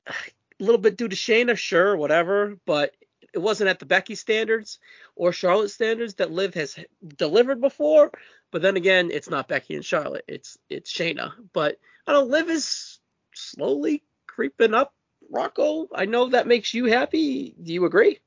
A 0.07 0.13
little 0.59 0.79
bit 0.79 0.97
due 0.97 1.07
to 1.07 1.15
Shayna, 1.15 1.57
sure, 1.57 1.97
whatever, 1.97 2.57
but 2.65 2.93
it 3.33 3.39
wasn't 3.39 3.69
at 3.69 3.79
the 3.79 3.85
Becky 3.85 4.15
standards 4.15 4.79
or 5.15 5.31
Charlotte 5.31 5.69
standards 5.69 6.15
that 6.15 6.31
Liv 6.31 6.53
has 6.53 6.77
delivered 7.17 7.59
before. 7.61 8.11
But 8.51 8.61
then 8.61 8.77
again, 8.77 9.09
it's 9.11 9.29
not 9.29 9.47
Becky 9.47 9.75
and 9.75 9.83
Charlotte; 9.83 10.25
it's 10.27 10.57
it's 10.69 10.93
Shayna. 10.93 11.33
But 11.53 11.79
I 12.07 12.13
don't. 12.13 12.29
Liv 12.29 12.49
is 12.49 12.99
slowly 13.33 14.03
creeping 14.27 14.73
up. 14.73 14.93
Rocco, 15.29 15.87
I 15.95 16.05
know 16.05 16.29
that 16.29 16.47
makes 16.47 16.73
you 16.73 16.85
happy. 16.85 17.55
Do 17.61 17.73
you 17.73 17.85
agree? 17.85 18.19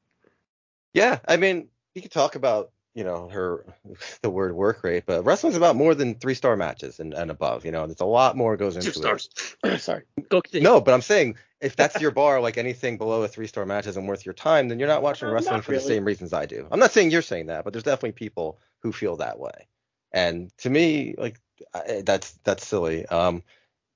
Yeah, 0.92 1.20
I 1.28 1.36
mean, 1.36 1.68
you 1.94 2.02
could 2.02 2.10
talk 2.10 2.34
about 2.34 2.72
you 2.96 3.04
know 3.04 3.28
her 3.28 3.64
the 4.22 4.30
word 4.30 4.54
work 4.54 4.82
rate, 4.82 5.04
but 5.06 5.24
wrestling's 5.24 5.54
about 5.54 5.76
more 5.76 5.94
than 5.94 6.16
three 6.16 6.34
star 6.34 6.56
matches 6.56 6.98
and, 6.98 7.12
and 7.14 7.30
above. 7.30 7.64
You 7.64 7.70
know, 7.70 7.86
there's 7.86 8.00
a 8.00 8.06
lot 8.06 8.36
more 8.36 8.56
goes 8.56 8.74
into 8.74 8.90
Two 8.90 9.00
it. 9.00 9.20
stars. 9.20 9.56
Sorry. 9.84 10.02
Go 10.30 10.40
continue. 10.40 10.64
No, 10.64 10.80
but 10.80 10.94
I'm 10.94 11.02
saying 11.02 11.36
if 11.60 11.76
that's 11.76 12.00
your 12.00 12.10
bar, 12.10 12.40
like 12.40 12.56
anything 12.56 12.96
below 12.96 13.22
a 13.22 13.28
three 13.28 13.46
star 13.46 13.66
match 13.66 13.86
isn't 13.86 14.06
worth 14.06 14.24
your 14.24 14.32
time, 14.32 14.68
then 14.68 14.78
you're 14.78 14.88
not 14.88 15.02
watching 15.02 15.28
wrestling 15.28 15.56
not 15.56 15.64
for 15.64 15.72
the 15.72 15.80
same 15.80 16.04
reasons 16.04 16.32
I 16.32 16.46
do. 16.46 16.66
I'm 16.70 16.80
not 16.80 16.90
saying 16.90 17.10
you're 17.10 17.22
saying 17.22 17.46
that, 17.46 17.64
but 17.64 17.72
there's 17.72 17.84
definitely 17.84 18.12
people 18.12 18.58
who 18.80 18.92
feel 18.92 19.16
that 19.16 19.38
way. 19.38 19.68
And 20.10 20.50
to 20.58 20.70
me, 20.70 21.14
like 21.18 21.38
I, 21.74 22.02
that's 22.04 22.32
that's 22.44 22.66
silly. 22.66 23.04
Um, 23.06 23.42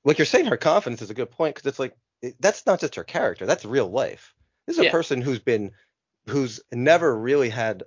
like 0.05 0.19
you're 0.19 0.27
saying, 0.27 0.45
her 0.47 0.59
confidence 0.59 1.01
is 1.01 1.11
a 1.11 1.15
good 1.15 1.31
point 1.31 1.55
because 1.55 1.69
it's 1.69 1.79
like 1.79 1.97
it, 2.21 2.37
that's 2.39 2.67
not 2.67 2.81
just 2.81 2.97
her 2.97 3.05
character, 3.05 3.47
that's 3.47 3.65
real 3.65 3.91
life. 3.91 4.35
This 4.67 4.79
is 4.79 4.87
a 4.87 4.91
person 4.91 5.23
who's 5.23 5.39
been 5.39 5.73
who's 6.27 6.61
never 6.71 7.17
really 7.17 7.49
had 7.49 7.83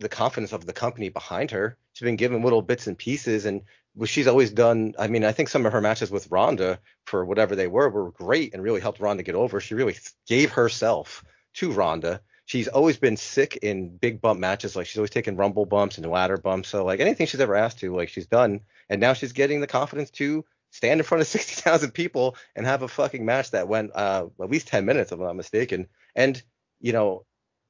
the 0.00 0.08
confidence 0.08 0.52
of 0.52 0.66
the 0.66 0.72
company 0.72 1.08
behind 1.08 1.50
her. 1.52 1.76
She's 1.92 2.06
been 2.06 2.16
given 2.16 2.42
little 2.42 2.62
bits 2.62 2.86
and 2.86 2.98
pieces, 2.98 3.44
and 3.44 3.62
she's 4.06 4.26
always 4.26 4.50
done. 4.50 4.94
I 4.98 5.06
mean, 5.06 5.24
I 5.24 5.32
think 5.32 5.48
some 5.48 5.66
of 5.66 5.72
her 5.72 5.80
matches 5.80 6.10
with 6.10 6.30
Ronda, 6.30 6.80
for 7.04 7.24
whatever 7.24 7.54
they 7.54 7.66
were, 7.66 7.88
were 7.88 8.10
great 8.10 8.54
and 8.54 8.62
really 8.62 8.80
helped 8.80 9.00
Ronda 9.00 9.22
get 9.22 9.34
over. 9.34 9.60
She 9.60 9.74
really 9.74 9.96
gave 10.26 10.52
herself 10.52 11.24
to 11.54 11.72
Ronda. 11.72 12.20
She's 12.46 12.68
always 12.68 12.98
been 12.98 13.16
sick 13.16 13.56
in 13.62 13.96
big 13.96 14.20
bump 14.20 14.40
matches. 14.40 14.76
Like 14.76 14.86
she's 14.86 14.98
always 14.98 15.10
taken 15.10 15.36
rumble 15.36 15.64
bumps 15.64 15.96
and 15.96 16.06
ladder 16.10 16.36
bumps. 16.36 16.68
So 16.68 16.84
like 16.84 17.00
anything 17.00 17.26
she's 17.26 17.40
ever 17.40 17.54
asked 17.54 17.78
to, 17.78 17.94
like 17.94 18.10
she's 18.10 18.26
done. 18.26 18.60
And 18.90 19.00
now 19.00 19.14
she's 19.14 19.32
getting 19.32 19.60
the 19.60 19.66
confidence 19.66 20.10
to 20.12 20.44
stand 20.70 21.00
in 21.00 21.04
front 21.04 21.22
of 21.22 21.28
60,000 21.28 21.92
people 21.92 22.36
and 22.54 22.66
have 22.66 22.82
a 22.82 22.88
fucking 22.88 23.24
match 23.24 23.52
that 23.52 23.68
went 23.68 23.92
uh, 23.94 24.26
at 24.42 24.50
least 24.50 24.68
10 24.68 24.84
minutes, 24.84 25.12
if 25.12 25.18
I'm 25.18 25.24
not 25.24 25.36
mistaken. 25.36 25.86
And 26.14 26.42
you 26.80 26.92
know, 26.92 27.24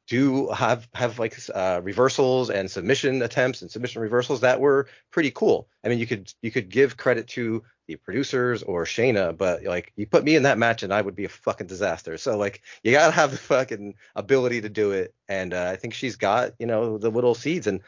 do 0.06 0.50
have 0.50 0.88
have 0.94 1.18
like 1.18 1.36
uh, 1.54 1.80
reversals 1.82 2.50
and 2.50 2.70
submission 2.70 3.22
attempts 3.22 3.62
and 3.62 3.70
submission 3.70 4.02
reversals 4.02 4.40
that 4.40 4.60
were 4.60 4.86
pretty 5.10 5.30
cool. 5.30 5.68
I 5.82 5.88
mean, 5.88 5.98
you 5.98 6.06
could 6.06 6.32
you 6.42 6.50
could 6.50 6.68
give 6.68 6.96
credit 6.96 7.28
to 7.28 7.62
the 7.86 7.96
producers 7.96 8.62
or 8.62 8.84
Shayna, 8.84 9.36
but 9.36 9.64
like 9.64 9.92
you 9.96 10.06
put 10.06 10.24
me 10.24 10.36
in 10.36 10.44
that 10.44 10.58
match 10.58 10.82
and 10.82 10.92
I 10.92 11.00
would 11.00 11.14
be 11.16 11.24
a 11.24 11.30
fucking 11.30 11.66
disaster. 11.66 12.16
So 12.18 12.36
like 12.36 12.62
you 12.82 12.92
gotta 12.92 13.12
have 13.12 13.30
the 13.30 13.38
fucking 13.38 13.94
ability 14.14 14.60
to 14.62 14.68
do 14.68 14.92
it, 14.92 15.14
and 15.28 15.54
uh, 15.54 15.70
I 15.72 15.76
think 15.76 15.94
she's 15.94 16.16
got 16.16 16.52
you 16.58 16.66
know 16.66 16.98
the 16.98 17.10
little 17.10 17.34
seeds. 17.34 17.66
And 17.66 17.80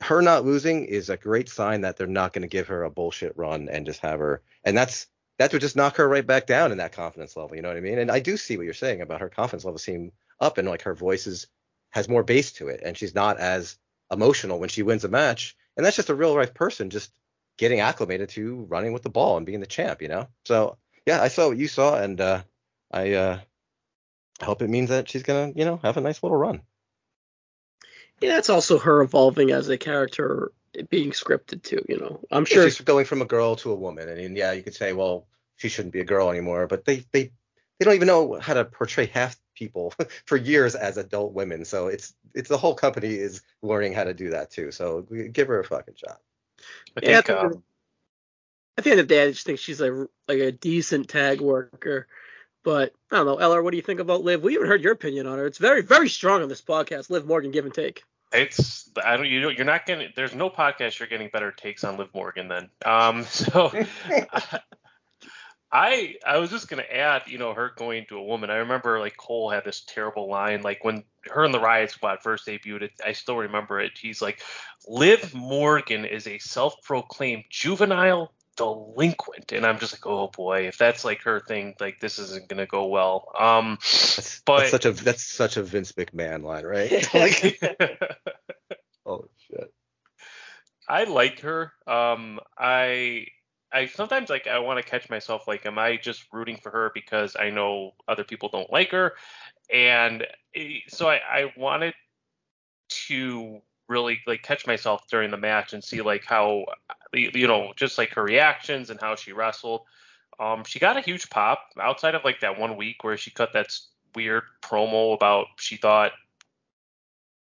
her 0.00 0.22
not 0.22 0.44
losing 0.44 0.84
is 0.86 1.08
a 1.08 1.16
great 1.16 1.48
sign 1.48 1.82
that 1.82 1.96
they're 1.96 2.06
not 2.06 2.34
to 2.34 2.46
give 2.46 2.68
her 2.68 2.82
a 2.82 2.90
bullshit 2.90 3.36
run 3.36 3.68
and 3.68 3.86
just 3.86 4.00
have 4.00 4.18
her. 4.18 4.42
And 4.64 4.76
that's 4.76 5.06
that 5.38 5.52
would 5.52 5.60
just 5.60 5.76
knock 5.76 5.96
her 5.96 6.08
right 6.08 6.26
back 6.26 6.46
down 6.46 6.72
in 6.72 6.78
that 6.78 6.92
confidence 6.92 7.36
level. 7.36 7.56
You 7.56 7.62
know 7.62 7.68
what 7.68 7.76
I 7.76 7.80
mean? 7.80 7.98
And 7.98 8.10
I 8.10 8.20
do 8.20 8.36
see 8.36 8.56
what 8.56 8.64
you're 8.64 8.74
saying 8.74 9.00
about 9.00 9.20
her 9.20 9.28
confidence 9.28 9.64
level 9.64 9.78
seem 9.78 10.12
up 10.40 10.58
and 10.58 10.68
like 10.68 10.82
her 10.82 10.94
voice 10.94 11.26
is 11.26 11.46
has 11.90 12.08
more 12.08 12.24
bass 12.24 12.52
to 12.52 12.68
it, 12.68 12.80
and 12.84 12.96
she's 12.96 13.14
not 13.14 13.38
as 13.38 13.76
emotional 14.10 14.58
when 14.58 14.68
she 14.68 14.82
wins 14.82 15.04
a 15.04 15.08
match. 15.08 15.56
And 15.76 15.84
that's 15.84 15.96
just 15.96 16.10
a 16.10 16.14
real 16.14 16.34
life 16.34 16.54
person 16.54 16.90
just 16.90 17.12
getting 17.56 17.80
acclimated 17.80 18.30
to 18.30 18.66
running 18.68 18.92
with 18.92 19.02
the 19.02 19.10
ball 19.10 19.36
and 19.36 19.46
being 19.46 19.60
the 19.60 19.66
champ. 19.66 20.02
You 20.02 20.08
know? 20.08 20.28
So 20.44 20.78
yeah, 21.06 21.22
I 21.22 21.28
saw 21.28 21.48
what 21.48 21.56
you 21.56 21.68
saw, 21.68 21.96
and 21.96 22.20
uh, 22.20 22.42
I 22.90 23.12
uh, 23.12 23.38
hope 24.42 24.62
it 24.62 24.70
means 24.70 24.90
that 24.90 25.08
she's 25.08 25.22
gonna 25.22 25.52
you 25.54 25.64
know 25.64 25.78
have 25.82 25.96
a 25.96 26.00
nice 26.00 26.22
little 26.22 26.36
run. 26.36 26.62
Yeah, 28.20 28.34
that's 28.34 28.50
also 28.50 28.78
her 28.78 29.02
evolving 29.02 29.50
as 29.50 29.68
a 29.68 29.76
character, 29.76 30.52
being 30.88 31.10
scripted 31.10 31.62
too. 31.62 31.84
You 31.88 31.98
know, 31.98 32.20
I'm 32.30 32.44
sure 32.44 32.70
she's 32.70 32.80
going 32.80 33.06
from 33.06 33.22
a 33.22 33.26
girl 33.26 33.56
to 33.56 33.72
a 33.72 33.76
woman, 33.76 34.08
and, 34.08 34.20
and 34.20 34.36
yeah, 34.36 34.52
you 34.52 34.62
could 34.62 34.74
say, 34.74 34.92
well, 34.92 35.26
she 35.56 35.68
shouldn't 35.68 35.92
be 35.92 36.00
a 36.00 36.04
girl 36.04 36.30
anymore, 36.30 36.66
but 36.66 36.84
they 36.84 37.04
they 37.12 37.32
they 37.78 37.84
don't 37.84 37.94
even 37.94 38.08
know 38.08 38.38
how 38.40 38.54
to 38.54 38.64
portray 38.64 39.06
half 39.06 39.36
people 39.54 39.94
for 40.26 40.36
years 40.36 40.74
as 40.74 40.96
adult 40.96 41.32
women. 41.32 41.64
So 41.64 41.88
it's 41.88 42.14
it's 42.34 42.48
the 42.48 42.58
whole 42.58 42.74
company 42.74 43.14
is 43.14 43.42
learning 43.62 43.92
how 43.92 44.04
to 44.04 44.14
do 44.14 44.30
that 44.30 44.50
too. 44.50 44.70
So 44.70 45.02
give 45.32 45.48
her 45.48 45.60
a 45.60 45.64
fucking 45.64 45.94
shot. 45.96 46.20
I 46.96 47.00
Yeah, 47.02 47.18
I 47.18 47.22
think 47.22 47.26
think 47.26 47.38
um, 47.38 47.62
At 48.78 48.84
the 48.84 48.90
end 48.90 49.00
of 49.00 49.08
the 49.08 49.14
day, 49.14 49.24
I 49.24 49.30
just 49.30 49.46
think 49.46 49.58
she's 49.58 49.80
like 49.80 49.92
like 50.28 50.38
a 50.38 50.52
decent 50.52 51.08
tag 51.08 51.40
worker. 51.40 52.06
But 52.62 52.94
I 53.10 53.16
don't 53.16 53.26
know, 53.26 53.36
Eller, 53.36 53.62
what 53.62 53.72
do 53.72 53.76
you 53.76 53.82
think 53.82 54.00
about 54.00 54.24
Liv? 54.24 54.42
We 54.42 54.54
haven't 54.54 54.68
heard 54.68 54.82
your 54.82 54.94
opinion 54.94 55.26
on 55.26 55.36
her. 55.36 55.46
It's 55.46 55.58
very, 55.58 55.82
very 55.82 56.08
strong 56.08 56.42
on 56.42 56.48
this 56.48 56.62
podcast. 56.62 57.10
Liv 57.10 57.26
Morgan, 57.26 57.50
give 57.50 57.66
and 57.66 57.74
take. 57.74 58.02
It's 58.32 58.90
I 59.04 59.16
don't 59.16 59.26
you 59.26 59.40
know 59.40 59.48
you're 59.48 59.64
not 59.64 59.86
getting 59.86 60.12
there's 60.16 60.34
no 60.34 60.50
podcast 60.50 60.98
you're 60.98 61.08
getting 61.08 61.28
better 61.28 61.52
takes 61.52 61.84
on 61.84 61.96
Liv 61.96 62.08
Morgan 62.14 62.48
then. 62.48 62.70
Um 62.84 63.22
so 63.28 63.70
I 65.74 66.14
I 66.24 66.38
was 66.38 66.50
just 66.50 66.68
gonna 66.68 66.82
add, 66.82 67.22
you 67.26 67.36
know, 67.36 67.52
her 67.52 67.72
going 67.76 68.06
to 68.08 68.16
a 68.16 68.22
woman. 68.22 68.48
I 68.48 68.56
remember 68.58 69.00
like 69.00 69.16
Cole 69.16 69.50
had 69.50 69.64
this 69.64 69.80
terrible 69.84 70.30
line, 70.30 70.62
like 70.62 70.84
when 70.84 71.02
her 71.24 71.44
and 71.44 71.52
the 71.52 71.58
Riot 71.58 71.90
Squad 71.90 72.22
first 72.22 72.46
debuted. 72.46 72.82
It, 72.82 72.92
I 73.04 73.12
still 73.12 73.36
remember 73.38 73.80
it. 73.80 73.98
He's 74.00 74.22
like, 74.22 74.40
Liv 74.86 75.34
Morgan 75.34 76.04
is 76.04 76.28
a 76.28 76.38
self-proclaimed 76.38 77.44
juvenile 77.50 78.32
delinquent, 78.56 79.50
and 79.50 79.66
I'm 79.66 79.80
just 79.80 79.94
like, 79.94 80.06
oh 80.06 80.28
boy, 80.28 80.68
if 80.68 80.78
that's 80.78 81.04
like 81.04 81.22
her 81.22 81.40
thing, 81.40 81.74
like 81.80 81.98
this 81.98 82.20
isn't 82.20 82.46
gonna 82.48 82.66
go 82.66 82.86
well. 82.86 83.32
Um, 83.36 83.78
That's, 83.80 84.42
But- 84.46 84.58
that's 84.58 84.70
such 84.70 84.84
a 84.86 84.92
that's 84.92 85.24
such 85.24 85.56
a 85.56 85.64
Vince 85.64 85.90
McMahon 85.92 86.44
line, 86.44 86.64
right? 86.64 87.08
like, 87.14 87.60
oh 89.06 89.24
shit. 89.48 89.74
I 90.88 91.02
like 91.04 91.40
her. 91.40 91.72
Um, 91.88 92.38
I 92.56 93.26
I 93.74 93.86
sometimes 93.86 94.30
like 94.30 94.46
I 94.46 94.60
want 94.60 94.82
to 94.82 94.88
catch 94.88 95.10
myself 95.10 95.48
like, 95.48 95.66
am 95.66 95.78
I 95.78 95.96
just 95.96 96.24
rooting 96.32 96.56
for 96.56 96.70
her 96.70 96.92
because 96.94 97.36
I 97.38 97.50
know 97.50 97.92
other 98.06 98.24
people 98.24 98.48
don't 98.48 98.72
like 98.72 98.92
her, 98.92 99.14
and 99.72 100.26
eh, 100.54 100.78
so 100.88 101.08
I 101.08 101.16
I 101.16 101.52
wanted 101.56 101.94
to 103.08 103.60
really 103.88 104.20
like 104.26 104.42
catch 104.42 104.66
myself 104.66 105.02
during 105.10 105.30
the 105.30 105.36
match 105.36 105.72
and 105.72 105.82
see 105.82 106.00
like 106.02 106.24
how 106.24 106.64
you 107.12 107.46
know 107.48 107.72
just 107.76 107.98
like 107.98 108.14
her 108.14 108.22
reactions 108.22 108.90
and 108.90 109.00
how 109.00 109.16
she 109.16 109.32
wrestled. 109.32 109.82
Um, 110.38 110.64
she 110.64 110.78
got 110.78 110.96
a 110.96 111.00
huge 111.00 111.28
pop 111.30 111.60
outside 111.80 112.14
of 112.14 112.24
like 112.24 112.40
that 112.40 112.58
one 112.58 112.76
week 112.76 113.04
where 113.04 113.16
she 113.16 113.30
cut 113.30 113.52
that 113.52 113.68
weird 114.14 114.44
promo 114.62 115.14
about 115.14 115.46
she 115.58 115.76
thought 115.76 116.12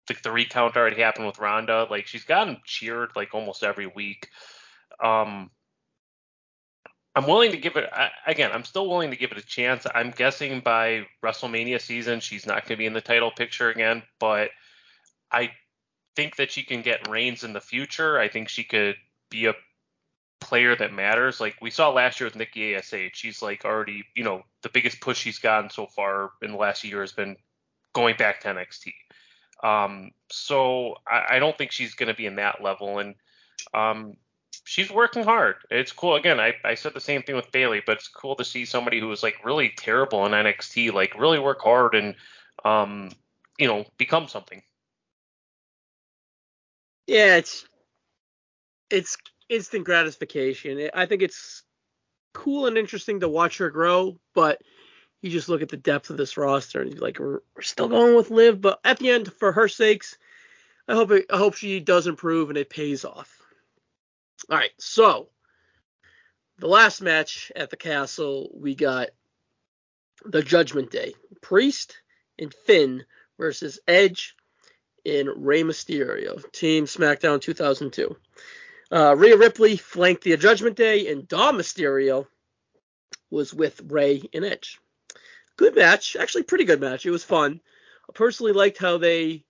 like 0.10 0.22
the 0.22 0.32
recount 0.32 0.76
already 0.76 1.02
happened 1.02 1.28
with 1.28 1.40
Ronda. 1.40 1.88
Like 1.90 2.08
she's 2.08 2.26
gotten 2.26 2.58
cheered 2.66 3.12
like 3.16 3.34
almost 3.34 3.64
every 3.64 3.88
week. 3.88 4.30
Um, 5.04 5.50
I'm 7.16 7.28
willing 7.28 7.52
to 7.52 7.58
give 7.58 7.76
it 7.76 7.90
I, 7.94 8.10
again. 8.26 8.52
I'm 8.52 8.64
still 8.64 8.90
willing 8.90 9.12
to 9.12 9.18
give 9.18 9.32
it 9.32 9.38
a 9.38 9.46
chance. 9.46 9.86
I'm 9.94 10.12
guessing 10.12 10.62
by 10.62 11.06
WrestleMania 11.24 11.80
season 11.80 12.20
she's 12.20 12.46
not 12.46 12.64
going 12.64 12.76
to 12.76 12.78
be 12.78 12.86
in 12.86 12.94
the 12.94 13.02
title 13.02 13.32
picture 13.32 13.70
again, 13.70 14.04
but 14.20 14.50
I 15.32 15.52
think 16.16 16.38
that 16.38 16.52
she 16.52 16.64
can 16.64 16.82
get 16.82 17.08
reigns 17.08 17.44
in 17.44 17.54
the 17.54 17.62
future. 17.62 18.20
I 18.20 18.30
think 18.30 18.50
she 18.50 18.64
could 18.64 18.96
be 19.30 19.46
a 19.46 19.56
player 20.42 20.76
that 20.76 20.92
matters. 20.92 21.40
Like 21.40 21.56
we 21.62 21.70
saw 21.70 21.90
last 21.90 22.20
year 22.20 22.28
with 22.28 22.36
Nikki 22.36 22.76
Ash. 22.76 22.94
She's 23.14 23.42
like 23.42 23.64
already, 23.64 24.06
you 24.16 24.24
know, 24.24 24.44
the 24.62 24.70
biggest 24.70 25.00
push 25.00 25.18
she's 25.18 25.40
gotten 25.40 25.70
so 25.70 25.88
far 25.88 26.32
in 26.42 26.52
the 26.52 26.58
last 26.58 26.84
year 26.84 27.02
has 27.02 27.12
been 27.12 27.36
going 27.94 28.16
back 28.18 28.42
to 28.42 28.50
NXT. 28.50 28.92
Um, 29.64 30.12
so 30.32 30.96
I, 31.08 31.36
I 31.36 31.40
don't 31.40 31.58
think 31.58 31.72
she's 31.72 31.94
going 31.94 32.10
to 32.10 32.14
be 32.14 32.26
in 32.26 32.36
that 32.36 32.62
level, 32.62 33.00
and 33.00 33.16
um, 33.74 34.16
she's 34.64 34.92
working 34.92 35.24
hard. 35.24 35.56
It's 35.70 35.92
cool. 35.92 36.16
Again, 36.16 36.40
I, 36.40 36.54
I 36.64 36.76
said 36.76 36.94
the 36.94 37.02
same 37.02 37.24
thing 37.24 37.36
with 37.36 37.52
Bayley, 37.52 37.82
but 37.86 37.98
it's 37.98 38.08
cool 38.08 38.36
to 38.36 38.46
see 38.46 38.66
somebody 38.66 39.00
who 39.00 39.08
was 39.08 39.24
like 39.24 39.46
really 39.46 39.74
terrible 39.76 40.26
in 40.26 40.32
NXT, 40.32 40.94
like 40.94 41.20
really 41.20 41.40
work 41.40 41.62
hard 41.62 41.96
and 41.96 42.16
um, 42.64 43.10
you 43.58 43.68
know, 43.68 43.86
become 43.98 44.28
something. 44.28 44.62
Yeah, 47.08 47.38
it's 47.38 47.66
it's 48.90 49.18
instant 49.50 49.86
gratification. 49.86 50.90
I 50.94 51.06
think 51.06 51.22
it's 51.22 51.64
cool 52.34 52.68
and 52.68 52.78
interesting 52.78 53.20
to 53.20 53.30
watch 53.30 53.58
her 53.58 53.70
grow, 53.70 54.18
but 54.34 54.62
you 55.22 55.30
just 55.30 55.50
look 55.50 55.62
at 55.62 55.70
the 55.70 55.78
depth 55.78 56.10
of 56.10 56.18
this 56.18 56.38
roster 56.38 56.82
and 56.82 57.00
like, 57.00 57.20
we're, 57.20 57.40
we're 57.56 57.62
still 57.62 57.88
going 57.88 58.16
with 58.16 58.30
Liv, 58.30 58.60
but 58.62 58.80
at 58.84 59.00
the 59.00 59.10
end, 59.10 59.32
for 59.34 59.52
her 59.52 59.68
sakes, 59.68 60.18
I 60.88 60.94
hope 60.94 61.12
it, 61.12 61.26
I 61.32 61.38
hope 61.38 61.56
she 61.56 61.80
does 61.80 62.08
improve 62.08 62.50
and 62.50 62.58
it 62.58 62.70
pays 62.70 63.06
off. 63.06 63.43
All 64.50 64.58
right, 64.58 64.72
so 64.78 65.30
the 66.60 66.68
last 66.68 67.02
match 67.02 67.52
at 67.56 67.70
the 67.70 67.78
castle, 67.78 68.50
we 68.54 68.76
got 68.76 69.10
the 70.26 70.44
Judgment 70.44 70.92
Day, 70.92 71.14
Priest 71.42 71.98
and 72.38 72.54
Finn 72.54 73.06
versus 73.38 73.80
Edge 73.88 74.36
and 75.06 75.30
Rey 75.36 75.64
Mysterio, 75.64 76.42
Team 76.52 76.86
SmackDown 76.86 77.42
2002. 77.42 78.16
Uh, 78.92 79.16
Rhea 79.16 79.38
Ripley 79.38 79.78
flanked 79.78 80.24
the 80.24 80.36
Judgment 80.38 80.76
Day, 80.76 81.12
and 81.12 81.28
Dom 81.28 81.58
Mysterio 81.58 82.28
was 83.30 83.54
with 83.54 83.82
Rey 83.88 84.22
and 84.34 84.46
Edge. 84.46 84.80
Good 85.58 85.76
match, 85.76 86.16
actually 86.16 86.44
pretty 86.44 86.66
good 86.66 86.82
match. 86.82 87.06
It 87.06 87.12
was 87.12 87.24
fun. 87.24 87.62
I 88.10 88.14
personally 88.14 88.54
liked 88.54 88.78
how 88.78 88.98
they, 88.98 89.46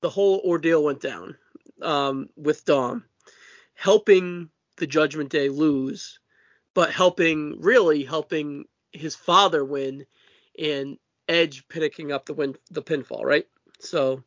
the 0.00 0.10
whole 0.10 0.40
ordeal 0.44 0.82
went 0.82 1.00
down 1.00 1.36
um, 1.80 2.28
with 2.36 2.64
Dom, 2.64 3.04
helping 3.76 4.48
the 4.78 4.86
Judgment 4.86 5.30
Day 5.30 5.48
lose, 5.48 6.18
but 6.74 6.90
helping 6.90 7.60
really 7.60 8.02
helping 8.02 8.64
his 8.92 9.14
father 9.14 9.64
win, 9.64 10.06
and 10.58 10.98
Edge 11.28 11.68
picking 11.68 12.10
up 12.10 12.26
the 12.26 12.34
win, 12.34 12.56
the 12.70 12.82
pinfall, 12.82 13.24
right? 13.24 13.46
So 13.78 14.24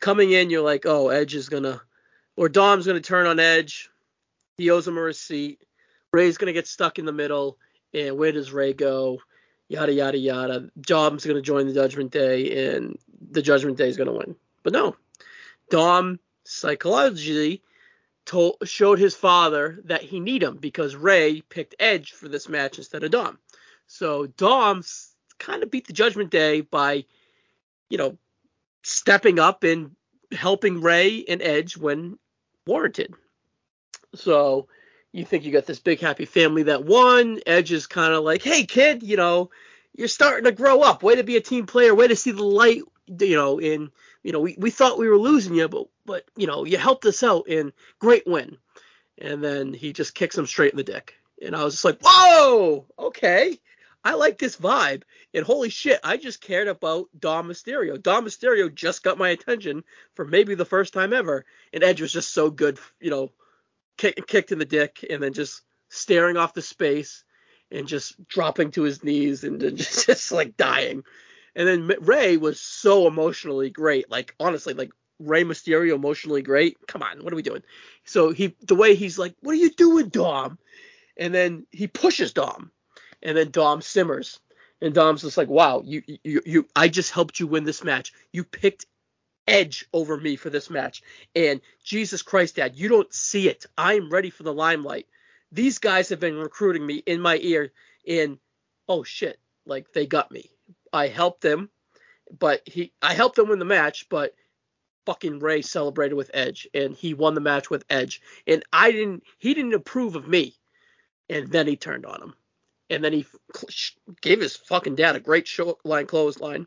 coming 0.00 0.32
in, 0.32 0.50
you're 0.50 0.62
like, 0.62 0.86
oh, 0.86 1.08
Edge 1.08 1.34
is 1.34 1.48
gonna, 1.48 1.80
or 2.36 2.48
Dom's 2.48 2.86
gonna 2.86 3.00
turn 3.00 3.26
on 3.26 3.38
Edge. 3.38 3.90
He 4.56 4.70
owes 4.70 4.88
him 4.88 4.98
a 4.98 5.02
receipt. 5.02 5.62
Rey's 6.12 6.38
gonna 6.38 6.52
get 6.52 6.66
stuck 6.66 6.98
in 6.98 7.04
the 7.04 7.12
middle, 7.12 7.58
and 7.92 8.16
where 8.16 8.32
does 8.32 8.52
Rey 8.52 8.72
go? 8.72 9.20
Yada 9.68 9.92
yada 9.92 10.16
yada. 10.16 10.70
Dom's 10.80 11.26
gonna 11.26 11.42
join 11.42 11.66
the 11.66 11.74
Judgment 11.74 12.10
Day, 12.10 12.74
and 12.74 12.98
the 13.30 13.42
Judgment 13.42 13.76
Day 13.76 13.88
is 13.88 13.98
gonna 13.98 14.12
win. 14.12 14.34
But 14.62 14.72
no, 14.72 14.96
Dom 15.70 16.18
psychologically 16.44 17.62
told 18.28 18.56
showed 18.64 18.98
his 18.98 19.16
father 19.16 19.80
that 19.84 20.02
he 20.02 20.20
need 20.20 20.42
him 20.42 20.58
because 20.58 20.94
Rey 20.94 21.40
picked 21.40 21.74
Edge 21.80 22.12
for 22.12 22.28
this 22.28 22.48
match 22.48 22.76
instead 22.76 23.02
of 23.02 23.10
Dom. 23.10 23.38
So 23.86 24.26
Dom 24.26 24.84
kind 25.38 25.62
of 25.62 25.70
beat 25.70 25.86
the 25.86 25.94
Judgment 25.94 26.30
Day 26.30 26.60
by, 26.60 27.06
you 27.88 27.96
know, 27.96 28.18
stepping 28.82 29.38
up 29.38 29.64
and 29.64 29.96
helping 30.30 30.82
Rey 30.82 31.24
and 31.26 31.40
Edge 31.40 31.78
when 31.78 32.18
warranted. 32.66 33.14
So 34.14 34.68
you 35.10 35.24
think 35.24 35.44
you 35.44 35.52
got 35.52 35.64
this 35.64 35.80
big 35.80 36.00
happy 36.00 36.26
family 36.26 36.64
that 36.64 36.84
won. 36.84 37.40
Edge 37.46 37.72
is 37.72 37.86
kind 37.86 38.12
of 38.12 38.24
like, 38.24 38.42
hey 38.42 38.66
kid, 38.66 39.02
you 39.02 39.16
know, 39.16 39.50
you're 39.96 40.06
starting 40.06 40.44
to 40.44 40.52
grow 40.52 40.82
up. 40.82 41.02
Way 41.02 41.16
to 41.16 41.24
be 41.24 41.38
a 41.38 41.40
team 41.40 41.64
player. 41.64 41.94
Way 41.94 42.08
to 42.08 42.16
see 42.16 42.32
the 42.32 42.44
light. 42.44 42.82
You 43.06 43.36
know, 43.36 43.58
in 43.58 43.90
you 44.28 44.32
know, 44.32 44.40
we, 44.40 44.54
we 44.58 44.70
thought 44.70 44.98
we 44.98 45.08
were 45.08 45.16
losing 45.16 45.54
you, 45.54 45.68
but 45.68 45.86
but 46.04 46.26
you 46.36 46.46
know, 46.46 46.66
you 46.66 46.76
helped 46.76 47.06
us 47.06 47.22
out 47.22 47.48
in 47.48 47.72
great 47.98 48.26
win. 48.26 48.58
And 49.16 49.42
then 49.42 49.72
he 49.72 49.94
just 49.94 50.14
kicks 50.14 50.36
him 50.36 50.44
straight 50.44 50.74
in 50.74 50.76
the 50.76 50.84
dick. 50.84 51.14
And 51.42 51.56
I 51.56 51.64
was 51.64 51.72
just 51.72 51.84
like, 51.86 51.98
whoa, 52.02 52.84
okay. 52.98 53.58
I 54.04 54.12
like 54.16 54.36
this 54.36 54.58
vibe. 54.58 55.04
And 55.32 55.46
holy 55.46 55.70
shit, 55.70 55.98
I 56.04 56.18
just 56.18 56.42
cared 56.42 56.68
about 56.68 57.06
Dom 57.18 57.48
Mysterio. 57.48 58.00
Dom 58.00 58.26
Mysterio 58.26 58.72
just 58.72 59.02
got 59.02 59.16
my 59.16 59.30
attention 59.30 59.82
for 60.12 60.26
maybe 60.26 60.54
the 60.54 60.66
first 60.66 60.92
time 60.92 61.14
ever. 61.14 61.46
And 61.72 61.82
Edge 61.82 62.02
was 62.02 62.12
just 62.12 62.34
so 62.34 62.50
good, 62.50 62.78
you 63.00 63.08
know, 63.08 63.32
kick, 63.96 64.26
kicked 64.26 64.52
in 64.52 64.58
the 64.58 64.66
dick 64.66 65.06
and 65.08 65.22
then 65.22 65.32
just 65.32 65.62
staring 65.88 66.36
off 66.36 66.52
the 66.52 66.60
space 66.60 67.24
and 67.70 67.88
just 67.88 68.28
dropping 68.28 68.72
to 68.72 68.82
his 68.82 69.02
knees 69.02 69.42
and 69.42 69.58
then 69.58 69.76
just, 69.78 70.04
just 70.04 70.32
like 70.32 70.58
dying. 70.58 71.02
And 71.58 71.66
then 71.66 71.90
Rey 72.02 72.36
was 72.36 72.60
so 72.60 73.08
emotionally 73.08 73.68
great. 73.68 74.08
Like 74.08 74.32
honestly, 74.38 74.74
like 74.74 74.92
Rey 75.18 75.42
Mysterio 75.42 75.96
emotionally 75.96 76.40
great. 76.40 76.76
Come 76.86 77.02
on, 77.02 77.24
what 77.24 77.32
are 77.32 77.36
we 77.36 77.42
doing? 77.42 77.64
So 78.04 78.30
he 78.30 78.54
the 78.62 78.76
way 78.76 78.94
he's 78.94 79.18
like, 79.18 79.34
"What 79.40 79.52
are 79.52 79.56
you 79.56 79.70
doing, 79.70 80.08
Dom?" 80.08 80.58
And 81.16 81.34
then 81.34 81.66
he 81.72 81.88
pushes 81.88 82.32
Dom, 82.32 82.70
and 83.24 83.36
then 83.36 83.50
Dom 83.50 83.82
simmers, 83.82 84.38
and 84.80 84.94
Dom's 84.94 85.22
just 85.22 85.36
like, 85.36 85.48
"Wow, 85.48 85.82
you 85.84 86.04
you 86.22 86.42
you 86.46 86.68
I 86.76 86.86
just 86.86 87.10
helped 87.10 87.40
you 87.40 87.48
win 87.48 87.64
this 87.64 87.82
match. 87.82 88.12
You 88.32 88.44
picked 88.44 88.86
Edge 89.48 89.84
over 89.92 90.16
me 90.16 90.36
for 90.36 90.50
this 90.50 90.70
match, 90.70 91.02
and 91.34 91.60
Jesus 91.82 92.22
Christ, 92.22 92.54
Dad, 92.54 92.76
you 92.76 92.88
don't 92.88 93.12
see 93.12 93.48
it. 93.48 93.66
I'm 93.76 94.10
ready 94.10 94.30
for 94.30 94.44
the 94.44 94.54
limelight. 94.54 95.08
These 95.50 95.78
guys 95.78 96.10
have 96.10 96.20
been 96.20 96.36
recruiting 96.36 96.86
me 96.86 97.02
in 97.04 97.20
my 97.20 97.36
ear, 97.38 97.72
and 98.06 98.38
oh 98.88 99.02
shit, 99.02 99.40
like 99.66 99.92
they 99.92 100.06
got 100.06 100.30
me. 100.30 100.52
I 100.92 101.08
helped 101.08 101.42
them." 101.42 101.70
But 102.38 102.62
he, 102.66 102.92
I 103.00 103.14
helped 103.14 103.36
them 103.36 103.48
win 103.48 103.58
the 103.58 103.64
match, 103.64 104.08
but 104.08 104.34
fucking 105.06 105.38
Rey 105.38 105.62
celebrated 105.62 106.14
with 106.14 106.30
Edge 106.34 106.68
and 106.74 106.94
he 106.94 107.14
won 107.14 107.34
the 107.34 107.40
match 107.40 107.70
with 107.70 107.82
Edge. 107.88 108.20
And 108.46 108.62
I 108.70 108.92
didn't 108.92 109.22
he 109.38 109.54
didn't 109.54 109.72
approve 109.72 110.16
of 110.16 110.28
me. 110.28 110.54
And 111.30 111.50
then 111.50 111.66
he 111.66 111.76
turned 111.76 112.04
on 112.04 112.22
him. 112.22 112.34
And 112.90 113.02
then 113.02 113.14
he 113.14 113.24
gave 114.20 114.40
his 114.40 114.56
fucking 114.56 114.96
dad 114.96 115.16
a 115.16 115.20
great 115.20 115.48
show 115.48 115.78
line 115.84 116.06
clothesline. 116.06 116.66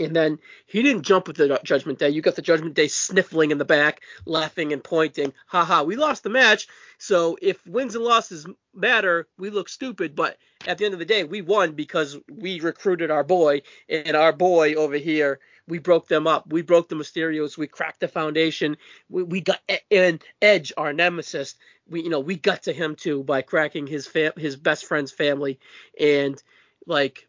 And 0.00 0.14
then 0.14 0.38
he 0.66 0.82
didn't 0.82 1.02
jump 1.02 1.26
with 1.26 1.36
the 1.36 1.60
Judgment 1.64 1.98
Day. 1.98 2.10
You 2.10 2.22
got 2.22 2.36
the 2.36 2.42
Judgment 2.42 2.74
Day 2.74 2.88
sniffling 2.88 3.50
in 3.50 3.58
the 3.58 3.64
back, 3.64 4.00
laughing 4.26 4.72
and 4.72 4.82
pointing. 4.82 5.32
Ha 5.48 5.64
ha, 5.64 5.82
we 5.82 5.96
lost 5.96 6.22
the 6.22 6.30
match. 6.30 6.68
So 6.98 7.36
if 7.42 7.66
wins 7.66 7.96
and 7.96 8.04
losses 8.04 8.46
matter, 8.74 9.26
we 9.38 9.50
look 9.50 9.68
stupid. 9.68 10.14
But 10.14 10.38
at 10.66 10.78
the 10.78 10.84
end 10.84 10.94
of 10.94 11.00
the 11.00 11.04
day, 11.04 11.24
we 11.24 11.42
won 11.42 11.72
because 11.72 12.16
we 12.30 12.60
recruited 12.60 13.10
our 13.10 13.24
boy. 13.24 13.62
And 13.88 14.16
our 14.16 14.32
boy 14.32 14.74
over 14.74 14.96
here 14.96 15.40
we 15.68 15.78
broke 15.78 16.08
them 16.08 16.26
up. 16.26 16.50
We 16.50 16.62
broke 16.62 16.88
the 16.88 16.96
Mysterios. 16.96 17.58
We 17.58 17.66
cracked 17.66 18.00
the 18.00 18.08
foundation. 18.08 18.76
We, 19.08 19.22
we 19.22 19.40
got 19.42 19.60
and 19.90 20.22
Edge, 20.40 20.72
our 20.76 20.92
nemesis. 20.92 21.54
We 21.88 22.02
you 22.02 22.10
know 22.10 22.20
we 22.20 22.36
got 22.36 22.64
to 22.64 22.72
him 22.72 22.96
too 22.96 23.22
by 23.22 23.42
cracking 23.42 23.86
his 23.86 24.06
fam- 24.06 24.32
his 24.36 24.56
best 24.56 24.86
friend's 24.86 25.12
family, 25.12 25.60
and 26.00 26.42
like 26.86 27.27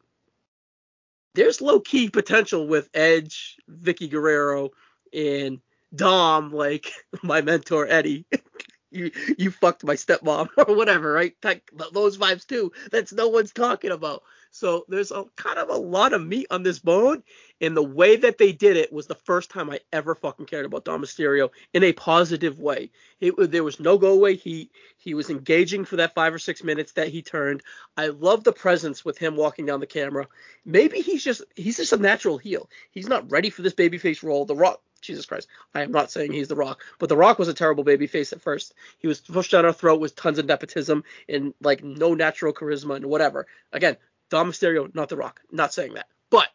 there's 1.35 1.61
low 1.61 1.79
key 1.79 2.09
potential 2.09 2.67
with 2.67 2.89
Edge, 2.93 3.57
Vickie 3.69 4.09
Guerrero, 4.09 4.71
and 5.13 5.59
Dom, 5.95 6.51
like 6.51 6.91
my 7.23 7.41
mentor 7.41 7.87
Eddie. 7.87 8.25
you 8.91 9.11
you 9.37 9.51
fucked 9.51 9.83
my 9.83 9.95
stepmom 9.95 10.49
or 10.67 10.75
whatever, 10.75 11.11
right? 11.11 11.35
That, 11.41 11.61
those 11.93 12.17
vibes 12.17 12.45
too. 12.45 12.71
That's 12.91 13.13
no 13.13 13.27
one's 13.27 13.51
talking 13.53 13.91
about. 13.91 14.23
So 14.51 14.85
there's 14.87 15.11
a 15.11 15.25
kind 15.35 15.59
of 15.59 15.69
a 15.69 15.77
lot 15.77 16.13
of 16.13 16.25
meat 16.25 16.47
on 16.49 16.63
this 16.63 16.79
bone, 16.79 17.23
and 17.61 17.77
the 17.77 17.83
way 17.83 18.15
that 18.15 18.37
they 18.37 18.51
did 18.51 18.77
it 18.77 18.91
was 18.91 19.07
the 19.07 19.15
first 19.15 19.51
time 19.51 19.69
I 19.69 19.79
ever 19.93 20.15
fucking 20.15 20.47
cared 20.47 20.65
about 20.65 20.85
Dom 20.85 21.01
Mysterio 21.01 21.49
in 21.73 21.83
a 21.83 21.93
positive 21.93 22.59
way. 22.59 22.89
It, 23.19 23.51
there 23.51 23.63
was 23.63 23.79
no 23.79 23.97
go 23.97 24.13
away 24.13 24.35
heat. 24.35 24.71
He 24.97 25.13
was 25.13 25.29
engaging 25.29 25.85
for 25.85 25.97
that 25.97 26.15
five 26.15 26.33
or 26.33 26.39
six 26.39 26.63
minutes 26.63 26.93
that 26.93 27.09
he 27.09 27.21
turned. 27.21 27.61
I 27.95 28.07
love 28.07 28.43
the 28.43 28.51
presence 28.51 29.05
with 29.05 29.17
him 29.17 29.35
walking 29.35 29.65
down 29.65 29.81
the 29.81 29.87
camera. 29.87 30.27
Maybe 30.65 31.01
he's 31.01 31.23
just 31.23 31.43
he's 31.55 31.77
just 31.77 31.93
a 31.93 31.97
natural 31.97 32.37
heel. 32.37 32.69
He's 32.91 33.07
not 33.07 33.31
ready 33.31 33.51
for 33.51 33.61
this 33.61 33.75
babyface 33.75 34.23
role. 34.23 34.45
The 34.45 34.55
Rock 34.55 34.81
Jesus 35.01 35.25
Christ. 35.25 35.47
I 35.73 35.83
am 35.83 35.91
not 35.91 36.11
saying 36.11 36.33
he's 36.33 36.47
The 36.47 36.55
Rock, 36.55 36.83
but 36.97 37.09
The 37.09 37.17
Rock 37.17 37.39
was 37.39 37.47
a 37.47 37.53
terrible 37.53 37.85
babyface 37.85 38.33
at 38.33 38.41
first. 38.41 38.73
He 38.97 39.07
was 39.07 39.21
pushed 39.21 39.51
down 39.51 39.65
our 39.65 39.73
throat 39.73 39.99
with 39.99 40.15
tons 40.15 40.39
of 40.39 40.45
nepotism 40.45 41.03
and 41.27 41.53
like 41.61 41.83
no 41.83 42.13
natural 42.13 42.53
charisma 42.53 42.97
and 42.97 43.05
whatever. 43.05 43.47
Again, 43.71 43.97
Dom 44.29 44.51
Mysterio, 44.51 44.93
not 44.93 45.09
The 45.09 45.17
Rock. 45.17 45.41
Not 45.51 45.73
saying 45.73 45.93
that. 45.95 46.07
But 46.29 46.47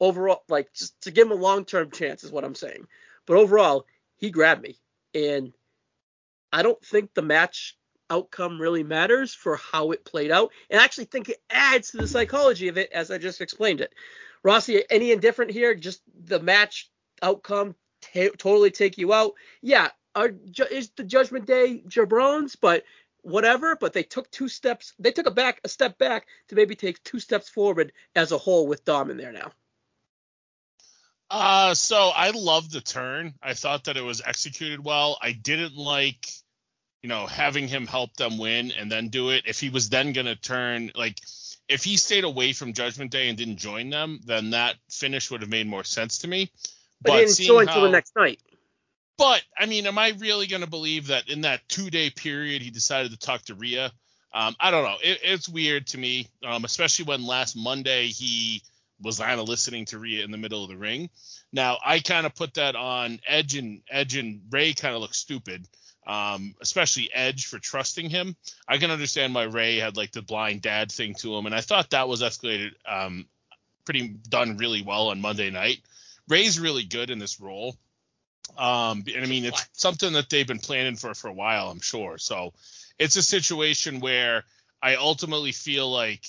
overall, 0.00 0.42
like 0.48 0.72
just 0.72 1.00
to 1.02 1.10
give 1.10 1.26
him 1.26 1.32
a 1.32 1.40
long 1.40 1.64
term 1.64 1.90
chance 1.90 2.24
is 2.24 2.32
what 2.32 2.44
I'm 2.44 2.54
saying. 2.54 2.86
But 3.26 3.36
overall, 3.36 3.86
he 4.16 4.30
grabbed 4.30 4.62
me. 4.62 4.76
And 5.14 5.52
I 6.52 6.62
don't 6.62 6.84
think 6.84 7.14
the 7.14 7.22
match 7.22 7.76
outcome 8.10 8.60
really 8.60 8.82
matters 8.82 9.34
for 9.34 9.56
how 9.56 9.92
it 9.92 10.04
played 10.04 10.30
out. 10.30 10.50
And 10.70 10.80
I 10.80 10.84
actually 10.84 11.06
think 11.06 11.28
it 11.28 11.42
adds 11.50 11.90
to 11.90 11.98
the 11.98 12.06
psychology 12.06 12.68
of 12.68 12.78
it 12.78 12.90
as 12.92 13.10
I 13.10 13.18
just 13.18 13.40
explained 13.40 13.80
it. 13.80 13.94
Rossi, 14.42 14.82
any 14.90 15.10
indifferent 15.10 15.50
here? 15.50 15.74
Just 15.74 16.02
the 16.26 16.40
match 16.40 16.90
outcome 17.22 17.74
t- 18.02 18.30
totally 18.36 18.70
take 18.70 18.98
you 18.98 19.12
out? 19.12 19.32
Yeah, 19.62 19.88
are, 20.14 20.30
is 20.70 20.90
the 20.90 21.04
Judgment 21.04 21.46
Day 21.46 21.82
jabrones, 21.88 22.56
but 22.60 22.84
whatever, 23.24 23.76
but 23.76 23.92
they 23.92 24.02
took 24.02 24.30
two 24.30 24.48
steps. 24.48 24.94
They 24.98 25.10
took 25.10 25.26
a 25.26 25.30
back 25.30 25.60
a 25.64 25.68
step 25.68 25.98
back 25.98 26.26
to 26.48 26.54
maybe 26.54 26.74
take 26.74 27.02
two 27.02 27.18
steps 27.18 27.48
forward 27.48 27.92
as 28.14 28.32
a 28.32 28.38
whole 28.38 28.66
with 28.66 28.84
Dom 28.84 29.10
in 29.10 29.16
there 29.16 29.32
now. 29.32 29.52
Uh, 31.30 31.74
so 31.74 32.12
I 32.14 32.30
love 32.30 32.70
the 32.70 32.80
turn. 32.80 33.34
I 33.42 33.54
thought 33.54 33.84
that 33.84 33.96
it 33.96 34.02
was 34.02 34.22
executed 34.24 34.84
well. 34.84 35.18
I 35.20 35.32
didn't 35.32 35.76
like, 35.76 36.28
you 37.02 37.08
know, 37.08 37.26
having 37.26 37.66
him 37.66 37.86
help 37.86 38.14
them 38.16 38.38
win 38.38 38.72
and 38.72 38.92
then 38.92 39.08
do 39.08 39.30
it. 39.30 39.44
If 39.46 39.58
he 39.58 39.70
was 39.70 39.88
then 39.88 40.12
gonna 40.12 40.36
turn, 40.36 40.92
like, 40.94 41.18
if 41.66 41.82
he 41.82 41.96
stayed 41.96 42.24
away 42.24 42.52
from 42.52 42.74
Judgment 42.74 43.10
Day 43.10 43.28
and 43.28 43.38
didn't 43.38 43.56
join 43.56 43.88
them, 43.88 44.20
then 44.24 44.50
that 44.50 44.76
finish 44.90 45.30
would 45.30 45.40
have 45.40 45.50
made 45.50 45.66
more 45.66 45.82
sense 45.82 46.18
to 46.18 46.28
me. 46.28 46.50
But, 47.00 47.10
but 47.10 47.20
he 47.20 47.24
didn't 47.26 47.46
join 47.46 47.68
until 47.68 47.82
the 47.82 47.90
next 47.90 48.14
night. 48.14 48.40
But 49.16 49.42
I 49.58 49.66
mean, 49.66 49.86
am 49.86 49.98
I 49.98 50.14
really 50.18 50.46
going 50.46 50.62
to 50.62 50.70
believe 50.70 51.08
that 51.08 51.28
in 51.28 51.42
that 51.42 51.68
two 51.68 51.90
day 51.90 52.10
period 52.10 52.62
he 52.62 52.70
decided 52.70 53.12
to 53.12 53.18
talk 53.18 53.42
to 53.42 53.54
Rhea? 53.54 53.92
Um, 54.32 54.56
I 54.58 54.70
don't 54.72 54.84
know. 54.84 54.96
It, 55.02 55.20
it's 55.22 55.48
weird 55.48 55.86
to 55.88 55.98
me, 55.98 56.28
um, 56.44 56.64
especially 56.64 57.04
when 57.04 57.24
last 57.24 57.56
Monday 57.56 58.08
he 58.08 58.62
was 59.00 59.18
kind 59.18 59.40
of 59.40 59.48
listening 59.48 59.84
to 59.86 59.98
Rhea 59.98 60.24
in 60.24 60.30
the 60.30 60.38
middle 60.38 60.62
of 60.64 60.68
the 60.68 60.76
ring. 60.76 61.10
Now 61.52 61.78
I 61.84 62.00
kind 62.00 62.26
of 62.26 62.34
put 62.34 62.54
that 62.54 62.74
on 62.74 63.20
Edge 63.26 63.56
and 63.56 63.82
Edge 63.88 64.16
and 64.16 64.42
Rey 64.50 64.72
kind 64.72 64.94
of 64.94 65.00
look 65.00 65.14
stupid, 65.14 65.68
um, 66.06 66.54
especially 66.60 67.10
Edge 67.12 67.46
for 67.46 67.60
trusting 67.60 68.10
him. 68.10 68.36
I 68.66 68.78
can 68.78 68.90
understand 68.90 69.34
why 69.34 69.44
Rey 69.44 69.76
had 69.76 69.96
like 69.96 70.10
the 70.10 70.22
blind 70.22 70.62
dad 70.62 70.90
thing 70.90 71.14
to 71.16 71.36
him, 71.36 71.46
and 71.46 71.54
I 71.54 71.60
thought 71.60 71.90
that 71.90 72.08
was 72.08 72.22
escalated 72.22 72.72
um, 72.86 73.26
pretty 73.84 74.08
done 74.08 74.56
really 74.56 74.82
well 74.82 75.08
on 75.08 75.20
Monday 75.20 75.50
night. 75.50 75.78
Rey's 76.28 76.58
really 76.58 76.84
good 76.84 77.10
in 77.10 77.18
this 77.20 77.40
role. 77.40 77.76
Um, 78.56 79.04
and 79.14 79.24
I 79.24 79.26
mean, 79.26 79.44
it's 79.44 79.68
something 79.72 80.12
that 80.12 80.28
they've 80.30 80.46
been 80.46 80.58
planning 80.58 80.96
for 80.96 81.14
for 81.14 81.28
a 81.28 81.32
while, 81.32 81.70
I'm 81.70 81.80
sure. 81.80 82.18
So 82.18 82.52
it's 82.98 83.16
a 83.16 83.22
situation 83.22 84.00
where 84.00 84.44
I 84.82 84.96
ultimately 84.96 85.52
feel 85.52 85.90
like 85.90 86.26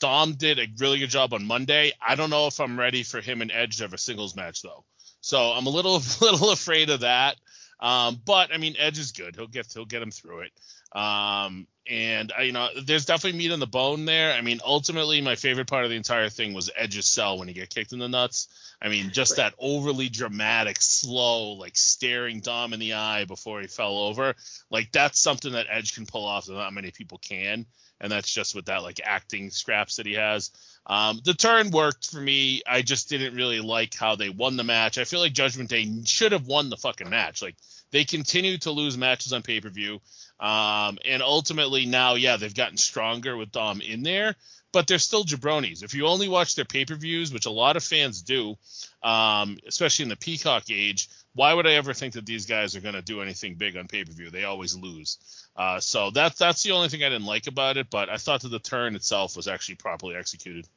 Dom 0.00 0.34
did 0.34 0.58
a 0.58 0.66
really 0.78 0.98
good 0.98 1.10
job 1.10 1.32
on 1.32 1.46
Monday. 1.46 1.92
I 2.06 2.14
don't 2.14 2.30
know 2.30 2.46
if 2.46 2.60
I'm 2.60 2.78
ready 2.78 3.02
for 3.02 3.20
him 3.20 3.42
and 3.42 3.50
Edge 3.50 3.78
to 3.78 3.84
have 3.84 3.94
a 3.94 3.98
singles 3.98 4.36
match 4.36 4.62
though. 4.62 4.84
So 5.20 5.38
I'm 5.38 5.66
a 5.66 5.70
little 5.70 6.02
little 6.20 6.50
afraid 6.50 6.90
of 6.90 7.00
that. 7.00 7.36
Um, 7.80 8.20
but 8.24 8.54
I 8.54 8.58
mean, 8.58 8.76
Edge 8.78 8.98
is 8.98 9.12
good. 9.12 9.36
He'll 9.36 9.46
get 9.46 9.72
he'll 9.72 9.84
get 9.84 10.02
him 10.02 10.10
through 10.10 10.40
it. 10.40 10.52
Um, 10.96 11.66
and 11.88 12.32
I, 12.36 12.42
you 12.42 12.52
know, 12.52 12.68
there's 12.84 13.04
definitely 13.04 13.38
meat 13.38 13.52
on 13.52 13.60
the 13.60 13.66
bone 13.66 14.06
there. 14.06 14.32
I 14.32 14.40
mean, 14.40 14.60
ultimately, 14.64 15.20
my 15.20 15.36
favorite 15.36 15.68
part 15.68 15.84
of 15.84 15.90
the 15.90 15.96
entire 15.96 16.30
thing 16.30 16.54
was 16.54 16.70
Edge's 16.74 17.06
sell 17.06 17.38
when 17.38 17.48
he 17.48 17.54
get 17.54 17.68
kicked 17.68 17.92
in 17.92 17.98
the 17.98 18.08
nuts. 18.08 18.48
I 18.80 18.88
mean, 18.88 19.10
just 19.10 19.32
right. 19.32 19.50
that 19.50 19.54
overly 19.58 20.08
dramatic, 20.08 20.78
slow, 20.80 21.52
like 21.52 21.76
staring 21.76 22.40
Dom 22.40 22.72
in 22.72 22.80
the 22.80 22.94
eye 22.94 23.26
before 23.26 23.60
he 23.60 23.66
fell 23.66 23.98
over. 23.98 24.34
Like 24.70 24.90
that's 24.90 25.20
something 25.20 25.52
that 25.52 25.66
Edge 25.70 25.94
can 25.94 26.06
pull 26.06 26.24
off 26.24 26.46
that 26.46 26.54
not 26.54 26.72
many 26.72 26.90
people 26.90 27.18
can. 27.18 27.66
And 28.00 28.10
that's 28.10 28.32
just 28.32 28.54
with 28.54 28.66
that 28.66 28.82
like 28.82 29.00
acting 29.04 29.50
scraps 29.50 29.96
that 29.96 30.06
he 30.06 30.14
has. 30.14 30.50
Um, 30.86 31.20
the 31.24 31.34
turn 31.34 31.70
worked 31.70 32.10
for 32.10 32.20
me. 32.20 32.62
I 32.66 32.82
just 32.82 33.08
didn't 33.08 33.34
really 33.34 33.60
like 33.60 33.94
how 33.94 34.16
they 34.16 34.28
won 34.28 34.56
the 34.56 34.64
match. 34.64 34.98
I 34.98 35.04
feel 35.04 35.20
like 35.20 35.32
Judgment 35.32 35.70
Day 35.70 35.90
should 36.04 36.32
have 36.32 36.46
won 36.46 36.70
the 36.70 36.76
fucking 36.76 37.10
match. 37.10 37.42
Like 37.42 37.56
they 37.90 38.04
continue 38.04 38.58
to 38.58 38.70
lose 38.70 38.96
matches 38.98 39.32
on 39.32 39.42
pay 39.42 39.60
per 39.60 39.68
view. 39.68 40.00
Um, 40.38 40.98
and 41.04 41.22
ultimately 41.22 41.86
now, 41.86 42.14
yeah, 42.14 42.36
they've 42.36 42.54
gotten 42.54 42.76
stronger 42.76 43.36
with 43.36 43.52
Dom 43.52 43.80
in 43.80 44.02
there 44.02 44.36
but 44.76 44.86
they're 44.86 44.98
still 44.98 45.24
jabronis. 45.24 45.82
If 45.82 45.94
you 45.94 46.06
only 46.06 46.28
watch 46.28 46.54
their 46.54 46.66
pay 46.66 46.84
per 46.84 46.96
views, 46.96 47.32
which 47.32 47.46
a 47.46 47.50
lot 47.50 47.78
of 47.78 47.82
fans 47.82 48.20
do, 48.20 48.56
um, 49.02 49.56
especially 49.66 50.02
in 50.02 50.10
the 50.10 50.16
Peacock 50.16 50.64
age, 50.70 51.08
why 51.32 51.54
would 51.54 51.66
I 51.66 51.76
ever 51.76 51.94
think 51.94 52.12
that 52.12 52.26
these 52.26 52.44
guys 52.44 52.76
are 52.76 52.82
going 52.82 52.94
to 52.94 53.00
do 53.00 53.22
anything 53.22 53.54
big 53.54 53.78
on 53.78 53.88
pay 53.88 54.04
per 54.04 54.12
view? 54.12 54.28
They 54.28 54.44
always 54.44 54.76
lose. 54.76 55.16
Uh, 55.56 55.80
so 55.80 56.10
that's 56.10 56.38
that's 56.38 56.62
the 56.62 56.72
only 56.72 56.90
thing 56.90 57.02
I 57.02 57.08
didn't 57.08 57.24
like 57.24 57.46
about 57.46 57.78
it. 57.78 57.88
But 57.88 58.10
I 58.10 58.18
thought 58.18 58.42
that 58.42 58.50
the 58.50 58.58
turn 58.58 58.96
itself 58.96 59.34
was 59.34 59.48
actually 59.48 59.76
properly 59.76 60.14
executed. 60.14 60.68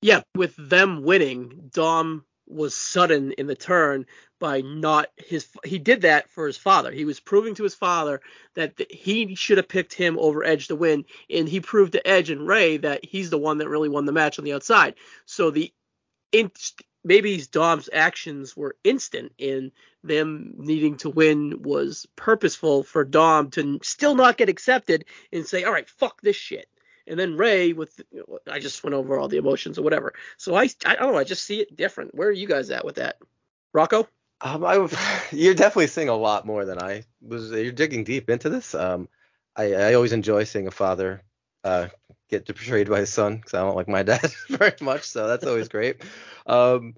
Yeah, 0.00 0.22
with 0.34 0.56
them 0.56 1.04
winning, 1.04 1.70
Dom 1.72 2.24
was 2.48 2.74
sudden 2.74 3.30
in 3.38 3.46
the 3.46 3.54
turn 3.54 4.06
by 4.42 4.60
not 4.60 5.08
his 5.16 5.46
he 5.64 5.78
did 5.78 6.00
that 6.00 6.28
for 6.28 6.48
his 6.48 6.56
father 6.56 6.90
he 6.90 7.04
was 7.04 7.20
proving 7.20 7.54
to 7.54 7.62
his 7.62 7.76
father 7.76 8.20
that 8.54 8.74
he 8.90 9.36
should 9.36 9.56
have 9.56 9.68
picked 9.68 9.94
him 9.94 10.18
over 10.18 10.42
edge 10.42 10.66
to 10.66 10.74
win 10.74 11.04
and 11.30 11.48
he 11.48 11.60
proved 11.60 11.92
to 11.92 12.04
edge 12.04 12.28
and 12.28 12.48
Rey 12.48 12.76
that 12.78 13.04
he's 13.04 13.30
the 13.30 13.38
one 13.38 13.58
that 13.58 13.68
really 13.68 13.88
won 13.88 14.04
the 14.04 14.10
match 14.10 14.40
on 14.40 14.44
the 14.44 14.54
outside 14.54 14.96
so 15.26 15.52
the 15.52 15.72
in, 16.32 16.50
maybe 17.04 17.40
dom's 17.52 17.88
actions 17.92 18.56
were 18.56 18.74
instant 18.82 19.30
in 19.38 19.70
them 20.02 20.54
needing 20.56 20.96
to 20.96 21.08
win 21.08 21.62
was 21.62 22.08
purposeful 22.16 22.82
for 22.82 23.04
dom 23.04 23.48
to 23.50 23.78
still 23.84 24.16
not 24.16 24.36
get 24.36 24.48
accepted 24.48 25.04
and 25.32 25.46
say 25.46 25.62
all 25.62 25.72
right 25.72 25.88
fuck 25.88 26.20
this 26.20 26.34
shit 26.34 26.66
and 27.06 27.16
then 27.16 27.36
Rey 27.36 27.74
with 27.74 28.00
I 28.50 28.58
just 28.58 28.82
went 28.82 28.94
over 28.94 29.18
all 29.18 29.26
the 29.26 29.36
emotions 29.36 29.76
or 29.76 29.82
whatever. 29.82 30.14
So 30.36 30.54
I 30.54 30.68
I 30.86 30.94
don't 30.94 31.12
know, 31.12 31.18
I 31.18 31.24
just 31.24 31.42
see 31.42 31.58
it 31.58 31.76
different. 31.76 32.14
Where 32.14 32.28
are 32.28 32.30
you 32.30 32.46
guys 32.46 32.70
at 32.70 32.84
with 32.84 32.94
that? 32.94 33.16
Rocco? 33.72 34.06
Um, 34.42 34.64
I, 34.64 34.74
you're 35.32 35.54
definitely 35.54 35.86
seeing 35.86 36.08
a 36.08 36.16
lot 36.16 36.46
more 36.46 36.64
than 36.64 36.82
I 36.82 37.04
was. 37.20 37.50
You're 37.50 37.72
digging 37.72 38.04
deep 38.04 38.28
into 38.28 38.50
this. 38.50 38.74
Um, 38.74 39.08
I, 39.56 39.74
I 39.74 39.94
always 39.94 40.12
enjoy 40.12 40.44
seeing 40.44 40.66
a 40.66 40.72
father 40.72 41.22
uh, 41.64 41.88
get 42.28 42.46
betrayed 42.46 42.88
by 42.88 43.00
his 43.00 43.12
son 43.12 43.36
because 43.36 43.54
I 43.54 43.60
don't 43.60 43.76
like 43.76 43.88
my 43.88 44.02
dad 44.02 44.32
very 44.48 44.74
much, 44.80 45.04
so 45.04 45.28
that's 45.28 45.46
always 45.46 45.68
great. 45.68 46.02
Um, 46.46 46.94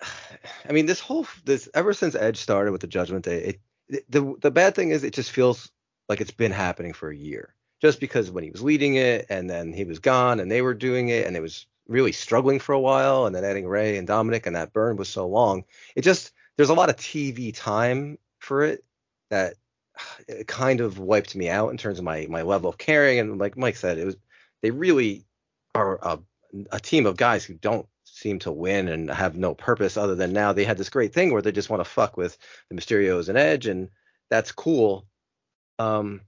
I 0.68 0.72
mean, 0.72 0.86
this 0.86 1.00
whole 1.00 1.26
this 1.44 1.68
ever 1.74 1.92
since 1.92 2.14
Edge 2.14 2.38
started 2.38 2.72
with 2.72 2.82
the 2.82 2.86
Judgment 2.86 3.24
Day, 3.24 3.58
it, 3.88 4.04
the 4.10 4.36
the 4.40 4.50
bad 4.50 4.74
thing 4.74 4.90
is 4.90 5.02
it 5.02 5.14
just 5.14 5.30
feels 5.30 5.70
like 6.08 6.20
it's 6.20 6.30
been 6.30 6.52
happening 6.52 6.92
for 6.92 7.10
a 7.10 7.16
year. 7.16 7.54
Just 7.80 7.98
because 7.98 8.30
when 8.30 8.44
he 8.44 8.50
was 8.50 8.62
leading 8.62 8.96
it 8.96 9.26
and 9.30 9.48
then 9.48 9.72
he 9.72 9.84
was 9.84 10.00
gone 10.00 10.38
and 10.38 10.50
they 10.50 10.60
were 10.60 10.74
doing 10.74 11.08
it 11.08 11.26
and 11.26 11.34
it 11.34 11.40
was 11.40 11.66
really 11.88 12.12
struggling 12.12 12.58
for 12.58 12.74
a 12.74 12.80
while 12.80 13.24
and 13.24 13.34
then 13.34 13.42
adding 13.42 13.66
Rey 13.66 13.96
and 13.96 14.06
Dominic 14.06 14.46
and 14.46 14.54
that 14.54 14.74
burn 14.74 14.96
was 14.96 15.08
so 15.08 15.26
long, 15.26 15.64
it 15.96 16.02
just 16.02 16.32
there's 16.60 16.68
a 16.68 16.74
lot 16.74 16.90
of 16.90 16.96
TV 16.96 17.56
time 17.56 18.18
for 18.38 18.62
it 18.62 18.84
that 19.30 19.54
it 20.28 20.46
kind 20.46 20.82
of 20.82 20.98
wiped 20.98 21.34
me 21.34 21.48
out 21.48 21.70
in 21.70 21.78
terms 21.78 21.98
of 21.98 22.04
my 22.04 22.26
my 22.28 22.42
level 22.42 22.68
of 22.68 22.76
caring. 22.76 23.18
And 23.18 23.38
like 23.38 23.56
Mike 23.56 23.76
said, 23.76 23.96
it 23.96 24.04
was 24.04 24.16
they 24.60 24.70
really 24.70 25.24
are 25.74 25.98
a, 26.02 26.18
a 26.70 26.78
team 26.78 27.06
of 27.06 27.16
guys 27.16 27.46
who 27.46 27.54
don't 27.54 27.86
seem 28.04 28.40
to 28.40 28.52
win 28.52 28.88
and 28.88 29.10
have 29.10 29.38
no 29.38 29.54
purpose 29.54 29.96
other 29.96 30.14
than 30.14 30.34
now 30.34 30.52
they 30.52 30.64
had 30.64 30.76
this 30.76 30.90
great 30.90 31.14
thing 31.14 31.32
where 31.32 31.40
they 31.40 31.50
just 31.50 31.70
want 31.70 31.82
to 31.82 31.90
fuck 31.90 32.18
with 32.18 32.36
the 32.68 32.76
Mysterios 32.76 33.30
and 33.30 33.38
Edge, 33.38 33.66
and 33.66 33.88
that's 34.28 34.52
cool. 34.52 35.06
Um, 35.78 36.20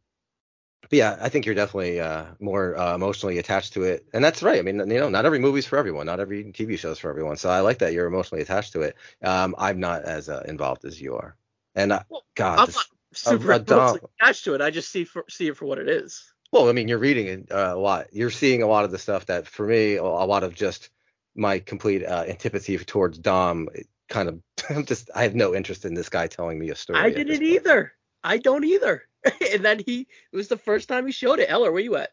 but 0.83 0.93
yeah, 0.93 1.17
I 1.21 1.29
think 1.29 1.47
you're 1.47 1.55
definitely 1.55 2.01
uh, 2.01 2.27
more 2.41 2.77
uh, 2.77 2.95
emotionally 2.95 3.39
attached 3.39 3.73
to 3.75 3.85
it, 3.85 4.07
and 4.13 4.23
that's 4.23 4.43
right. 4.43 4.59
I 4.59 4.63
mean, 4.63 4.79
you 4.79 4.99
know, 5.01 5.09
not 5.09 5.25
every 5.25 5.39
movie's 5.39 5.67
for 5.67 5.79
everyone, 5.79 6.07
not 6.07 6.21
every 6.21 6.45
TV 6.45 6.79
show's 6.79 6.99
for 6.99 7.09
everyone. 7.09 7.37
So 7.37 7.49
I 7.51 7.61
like 7.61 7.79
that 7.79 7.93
you're 7.93 8.07
emotionally 8.07 8.43
attached 8.43 8.73
to 8.75 8.83
it. 8.83 8.97
Um, 9.23 9.55
I'm 9.59 9.81
not 9.81 10.03
as 10.03 10.29
uh, 10.29 10.43
involved 10.47 10.85
as 10.85 11.01
you 11.01 11.17
are, 11.17 11.37
and 11.75 11.93
uh, 11.93 12.01
Well, 12.09 12.25
God, 12.35 12.59
I'm 12.59 12.67
this- 12.67 12.77
not 12.77 12.87
super 13.15 13.53
emotionally 13.53 14.11
attached 14.21 14.45
to 14.45 14.55
it. 14.55 14.61
I 14.61 14.71
just 14.71 14.91
see 14.91 15.05
for, 15.05 15.25
see 15.29 15.49
it 15.49 15.57
for 15.57 15.67
what 15.67 15.79
it 15.79 15.89
is. 15.89 16.33
Well, 16.53 16.69
I 16.69 16.73
mean, 16.73 16.87
you're 16.89 16.99
reading 16.99 17.27
it 17.27 17.51
uh, 17.51 17.73
a 17.75 17.79
lot. 17.79 18.09
You're 18.13 18.31
seeing 18.31 18.63
a 18.63 18.67
lot 18.67 18.85
of 18.85 18.91
the 18.91 18.99
stuff 18.99 19.27
that, 19.27 19.47
for 19.47 19.67
me, 19.67 19.95
a 19.97 20.03
a 20.03 20.27
lot 20.27 20.45
of 20.45 20.55
just 20.55 20.91
my 21.35 21.59
complete 21.59 22.05
uh, 22.05 22.25
antipathy 22.29 22.77
towards 22.79 23.19
Dom. 23.19 23.69
Kind 24.09 24.29
of, 24.29 24.41
I'm 24.69 24.85
just, 24.85 25.11
I 25.15 25.23
have 25.23 25.35
no 25.35 25.55
interest 25.55 25.85
in 25.85 25.95
this 25.95 26.11
guy 26.11 26.27
telling 26.27 26.59
me 26.59 26.71
a 26.71 26.75
story. 26.75 27.01
I 27.01 27.11
didn't 27.11 27.43
either. 27.43 27.93
I 28.23 28.39
don't 28.39 28.65
either. 28.65 29.05
and 29.53 29.65
then 29.65 29.81
he 29.85 30.07
it 30.33 30.37
was 30.37 30.49
the 30.49 30.57
first 30.57 30.89
time 30.89 31.07
he 31.07 31.13
showed 31.13 31.39
it. 31.39 31.51
Eller, 31.51 31.71
where 31.73 31.83
you 31.83 31.97
at? 31.97 32.11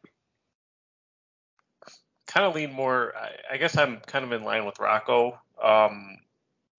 kind 2.27 2.45
of 2.45 2.53
lean 2.55 2.71
more. 2.71 3.13
I, 3.17 3.55
I 3.55 3.57
guess 3.57 3.75
I'm 3.77 3.97
kind 4.01 4.23
of 4.23 4.31
in 4.31 4.43
line 4.43 4.65
with 4.65 4.79
Rocco. 4.79 5.31
Um, 5.61 6.17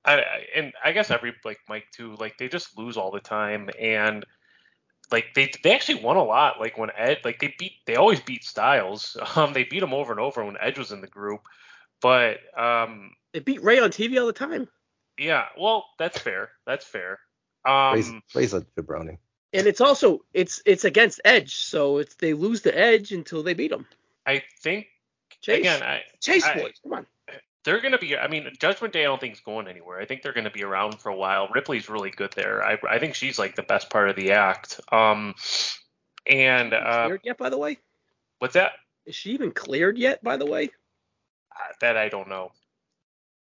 I, 0.05 0.15
I 0.21 0.47
and 0.55 0.73
I 0.85 0.93
guess 0.93 1.11
every 1.11 1.35
like 1.45 1.59
Mike 1.69 1.87
too. 1.93 2.17
Like 2.17 2.39
they 2.39 2.49
just 2.49 2.79
lose 2.79 2.97
all 2.97 3.11
the 3.11 3.21
time, 3.21 3.69
and 3.79 4.25
like 5.13 5.27
they 5.35 5.51
they 5.63 5.75
actually 5.75 6.03
won 6.03 6.17
a 6.17 6.23
lot. 6.25 6.61
Like 6.61 6.79
when 6.79 6.91
Ed, 6.97 7.19
like 7.25 7.41
they 7.41 7.55
beat, 7.59 7.73
they 7.87 7.97
always 7.97 8.21
beat 8.21 8.45
Styles. 8.45 9.17
Um, 9.37 9.53
they 9.53 9.65
beat 9.65 9.83
him 9.83 9.93
over 9.93 10.13
and 10.13 10.21
over 10.21 10.45
when 10.45 10.57
Edge 10.61 10.79
was 10.79 10.93
in 10.93 11.01
the 11.01 11.07
group. 11.07 11.41
But 12.01 12.39
um, 12.57 13.11
They 13.33 13.41
beat 13.41 13.63
Rey 13.63 13.79
on 13.81 13.91
TV 13.91 14.19
all 14.21 14.27
the 14.27 14.33
time. 14.33 14.69
yeah, 15.19 15.47
well, 15.59 15.85
that's 15.99 16.19
fair. 16.19 16.51
That's 16.65 16.85
fair. 16.87 17.19
Rey's, 17.67 18.09
Um, 18.09 18.23
Rey's 18.35 18.55
a 18.55 18.63
jabroni. 18.79 19.19
And 19.53 19.67
it's 19.67 19.81
also 19.81 20.25
it's 20.33 20.63
it's 20.65 20.85
against 20.85 21.21
Edge, 21.25 21.57
so 21.57 21.99
it's 21.99 22.15
they 22.15 22.35
lose 22.35 22.63
the 22.63 22.77
Edge 22.77 23.13
until 23.13 23.43
they 23.43 23.55
beat 23.55 23.73
him. 23.73 23.87
I 24.27 24.43
think 24.61 24.87
Chase, 25.41 25.59
again, 25.61 25.83
I, 25.83 26.03
Chase 26.21 26.45
I- 26.45 26.55
boys, 26.55 26.75
come 26.83 26.93
on. 26.93 27.07
they're 27.65 27.81
going 27.81 27.93
to 27.93 27.99
be. 27.99 28.17
I 28.17 28.29
mean, 28.29 28.49
Judgment 28.61 28.93
Day. 28.93 29.01
I 29.01 29.05
don't 29.05 29.21
think 29.21 29.35
is 29.35 29.41
going 29.41 29.67
anywhere. 29.67 30.01
I 30.01 30.05
think 30.05 30.23
they're 30.23 30.33
going 30.33 30.45
to 30.45 30.51
be 30.51 30.63
around 30.63 31.01
for 31.01 31.09
a 31.09 31.17
while. 31.17 31.49
Ripley's 31.53 31.89
really 31.89 32.11
good 32.11 32.33
there. 32.37 32.63
I, 32.65 32.79
I 32.89 32.99
think 33.01 33.15
she's 33.17 33.39
like 33.39 33.57
the 33.57 33.63
best 33.65 33.91
part 33.91 34.09
of 34.09 34.17
the 34.17 34.33
act. 34.33 34.81
Um, 34.93 35.35
and 36.27 36.73
uh, 36.73 37.07
cleared 37.07 37.21
yet, 37.25 37.39
by 37.39 37.49
the 37.51 37.59
way? 37.59 37.79
what's 38.39 38.55
that? 38.55 38.73
Is 39.07 39.15
she 39.17 39.33
even 39.33 39.51
cleared 39.51 39.99
yet, 39.99 40.23
by 40.23 40.37
the 40.37 40.47
way? 40.47 40.71
Uh, 41.51 41.73
That 41.81 41.97
I 41.97 42.09
don't 42.09 42.29
know. 42.29 42.53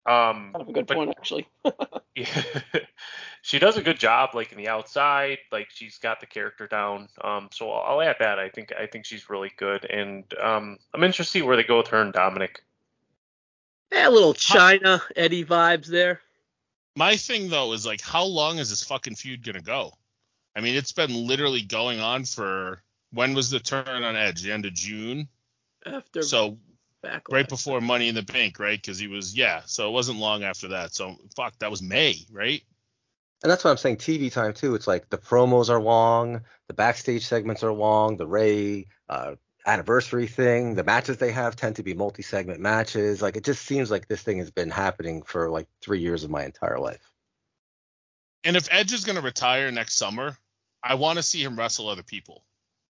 Um, 0.07 0.51
Kind 0.53 0.57
of 0.57 0.69
a 0.69 0.73
good 0.73 0.87
But- 0.87 0.95
point, 0.95 1.11
actually. 1.17 1.49
yeah. 2.15 2.43
She 3.47 3.61
does 3.61 3.77
a 3.77 3.83
good 3.83 4.01
job, 4.01 4.31
like 4.35 4.51
in 4.51 4.59
the 4.59 4.67
outside. 4.67 5.39
Like 5.53 5.69
she's 5.71 5.99
got 5.99 6.19
the 6.19 6.27
character 6.27 6.67
down. 6.67 7.09
Um, 7.23 7.49
so 7.53 7.71
I'll, 7.71 8.01
I'll 8.01 8.03
add 8.03 8.17
that. 8.19 8.41
I 8.41 8.49
think 8.49 8.73
I 8.77 8.89
think 8.89 9.05
she's 9.05 9.31
really 9.31 9.53
good, 9.57 9.85
and 9.85 10.25
um, 10.43 10.79
I'm 10.93 11.05
interested 11.05 11.39
to 11.39 11.39
see 11.39 11.43
where 11.47 11.55
they 11.55 11.63
go 11.63 11.77
with 11.77 11.87
her 11.87 12.03
and 12.03 12.13
Dominic. 12.13 12.65
Yeah, 13.93 14.09
a 14.09 14.11
little 14.11 14.35
Chyna 14.35 15.01
Eddie 15.15 15.45
vibes 15.45 15.87
there. 15.87 16.21
My 16.97 17.17
thing 17.17 17.49
though 17.49 17.73
is 17.73 17.87
like, 17.87 18.01
how 18.01 18.25
long 18.25 18.59
is 18.59 18.71
this 18.71 18.83
fucking 18.83 19.15
feud 19.15 19.45
gonna 19.45 19.63
go? 19.63 19.93
I 20.57 20.61
mean, 20.61 20.75
it's 20.75 20.91
been 20.91 21.15
literally 21.15 21.63
going 21.63 22.01
on 22.01 22.25
for 22.25 22.83
when 23.13 23.33
was 23.33 23.49
the 23.49 23.61
turn 23.61 23.87
on 23.87 24.17
Edge? 24.17 24.43
The 24.43 24.51
end 24.51 24.67
of 24.67 24.75
June. 24.75 25.29
After 25.87 26.23
So 26.23 26.59
backlash. 27.05 27.31
right 27.31 27.49
before 27.49 27.81
Money 27.81 28.09
in 28.09 28.17
the 28.17 28.23
Bank, 28.23 28.59
right? 28.59 28.83
Because 28.83 28.99
he 28.99 29.07
was 29.07 29.37
yeah. 29.37 29.61
So 29.67 29.89
it 29.89 29.93
wasn't 29.93 30.19
long 30.19 30.43
after 30.43 30.67
that. 30.67 30.97
So 30.97 31.15
fuck, 31.37 31.57
that 31.61 31.71
was 31.71 31.81
May, 31.81 32.17
right? 32.33 32.61
And 33.43 33.51
that's 33.51 33.65
what 33.65 33.71
I'm 33.71 33.77
saying. 33.77 33.97
TV 33.99 34.33
time 34.33 34.55
too. 34.55 34.75
It's 34.75 34.87
like 34.87 35.09
the 35.11 35.19
promos 35.19 35.69
are 35.69 35.81
long, 35.81 36.43
the 36.69 36.75
backstage 36.75 37.27
segments 37.27 37.63
are 37.63 37.73
long, 37.73 38.17
the 38.17 38.27
Rey 38.27 38.87
uh, 39.09 39.35
anniversary 39.67 40.27
thing, 40.27 40.75
the 40.75 40.85
matches 40.85 41.19
they 41.19 41.33
have 41.33 41.57
tend 41.57 41.77
to 41.77 41.83
be 41.83 41.93
multi-segment 41.93 42.61
matches. 42.61 43.21
Like 43.21 43.37
it 43.37 43.45
just 43.45 43.65
seems 43.67 43.91
like 43.91 44.09
this 44.09 44.23
thing 44.23 44.39
has 44.39 44.51
been 44.51 44.71
happening 44.71 45.23
for 45.23 45.51
like 45.51 45.67
three 45.83 46.01
years 46.01 46.25
of 46.25 46.31
my 46.31 46.45
entire 46.45 46.79
life. 46.79 47.13
And 48.45 48.57
if 48.57 48.69
Edge 48.71 48.93
is 48.93 49.05
gonna 49.05 49.21
retire 49.21 49.71
next 49.71 49.97
summer, 49.97 50.37
I 50.83 50.95
want 50.95 51.19
to 51.19 51.23
see 51.23 51.43
him 51.43 51.59
wrestle 51.59 51.89
other 51.89 52.05
people. 52.05 52.45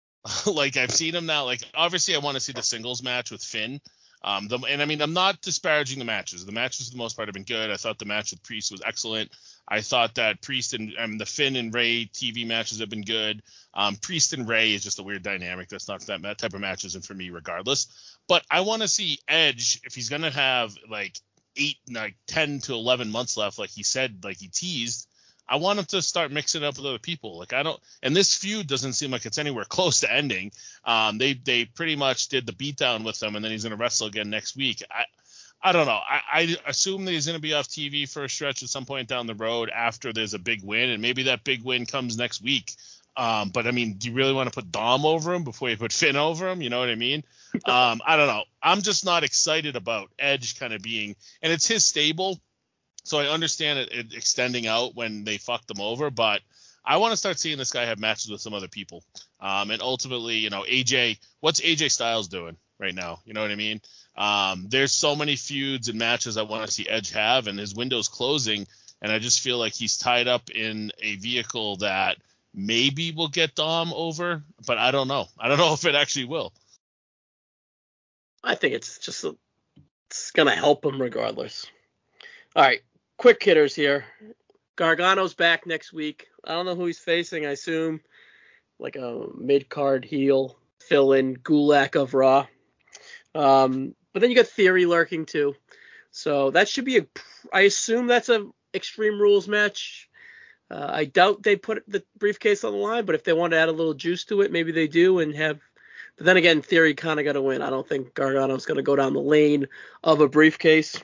like 0.47 0.77
I've 0.77 0.93
seen 0.93 1.15
him 1.15 1.27
now. 1.27 1.45
Like 1.45 1.63
obviously, 1.75 2.15
I 2.15 2.19
want 2.19 2.37
to 2.37 2.41
see 2.41 2.53
the 2.53 2.63
singles 2.63 3.03
match 3.03 3.31
with 3.31 3.43
Finn. 3.43 3.81
Um, 4.23 4.49
the, 4.49 4.59
and 4.59 4.83
I 4.83 4.87
mean, 4.87 5.01
I'm 5.01 5.13
not 5.13 5.41
disparaging 5.41 5.99
the 5.99 6.05
matches. 6.05 6.45
The 6.45 6.53
matches 6.53 6.89
for 6.89 6.93
the 6.93 6.99
most 6.99 7.17
part 7.17 7.29
have 7.29 7.35
been 7.35 7.45
good. 7.45 7.71
I 7.71 7.77
thought 7.77 7.99
the 7.99 8.07
match 8.07 8.33
with 8.33 8.43
Priest 8.43 8.73
was 8.73 8.83
excellent. 8.85 9.31
I 9.69 9.81
thought 9.81 10.17
that 10.17 10.43
Priest 10.43 10.75
and 10.75 10.93
um, 10.99 11.19
the 11.19 11.27
Finn 11.27 11.57
and 11.57 11.73
Rey 11.73 12.07
TV 12.07 12.47
matches 12.47 12.81
have 12.81 12.91
been 12.91 13.03
good. 13.03 13.43
Um, 13.75 13.97
Priest 13.97 14.33
and 14.33 14.49
Rey 14.49 14.75
is 14.75 14.83
just 14.83 14.99
a 14.99 15.03
weird 15.03 15.23
dynamic. 15.23 15.69
That's 15.69 15.89
not 15.89 16.01
that, 16.03 16.23
that 16.23 16.39
type 16.39 16.55
of 16.55 16.61
match 16.61 16.85
isn't 16.85 17.05
for 17.05 17.15
me, 17.15 17.31
regardless. 17.31 18.19
But 18.29 18.45
I 18.51 18.61
want 18.61 18.83
to 18.83 18.89
see 18.89 19.19
Edge 19.29 19.81
if 19.85 19.95
he's 19.95 20.09
gonna 20.09 20.31
have 20.31 20.75
like 20.91 21.17
eight, 21.57 21.77
like 21.91 22.17
ten 22.27 22.61
to 22.61 22.75
eleven 22.75 23.11
months 23.11 23.37
left, 23.37 23.59
like 23.59 23.71
he 23.71 23.83
said, 23.83 24.25
like 24.25 24.39
he 24.39 24.49
teased. 24.49 25.09
I 25.49 25.57
want 25.57 25.79
him 25.79 25.85
to 25.87 26.03
start 26.03 26.33
mixing 26.33 26.63
it 26.63 26.67
up 26.67 26.77
with 26.77 26.87
other 26.87 26.99
people. 26.99 27.39
Like 27.39 27.53
I 27.53 27.63
don't, 27.63 27.81
and 28.03 28.15
this 28.15 28.35
feud 28.35 28.67
doesn't 28.67 28.95
seem 28.95 29.11
like 29.11 29.27
it's 29.27 29.39
anywhere 29.39 29.65
close 29.65 30.01
to 30.01 30.13
ending. 30.13 30.53
Um, 30.85 31.19
they 31.19 31.35
they 31.35 31.65
pretty 31.65 31.97
much 31.97 32.29
did 32.29 32.47
the 32.47 32.53
beatdown 32.53 33.05
with 33.05 33.23
him, 33.23 33.37
and 33.37 33.45
then 33.45 33.53
he's 33.53 33.63
gonna 33.63 33.77
wrestle 33.77 34.09
again 34.09 34.31
next 34.31 34.57
week. 34.57 34.83
I 34.91 35.05
I 35.63 35.73
don't 35.73 35.87
know. 35.87 36.01
I, 36.07 36.21
I 36.33 36.57
assume 36.67 37.05
that 37.05 37.13
he's 37.13 37.27
gonna 37.27 37.39
be 37.39 37.55
off 37.55 37.69
TV 37.69 38.09
for 38.09 38.25
a 38.25 38.29
stretch 38.29 38.63
at 38.63 38.69
some 38.69 38.85
point 38.85 39.09
down 39.09 39.27
the 39.27 39.35
road 39.35 39.71
after 39.71 40.13
there's 40.13 40.35
a 40.35 40.39
big 40.39 40.65
win, 40.65 40.91
and 40.91 41.03
maybe 41.03 41.25
that 41.25 41.45
big 41.45 41.65
win 41.65 41.87
comes 41.87 42.17
next 42.17 42.43
week. 42.43 42.75
Um, 43.17 43.49
but 43.49 43.67
I 43.67 43.71
mean, 43.71 43.95
do 43.95 44.11
you 44.11 44.15
really 44.15 44.35
want 44.35 44.53
to 44.53 44.55
put 44.55 44.71
Dom 44.71 45.07
over 45.07 45.33
him 45.33 45.43
before 45.43 45.71
you 45.71 45.77
put 45.77 45.93
Finn 45.93 46.17
over 46.17 46.49
him? 46.49 46.61
You 46.61 46.69
know 46.71 46.81
what 46.81 46.91
I 46.91 46.95
mean? 46.97 47.25
Um, 47.65 48.03
I 48.07 48.19
don't 48.19 48.27
know. 48.27 48.45
I'm 48.63 48.83
just 48.83 49.07
not 49.07 49.25
excited 49.25 49.77
about 49.77 50.11
Edge 50.19 50.59
kind 50.59 50.75
of 50.75 50.83
being, 50.83 51.17
and 51.41 51.51
it's 51.51 51.67
his 51.67 51.87
stable. 51.87 52.39
So 53.07 53.21
I 53.21 53.29
understand 53.29 53.79
it, 53.79 53.93
it 53.93 54.15
extending 54.15 54.67
out 54.67 54.97
when 54.97 55.23
they 55.23 55.39
fucked 55.39 55.69
them 55.69 55.81
over, 55.81 56.11
but 56.11 56.41
I 56.85 56.97
want 56.97 57.13
to 57.13 57.17
start 57.17 57.39
seeing 57.39 57.57
this 57.57 57.71
guy 57.71 57.85
have 57.85 58.01
matches 58.01 58.29
with 58.29 58.41
some 58.41 58.53
other 58.53 58.67
people. 58.67 59.05
Um, 59.39 59.71
and 59.71 59.81
ultimately, 59.81 60.39
you 60.39 60.51
know, 60.51 60.65
AJ, 60.69 61.21
what's 61.39 61.61
AJ 61.61 61.93
Styles 61.93 62.27
doing 62.27 62.57
right 62.81 62.95
now? 62.95 63.21
You 63.25 63.33
know 63.33 63.43
what 63.43 63.53
I 63.53 63.55
mean? 63.55 63.81
Um, 64.17 64.67
there's 64.71 64.91
so 64.91 65.15
many 65.15 65.37
feuds 65.37 65.89
and 65.89 66.01
matches 66.01 66.37
I 66.37 66.43
want 66.43 66.67
to 66.67 66.73
see 66.73 66.89
Edge 66.89 67.13
have, 67.13 67.47
and 67.47 67.61
his 67.61 67.77
window's 67.77 68.09
closing, 68.09 68.67
and 69.01 69.13
I 69.13 69.21
just 69.21 69.41
feel 69.41 69.59
like 69.59 69.73
he's 69.73 69.99
tied 69.99 70.27
up 70.27 70.51
in 70.51 70.91
a 71.01 71.15
vehicle 71.15 71.77
that 71.77 72.17
maybe 72.53 73.13
will 73.13 73.29
get 73.29 73.55
Dom 73.55 73.93
over, 73.95 74.43
but 74.67 74.79
I 74.79 74.91
don't 74.91 75.07
know. 75.07 75.29
I 75.39 75.47
don't 75.47 75.59
know 75.59 75.73
if 75.75 75.85
it 75.85 75.95
actually 75.95 76.25
will. 76.25 76.53
I 78.43 78.57
think 78.57 78.75
it's 78.75 78.99
just 78.99 79.23
a, 79.23 79.37
it's 80.11 80.33
gonna 80.33 80.57
help 80.57 80.85
him 80.85 81.01
regardless. 81.01 81.67
All 82.57 82.63
right, 82.65 82.81
quick 83.17 83.43
hitters 83.43 83.75
here. 83.75 84.05
Gargano's 84.77 85.35
back 85.35 85.67
next 85.67 85.93
week. 85.93 86.29
I 86.45 86.53
don't 86.53 86.67
know 86.67 86.75
who 86.75 86.87
he's 86.87 86.99
facing. 86.99 87.47
I 87.47 87.51
assume 87.51 88.01
like 88.79 88.97
a 88.97 89.27
mid 89.37 89.69
card 89.69 90.05
heel 90.05 90.59
fill 90.81 91.13
in 91.13 91.37
Gulak 91.37 92.01
of 92.01 92.15
Raw. 92.15 92.47
Um, 93.35 93.95
but 94.13 94.21
then 94.21 94.31
you 94.31 94.37
got 94.37 94.47
Theory 94.47 94.87
lurking 94.87 95.27
too. 95.27 95.55
So 96.11 96.51
that 96.51 96.69
should 96.69 96.85
be 96.85 96.99
a. 96.99 97.07
I 97.53 97.63
assume 97.63 98.07
that's 98.07 98.29
a 98.29 98.47
Extreme 98.75 99.21
Rules 99.21 99.49
match. 99.49 100.09
Uh, 100.71 100.89
I 100.91 101.05
doubt 101.05 101.43
they 101.43 101.57
put 101.57 101.85
the 101.87 102.03
briefcase 102.19 102.65
on 102.65 102.73
the 102.73 102.79
line, 102.79 103.05
but 103.05 103.15
if 103.15 103.25
they 103.25 103.33
want 103.33 103.53
to 103.53 103.59
add 103.59 103.69
a 103.69 103.73
little 103.73 103.95
juice 103.95 104.25
to 104.27 104.41
it, 104.41 104.51
maybe 104.51 104.73
they 104.73 104.89
do 104.89 105.21
and 105.21 105.35
have. 105.35 105.61
But 106.17 106.27
then 106.27 106.37
again, 106.37 106.63
Theory 106.63 106.95
kind 106.95 107.21
of 107.21 107.25
got 107.25 107.35
to 107.35 107.43
win. 107.43 107.63
I 107.63 107.71
don't 107.71 107.87
think 107.87 108.15
Gargano's 108.15 108.67
going 108.67 108.77
to 108.77 108.83
go 108.83 108.97
down 108.97 109.13
the 109.13 109.21
lane 109.21 109.69
of 110.03 110.21
a 110.21 110.29
briefcase. 110.29 111.01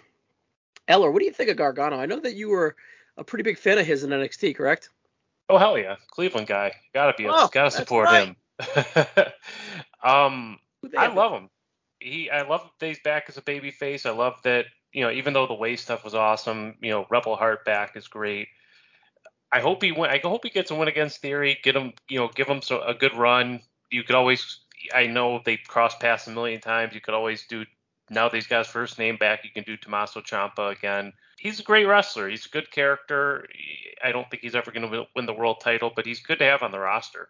Eller, 0.92 1.10
what 1.10 1.20
do 1.20 1.24
you 1.24 1.32
think 1.32 1.48
of 1.48 1.56
Gargano? 1.56 1.98
I 1.98 2.04
know 2.04 2.20
that 2.20 2.34
you 2.34 2.50
were 2.50 2.76
a 3.16 3.24
pretty 3.24 3.42
big 3.42 3.56
fan 3.56 3.78
of 3.78 3.86
his 3.86 4.04
in 4.04 4.10
NXT, 4.10 4.54
correct? 4.54 4.90
Oh 5.48 5.56
hell 5.56 5.78
yeah, 5.78 5.96
Cleveland 6.10 6.48
guy. 6.48 6.72
Gotta 6.92 7.14
be, 7.16 7.26
Oh, 7.26 7.48
gotta 7.50 7.70
support 7.70 8.08
right. 8.08 8.28
him. 8.28 8.36
um, 10.04 10.58
I 10.96 11.06
love 11.06 11.32
him. 11.32 11.48
He, 11.98 12.28
I 12.28 12.42
love 12.42 12.68
that 12.78 12.86
he's 12.86 13.00
back 13.00 13.24
as 13.28 13.38
a 13.38 13.42
baby 13.42 13.70
face. 13.70 14.04
I 14.04 14.10
love 14.10 14.34
that, 14.44 14.66
you 14.92 15.02
know, 15.02 15.10
even 15.10 15.32
though 15.32 15.46
the 15.46 15.54
way 15.54 15.76
stuff 15.76 16.04
was 16.04 16.14
awesome, 16.14 16.74
you 16.82 16.90
know, 16.90 17.06
Rebel 17.08 17.36
Heart 17.36 17.64
back 17.64 17.96
is 17.96 18.06
great. 18.06 18.48
I 19.50 19.60
hope 19.60 19.82
he 19.82 19.92
win. 19.92 20.10
I 20.10 20.20
hope 20.22 20.44
he 20.44 20.50
gets 20.50 20.70
a 20.70 20.74
win 20.74 20.88
against 20.88 21.22
Theory. 21.22 21.58
Get 21.62 21.74
him, 21.74 21.94
you 22.10 22.18
know, 22.18 22.28
give 22.28 22.48
him 22.48 22.60
so, 22.60 22.82
a 22.82 22.92
good 22.92 23.16
run. 23.16 23.60
You 23.90 24.02
could 24.02 24.16
always. 24.16 24.58
I 24.92 25.06
know 25.06 25.40
they 25.42 25.56
cross 25.56 25.94
paths 25.96 26.26
a 26.26 26.32
million 26.32 26.60
times. 26.60 26.94
You 26.94 27.00
could 27.00 27.14
always 27.14 27.46
do. 27.46 27.64
Now 28.12 28.28
got 28.28 28.50
his 28.50 28.66
first 28.66 28.98
name 28.98 29.16
back, 29.16 29.44
you 29.44 29.50
can 29.50 29.64
do 29.64 29.76
Tommaso 29.76 30.20
Ciampa 30.20 30.76
again. 30.76 31.12
He's 31.38 31.60
a 31.60 31.62
great 31.62 31.86
wrestler. 31.86 32.28
He's 32.28 32.46
a 32.46 32.50
good 32.50 32.70
character. 32.70 33.46
I 34.04 34.12
don't 34.12 34.30
think 34.30 34.42
he's 34.42 34.54
ever 34.54 34.70
going 34.70 34.88
to 34.88 35.06
win 35.16 35.26
the 35.26 35.32
world 35.32 35.60
title, 35.60 35.90
but 35.94 36.06
he's 36.06 36.20
good 36.20 36.38
to 36.38 36.44
have 36.44 36.62
on 36.62 36.70
the 36.70 36.78
roster. 36.78 37.28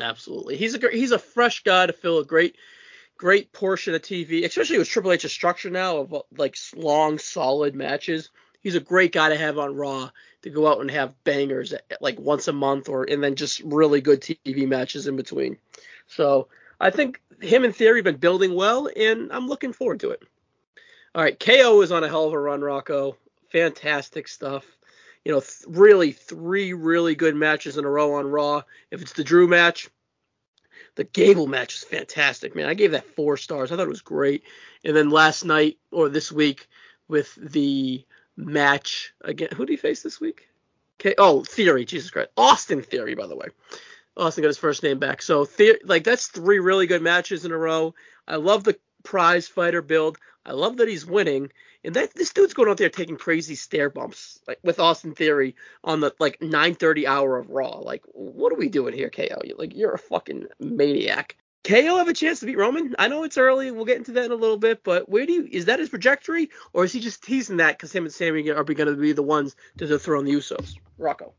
Absolutely. 0.00 0.56
He's 0.56 0.74
a 0.74 0.90
he's 0.90 1.12
a 1.12 1.18
fresh 1.18 1.62
guy 1.62 1.86
to 1.86 1.92
fill 1.92 2.18
a 2.18 2.24
great 2.24 2.56
great 3.16 3.52
portion 3.52 3.94
of 3.94 4.02
TV, 4.02 4.44
especially 4.44 4.78
with 4.78 4.88
Triple 4.88 5.12
H's 5.12 5.30
structure 5.30 5.70
now 5.70 5.98
of 5.98 6.22
like 6.36 6.56
long 6.74 7.18
solid 7.18 7.74
matches. 7.74 8.30
He's 8.60 8.74
a 8.74 8.80
great 8.80 9.12
guy 9.12 9.28
to 9.28 9.36
have 9.36 9.58
on 9.58 9.76
Raw 9.76 10.10
to 10.42 10.50
go 10.50 10.66
out 10.66 10.80
and 10.80 10.90
have 10.90 11.22
bangers 11.22 11.72
at, 11.72 11.84
at, 11.90 12.02
like 12.02 12.18
once 12.18 12.48
a 12.48 12.52
month 12.52 12.88
or 12.88 13.04
and 13.04 13.22
then 13.22 13.36
just 13.36 13.60
really 13.60 14.00
good 14.00 14.22
TV 14.22 14.66
matches 14.66 15.06
in 15.06 15.16
between. 15.16 15.58
So 16.06 16.48
I 16.80 16.90
think 16.90 17.20
him 17.40 17.64
and 17.64 17.74
Theory 17.74 17.98
have 17.98 18.04
been 18.04 18.16
building 18.16 18.54
well, 18.54 18.88
and 18.96 19.32
I'm 19.32 19.48
looking 19.48 19.72
forward 19.72 20.00
to 20.00 20.10
it. 20.10 20.22
All 21.14 21.22
right, 21.22 21.38
KO 21.38 21.80
is 21.82 21.92
on 21.92 22.02
a 22.04 22.08
hell 22.08 22.26
of 22.26 22.32
a 22.32 22.38
run, 22.38 22.60
Rocco. 22.60 23.16
Fantastic 23.50 24.26
stuff. 24.26 24.64
You 25.24 25.32
know, 25.32 25.40
th- 25.40 25.64
really 25.68 26.12
three 26.12 26.72
really 26.72 27.14
good 27.14 27.36
matches 27.36 27.78
in 27.78 27.84
a 27.84 27.88
row 27.88 28.14
on 28.14 28.26
Raw. 28.26 28.62
If 28.90 29.00
it's 29.00 29.12
the 29.12 29.24
Drew 29.24 29.46
match, 29.46 29.88
the 30.96 31.04
Gable 31.04 31.46
match 31.46 31.74
is 31.74 31.84
fantastic, 31.84 32.54
man. 32.54 32.68
I 32.68 32.74
gave 32.74 32.92
that 32.92 33.14
four 33.14 33.36
stars. 33.36 33.72
I 33.72 33.76
thought 33.76 33.86
it 33.86 33.88
was 33.88 34.02
great. 34.02 34.42
And 34.84 34.94
then 34.94 35.10
last 35.10 35.44
night 35.44 35.78
or 35.90 36.08
this 36.08 36.30
week 36.30 36.68
with 37.08 37.34
the 37.36 38.04
match 38.36 39.14
again, 39.22 39.48
who 39.54 39.66
did 39.66 39.72
he 39.72 39.76
face 39.76 40.02
this 40.02 40.20
week? 40.20 40.48
Okay. 41.00 41.14
Oh, 41.18 41.42
Theory. 41.44 41.84
Jesus 41.84 42.10
Christ. 42.10 42.30
Austin 42.36 42.82
Theory, 42.82 43.14
by 43.14 43.26
the 43.26 43.36
way. 43.36 43.46
Austin 44.16 44.42
got 44.42 44.48
his 44.48 44.58
first 44.58 44.82
name 44.82 44.98
back. 44.98 45.22
So, 45.22 45.44
the- 45.44 45.80
like, 45.84 46.04
that's 46.04 46.28
three 46.28 46.58
really 46.58 46.86
good 46.86 47.02
matches 47.02 47.44
in 47.44 47.52
a 47.52 47.56
row. 47.56 47.94
I 48.26 48.36
love 48.36 48.64
the 48.64 48.78
prize 49.02 49.48
fighter 49.48 49.82
build. 49.82 50.18
I 50.46 50.52
love 50.52 50.76
that 50.78 50.88
he's 50.88 51.06
winning. 51.06 51.50
And 51.84 51.94
that 51.96 52.14
this 52.14 52.32
dude's 52.32 52.54
going 52.54 52.70
out 52.70 52.78
there 52.78 52.88
taking 52.88 53.16
crazy 53.16 53.54
stair 53.54 53.90
bumps, 53.90 54.40
like 54.48 54.58
with 54.62 54.80
Austin 54.80 55.14
Theory 55.14 55.54
on 55.82 56.00
the 56.00 56.14
like 56.18 56.40
9:30 56.40 57.06
hour 57.06 57.36
of 57.36 57.50
Raw. 57.50 57.78
Like, 57.78 58.02
what 58.12 58.52
are 58.52 58.56
we 58.56 58.70
doing 58.70 58.94
here, 58.94 59.10
KO? 59.10 59.42
You 59.44 59.54
like 59.58 59.76
you're 59.76 59.92
a 59.92 59.98
fucking 59.98 60.46
maniac. 60.58 61.36
KO 61.62 61.96
have 61.96 62.08
a 62.08 62.14
chance 62.14 62.40
to 62.40 62.46
beat 62.46 62.58
Roman? 62.58 62.94
I 62.98 63.08
know 63.08 63.24
it's 63.24 63.38
early. 63.38 63.70
We'll 63.70 63.84
get 63.84 63.98
into 63.98 64.12
that 64.12 64.26
in 64.26 64.32
a 64.32 64.36
little 64.36 64.58
bit, 64.58 64.82
but 64.82 65.08
where 65.08 65.26
do 65.26 65.32
you 65.32 65.48
is 65.50 65.66
that 65.66 65.78
his 65.78 65.90
trajectory, 65.90 66.50
or 66.72 66.84
is 66.84 66.92
he 66.92 67.00
just 67.00 67.22
teasing 67.22 67.58
that 67.58 67.76
because 67.76 67.92
him 67.92 68.04
and 68.04 68.12
Sami 68.12 68.48
are 68.50 68.64
going 68.64 68.86
to 68.86 68.96
be 68.96 69.12
the 69.12 69.22
ones 69.22 69.56
to 69.78 69.86
dethrone 69.86 70.24
the 70.24 70.32
Usos? 70.32 70.76
Rocco. 70.96 71.34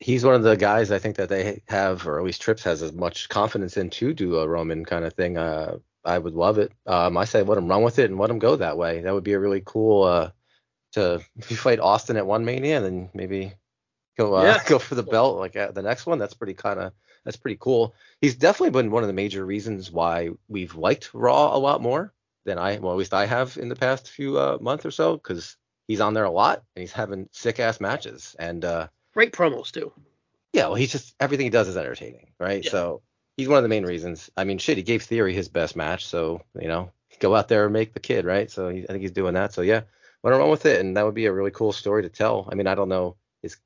He's 0.00 0.24
one 0.24 0.34
of 0.34 0.42
the 0.42 0.56
guys 0.56 0.90
I 0.90 0.98
think 0.98 1.16
that 1.16 1.28
they 1.28 1.62
have, 1.68 2.06
or 2.06 2.18
at 2.18 2.24
least 2.24 2.42
Trips 2.42 2.62
has 2.64 2.82
as 2.82 2.92
much 2.92 3.28
confidence 3.28 3.76
in 3.76 3.90
to 3.90 4.12
do 4.12 4.36
a 4.38 4.48
Roman 4.48 4.84
kind 4.84 5.04
of 5.04 5.14
thing. 5.14 5.38
Uh, 5.38 5.78
I 6.04 6.18
would 6.18 6.34
love 6.34 6.58
it. 6.58 6.72
Um, 6.86 7.16
I 7.16 7.24
say 7.24 7.42
let 7.42 7.58
him 7.58 7.68
run 7.68 7.82
with 7.82 7.98
it 7.98 8.10
and 8.10 8.18
let 8.18 8.30
him 8.30 8.38
go 8.38 8.56
that 8.56 8.76
way. 8.78 9.00
That 9.00 9.14
would 9.14 9.24
be 9.24 9.32
a 9.32 9.40
really 9.40 9.62
cool 9.64 10.04
uh, 10.04 10.30
to 10.92 11.20
if 11.36 11.50
you 11.50 11.56
fight 11.56 11.80
Austin 11.80 12.16
at 12.16 12.26
one 12.26 12.44
Mania, 12.44 12.76
and 12.76 12.86
then 12.86 13.10
maybe 13.14 13.52
go 14.18 14.34
uh, 14.34 14.42
Yeah. 14.42 14.62
go 14.66 14.78
for 14.78 14.94
the 14.94 15.02
belt 15.02 15.38
like 15.38 15.56
at 15.56 15.74
the 15.74 15.82
next 15.82 16.06
one. 16.06 16.18
That's 16.18 16.34
pretty 16.34 16.54
kind 16.54 16.78
of 16.80 16.92
that's 17.24 17.36
pretty 17.36 17.58
cool. 17.60 17.94
He's 18.20 18.36
definitely 18.36 18.70
been 18.70 18.90
one 18.90 19.02
of 19.02 19.08
the 19.08 19.12
major 19.14 19.44
reasons 19.44 19.90
why 19.90 20.30
we've 20.48 20.74
liked 20.76 21.10
Raw 21.14 21.56
a 21.56 21.58
lot 21.58 21.82
more 21.82 22.12
than 22.44 22.58
I, 22.58 22.78
well 22.78 22.92
at 22.92 22.98
least 22.98 23.14
I 23.14 23.26
have 23.26 23.56
in 23.56 23.68
the 23.68 23.76
past 23.76 24.08
few 24.10 24.38
uh, 24.38 24.58
months 24.60 24.86
or 24.86 24.92
so, 24.92 25.16
because 25.16 25.56
he's 25.88 26.00
on 26.00 26.14
there 26.14 26.24
a 26.24 26.30
lot 26.30 26.62
and 26.76 26.80
he's 26.82 26.92
having 26.92 27.28
sick 27.32 27.58
ass 27.60 27.80
matches 27.80 28.36
and. 28.38 28.64
uh 28.64 28.88
Great 29.16 29.32
promos 29.32 29.72
too. 29.72 29.90
yeah, 30.52 30.66
well, 30.66 30.74
he's 30.74 30.92
just 30.92 31.14
everything 31.18 31.46
he 31.46 31.50
does 31.50 31.68
is 31.68 31.76
entertaining, 31.78 32.32
right? 32.38 32.62
Yeah. 32.62 32.70
So 32.70 33.02
he's 33.38 33.48
one 33.48 33.56
of 33.56 33.62
the 33.62 33.70
main 33.70 33.86
reasons. 33.86 34.30
I 34.36 34.44
mean, 34.44 34.58
shit, 34.58 34.76
he 34.76 34.82
gave 34.82 35.02
Theory 35.02 35.32
his 35.32 35.48
best 35.48 35.74
match, 35.74 36.04
so 36.04 36.42
you 36.60 36.68
know, 36.68 36.90
go 37.18 37.34
out 37.34 37.48
there 37.48 37.64
and 37.64 37.72
make 37.72 37.94
the 37.94 38.00
kid, 38.00 38.26
right? 38.26 38.50
So 38.50 38.68
he, 38.68 38.82
I 38.82 38.88
think 38.88 39.00
he's 39.00 39.12
doing 39.12 39.32
that. 39.32 39.54
So 39.54 39.62
yeah, 39.62 39.78
him 39.78 39.84
run 40.22 40.50
with 40.50 40.66
it, 40.66 40.80
and 40.80 40.98
that 40.98 41.06
would 41.06 41.14
be 41.14 41.24
a 41.24 41.32
really 41.32 41.50
cool 41.50 41.72
story 41.72 42.02
to 42.02 42.10
tell. 42.10 42.46
I 42.52 42.56
mean, 42.56 42.66
I 42.66 42.74
don't 42.74 42.90
know 42.90 43.16
his 43.40 43.56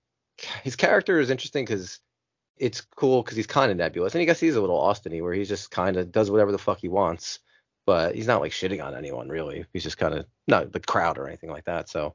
his 0.63 0.77
character 0.77 1.19
is 1.19 1.31
interesting 1.31 1.65
because 1.65 1.99
it's 2.57 2.83
cool 2.83 3.21
because 3.21 3.37
he's 3.37 3.49
kind 3.49 3.73
of 3.73 3.77
nebulous, 3.77 4.15
and 4.15 4.23
I 4.23 4.27
guess 4.27 4.39
he's 4.39 4.55
a 4.55 4.61
little 4.61 4.79
Austiny 4.79 5.21
where 5.21 5.35
he 5.35 5.45
just 5.45 5.73
kind 5.73 5.97
of 5.97 6.13
does 6.13 6.31
whatever 6.31 6.53
the 6.53 6.59
fuck 6.59 6.79
he 6.79 6.89
wants, 6.89 7.41
but 7.87 8.15
he's 8.15 8.29
not 8.29 8.41
like 8.41 8.53
shitting 8.53 8.85
on 8.85 8.95
anyone 8.95 9.29
really. 9.29 9.67
He's 9.73 9.83
just 9.83 9.99
kind 9.99 10.15
of 10.15 10.27
not 10.47 10.71
the 10.71 10.79
crowd 10.79 11.19
or 11.19 11.27
anything 11.27 11.51
like 11.51 11.65
that. 11.65 11.89
So. 11.89 12.15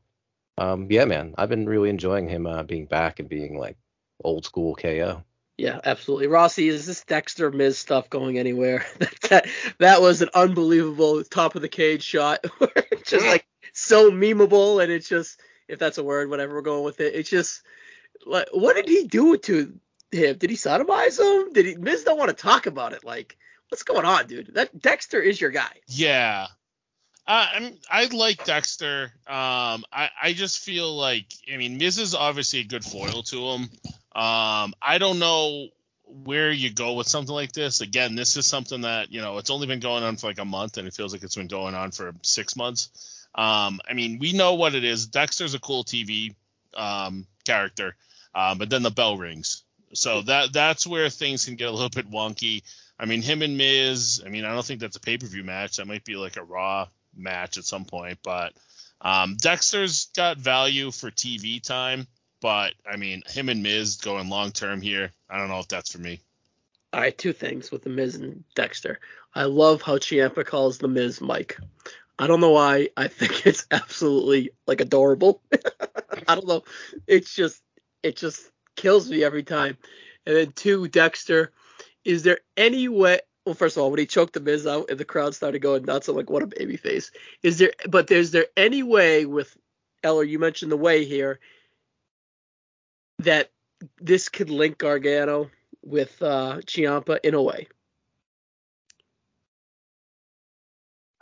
Um, 0.57 0.87
yeah, 0.89 1.05
man, 1.05 1.35
I've 1.37 1.49
been 1.49 1.67
really 1.67 1.89
enjoying 1.89 2.29
him 2.29 2.47
uh, 2.47 2.63
being 2.63 2.85
back 2.85 3.19
and 3.19 3.27
being 3.27 3.57
like 3.57 3.77
old 4.23 4.45
school 4.45 4.75
KO. 4.75 5.23
Yeah, 5.57 5.79
absolutely. 5.85 6.27
Rossi, 6.27 6.67
is 6.67 6.85
this 6.85 7.03
Dexter 7.05 7.49
Miz 7.49 7.77
stuff 7.77 8.09
going 8.09 8.37
anywhere? 8.37 8.85
that, 9.29 9.47
that 9.79 10.01
was 10.01 10.21
an 10.21 10.29
unbelievable 10.33 11.23
top 11.23 11.55
of 11.55 11.61
the 11.61 11.69
cage 11.69 12.03
shot. 12.03 12.45
just 13.05 13.25
like 13.25 13.45
so 13.73 14.11
memeable, 14.11 14.83
and 14.83 14.91
it's 14.91 15.07
just 15.07 15.39
if 15.67 15.79
that's 15.79 15.97
a 15.97 16.03
word, 16.03 16.29
whatever 16.29 16.55
we're 16.55 16.61
going 16.61 16.83
with 16.83 16.99
it. 16.99 17.15
It's 17.15 17.29
just 17.29 17.63
like 18.25 18.47
what 18.51 18.75
did 18.75 18.89
he 18.89 19.07
do 19.07 19.37
to 19.37 19.79
him? 20.11 20.37
Did 20.37 20.49
he 20.49 20.55
sodomize 20.57 21.19
him? 21.19 21.53
Did 21.53 21.65
he 21.65 21.75
Miz 21.75 22.03
don't 22.03 22.17
want 22.17 22.29
to 22.29 22.43
talk 22.43 22.65
about 22.65 22.93
it? 22.93 23.05
Like, 23.05 23.37
what's 23.69 23.83
going 23.83 24.05
on, 24.05 24.27
dude? 24.27 24.53
That 24.55 24.77
Dexter 24.77 25.21
is 25.21 25.39
your 25.39 25.51
guy. 25.51 25.71
Yeah. 25.87 26.47
I'm, 27.27 27.77
I 27.89 28.05
like 28.05 28.45
Dexter. 28.45 29.11
Um, 29.27 29.83
I, 29.91 30.09
I 30.21 30.33
just 30.33 30.59
feel 30.59 30.95
like, 30.95 31.25
I 31.51 31.57
mean, 31.57 31.77
Miz 31.77 31.97
is 31.97 32.13
obviously 32.13 32.59
a 32.59 32.65
good 32.65 32.83
foil 32.83 33.23
to 33.23 33.37
him. 33.37 33.69
Um, 34.15 34.73
I 34.81 34.97
don't 34.99 35.19
know 35.19 35.69
where 36.05 36.51
you 36.51 36.71
go 36.71 36.93
with 36.93 37.07
something 37.07 37.33
like 37.33 37.51
this. 37.51 37.81
Again, 37.81 38.15
this 38.15 38.37
is 38.37 38.45
something 38.45 38.81
that, 38.81 39.11
you 39.11 39.21
know, 39.21 39.39
it's 39.39 39.49
only 39.49 39.65
been 39.65 39.79
going 39.79 40.03
on 40.03 40.17
for 40.17 40.27
like 40.27 40.39
a 40.39 40.45
month 40.45 40.77
and 40.77 40.87
it 40.87 40.93
feels 40.93 41.13
like 41.13 41.23
it's 41.23 41.35
been 41.35 41.47
going 41.47 41.73
on 41.73 41.91
for 41.91 42.13
six 42.21 42.55
months. 42.55 43.27
Um, 43.33 43.81
I 43.89 43.93
mean, 43.93 44.19
we 44.19 44.31
know 44.31 44.53
what 44.53 44.75
it 44.75 44.83
is. 44.83 45.07
Dexter's 45.07 45.55
a 45.55 45.59
cool 45.59 45.83
TV 45.83 46.35
um, 46.75 47.25
character, 47.43 47.95
uh, 48.35 48.55
but 48.55 48.69
then 48.69 48.83
the 48.83 48.91
bell 48.91 49.17
rings. 49.17 49.63
So 49.93 50.21
that 50.23 50.53
that's 50.53 50.85
where 50.85 51.09
things 51.09 51.45
can 51.45 51.55
get 51.55 51.69
a 51.69 51.71
little 51.71 51.89
bit 51.89 52.09
wonky. 52.09 52.63
I 52.99 53.05
mean, 53.05 53.21
him 53.21 53.41
and 53.41 53.57
Miz. 53.57 54.21
I 54.25 54.29
mean, 54.29 54.45
I 54.45 54.53
don't 54.53 54.65
think 54.65 54.79
that's 54.79 54.97
a 54.97 55.01
pay 55.01 55.17
per 55.17 55.27
view 55.27 55.43
match. 55.43 55.77
That 55.77 55.87
might 55.87 56.03
be 56.03 56.15
like 56.15 56.37
a 56.37 56.43
Raw 56.43 56.87
match 57.15 57.57
at 57.57 57.65
some 57.65 57.85
point. 57.85 58.19
But 58.23 58.53
um, 59.01 59.35
Dexter's 59.37 60.09
got 60.15 60.37
value 60.37 60.91
for 60.91 61.11
TV 61.11 61.61
time. 61.61 62.07
But 62.41 62.73
I 62.89 62.97
mean, 62.97 63.23
him 63.27 63.49
and 63.49 63.63
Miz 63.63 63.97
going 63.97 64.29
long 64.29 64.51
term 64.51 64.81
here. 64.81 65.11
I 65.29 65.37
don't 65.37 65.49
know 65.49 65.59
if 65.59 65.67
that's 65.67 65.91
for 65.91 65.99
me. 65.99 66.21
All 66.93 67.01
right, 67.01 67.17
two 67.17 67.33
things 67.33 67.71
with 67.71 67.83
the 67.83 67.89
Miz 67.89 68.15
and 68.15 68.43
Dexter. 68.55 68.99
I 69.33 69.43
love 69.43 69.81
how 69.81 69.97
Ciampa 69.97 70.45
calls 70.45 70.77
the 70.77 70.87
Miz 70.87 71.19
Mike. 71.19 71.57
I 72.17 72.27
don't 72.27 72.39
know 72.39 72.51
why. 72.51 72.89
I 72.95 73.07
think 73.07 73.45
it's 73.45 73.65
absolutely 73.71 74.51
like 74.67 74.81
adorable. 74.81 75.41
I 76.27 76.35
don't 76.35 76.47
know. 76.47 76.63
It's 77.07 77.33
just 77.33 77.61
it 78.03 78.15
just 78.15 78.49
kills 78.75 79.09
me 79.09 79.23
every 79.23 79.43
time. 79.43 79.77
And 80.25 80.35
then 80.35 80.51
two, 80.51 80.87
Dexter. 80.87 81.51
Is 82.03 82.23
there 82.23 82.39
any 82.55 82.87
way? 82.87 83.19
Well, 83.45 83.53
first 83.55 83.77
of 83.77 83.83
all, 83.83 83.91
when 83.91 83.99
he 83.99 84.07
choked 84.07 84.33
the 84.33 84.39
Miz 84.39 84.65
out 84.65 84.89
and 84.89 84.99
the 84.99 85.05
crowd 85.05 85.35
started 85.35 85.59
going 85.59 85.85
nuts, 85.85 86.07
I'm 86.07 86.15
like, 86.15 86.29
what 86.29 86.41
a 86.41 86.47
baby 86.47 86.77
face. 86.77 87.11
Is 87.43 87.59
there? 87.59 87.73
But 87.87 88.09
is 88.09 88.31
there 88.31 88.47
any 88.57 88.81
way 88.81 89.25
with 89.25 89.55
Eller? 90.03 90.23
You 90.23 90.39
mentioned 90.39 90.71
the 90.71 90.77
way 90.77 91.05
here 91.05 91.39
that 93.19 93.51
this 93.99 94.29
could 94.29 94.49
link 94.49 94.79
Gargano 94.79 95.51
with 95.83 96.21
uh 96.23 96.57
Ciampa 96.65 97.19
in 97.23 97.35
a 97.35 97.41
way. 97.41 97.67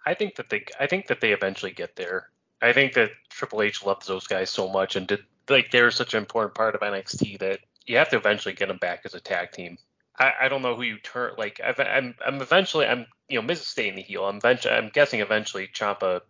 I 0.06 0.14
think 0.14 0.36
that 0.36 0.50
they 0.50 0.66
I 0.80 0.88
think 0.88 1.08
that 1.08 1.20
they 1.20 1.34
eventually 1.34 1.72
get 1.72 1.96
there. 1.96 2.30
I 2.62 2.72
think 2.72 2.94
that 2.94 3.12
Triple 3.30 3.62
H 3.62 3.86
loves 3.86 4.08
those 4.08 4.28
guys 4.28 4.50
so 4.50 4.70
much 4.70 4.96
and 4.96 5.08
did 5.08 5.24
like 5.50 5.72
they're 5.72 5.92
such 5.92 6.14
an 6.14 6.20
important 6.20 6.56
part 6.56 6.76
of 6.76 6.82
NXT 6.82 7.40
that 7.40 7.60
you 7.86 7.98
have 7.98 8.10
to 8.10 8.18
eventually 8.18 8.54
get 8.54 8.70
them 8.70 8.78
back 8.78 9.02
as 9.04 9.14
a 9.14 9.20
tag 9.20 9.52
team. 9.52 9.78
I, 10.24 10.46
I 10.46 10.48
don't 10.48 10.62
know 10.62 10.76
who 10.76 10.84
you 10.84 10.98
turn 11.00 11.34
like 11.38 11.60
I've, 11.64 11.80
I'm 11.80 12.16
I'm 12.26 12.42
eventually 12.42 12.86
I'm 12.86 13.06
you 13.28 13.40
know 13.40 13.46
Miz 13.46 13.62
is 13.62 13.68
staying 13.68 13.96
the 13.96 14.02
heel. 14.02 14.26
I'm 14.26 14.38
eventually 14.38 14.74
I'm 14.74 14.90
guessing 14.90 15.20
eventually 15.20 15.68
Ciampa 15.68 16.22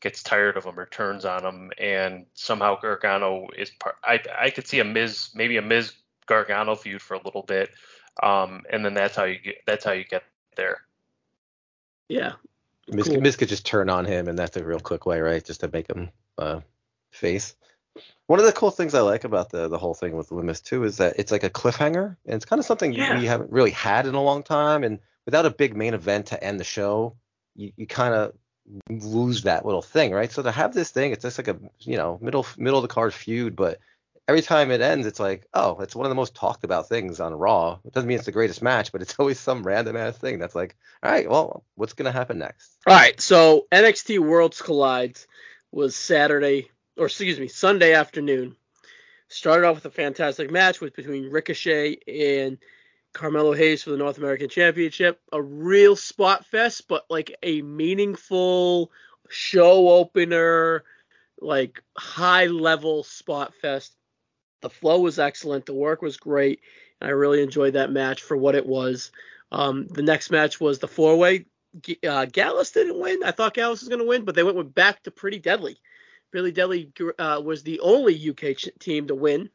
gets 0.00 0.22
tired 0.22 0.56
of 0.56 0.64
him 0.64 0.78
or 0.78 0.86
turns 0.86 1.24
on 1.24 1.44
him 1.44 1.72
and 1.78 2.26
somehow 2.34 2.78
Gargano 2.80 3.48
is 3.56 3.70
part. 3.70 3.96
I 4.04 4.20
I 4.38 4.50
could 4.50 4.66
see 4.66 4.78
a 4.78 4.84
Miz 4.84 5.30
maybe 5.34 5.56
a 5.56 5.62
Miz 5.62 5.92
Gargano 6.26 6.76
feud 6.76 7.02
for 7.02 7.14
a 7.14 7.22
little 7.24 7.42
bit, 7.42 7.70
um, 8.22 8.62
and 8.70 8.84
then 8.84 8.94
that's 8.94 9.16
how 9.16 9.24
you 9.24 9.38
get 9.38 9.56
that's 9.66 9.84
how 9.84 9.92
you 9.92 10.04
get 10.04 10.22
there. 10.56 10.82
Yeah. 12.08 12.32
Miz, 12.88 13.08
Cool. 13.08 13.20
Miz 13.20 13.36
could 13.36 13.48
just 13.48 13.66
turn 13.66 13.88
on 13.88 14.04
him, 14.04 14.28
and 14.28 14.38
that's 14.38 14.56
a 14.56 14.64
real 14.64 14.80
quick 14.80 15.06
way, 15.06 15.20
right? 15.20 15.44
Just 15.44 15.60
to 15.60 15.70
make 15.72 15.88
him 15.88 16.10
uh, 16.38 16.60
face. 17.10 17.54
One 18.26 18.38
of 18.40 18.46
the 18.46 18.52
cool 18.52 18.70
things 18.70 18.94
I 18.94 19.00
like 19.00 19.24
about 19.24 19.50
the 19.50 19.68
the 19.68 19.78
whole 19.78 19.94
thing 19.94 20.16
with 20.16 20.30
Lumis 20.30 20.62
too 20.62 20.84
is 20.84 20.96
that 20.98 21.16
it's 21.18 21.32
like 21.32 21.44
a 21.44 21.50
cliffhanger, 21.50 22.16
and 22.24 22.34
it's 22.34 22.44
kind 22.44 22.60
of 22.60 22.66
something 22.66 22.92
Yeah. 22.92 23.18
we 23.18 23.26
haven't 23.26 23.52
really 23.52 23.72
had 23.72 24.06
in 24.06 24.14
a 24.14 24.22
long 24.22 24.42
time. 24.42 24.84
And 24.84 25.00
without 25.26 25.46
a 25.46 25.50
big 25.50 25.76
main 25.76 25.94
event 25.94 26.26
to 26.26 26.42
end 26.42 26.58
the 26.58 26.64
show, 26.64 27.16
you, 27.54 27.72
you 27.76 27.86
kind 27.86 28.14
of 28.14 28.32
lose 28.88 29.42
that 29.42 29.66
little 29.66 29.82
thing, 29.82 30.12
right? 30.12 30.30
So 30.30 30.42
to 30.42 30.50
have 30.52 30.72
this 30.72 30.90
thing, 30.90 31.12
it's 31.12 31.22
just 31.22 31.38
like 31.38 31.48
a 31.48 31.58
you 31.80 31.96
know 31.96 32.18
middle 32.22 32.46
middle 32.56 32.78
of 32.78 32.82
the 32.82 32.94
card 32.94 33.12
feud, 33.12 33.56
but 33.56 33.78
every 34.28 34.40
time 34.40 34.70
it 34.70 34.80
ends, 34.80 35.06
it's 35.06 35.20
like 35.20 35.46
oh, 35.52 35.78
it's 35.80 35.94
one 35.96 36.06
of 36.06 36.10
the 36.10 36.14
most 36.16 36.34
talked 36.34 36.64
about 36.64 36.88
things 36.88 37.20
on 37.20 37.34
Raw. 37.34 37.78
It 37.84 37.92
doesn't 37.92 38.08
mean 38.08 38.16
it's 38.16 38.26
the 38.26 38.32
greatest 38.32 38.62
match, 38.62 38.92
but 38.92 39.02
it's 39.02 39.16
always 39.18 39.38
some 39.38 39.62
random 39.64 39.96
ass 39.96 40.16
thing 40.16 40.38
that's 40.38 40.54
like, 40.54 40.76
all 41.02 41.10
right, 41.10 41.28
well, 41.28 41.64
what's 41.74 41.92
gonna 41.92 42.12
happen 42.12 42.38
next? 42.38 42.78
All 42.86 42.94
right, 42.94 43.20
so 43.20 43.66
NXT 43.70 44.20
Worlds 44.20 44.62
Collides 44.62 45.26
was 45.72 45.96
Saturday, 45.96 46.70
or 47.02 47.06
excuse 47.06 47.40
me, 47.40 47.48
Sunday 47.48 47.94
afternoon. 47.94 48.54
Started 49.26 49.66
off 49.66 49.76
with 49.76 49.86
a 49.86 49.90
fantastic 49.90 50.50
match 50.50 50.80
with 50.80 50.94
between 50.94 51.30
Ricochet 51.30 51.98
and 52.06 52.58
Carmelo 53.12 53.54
Hayes 53.54 53.82
for 53.82 53.90
the 53.90 53.96
North 53.96 54.18
American 54.18 54.48
Championship. 54.48 55.20
A 55.32 55.42
real 55.42 55.96
spot 55.96 56.46
fest, 56.46 56.86
but 56.86 57.04
like 57.10 57.34
a 57.42 57.60
meaningful 57.62 58.92
show 59.28 59.88
opener, 59.88 60.84
like 61.40 61.82
high 61.98 62.46
level 62.46 63.02
spot 63.02 63.52
fest. 63.54 63.96
The 64.60 64.70
flow 64.70 65.00
was 65.00 65.18
excellent. 65.18 65.66
The 65.66 65.74
work 65.74 66.02
was 66.02 66.18
great. 66.18 66.60
And 67.00 67.08
I 67.08 67.12
really 67.14 67.42
enjoyed 67.42 67.72
that 67.72 67.90
match 67.90 68.22
for 68.22 68.36
what 68.36 68.54
it 68.54 68.66
was. 68.66 69.10
Um, 69.50 69.88
the 69.88 70.02
next 70.02 70.30
match 70.30 70.60
was 70.60 70.78
the 70.78 70.88
four 70.88 71.16
way. 71.16 71.46
Uh, 72.06 72.26
Gallus 72.26 72.70
didn't 72.70 73.00
win. 73.00 73.24
I 73.24 73.32
thought 73.32 73.54
Gallus 73.54 73.80
was 73.80 73.88
going 73.88 73.98
to 73.98 74.06
win, 74.06 74.24
but 74.24 74.36
they 74.36 74.44
went 74.44 74.72
back 74.72 75.02
to 75.02 75.10
Pretty 75.10 75.40
Deadly. 75.40 75.78
Pretty 76.32 76.50
Deadly 76.50 76.90
uh, 77.18 77.40
was 77.44 77.62
the 77.62 77.80
only 77.80 78.30
UK 78.30 78.56
ch- 78.56 78.70
team 78.78 79.06
to 79.06 79.14
win 79.14 79.50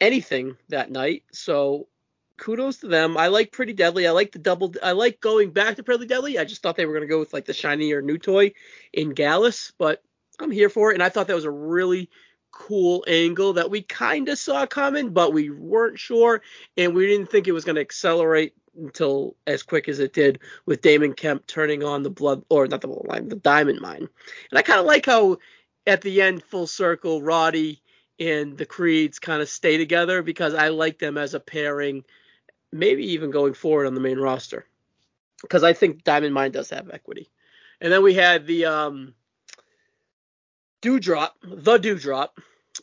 anything 0.00 0.56
that 0.68 0.90
night. 0.90 1.24
So 1.32 1.88
kudos 2.36 2.78
to 2.78 2.88
them. 2.88 3.16
I 3.16 3.28
like 3.28 3.50
Pretty 3.50 3.72
Deadly. 3.72 4.06
I 4.06 4.10
like 4.10 4.32
the 4.32 4.38
double. 4.38 4.74
I 4.82 4.92
like 4.92 5.20
going 5.20 5.50
back 5.50 5.76
to 5.76 5.82
Pretty 5.82 6.06
Deadly. 6.06 6.38
I 6.38 6.44
just 6.44 6.62
thought 6.62 6.76
they 6.76 6.84
were 6.84 6.92
going 6.92 7.08
to 7.08 7.12
go 7.12 7.18
with 7.18 7.32
like 7.32 7.46
the 7.46 7.54
shinier 7.54 8.02
new 8.02 8.18
toy 8.18 8.52
in 8.92 9.14
Gallus, 9.14 9.72
but 9.78 10.02
I'm 10.38 10.50
here 10.50 10.68
for 10.68 10.90
it. 10.90 10.94
And 10.94 11.02
I 11.02 11.08
thought 11.08 11.28
that 11.28 11.34
was 11.34 11.46
a 11.46 11.50
really 11.50 12.10
cool 12.50 13.02
angle 13.08 13.54
that 13.54 13.70
we 13.70 13.80
kind 13.80 14.28
of 14.28 14.38
saw 14.38 14.66
coming, 14.66 15.10
but 15.10 15.32
we 15.32 15.48
weren't 15.48 15.98
sure, 15.98 16.42
and 16.76 16.94
we 16.94 17.06
didn't 17.06 17.30
think 17.30 17.48
it 17.48 17.52
was 17.52 17.64
going 17.64 17.76
to 17.76 17.80
accelerate 17.80 18.54
until 18.76 19.36
as 19.46 19.62
quick 19.62 19.88
as 19.88 19.98
it 19.98 20.12
did 20.12 20.38
with 20.66 20.82
Damon 20.82 21.12
Kemp 21.12 21.46
turning 21.46 21.84
on 21.84 22.02
the 22.02 22.10
blood 22.10 22.44
or 22.48 22.66
not 22.66 22.80
the 22.80 22.88
bloodline, 22.88 23.28
the 23.28 23.36
diamond 23.36 23.80
mine. 23.80 24.08
And 24.50 24.58
I 24.58 24.62
kind 24.62 24.80
of 24.80 24.86
like 24.86 25.06
how 25.06 25.38
at 25.86 26.00
the 26.00 26.22
end, 26.22 26.42
full 26.42 26.66
circle, 26.66 27.22
Roddy 27.22 27.82
and 28.18 28.56
the 28.56 28.66
Creeds 28.66 29.18
kind 29.18 29.42
of 29.42 29.48
stay 29.48 29.76
together 29.76 30.22
because 30.22 30.54
I 30.54 30.68
like 30.68 30.98
them 30.98 31.18
as 31.18 31.34
a 31.34 31.40
pairing, 31.40 32.04
maybe 32.70 33.12
even 33.12 33.30
going 33.30 33.54
forward 33.54 33.86
on 33.86 33.94
the 33.94 34.00
main 34.00 34.18
roster. 34.18 34.66
Because 35.40 35.64
I 35.64 35.72
think 35.72 36.04
Diamond 36.04 36.34
Mine 36.34 36.52
does 36.52 36.70
have 36.70 36.90
equity. 36.90 37.28
And 37.80 37.92
then 37.92 38.02
we 38.02 38.14
had 38.14 38.46
the 38.46 38.66
um 38.66 39.14
Doudrop, 40.82 41.30
the 41.42 41.78
Doudrop, 41.78 42.28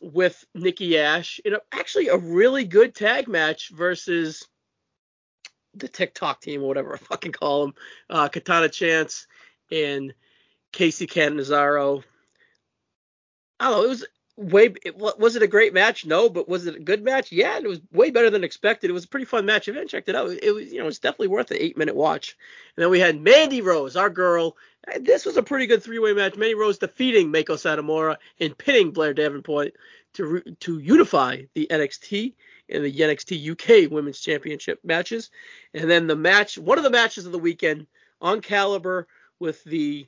with 0.02 0.46
Nikki 0.54 0.98
Ash 0.98 1.40
in 1.44 1.54
a, 1.54 1.60
actually 1.72 2.10
a 2.10 2.18
really 2.18 2.64
good 2.64 2.94
tag 2.94 3.28
match 3.28 3.70
versus 3.70 4.48
the 5.76 5.88
TikTok 5.88 6.42
team 6.42 6.64
or 6.64 6.68
whatever 6.68 6.94
I 6.94 6.98
fucking 6.98 7.34
call 7.34 7.68
them, 7.68 7.76
uh, 8.10 8.28
Katana 8.30 8.70
Chance 8.70 9.28
and 9.72 10.14
Casey 10.72 11.08
Canizaro. 11.08 12.04
I 13.60 13.70
don't 13.70 13.78
know. 13.78 13.86
It 13.86 13.90
was 13.90 14.06
way. 14.40 14.74
It, 14.84 14.98
was 14.98 15.36
it 15.36 15.44
a 15.44 15.48
great 15.48 15.74
match? 15.74 16.06
No, 16.06 16.30
but 16.30 16.48
was 16.48 16.66
it 16.66 16.76
a 16.76 16.80
good 16.80 17.04
match? 17.04 17.32
Yeah, 17.32 17.58
it 17.58 17.68
was 17.68 17.82
way 17.92 18.10
better 18.10 18.30
than 18.30 18.44
expected. 18.44 18.90
It 18.90 18.94
was 18.94 19.06
a 19.06 19.10
pretty 19.10 19.26
fun 19.26 19.46
match. 19.46 19.68
If 19.68 19.76
you 19.76 19.86
checked 19.86 20.10
it 20.10 20.16
out, 20.16 20.30
it 20.30 20.54
was 20.54 20.72
you 20.72 20.80
know 20.80 20.88
it's 20.88 21.00
definitely 21.00 21.28
worth 21.28 21.52
an 21.52 21.58
eight 21.60 21.78
minute 21.78 21.96
watch. 21.96 22.38
And 22.76 22.84
then 22.84 22.90
we 22.90 23.00
had 23.00 23.20
Mandy 23.20 23.62
Rose, 23.62 23.96
our 23.96 24.10
girl. 24.10 24.56
This 25.00 25.26
was 25.26 25.38
a 25.38 25.44
pretty 25.44 25.68
good 25.68 25.84
three 25.84 26.00
way 26.00 26.14
match. 26.14 26.38
Mandy 26.38 26.56
Rose 26.56 26.78
defeating 26.78 27.32
Meiko 27.32 27.56
Satomura 27.56 28.18
and 28.40 28.58
pinning 28.58 28.92
Blair 28.92 29.14
Davenport 29.14 29.74
to 30.14 30.42
to 30.62 30.80
unify 30.80 31.44
the 31.54 31.68
NXT 31.70 32.34
and 32.70 32.84
the 32.84 32.92
NXT 32.92 33.52
UK 33.52 33.92
Women's 33.92 34.20
Championship 34.20 34.80
matches. 34.84 35.30
And 35.74 35.90
then 35.90 36.08
the 36.08 36.16
match, 36.16 36.58
one 36.58 36.78
of 36.78 36.84
the 36.84 36.90
matches 36.90 37.26
of 37.26 37.32
the 37.32 37.40
weekend 37.40 37.88
on 38.22 38.42
Caliber 38.42 39.08
with 39.40 39.64
the 39.64 40.08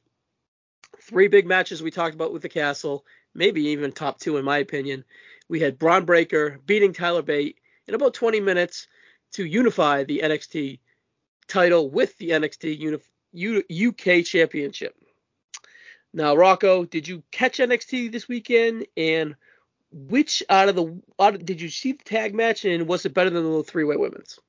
three 1.02 1.28
big 1.28 1.48
matches 1.48 1.82
we 1.82 1.92
talked 1.92 2.16
about 2.16 2.34
with 2.34 2.42
the 2.42 2.50
Castle, 2.50 3.06
maybe 3.34 3.64
even 3.68 3.92
top 3.92 4.20
two 4.20 4.38
in 4.38 4.46
my 4.46 4.58
opinion. 4.60 5.04
We 5.48 5.60
had 5.60 5.80
Bron 5.80 6.06
Breakker 6.06 6.60
beating 6.66 6.94
Tyler 6.94 7.22
Bate 7.22 7.58
in 7.88 7.96
about 7.96 8.14
20 8.14 8.40
minutes 8.40 8.88
to 9.34 9.46
unify 9.46 10.04
the 10.04 10.22
NXT 10.24 10.80
title 11.48 11.90
with 11.90 12.18
the 12.18 12.30
NXT 12.30 12.78
Uni- 12.78 13.00
U- 13.34 13.90
UK 13.90 14.24
Championship. 14.24 14.96
Now, 16.14 16.36
Rocco, 16.36 16.86
did 16.86 17.08
you 17.08 17.24
catch 17.32 17.60
NXT 17.60 18.12
this 18.12 18.28
weekend? 18.28 18.86
And 18.98 19.36
which 19.92 20.44
out 20.50 20.70
of 20.70 20.76
the 20.76 21.02
out 21.20 21.36
of, 21.36 21.46
did 21.46 21.62
you 21.62 21.70
see 21.70 21.94
the 21.94 22.04
tag 22.04 22.34
match? 22.34 22.66
And 22.66 22.88
was 22.88 23.06
it 23.06 23.14
better 23.14 23.30
than 23.30 23.44
the 23.44 23.64
three 23.64 23.84
way 23.84 23.98
women's? 23.98 24.40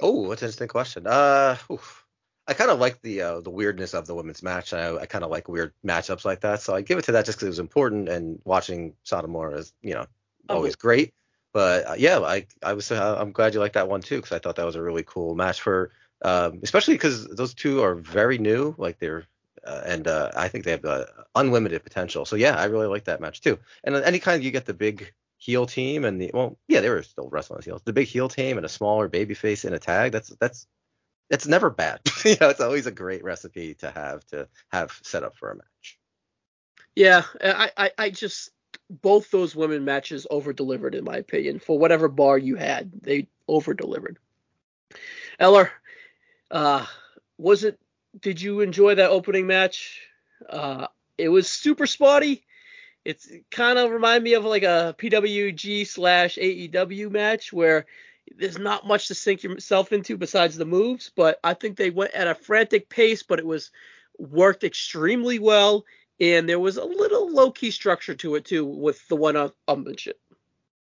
Oh, 0.00 0.28
that's 0.28 0.42
an 0.42 0.46
interesting 0.46 0.68
question. 0.68 1.06
Uh, 1.06 1.56
oof. 1.70 2.04
I 2.46 2.54
kind 2.54 2.70
of 2.70 2.78
like 2.78 3.02
the 3.02 3.20
uh, 3.22 3.40
the 3.40 3.50
weirdness 3.50 3.92
of 3.94 4.06
the 4.06 4.14
women's 4.14 4.42
match. 4.42 4.72
I, 4.72 4.96
I 4.96 5.06
kind 5.06 5.22
of 5.22 5.30
like 5.30 5.48
weird 5.48 5.74
matchups 5.84 6.24
like 6.24 6.40
that, 6.40 6.62
so 6.62 6.74
I 6.74 6.80
give 6.80 6.98
it 6.98 7.04
to 7.04 7.12
that 7.12 7.26
just 7.26 7.38
because 7.38 7.46
it 7.46 7.50
was 7.50 7.58
important. 7.58 8.08
And 8.08 8.40
watching 8.44 8.94
Satomura 9.04 9.58
is, 9.58 9.74
you 9.82 9.92
know, 9.92 10.06
Oh, 10.48 10.56
always 10.56 10.76
great. 10.76 11.14
But 11.52 11.86
uh, 11.86 11.94
yeah, 11.98 12.20
I 12.20 12.46
I 12.62 12.74
was 12.74 12.90
uh, 12.90 13.16
I'm 13.18 13.32
glad 13.32 13.54
you 13.54 13.60
liked 13.60 13.74
that 13.74 13.88
one 13.88 14.00
too 14.00 14.16
because 14.16 14.32
I 14.32 14.38
thought 14.38 14.56
that 14.56 14.66
was 14.66 14.76
a 14.76 14.82
really 14.82 15.02
cool 15.02 15.34
match 15.34 15.60
for, 15.60 15.90
um, 16.22 16.60
especially 16.62 16.94
because 16.94 17.26
those 17.26 17.54
two 17.54 17.82
are 17.82 17.94
very 17.94 18.38
new, 18.38 18.74
like 18.78 18.98
they're. 18.98 19.24
Uh, 19.64 19.82
and 19.84 20.06
uh, 20.06 20.30
I 20.36 20.48
think 20.48 20.64
they 20.64 20.70
have 20.72 20.84
uh, 20.84 21.04
unlimited 21.34 21.82
potential. 21.82 22.24
So 22.24 22.36
yeah, 22.36 22.56
I 22.56 22.64
really 22.64 22.86
like 22.86 23.04
that 23.04 23.20
match 23.20 23.40
too. 23.40 23.58
And 23.84 23.94
any 23.96 24.18
kind 24.18 24.42
you 24.42 24.50
get 24.50 24.66
the 24.66 24.74
big 24.74 25.12
heel 25.38 25.66
team 25.66 26.04
and 26.04 26.20
the 26.20 26.30
well, 26.34 26.58
yeah, 26.68 26.80
they 26.80 26.90
were 26.90 27.02
still 27.02 27.28
wrestling 27.28 27.58
as 27.58 27.64
heels. 27.64 27.82
The 27.84 27.92
big 27.92 28.08
heel 28.08 28.28
team 28.28 28.56
and 28.56 28.66
a 28.66 28.68
smaller 28.68 29.08
baby 29.08 29.34
face 29.34 29.64
in 29.64 29.72
a 29.72 29.78
tag. 29.78 30.12
That's 30.12 30.28
that's 30.40 30.66
that's 31.30 31.46
never 31.46 31.70
bad. 31.70 32.00
you 32.24 32.36
know, 32.40 32.48
it's 32.48 32.60
always 32.60 32.86
a 32.86 32.92
great 32.92 33.24
recipe 33.24 33.74
to 33.74 33.90
have 33.90 34.24
to 34.26 34.48
have 34.70 34.98
set 35.02 35.22
up 35.22 35.36
for 35.36 35.50
a 35.50 35.56
match. 35.56 35.98
Yeah, 36.96 37.22
I, 37.40 37.70
I, 37.76 37.90
I 37.98 38.10
just 38.10 38.50
both 38.90 39.30
those 39.30 39.54
women 39.54 39.84
matches 39.84 40.26
over 40.30 40.52
delivered 40.52 40.94
in 40.94 41.04
my 41.04 41.16
opinion. 41.16 41.58
For 41.58 41.78
whatever 41.78 42.08
bar 42.08 42.38
you 42.38 42.56
had, 42.56 42.90
they 43.02 43.28
over 43.46 43.74
delivered. 43.74 44.18
Eller, 45.38 45.70
uh, 46.50 46.86
was 47.36 47.64
it? 47.64 47.78
Did 48.20 48.40
you 48.40 48.60
enjoy 48.60 48.96
that 48.96 49.10
opening 49.10 49.46
match? 49.46 50.00
Uh, 50.48 50.86
it 51.16 51.28
was 51.28 51.50
super 51.50 51.86
spotty. 51.86 52.44
It's 53.04 53.30
kind 53.50 53.78
of 53.78 53.90
remind 53.90 54.24
me 54.24 54.34
of 54.34 54.44
like 54.44 54.62
a 54.62 54.94
PWG 54.98 55.86
slash 55.86 56.36
AEW 56.36 57.10
match 57.10 57.52
where 57.52 57.86
there's 58.36 58.58
not 58.58 58.86
much 58.86 59.08
to 59.08 59.14
sink 59.14 59.42
yourself 59.42 59.92
into 59.92 60.16
besides 60.16 60.56
the 60.56 60.64
moves, 60.64 61.10
but 61.14 61.38
I 61.42 61.54
think 61.54 61.76
they 61.76 61.90
went 61.90 62.12
at 62.12 62.28
a 62.28 62.34
frantic 62.34 62.88
pace, 62.88 63.22
but 63.22 63.38
it 63.38 63.46
was 63.46 63.70
worked 64.18 64.64
extremely 64.64 65.38
well, 65.38 65.84
and 66.20 66.48
there 66.48 66.58
was 66.58 66.76
a 66.76 66.84
little 66.84 67.32
low 67.32 67.50
key 67.50 67.70
structure 67.70 68.14
to 68.16 68.34
it 68.34 68.44
too 68.44 68.64
with 68.64 69.06
the 69.08 69.16
one 69.16 69.34
upmanship. 69.68 70.14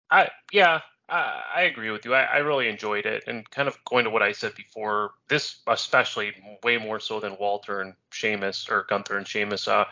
I 0.09 0.29
yeah, 0.51 0.81
I, 1.11 1.43
I 1.57 1.61
agree 1.63 1.91
with 1.91 2.05
you. 2.05 2.15
I, 2.15 2.23
I 2.23 2.37
really 2.37 2.69
enjoyed 2.69 3.05
it, 3.05 3.25
and 3.27 3.47
kind 3.49 3.67
of 3.67 3.77
going 3.85 4.05
to 4.05 4.09
what 4.09 4.23
I 4.23 4.31
said 4.31 4.55
before, 4.55 5.11
this 5.27 5.61
especially 5.67 6.31
way 6.63 6.77
more 6.77 6.99
so 6.99 7.19
than 7.19 7.37
Walter 7.39 7.81
and 7.81 7.93
Sheamus 8.11 8.69
or 8.69 8.85
Gunther 8.89 9.17
and 9.17 9.27
Sheamus. 9.27 9.67
Uh, 9.67 9.85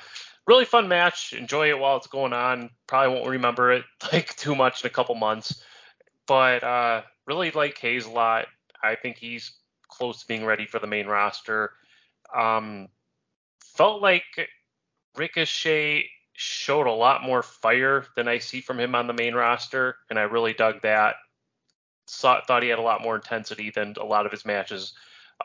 really 0.48 0.66
fun 0.66 0.88
match. 0.88 1.34
Enjoy 1.34 1.70
it 1.70 1.78
while 1.78 1.98
it's 1.98 2.08
going 2.08 2.34
on. 2.34 2.70
Probably 2.88 3.14
won't 3.14 3.30
remember 3.30 3.72
it 3.72 3.84
like 4.14 4.36
too 4.38 4.56
much 4.56 4.84
in 4.84 4.88
a 4.88 4.92
couple 4.92 5.16
months, 5.16 5.62
but 6.26 6.64
uh, 6.64 7.02
really 7.28 7.52
like 7.52 7.78
Hayes 7.80 8.06
a 8.06 8.12
lot. 8.12 8.48
I 8.82 8.96
think 8.96 9.18
he's 9.18 9.52
close 9.90 10.22
to 10.22 10.28
being 10.28 10.46
ready 10.46 10.66
for 10.66 10.80
the 10.80 10.88
main 10.88 11.08
roster. 11.08 11.74
Um, 12.36 12.88
felt 13.76 14.02
like 14.02 14.24
Ricochet 15.18 16.06
showed 16.42 16.88
a 16.88 16.92
lot 16.92 17.22
more 17.22 17.44
fire 17.44 18.06
than 18.16 18.30
I 18.30 18.38
see 18.38 18.62
from 18.62 18.80
him 18.80 18.96
on 18.96 19.08
the 19.08 19.14
main 19.14 19.34
roster, 19.34 19.98
and 20.10 20.18
I 20.18 20.22
really 20.22 20.54
dug 20.54 20.82
that. 20.84 21.16
Saw, 22.08 22.40
thought 22.46 22.64
he 22.64 22.70
had 22.70 22.80
a 22.80 22.82
lot 22.82 23.02
more 23.02 23.18
intensity 23.18 23.72
than 23.72 23.96
a 24.00 24.06
lot 24.06 24.26
of 24.26 24.32
his 24.32 24.46
matches 24.46 24.94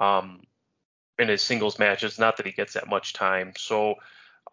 um, 0.01 0.43
in 1.19 1.27
his 1.27 1.43
singles 1.43 1.81
matches. 1.81 2.17
Not 2.17 2.37
that 2.37 2.47
he 2.47 2.53
gets 2.53 2.75
that 2.75 2.89
much 2.89 3.13
time. 3.13 3.55
So, 3.59 3.97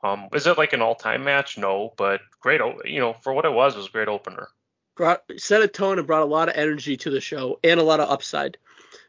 um, 0.04 0.30
is 0.34 0.48
it 0.48 0.58
like 0.58 0.74
an 0.74 0.82
all-time 0.82 1.24
match? 1.24 1.60
No, 1.60 1.94
but 1.96 2.22
great. 2.40 2.60
You 2.86 3.00
know, 3.00 3.14
for 3.22 3.34
what 3.34 3.46
it 3.46 3.54
was, 3.54 3.76
it 3.76 3.78
was 3.78 3.88
a 3.88 3.92
great 3.92 4.08
opener. 4.08 4.48
Brought, 4.96 5.22
set 5.38 5.62
a 5.62 5.68
tone 5.68 6.00
and 6.00 6.08
brought 6.08 6.24
a 6.24 6.26
lot 6.26 6.50
of 6.50 6.56
energy 6.56 6.98
to 6.98 7.12
the 7.12 7.22
show 7.22 7.60
and 7.64 7.80
a 7.80 7.84
lot 7.84 8.00
of 8.00 8.10
upside 8.10 8.58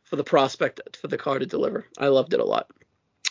for 0.04 0.16
the 0.16 0.24
prospect 0.24 0.98
for 0.98 1.08
the 1.08 1.16
car 1.16 1.38
to 1.38 1.46
deliver. 1.46 1.86
I 1.96 2.08
loved 2.08 2.34
it 2.34 2.40
a 2.40 2.44
lot. 2.44 2.68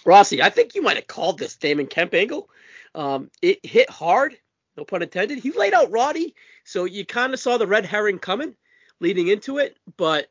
Rossi, 0.06 0.42
I 0.42 0.50
think 0.50 0.74
you 0.74 0.82
might 0.82 0.96
have 0.96 1.06
called 1.06 1.38
this 1.38 1.56
Damon 1.56 1.86
Kemp 1.86 2.16
angle. 2.16 2.50
Um, 2.96 3.30
it 3.42 3.66
hit 3.66 3.90
hard. 3.90 4.36
no 4.78 4.84
pun 4.86 5.02
intended. 5.02 5.40
He 5.40 5.52
laid 5.52 5.74
out 5.74 5.92
Roddy, 5.92 6.36
so 6.66 6.86
you 6.86 7.06
kind 7.06 7.34
of 7.34 7.40
saw 7.40 7.58
the 7.58 7.68
red 7.68 7.86
herring 7.86 8.20
coming 8.20 8.56
leading 9.00 9.28
into 9.28 9.58
it. 9.58 9.78
But 9.98 10.28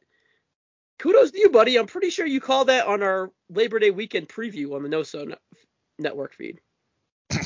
kudos 0.99 1.31
to 1.32 1.39
you, 1.39 1.51
buddy. 1.51 1.77
I'm 1.78 1.87
pretty 1.87 2.11
sure 2.11 2.27
you 2.27 2.41
called 2.41 2.69
that 2.69 2.87
on 2.87 3.03
our 3.03 3.31
Labor 3.49 3.78
Day 3.78 3.91
weekend 3.91 4.28
preview 4.28 4.74
on 4.74 4.82
the 4.82 4.89
NoSo 4.89 5.35
network 5.99 6.35
feed. 6.35 6.61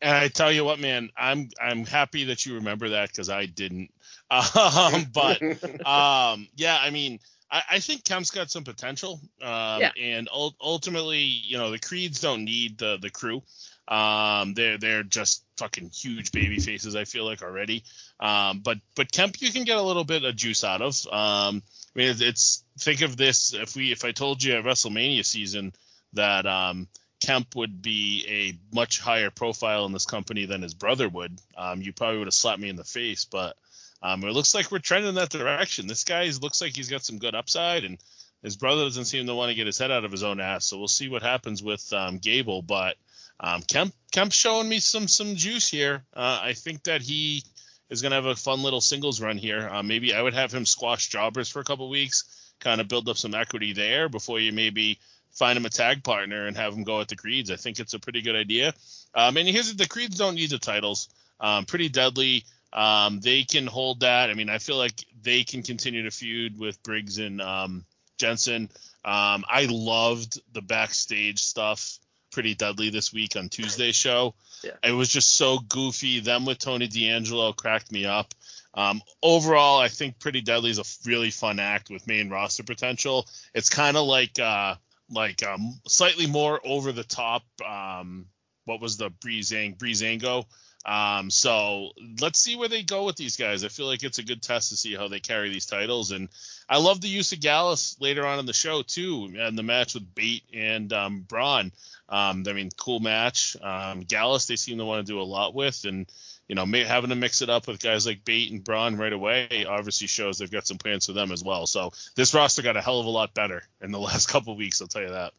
And 0.00 0.14
I 0.14 0.28
tell 0.28 0.52
you 0.52 0.64
what, 0.64 0.78
man, 0.78 1.10
I'm 1.16 1.48
I'm 1.60 1.84
happy 1.84 2.22
that 2.26 2.46
you 2.46 2.54
remember 2.54 2.90
that 2.90 3.08
because 3.10 3.28
I 3.28 3.46
didn't. 3.46 3.90
Um, 4.30 5.06
but 5.12 5.42
um, 5.86 6.46
yeah, 6.54 6.78
I 6.80 6.90
mean, 6.90 7.18
I, 7.50 7.62
I 7.72 7.78
think 7.80 8.04
Kemp's 8.04 8.30
got 8.30 8.50
some 8.50 8.62
potential. 8.62 9.20
Um, 9.42 9.80
Yeah. 9.80 9.90
And 10.00 10.28
ul- 10.32 10.54
ultimately, 10.60 11.22
you 11.22 11.56
know, 11.58 11.70
the 11.70 11.78
Creeds 11.80 12.20
don't 12.20 12.44
need 12.44 12.78
the 12.78 12.98
the 13.00 13.10
crew. 13.10 13.42
Um, 13.88 14.52
they're 14.52 14.76
they're 14.76 15.02
just 15.02 15.44
fucking 15.56 15.90
huge 15.90 16.30
baby 16.30 16.60
faces. 16.60 16.94
I 16.94 17.04
feel 17.04 17.24
like 17.24 17.42
already. 17.42 17.84
Um, 18.20 18.60
but 18.60 18.78
but 18.94 19.10
Kemp, 19.10 19.40
you 19.40 19.50
can 19.50 19.64
get 19.64 19.78
a 19.78 19.82
little 19.82 20.04
bit 20.04 20.24
of 20.24 20.36
juice 20.36 20.62
out 20.62 20.82
of. 20.82 20.94
Um, 21.06 21.62
I 21.96 21.98
mean, 21.98 22.16
it's, 22.20 22.64
think 22.78 23.00
of 23.00 23.16
this 23.16 23.54
if 23.54 23.74
we 23.74 23.90
if 23.90 24.04
I 24.04 24.12
told 24.12 24.42
you 24.42 24.54
at 24.54 24.64
WrestleMania 24.64 25.24
season 25.24 25.72
that 26.12 26.46
um 26.46 26.88
Kemp 27.20 27.56
would 27.56 27.82
be 27.82 28.24
a 28.28 28.74
much 28.74 29.00
higher 29.00 29.30
profile 29.30 29.86
in 29.86 29.92
this 29.92 30.06
company 30.06 30.44
than 30.44 30.62
his 30.62 30.74
brother 30.74 31.08
would, 31.08 31.40
um, 31.56 31.82
you 31.82 31.92
probably 31.92 32.18
would 32.18 32.28
have 32.28 32.34
slapped 32.34 32.60
me 32.60 32.68
in 32.68 32.76
the 32.76 32.84
face. 32.84 33.24
But 33.24 33.56
um, 34.02 34.22
it 34.22 34.32
looks 34.32 34.54
like 34.54 34.70
we're 34.70 34.78
trending 34.78 35.08
in 35.08 35.14
that 35.16 35.30
direction. 35.30 35.86
This 35.86 36.04
guy 36.04 36.30
looks 36.40 36.60
like 36.60 36.76
he's 36.76 36.90
got 36.90 37.04
some 37.04 37.18
good 37.18 37.34
upside, 37.34 37.84
and 37.84 37.98
his 38.42 38.56
brother 38.56 38.84
doesn't 38.84 39.06
seem 39.06 39.26
to 39.26 39.34
want 39.34 39.48
to 39.50 39.56
get 39.56 39.66
his 39.66 39.78
head 39.78 39.90
out 39.90 40.04
of 40.04 40.12
his 40.12 40.22
own 40.22 40.40
ass. 40.40 40.66
So 40.66 40.78
we'll 40.78 40.88
see 40.88 41.08
what 41.08 41.22
happens 41.22 41.62
with 41.62 41.92
um, 41.92 42.18
Gable. 42.18 42.62
But 42.62 42.96
um, 43.40 43.62
Kemp 43.62 44.32
showing 44.32 44.68
me 44.68 44.80
some 44.80 45.08
some 45.08 45.36
juice 45.36 45.68
here. 45.68 46.02
Uh, 46.14 46.40
I 46.42 46.52
think 46.54 46.84
that 46.84 47.02
he 47.02 47.44
is 47.90 48.02
going 48.02 48.10
to 48.10 48.16
have 48.16 48.26
a 48.26 48.34
fun 48.34 48.62
little 48.62 48.80
singles 48.80 49.20
run 49.20 49.38
here. 49.38 49.68
Uh, 49.70 49.82
maybe 49.82 50.12
I 50.14 50.20
would 50.20 50.34
have 50.34 50.52
him 50.52 50.66
squash 50.66 51.08
jobbers 51.08 51.48
for 51.48 51.60
a 51.60 51.64
couple 51.64 51.88
weeks, 51.88 52.52
kind 52.60 52.80
of 52.80 52.88
build 52.88 53.08
up 53.08 53.16
some 53.16 53.34
equity 53.34 53.72
there 53.72 54.08
before 54.08 54.40
you 54.40 54.52
maybe 54.52 54.98
find 55.32 55.56
him 55.56 55.66
a 55.66 55.70
tag 55.70 56.02
partner 56.02 56.46
and 56.46 56.56
have 56.56 56.74
him 56.74 56.84
go 56.84 57.00
at 57.00 57.08
the 57.08 57.16
Creeds. 57.16 57.50
I 57.50 57.56
think 57.56 57.78
it's 57.78 57.94
a 57.94 57.98
pretty 57.98 58.22
good 58.22 58.36
idea. 58.36 58.74
Um, 59.14 59.36
and 59.36 59.48
here's 59.48 59.74
the 59.74 59.88
Creeds 59.88 60.18
don't 60.18 60.34
need 60.34 60.50
the 60.50 60.58
titles. 60.58 61.08
Um, 61.40 61.64
pretty 61.64 61.88
deadly. 61.88 62.44
Um, 62.72 63.20
they 63.20 63.44
can 63.44 63.66
hold 63.66 64.00
that. 64.00 64.30
I 64.30 64.34
mean, 64.34 64.50
I 64.50 64.58
feel 64.58 64.76
like 64.76 65.04
they 65.22 65.44
can 65.44 65.62
continue 65.62 66.02
to 66.02 66.10
feud 66.10 66.58
with 66.58 66.82
Briggs 66.82 67.18
and 67.18 67.40
um, 67.40 67.84
Jensen. 68.18 68.70
Um, 69.04 69.44
I 69.48 69.66
loved 69.70 70.40
the 70.52 70.60
backstage 70.60 71.38
stuff. 71.38 71.98
Pretty 72.30 72.54
deadly 72.54 72.90
this 72.90 73.12
week 73.12 73.36
on 73.36 73.48
Tuesday 73.48 73.92
show. 73.92 74.34
Yeah. 74.62 74.72
It 74.82 74.92
was 74.92 75.08
just 75.08 75.34
so 75.36 75.58
goofy. 75.58 76.20
Them 76.20 76.44
with 76.44 76.58
Tony 76.58 76.86
D'Angelo 76.86 77.52
cracked 77.52 77.90
me 77.90 78.04
up. 78.04 78.34
Um, 78.74 79.02
overall, 79.22 79.80
I 79.80 79.88
think 79.88 80.20
Pretty 80.20 80.40
Deadly 80.40 80.70
is 80.70 80.78
a 80.78 81.08
really 81.08 81.30
fun 81.30 81.58
act 81.58 81.90
with 81.90 82.06
main 82.06 82.30
roster 82.30 82.62
potential. 82.62 83.26
It's 83.54 83.70
kind 83.70 83.96
of 83.96 84.06
like 84.06 84.38
uh, 84.38 84.76
like 85.10 85.42
um, 85.42 85.80
slightly 85.88 86.26
more 86.26 86.60
over 86.64 86.92
the 86.92 87.04
top. 87.04 87.42
Um, 87.66 88.26
what 88.66 88.80
was 88.80 88.96
the 88.96 89.10
Breezang 89.10 89.78
Breezango? 89.78 90.44
Um, 90.86 91.28
so 91.30 91.90
let's 92.20 92.38
see 92.38 92.56
where 92.56 92.68
they 92.68 92.82
go 92.82 93.04
with 93.04 93.16
these 93.16 93.36
guys. 93.36 93.64
I 93.64 93.68
feel 93.68 93.86
like 93.86 94.04
it's 94.04 94.18
a 94.18 94.24
good 94.24 94.42
test 94.42 94.70
to 94.70 94.76
see 94.76 94.94
how 94.94 95.08
they 95.08 95.20
carry 95.20 95.50
these 95.50 95.66
titles, 95.66 96.12
and 96.12 96.28
I 96.68 96.78
love 96.78 97.00
the 97.00 97.08
use 97.08 97.32
of 97.32 97.40
Gallus 97.40 97.96
later 98.00 98.24
on 98.24 98.38
in 98.38 98.46
the 98.46 98.52
show 98.52 98.82
too, 98.82 99.34
and 99.38 99.58
the 99.58 99.62
match 99.62 99.94
with 99.94 100.14
Bate 100.14 100.44
and 100.54 100.92
um, 100.92 101.20
Bron. 101.22 101.72
Um, 102.08 102.44
I 102.48 102.52
mean, 102.52 102.70
cool 102.76 103.00
match. 103.00 103.56
Um, 103.62 104.00
Gallus 104.00 104.46
they 104.46 104.56
seem 104.56 104.78
to 104.78 104.84
want 104.84 105.06
to 105.06 105.12
do 105.12 105.20
a 105.20 105.22
lot 105.22 105.54
with, 105.54 105.84
and 105.84 106.10
you 106.48 106.54
know, 106.54 106.64
may, 106.64 106.84
having 106.84 107.10
to 107.10 107.16
mix 107.16 107.42
it 107.42 107.50
up 107.50 107.68
with 107.68 107.82
guys 107.82 108.06
like 108.06 108.24
Bate 108.24 108.50
and 108.50 108.64
Bron 108.64 108.96
right 108.96 109.12
away 109.12 109.66
obviously 109.68 110.06
shows 110.06 110.38
they've 110.38 110.50
got 110.50 110.66
some 110.66 110.78
plans 110.78 111.06
for 111.06 111.12
them 111.12 111.30
as 111.30 111.44
well. 111.44 111.66
So 111.66 111.92
this 112.16 112.32
roster 112.34 112.62
got 112.62 112.76
a 112.76 112.80
hell 112.80 113.00
of 113.00 113.06
a 113.06 113.10
lot 113.10 113.34
better 113.34 113.62
in 113.82 113.92
the 113.92 113.98
last 114.00 114.28
couple 114.28 114.56
weeks. 114.56 114.80
I'll 114.80 114.88
tell 114.88 115.02
you 115.02 115.10
that. 115.10 115.32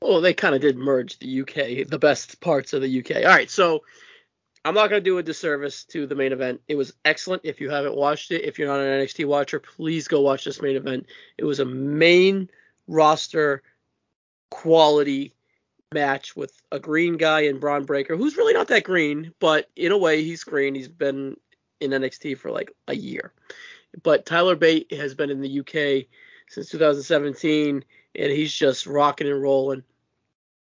Well, 0.00 0.20
they 0.20 0.34
kind 0.34 0.54
of 0.54 0.60
did 0.60 0.76
merge 0.76 1.18
the 1.18 1.42
UK, 1.42 1.88
the 1.88 1.98
best 1.98 2.40
parts 2.40 2.72
of 2.72 2.82
the 2.82 3.00
UK. 3.00 3.16
All 3.16 3.30
right, 3.30 3.50
so 3.50 3.82
I'm 4.64 4.74
not 4.74 4.90
going 4.90 5.02
to 5.02 5.04
do 5.04 5.18
a 5.18 5.22
disservice 5.22 5.84
to 5.86 6.06
the 6.06 6.14
main 6.14 6.32
event. 6.32 6.60
It 6.68 6.76
was 6.76 6.92
excellent. 7.04 7.42
If 7.44 7.60
you 7.60 7.70
haven't 7.70 7.96
watched 7.96 8.30
it, 8.30 8.44
if 8.44 8.58
you're 8.58 8.68
not 8.68 8.80
an 8.80 9.00
NXT 9.00 9.26
watcher, 9.26 9.60
please 9.60 10.08
go 10.08 10.20
watch 10.20 10.44
this 10.44 10.62
main 10.62 10.76
event. 10.76 11.06
It 11.38 11.44
was 11.44 11.60
a 11.60 11.64
main 11.64 12.48
roster 12.86 13.62
quality 14.50 15.34
match 15.92 16.36
with 16.36 16.52
a 16.70 16.78
green 16.78 17.16
guy 17.16 17.42
and 17.42 17.60
Bron 17.60 17.84
Breakker, 17.84 18.16
who's 18.16 18.36
really 18.36 18.54
not 18.54 18.68
that 18.68 18.84
green, 18.84 19.32
but 19.38 19.68
in 19.76 19.92
a 19.92 19.98
way 19.98 20.22
he's 20.22 20.44
green. 20.44 20.74
He's 20.74 20.88
been 20.88 21.36
in 21.80 21.90
NXT 21.90 22.38
for 22.38 22.50
like 22.50 22.72
a 22.88 22.94
year. 22.94 23.32
But 24.02 24.26
Tyler 24.26 24.56
Bate 24.56 24.92
has 24.92 25.14
been 25.14 25.30
in 25.30 25.40
the 25.40 25.60
UK 25.60 26.06
since 26.48 26.68
2017, 26.70 27.84
and 28.14 28.32
he's 28.32 28.52
just 28.52 28.86
rocking 28.86 29.28
and 29.28 29.42
rolling. 29.42 29.82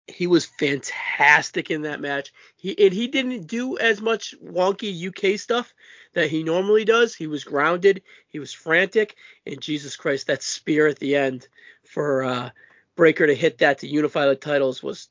He 0.08 0.28
was 0.28 0.46
fantastic 0.46 1.70
in 1.70 1.82
that 1.82 2.00
match. 2.00 2.32
He 2.56 2.78
and 2.86 2.94
he 2.94 3.08
didn't 3.08 3.48
do 3.48 3.78
as 3.78 4.02
much 4.02 4.34
wonky 4.42 5.08
UK 5.08 5.38
stuff 5.38 5.74
that 6.14 6.30
he 6.30 6.44
normally 6.44 6.86
does. 6.86 7.14
He 7.14 7.28
was 7.28 7.44
grounded. 7.44 8.02
He 8.30 8.40
was 8.40 8.54
frantic, 8.54 9.16
and 9.46 9.60
Jesus 9.60 9.98
Christ, 9.98 10.28
that 10.28 10.44
spear 10.44 10.88
at 10.88 11.00
the 11.00 11.18
end 11.18 11.50
for 11.84 12.24
uh, 12.24 12.50
Breakker 12.96 13.28
to 13.28 13.36
hit 13.36 13.60
that 13.60 13.80
to 13.80 13.88
unify 13.88 14.26
the 14.26 14.36
titles 14.36 14.82
was, 14.82 15.08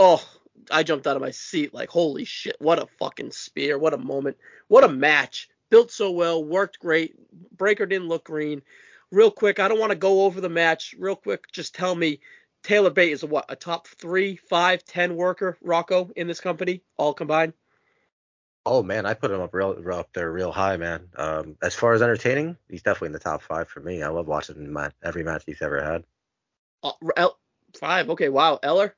oh, 0.00 0.24
I 0.70 0.82
jumped 0.82 1.06
out 1.06 1.16
of 1.16 1.22
my 1.22 1.30
seat 1.30 1.74
like, 1.74 1.90
holy 1.90 2.24
shit, 2.24 2.56
what 2.58 2.82
a 2.82 2.86
fucking 2.98 3.32
spear, 3.32 3.78
what 3.78 3.92
a 3.92 3.98
moment, 3.98 4.38
what 4.68 4.82
a 4.82 4.88
match. 4.88 5.48
Built 5.68 5.92
so 5.92 6.10
well, 6.10 6.42
worked 6.42 6.80
great. 6.80 7.14
Breakker 7.56 7.86
didn't 7.86 8.08
look 8.08 8.24
green. 8.24 8.62
Real 9.12 9.30
quick, 9.30 9.60
I 9.60 9.68
don't 9.68 9.78
want 9.78 9.90
to 9.90 9.98
go 9.98 10.22
over 10.24 10.40
the 10.40 10.48
match. 10.48 10.94
Real 10.98 11.14
quick, 11.14 11.52
just 11.52 11.74
tell 11.74 11.94
me 11.94 12.20
Tyler 12.64 12.90
Bate 12.90 13.12
is 13.12 13.22
a 13.22 13.26
what? 13.26 13.44
A 13.48 13.56
top 13.56 13.86
three, 13.86 14.36
five, 14.36 14.84
ten 14.84 15.16
worker, 15.16 15.58
Rocco, 15.62 16.10
in 16.16 16.26
this 16.26 16.40
company, 16.40 16.82
all 16.96 17.12
combined. 17.12 17.52
Oh 18.66 18.82
man, 18.82 19.06
I 19.06 19.14
put 19.14 19.30
him 19.30 19.40
up 19.40 19.54
real 19.54 19.76
up 19.92 20.12
there 20.12 20.30
real 20.32 20.52
high, 20.52 20.76
man. 20.76 21.08
Um, 21.16 21.56
as 21.62 21.74
far 21.74 21.92
as 21.92 22.02
entertaining, 22.02 22.56
he's 22.68 22.82
definitely 22.82 23.06
in 23.06 23.12
the 23.12 23.18
top 23.18 23.42
five 23.42 23.68
for 23.68 23.80
me. 23.80 24.02
I 24.02 24.08
love 24.08 24.26
watching 24.26 24.72
ma- 24.72 24.90
every 25.02 25.24
match 25.24 25.44
he's 25.46 25.62
ever 25.62 25.82
had. 25.82 26.04
Uh, 26.82 26.92
El- 27.16 27.38
five. 27.78 28.10
Okay, 28.10 28.28
wow. 28.28 28.58
Eller, 28.62 28.94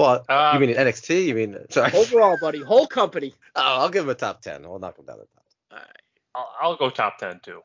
Well, 0.00 0.24
Um, 0.30 0.54
you 0.62 0.66
mean 0.66 0.76
NXT? 0.76 1.26
You 1.26 1.34
mean 1.34 1.56
sorry? 1.68 1.92
overall, 1.92 2.38
buddy, 2.40 2.62
whole 2.62 2.86
company. 2.86 3.34
Oh, 3.56 3.80
I'll 3.80 3.88
give 3.90 4.04
him 4.04 4.10
a 4.10 4.14
top 4.14 4.40
ten. 4.42 4.64
I'll 4.64 4.78
knock 4.78 4.98
him 4.98 5.04
down 5.06 5.18
the 5.18 5.24
top. 5.24 5.44
All 5.72 5.78
right. 5.78 5.86
I'll, 6.34 6.52
I'll 6.62 6.76
go 6.76 6.88
top 6.88 7.18
ten 7.18 7.40
too. 7.42 7.60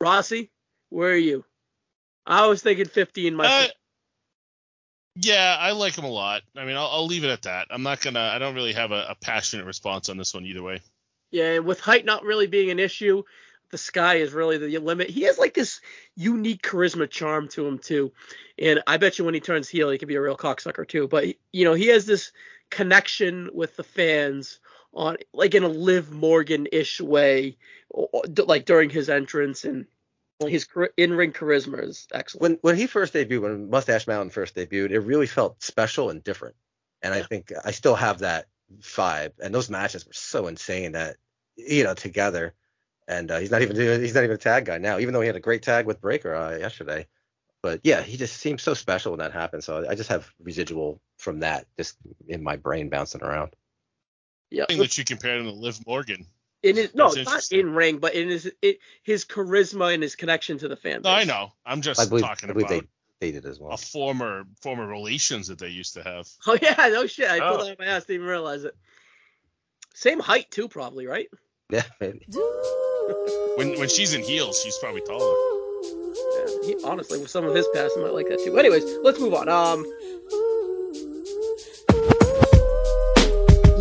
Rossi, 0.00 0.50
where 0.90 1.12
are 1.12 1.16
you? 1.16 1.44
I 2.26 2.46
was 2.48 2.60
thinking 2.60 2.86
15 2.86 3.32
Uh, 3.32 3.36
myself. 3.36 3.70
yeah, 5.14 5.56
I 5.58 5.70
like 5.70 5.96
him 5.96 6.04
a 6.04 6.08
lot. 6.10 6.42
I 6.56 6.64
mean, 6.64 6.76
I'll, 6.76 6.88
I'll 6.88 7.06
leave 7.06 7.22
it 7.24 7.30
at 7.30 7.42
that. 7.42 7.68
I'm 7.70 7.82
not 7.84 8.00
gonna. 8.00 8.20
I 8.34 8.38
don't 8.38 8.54
really 8.56 8.72
have 8.72 8.90
a, 8.92 9.06
a 9.10 9.14
passionate 9.14 9.64
response 9.64 10.08
on 10.08 10.16
this 10.18 10.34
one 10.34 10.44
either 10.44 10.62
way. 10.62 10.80
Yeah, 11.30 11.52
and 11.54 11.64
with 11.64 11.80
height 11.80 12.04
not 12.04 12.24
really 12.24 12.48
being 12.48 12.70
an 12.70 12.78
issue, 12.80 13.22
the 13.70 13.78
sky 13.78 14.16
is 14.16 14.32
really 14.32 14.58
the 14.58 14.78
limit. 14.78 15.10
He 15.10 15.22
has 15.22 15.38
like 15.38 15.54
this 15.54 15.80
unique 16.14 16.62
charisma 16.62 17.08
charm 17.08 17.48
to 17.48 17.66
him 17.66 17.78
too, 17.78 18.12
and 18.58 18.82
I 18.86 18.96
bet 18.96 19.18
you 19.18 19.24
when 19.24 19.34
he 19.34 19.40
turns 19.40 19.68
heel, 19.68 19.90
he 19.90 19.98
could 19.98 20.08
be 20.08 20.16
a 20.16 20.20
real 20.20 20.36
cocksucker 20.36 20.86
too. 20.86 21.08
But 21.08 21.26
you 21.52 21.64
know, 21.64 21.74
he 21.74 21.88
has 21.88 22.06
this 22.06 22.32
connection 22.70 23.50
with 23.52 23.76
the 23.76 23.84
fans 23.84 24.60
on 24.92 25.16
like 25.32 25.54
in 25.54 25.62
a 25.62 25.68
Liv 25.68 26.10
Morgan 26.10 26.66
ish 26.72 27.00
way, 27.00 27.56
like 28.46 28.64
during 28.64 28.90
his 28.90 29.08
entrance, 29.08 29.64
and 29.64 29.86
his 30.40 30.66
in 30.96 31.14
ring 31.14 31.32
charisma 31.32 31.82
is 31.82 32.06
excellent. 32.12 32.42
When 32.42 32.58
when 32.62 32.76
he 32.76 32.86
first 32.86 33.14
debuted, 33.14 33.42
when 33.42 33.70
Mustache 33.70 34.06
Mountain 34.06 34.30
first 34.30 34.54
debuted, 34.54 34.90
it 34.90 35.00
really 35.00 35.26
felt 35.26 35.62
special 35.62 36.10
and 36.10 36.22
different. 36.22 36.56
And 37.02 37.14
I 37.14 37.22
think 37.22 37.52
I 37.64 37.70
still 37.70 37.94
have 37.94 38.20
that 38.20 38.46
vibe. 38.80 39.32
And 39.42 39.54
those 39.54 39.70
matches 39.70 40.06
were 40.06 40.12
so 40.12 40.46
insane 40.46 40.92
that 40.92 41.16
you 41.56 41.84
know 41.84 41.94
together. 41.94 42.54
And 43.08 43.30
uh, 43.30 43.38
he's 43.38 43.50
not 43.50 43.62
even 43.62 43.76
he's 43.76 44.14
not 44.14 44.24
even 44.24 44.34
a 44.34 44.38
tag 44.38 44.64
guy 44.64 44.78
now, 44.78 44.98
even 44.98 45.14
though 45.14 45.20
he 45.20 45.26
had 45.28 45.36
a 45.36 45.40
great 45.40 45.62
tag 45.62 45.86
with 45.86 46.00
Breakker 46.00 46.34
uh, 46.34 46.56
yesterday. 46.56 47.06
But 47.62 47.80
yeah, 47.84 48.02
he 48.02 48.16
just 48.16 48.36
seems 48.38 48.62
so 48.62 48.74
special 48.74 49.12
when 49.12 49.20
that 49.20 49.32
happens. 49.32 49.64
So 49.64 49.86
I 49.88 49.94
just 49.94 50.08
have 50.08 50.28
residual 50.40 51.00
from 51.18 51.40
that 51.40 51.66
just 51.76 51.96
in 52.28 52.42
my 52.42 52.56
brain 52.56 52.88
bouncing 52.88 53.22
around. 53.22 53.54
yeah, 54.50 54.64
I 54.64 54.66
think 54.66 54.80
that 54.80 54.98
you 54.98 55.04
compared 55.04 55.40
him 55.40 55.46
to 55.46 55.52
Liv 55.52 55.78
Morgan. 55.86 56.26
in 56.62 56.76
his 56.76 56.94
no, 56.94 57.06
it's 57.12 57.24
not 57.30 57.50
in 57.52 57.74
ring, 57.74 57.98
but 57.98 58.14
in 58.14 58.28
his 58.28 58.50
it, 58.60 58.78
his 59.02 59.24
charisma 59.24 59.94
and 59.94 60.02
his 60.02 60.16
connection 60.16 60.58
to 60.58 60.68
the 60.68 60.76
fan. 60.76 61.02
No, 61.02 61.10
I 61.10 61.24
know. 61.24 61.52
I'm 61.64 61.80
just 61.82 62.00
I 62.00 62.06
believe, 62.06 62.24
talking 62.24 62.50
I 62.50 62.52
believe 62.54 62.66
about 62.66 62.82
they 63.20 63.26
dated 63.32 63.46
as 63.46 63.58
well. 63.60 63.72
a 63.72 63.76
former 63.76 64.44
former 64.62 64.86
relations 64.86 65.46
that 65.48 65.58
they 65.60 65.68
used 65.68 65.94
to 65.94 66.02
have. 66.02 66.28
Oh 66.46 66.58
yeah, 66.60 66.74
no 66.92 67.06
shit. 67.06 67.30
I 67.30 67.38
pulled 67.40 67.60
Oh. 67.60 67.64
that 67.64 67.70
out 67.72 67.78
my 67.78 67.86
ass, 67.86 68.04
didn't 68.04 68.16
even 68.22 68.28
realize 68.28 68.64
it. 68.64 68.76
Same 69.94 70.18
height 70.20 70.50
too, 70.50 70.68
probably, 70.68 71.06
right? 71.06 71.28
Yeah, 71.70 71.82
maybe 72.00 72.26
when 73.56 73.78
when 73.78 73.88
she's 73.88 74.14
in 74.14 74.22
heels, 74.22 74.60
she's 74.62 74.76
probably 74.78 75.00
taller. 75.02 75.34
Yeah, 76.14 76.46
he, 76.64 76.76
honestly, 76.84 77.18
with 77.18 77.30
some 77.30 77.44
of 77.44 77.54
his 77.54 77.66
past, 77.74 77.94
I 77.96 78.02
might 78.02 78.12
like 78.14 78.28
that 78.28 78.42
too. 78.44 78.58
Anyways, 78.58 78.84
let's 79.02 79.20
move 79.20 79.34
on. 79.34 79.48
Um, 79.48 79.84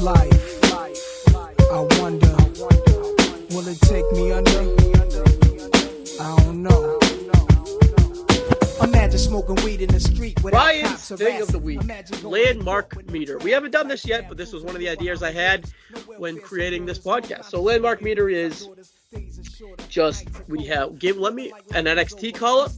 life, 0.02 0.64
I 1.72 1.88
wonder, 2.00 2.36
will 3.50 3.68
it 3.68 3.80
take 3.82 4.10
me 4.12 4.32
under? 4.32 4.86
I 6.22 6.36
don't 6.44 6.62
know. 6.64 7.00
Imagine 8.84 9.20
smoking 9.20 9.56
weed 9.66 9.82
in 9.82 9.90
the 9.90 10.00
street. 10.00 10.40
Ryan's 10.44 11.10
thing 11.10 11.42
of 11.42 11.52
the 11.52 11.60
week: 11.60 11.82
landmark 12.24 13.10
meter. 13.10 13.40
We 13.40 13.52
haven't 13.52 13.72
done 13.72 13.88
this 13.88 14.06
yet, 14.06 14.28
but 14.30 14.38
this 14.38 14.54
was 14.54 14.64
one 14.64 14.76
of 14.76 14.80
the 14.80 14.90
ideas 14.90 15.24
I 15.24 15.32
had 15.32 15.66
when 16.18 16.40
creating 16.40 16.86
this 16.86 17.00
podcast. 17.00 17.46
So, 17.46 17.62
landmark 17.62 18.02
meter 18.02 18.30
is 18.30 18.70
just 19.90 20.28
we 20.48 20.66
have 20.66 21.00
give 21.00 21.18
let 21.18 21.34
me 21.34 21.52
an 21.74 21.86
NXT 21.86 22.36
call 22.36 22.62
up, 22.62 22.72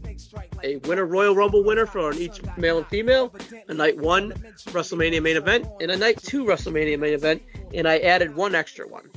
a 0.63 0.77
winner 0.77 1.05
Royal 1.05 1.35
Rumble 1.35 1.63
winner 1.63 1.85
for 1.85 2.13
each 2.13 2.41
male 2.57 2.77
and 2.77 2.87
female, 2.87 3.33
a 3.67 3.73
night 3.73 3.97
one 3.97 4.31
WrestleMania 4.67 5.21
main 5.21 5.37
event, 5.37 5.67
and 5.81 5.91
a 5.91 5.97
night 5.97 6.21
two 6.21 6.45
WrestleMania 6.45 6.99
main 6.99 7.13
event, 7.13 7.41
and 7.73 7.87
I 7.87 7.99
added 7.99 8.35
one 8.35 8.55
extra 8.55 8.87
one. 8.87 9.09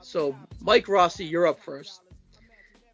So 0.00 0.36
Mike 0.60 0.88
Rossi, 0.88 1.24
you're 1.24 1.46
up 1.46 1.60
first. 1.60 2.00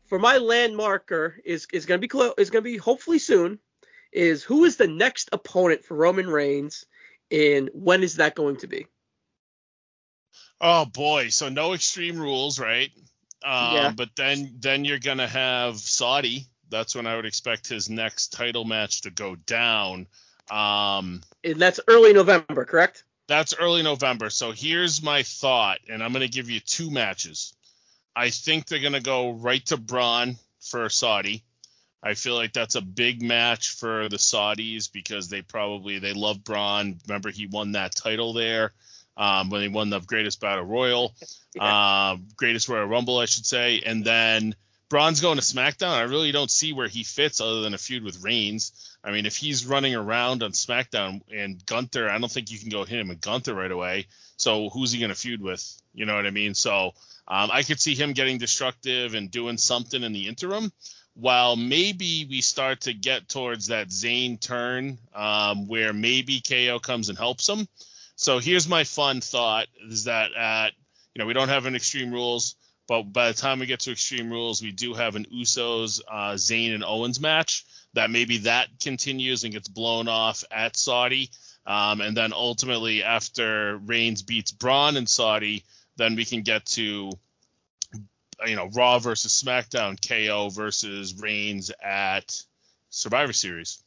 For 0.07 0.19
my 0.19 0.39
landmarker 0.39 1.35
is 1.45 1.67
is 1.73 1.87
gonna 1.87 1.99
be 1.99 2.09
close 2.09 2.35
is 2.39 2.51
gonna 2.51 2.63
be 2.63 2.77
hopefully 2.77 3.19
soon. 3.19 3.59
Is 4.13 4.45
who 4.45 4.65
is 4.65 4.77
the 4.77 4.87
next 4.87 5.29
opponent 5.33 5.85
for 5.85 5.97
Roman 5.97 6.29
Reigns, 6.29 6.87
and 7.31 7.69
when 7.73 8.03
is 8.03 8.17
that 8.17 8.35
going 8.35 8.57
to 8.59 8.67
be? 8.67 8.87
Oh 10.61 10.85
boy, 10.85 11.29
so 11.29 11.49
no 11.49 11.75
extreme 11.75 12.19
rules, 12.19 12.61
right? 12.61 12.91
Um, 13.45 13.75
Yeah. 13.75 13.93
But 13.95 14.11
then 14.17 14.57
then 14.61 14.85
you're 14.85 14.99
gonna 14.99 15.29
have 15.29 15.79
Saudi. 15.79 16.47
That's 16.71 16.95
when 16.95 17.07
I 17.07 17.15
would 17.17 17.27
expect 17.27 17.69
his 17.69 17.89
next 17.91 18.33
title 18.33 18.65
match 18.65 19.03
to 19.03 19.11
go 19.11 19.37
down. 19.37 20.07
Um, 20.51 21.23
And 21.45 21.61
that's 21.61 21.81
early 21.89 22.13
November, 22.13 22.65
correct? 22.65 23.05
that's 23.27 23.55
early 23.59 23.83
November. 23.83 24.29
So 24.31 24.53
here's 24.53 25.03
my 25.03 25.23
thought, 25.23 25.79
and 25.89 26.03
I'm 26.03 26.13
gonna 26.13 26.29
give 26.29 26.51
you 26.51 26.61
two 26.61 26.91
matches. 26.91 27.55
I 28.17 28.31
think 28.31 28.67
they're 28.67 28.79
gonna 28.81 29.01
go 29.01 29.31
right 29.33 29.65
to 29.67 29.77
Braun 29.77 30.37
for 30.61 30.89
Saudi. 30.89 31.43
I 32.03 32.15
feel 32.15 32.35
like 32.35 32.53
that's 32.53 32.75
a 32.75 32.83
big 32.83 33.23
match 33.23 33.71
for 33.71 34.09
the 34.11 34.19
Saudis 34.19 34.93
because 34.93 35.29
they 35.29 35.41
probably 35.43 35.99
they 35.99 36.13
love 36.13 36.45
Braun. 36.45 36.99
Remember 37.09 37.31
he 37.31 37.47
won 37.47 37.73
that 37.73 37.95
title 37.95 38.35
there 38.35 38.73
um, 39.17 39.51
when 39.51 39.63
he 39.63 39.69
won 39.69 39.91
the 39.91 40.01
Greatest 40.01 40.41
Battle 40.41 40.65
Royal, 40.65 41.15
um, 41.59 42.27
Greatest 42.37 42.69
Royal 42.69 42.87
Rumble, 42.87 43.19
I 43.19 43.27
should 43.27 43.47
say. 43.47 43.83
And 43.85 44.05
then 44.05 44.55
Braun's 44.89 45.21
going 45.21 45.39
to 45.39 45.43
SmackDown. 45.43 45.91
I 45.91 46.03
really 46.03 46.33
don't 46.33 46.51
see 46.51 46.73
where 46.73 46.89
he 46.89 47.05
fits 47.05 47.41
other 47.41 47.63
than 47.63 47.75
a 47.75 47.79
feud 47.79 48.05
with 48.05 48.23
Reigns. 48.23 48.97
I 49.03 49.11
mean, 49.11 49.27
if 49.27 49.37
he's 49.37 49.67
running 49.67 49.95
around 49.95 50.43
on 50.43 50.53
SmackDown 50.53 51.23
and 51.33 51.65
Gunther, 51.67 52.09
I 52.09 52.19
don't 52.19 52.31
think 52.31 52.51
you 52.51 52.59
can 52.59 52.71
go 52.71 52.85
hit 52.85 53.01
him 53.01 53.11
and 53.11 53.21
Gunther 53.21 53.55
right 53.55 53.71
away. 53.71 54.07
So 54.37 54.69
who's 54.69 54.93
he 54.93 54.99
going 54.99 55.11
to 55.11 55.15
feud 55.15 55.41
with? 55.41 55.65
You 55.95 56.07
know 56.07 56.17
what 56.17 56.27
I 56.27 56.31
mean? 56.31 56.55
So 56.55 56.93
um, 57.27 57.51
I 57.53 57.63
could 57.63 57.81
see 57.81 57.95
him 57.95 58.13
getting 58.13 58.39
destructive 58.39 59.15
and 59.15 59.31
doing 59.31 59.59
something 59.59 60.03
in 60.03 60.13
the 60.13 60.29
interim. 60.29 60.73
While 61.15 61.55
maybe 61.55 62.27
we 62.29 62.41
start 62.41 62.83
to 62.83 62.93
get 62.93 63.29
towards 63.29 63.69
that 63.69 63.89
Zayn 63.89 64.41
turn, 64.41 64.99
um, 65.15 65.69
where 65.69 65.93
maybe 65.93 66.41
KO 66.41 66.81
comes 66.81 67.09
and 67.09 67.17
helps 67.17 67.49
him. 67.49 67.69
So 68.17 68.39
here's 68.39 68.69
my 68.69 68.85
fun 68.85 69.21
thought: 69.21 69.67
is 69.89 70.05
that 70.05 70.33
at 70.35 70.73
you 71.15 71.19
know 71.19 71.27
we 71.27 71.35
don't 71.35 71.49
have 71.49 71.67
an 71.67 71.75
Extreme 71.75 72.13
Rules, 72.13 72.57
but 72.87 73.03
by 73.03 73.29
the 73.29 73.35
time 73.35 73.59
we 73.59 73.67
get 73.67 73.81
to 73.81 73.93
Extreme 73.93 74.31
Rules, 74.31 74.63
we 74.63 74.73
do 74.73 74.95
have 74.95 75.17
an 75.17 75.27
Usos, 75.27 76.01
uh, 76.09 76.33
Zayn 76.35 76.75
and 76.75 76.85
Owens 76.85 77.21
match. 77.21 77.65
That 77.95 78.11
maybe 78.11 78.39
that 78.39 78.69
continues 78.81 79.45
and 79.45 79.53
gets 79.53 79.69
blown 79.69 80.09
off 80.09 80.43
at 80.51 80.77
Saudi, 80.77 81.31
um, 81.65 82.01
and 82.01 82.17
then 82.17 82.33
ultimately 82.33 83.05
after 83.05 83.79
Reigns 83.79 84.23
beats 84.23 84.51
Braun 84.51 84.97
in 84.97 85.07
Saudi, 85.07 85.65
then 85.97 86.17
we 86.17 86.25
can 86.25 86.43
get 86.43 86.67
to 86.67 87.13
you 88.47 88.57
know 88.57 88.69
Raw 88.73 88.99
versus 88.99 89.41
SmackDown, 89.43 89.97
KO 90.07 90.49
versus 90.51 91.15
Reigns 91.21 91.71
at 91.83 92.43
Survivor 92.91 93.33
Series. 93.33 93.84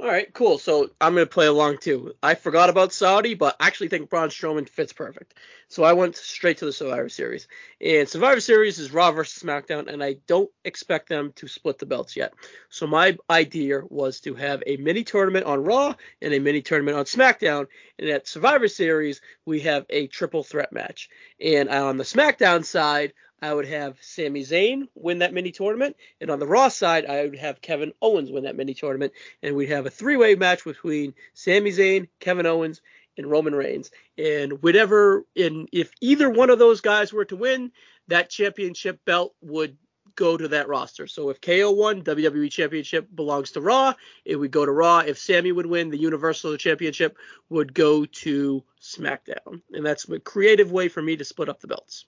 All 0.00 0.08
right, 0.08 0.32
cool. 0.34 0.58
So 0.58 0.90
I'm 1.00 1.14
gonna 1.14 1.24
play 1.26 1.46
along 1.46 1.78
too. 1.78 2.14
I 2.20 2.34
forgot 2.34 2.68
about 2.68 2.92
Saudi, 2.92 3.34
but 3.34 3.54
I 3.60 3.68
actually 3.68 3.88
think 3.88 4.10
Braun 4.10 4.28
Strowman 4.28 4.68
fits 4.68 4.92
perfect. 4.92 5.34
So 5.68 5.84
I 5.84 5.92
went 5.92 6.16
straight 6.16 6.58
to 6.58 6.64
the 6.64 6.72
Survivor 6.72 7.08
Series. 7.08 7.46
And 7.80 8.08
Survivor 8.08 8.40
Series 8.40 8.80
is 8.80 8.92
Raw 8.92 9.12
versus 9.12 9.40
SmackDown, 9.40 9.86
and 9.86 10.02
I 10.02 10.16
don't 10.26 10.50
expect 10.64 11.08
them 11.08 11.32
to 11.36 11.46
split 11.46 11.78
the 11.78 11.86
belts 11.86 12.16
yet. 12.16 12.34
So 12.70 12.88
my 12.88 13.16
idea 13.30 13.82
was 13.88 14.20
to 14.22 14.34
have 14.34 14.64
a 14.66 14.76
mini 14.78 15.04
tournament 15.04 15.46
on 15.46 15.62
Raw 15.62 15.94
and 16.20 16.34
a 16.34 16.40
mini 16.40 16.60
tournament 16.60 16.98
on 16.98 17.04
SmackDown. 17.04 17.68
And 17.96 18.10
at 18.10 18.26
Survivor 18.26 18.66
Series, 18.66 19.20
we 19.46 19.60
have 19.60 19.86
a 19.90 20.08
triple 20.08 20.42
threat 20.42 20.72
match. 20.72 21.08
And 21.40 21.68
on 21.68 21.98
the 21.98 22.04
SmackDown 22.04 22.64
side, 22.64 23.12
I 23.44 23.52
would 23.52 23.66
have 23.66 23.98
Sami 24.00 24.40
Zayn 24.40 24.88
win 24.94 25.18
that 25.18 25.34
mini 25.34 25.52
tournament, 25.52 25.96
and 26.18 26.30
on 26.30 26.38
the 26.38 26.46
Raw 26.46 26.68
side, 26.68 27.04
I 27.04 27.24
would 27.24 27.36
have 27.36 27.60
Kevin 27.60 27.92
Owens 28.00 28.32
win 28.32 28.44
that 28.44 28.56
mini 28.56 28.72
tournament, 28.72 29.12
and 29.42 29.54
we'd 29.54 29.68
have 29.68 29.84
a 29.84 29.90
three-way 29.90 30.34
match 30.34 30.64
between 30.64 31.12
Sami 31.34 31.70
Zayn, 31.70 32.08
Kevin 32.20 32.46
Owens, 32.46 32.80
and 33.18 33.30
Roman 33.30 33.54
Reigns. 33.54 33.90
And 34.16 34.62
whatever, 34.62 35.26
and 35.36 35.68
if 35.72 35.90
either 36.00 36.30
one 36.30 36.48
of 36.48 36.58
those 36.58 36.80
guys 36.80 37.12
were 37.12 37.26
to 37.26 37.36
win, 37.36 37.70
that 38.08 38.30
championship 38.30 39.04
belt 39.04 39.34
would 39.42 39.76
go 40.16 40.38
to 40.38 40.48
that 40.48 40.68
roster. 40.68 41.06
So 41.06 41.28
if 41.28 41.42
KO 41.42 41.70
won, 41.72 42.02
WWE 42.02 42.50
Championship 42.50 43.08
belongs 43.14 43.50
to 43.52 43.60
Raw. 43.60 43.92
It 44.24 44.36
would 44.36 44.52
go 44.52 44.64
to 44.64 44.72
Raw. 44.72 45.00
If 45.00 45.18
Sami 45.18 45.52
would 45.52 45.66
win, 45.66 45.90
the 45.90 45.98
Universal 45.98 46.56
Championship 46.56 47.18
would 47.50 47.74
go 47.74 48.06
to 48.06 48.64
SmackDown. 48.80 49.60
And 49.72 49.84
that's 49.84 50.08
a 50.08 50.18
creative 50.18 50.72
way 50.72 50.88
for 50.88 51.02
me 51.02 51.16
to 51.18 51.24
split 51.26 51.50
up 51.50 51.60
the 51.60 51.66
belts. 51.66 52.06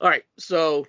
All 0.00 0.10
right, 0.10 0.24
so 0.38 0.86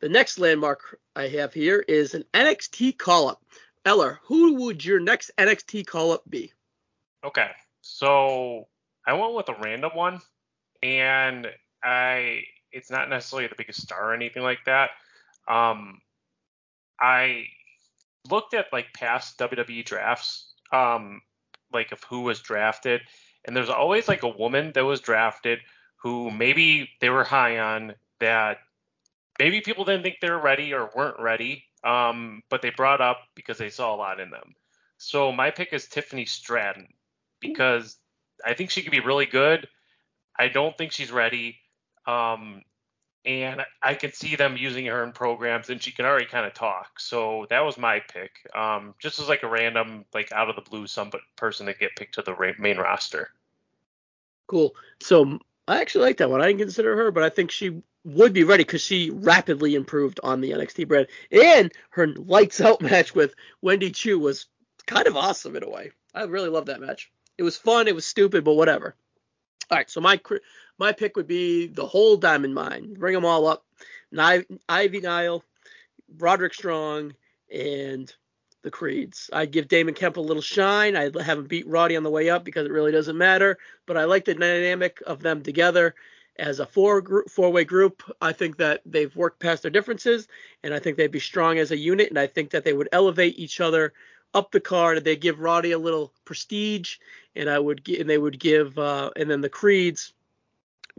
the 0.00 0.08
next 0.08 0.38
landmark 0.38 0.98
I 1.14 1.28
have 1.28 1.52
here 1.52 1.84
is 1.86 2.14
an 2.14 2.24
NXT 2.32 2.96
call 2.96 3.28
up. 3.28 3.42
Eller, 3.84 4.18
who 4.24 4.54
would 4.62 4.84
your 4.84 4.98
next 4.98 5.30
NXT 5.38 5.86
call 5.86 6.12
up 6.12 6.22
be? 6.28 6.52
Okay, 7.22 7.50
so 7.82 8.66
I 9.06 9.12
went 9.12 9.34
with 9.34 9.48
a 9.48 9.56
random 9.60 9.90
one, 9.94 10.20
and 10.82 11.46
I 11.84 12.42
it's 12.72 12.90
not 12.90 13.08
necessarily 13.08 13.48
the 13.48 13.54
biggest 13.56 13.82
star 13.82 14.10
or 14.10 14.14
anything 14.14 14.42
like 14.42 14.64
that. 14.66 14.90
Um, 15.46 16.00
I 17.00 17.44
looked 18.30 18.54
at 18.54 18.72
like 18.72 18.92
past 18.94 19.38
WWE 19.38 19.84
drafts, 19.84 20.52
um, 20.72 21.20
like 21.72 21.92
of 21.92 22.02
who 22.04 22.22
was 22.22 22.40
drafted, 22.40 23.02
and 23.44 23.54
there's 23.54 23.68
always 23.68 24.08
like 24.08 24.22
a 24.22 24.28
woman 24.28 24.72
that 24.74 24.84
was 24.84 25.00
drafted 25.00 25.60
who 25.96 26.30
maybe 26.30 26.88
they 27.00 27.10
were 27.10 27.24
high 27.24 27.58
on 27.58 27.94
that 28.20 28.58
maybe 29.38 29.60
people 29.60 29.84
didn't 29.84 30.02
think 30.02 30.16
they 30.20 30.30
were 30.30 30.40
ready 30.40 30.72
or 30.72 30.90
weren't 30.94 31.20
ready, 31.20 31.64
um, 31.84 32.42
but 32.48 32.62
they 32.62 32.70
brought 32.70 33.00
up 33.00 33.18
because 33.34 33.58
they 33.58 33.70
saw 33.70 33.94
a 33.94 33.96
lot 33.96 34.20
in 34.20 34.30
them. 34.30 34.54
So 34.98 35.32
my 35.32 35.50
pick 35.50 35.72
is 35.72 35.86
Tiffany 35.86 36.24
Stratton 36.24 36.88
because 37.40 37.96
I 38.44 38.54
think 38.54 38.70
she 38.70 38.82
could 38.82 38.92
be 38.92 39.00
really 39.00 39.26
good. 39.26 39.68
I 40.38 40.48
don't 40.48 40.76
think 40.76 40.92
she's 40.92 41.12
ready. 41.12 41.58
Um, 42.06 42.62
and 43.24 43.62
I 43.82 43.94
can 43.94 44.12
see 44.12 44.36
them 44.36 44.56
using 44.56 44.86
her 44.86 45.02
in 45.02 45.10
programs, 45.10 45.68
and 45.68 45.82
she 45.82 45.90
can 45.90 46.06
already 46.06 46.26
kind 46.26 46.46
of 46.46 46.54
talk. 46.54 47.00
So 47.00 47.46
that 47.50 47.64
was 47.64 47.76
my 47.76 48.00
pick. 48.00 48.30
Um, 48.54 48.94
just 49.00 49.18
as 49.18 49.28
like 49.28 49.42
a 49.42 49.48
random, 49.48 50.04
like 50.14 50.30
out 50.30 50.48
of 50.48 50.54
the 50.54 50.62
blue, 50.62 50.86
some 50.86 51.10
person 51.34 51.66
to 51.66 51.74
get 51.74 51.96
picked 51.96 52.14
to 52.14 52.22
the 52.22 52.54
main 52.58 52.78
roster. 52.78 53.30
Cool. 54.46 54.76
So 55.00 55.40
I 55.68 55.80
actually 55.80 56.04
like 56.04 56.18
that 56.18 56.30
one. 56.30 56.40
I 56.40 56.46
didn't 56.46 56.60
consider 56.60 56.96
her, 56.96 57.10
but 57.10 57.22
I 57.22 57.28
think 57.28 57.50
she 57.50 57.82
would 58.04 58.32
be 58.32 58.44
ready 58.44 58.62
because 58.62 58.82
she 58.82 59.10
rapidly 59.10 59.74
improved 59.74 60.20
on 60.22 60.40
the 60.40 60.52
NXT 60.52 60.86
brand. 60.86 61.08
And 61.30 61.72
her 61.90 62.06
lights 62.06 62.60
out 62.60 62.80
match 62.82 63.14
with 63.14 63.34
Wendy 63.62 63.90
Choo 63.90 64.18
was 64.18 64.46
kind 64.86 65.06
of 65.06 65.16
awesome 65.16 65.56
in 65.56 65.64
a 65.64 65.68
way. 65.68 65.90
I 66.14 66.22
really 66.24 66.48
love 66.48 66.66
that 66.66 66.80
match. 66.80 67.10
It 67.36 67.42
was 67.42 67.56
fun. 67.56 67.88
It 67.88 67.94
was 67.94 68.06
stupid, 68.06 68.44
but 68.44 68.54
whatever. 68.54 68.94
All 69.70 69.76
right, 69.76 69.90
so 69.90 70.00
my 70.00 70.20
my 70.78 70.92
pick 70.92 71.16
would 71.16 71.26
be 71.26 71.66
the 71.66 71.86
whole 71.86 72.16
Diamond 72.16 72.54
Mine. 72.54 72.94
Bring 72.94 73.14
them 73.14 73.24
all 73.24 73.46
up. 73.46 73.64
Ivy 74.16 75.00
Nile, 75.00 75.42
Roderick 76.16 76.54
Strong, 76.54 77.14
and 77.52 78.14
the 78.66 78.70
Creeds. 78.72 79.30
I'd 79.32 79.52
give 79.52 79.68
Damon 79.68 79.94
Kemp 79.94 80.16
a 80.16 80.20
little 80.20 80.42
shine. 80.42 80.96
I'd 80.96 81.14
have 81.14 81.38
him 81.38 81.46
beat 81.46 81.68
Roddy 81.68 81.96
on 81.96 82.02
the 82.02 82.10
way 82.10 82.28
up 82.28 82.44
because 82.44 82.66
it 82.66 82.72
really 82.72 82.90
doesn't 82.90 83.16
matter. 83.16 83.58
But 83.86 83.96
I 83.96 84.04
like 84.04 84.24
the 84.24 84.34
dynamic 84.34 85.00
of 85.06 85.22
them 85.22 85.44
together 85.44 85.94
as 86.36 86.58
a 86.58 86.66
four 86.66 87.00
group, 87.00 87.30
four 87.30 87.52
way 87.52 87.62
group. 87.62 88.02
I 88.20 88.32
think 88.32 88.56
that 88.56 88.82
they've 88.84 89.14
worked 89.14 89.38
past 89.38 89.62
their 89.62 89.70
differences, 89.70 90.26
and 90.64 90.74
I 90.74 90.80
think 90.80 90.96
they'd 90.96 91.12
be 91.12 91.20
strong 91.20 91.58
as 91.58 91.70
a 91.70 91.76
unit. 91.76 92.08
And 92.08 92.18
I 92.18 92.26
think 92.26 92.50
that 92.50 92.64
they 92.64 92.72
would 92.72 92.88
elevate 92.90 93.38
each 93.38 93.60
other 93.60 93.92
up 94.34 94.50
the 94.50 94.58
card. 94.58 95.04
They 95.04 95.14
give 95.14 95.38
Roddy 95.38 95.70
a 95.70 95.78
little 95.78 96.12
prestige, 96.24 96.96
and 97.36 97.48
I 97.48 97.60
would 97.60 97.88
and 97.88 98.10
they 98.10 98.18
would 98.18 98.40
give 98.40 98.76
uh, 98.80 99.10
and 99.14 99.30
then 99.30 99.42
the 99.42 99.48
Creeds 99.48 100.12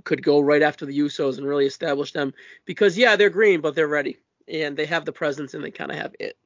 could 0.06 0.23
go 0.23 0.39
right 0.39 0.61
after 0.61 0.85
the 0.85 0.98
Usos 0.98 1.38
and 1.38 1.45
really 1.45 1.65
establish 1.65 2.14
them 2.14 2.34
because 2.65 2.98
yeah 2.98 3.15
they're 3.15 3.31
green 3.31 3.61
but 3.61 3.73
they're 3.73 3.88
ready 3.88 4.19
and 4.48 4.77
they 4.77 4.85
have 4.85 5.06
the 5.06 5.11
presence 5.11 5.56
and 5.56 5.64
they 5.64 5.72
kind 5.72 5.91
of 5.91 5.98
have 5.98 6.15
it. 6.19 6.38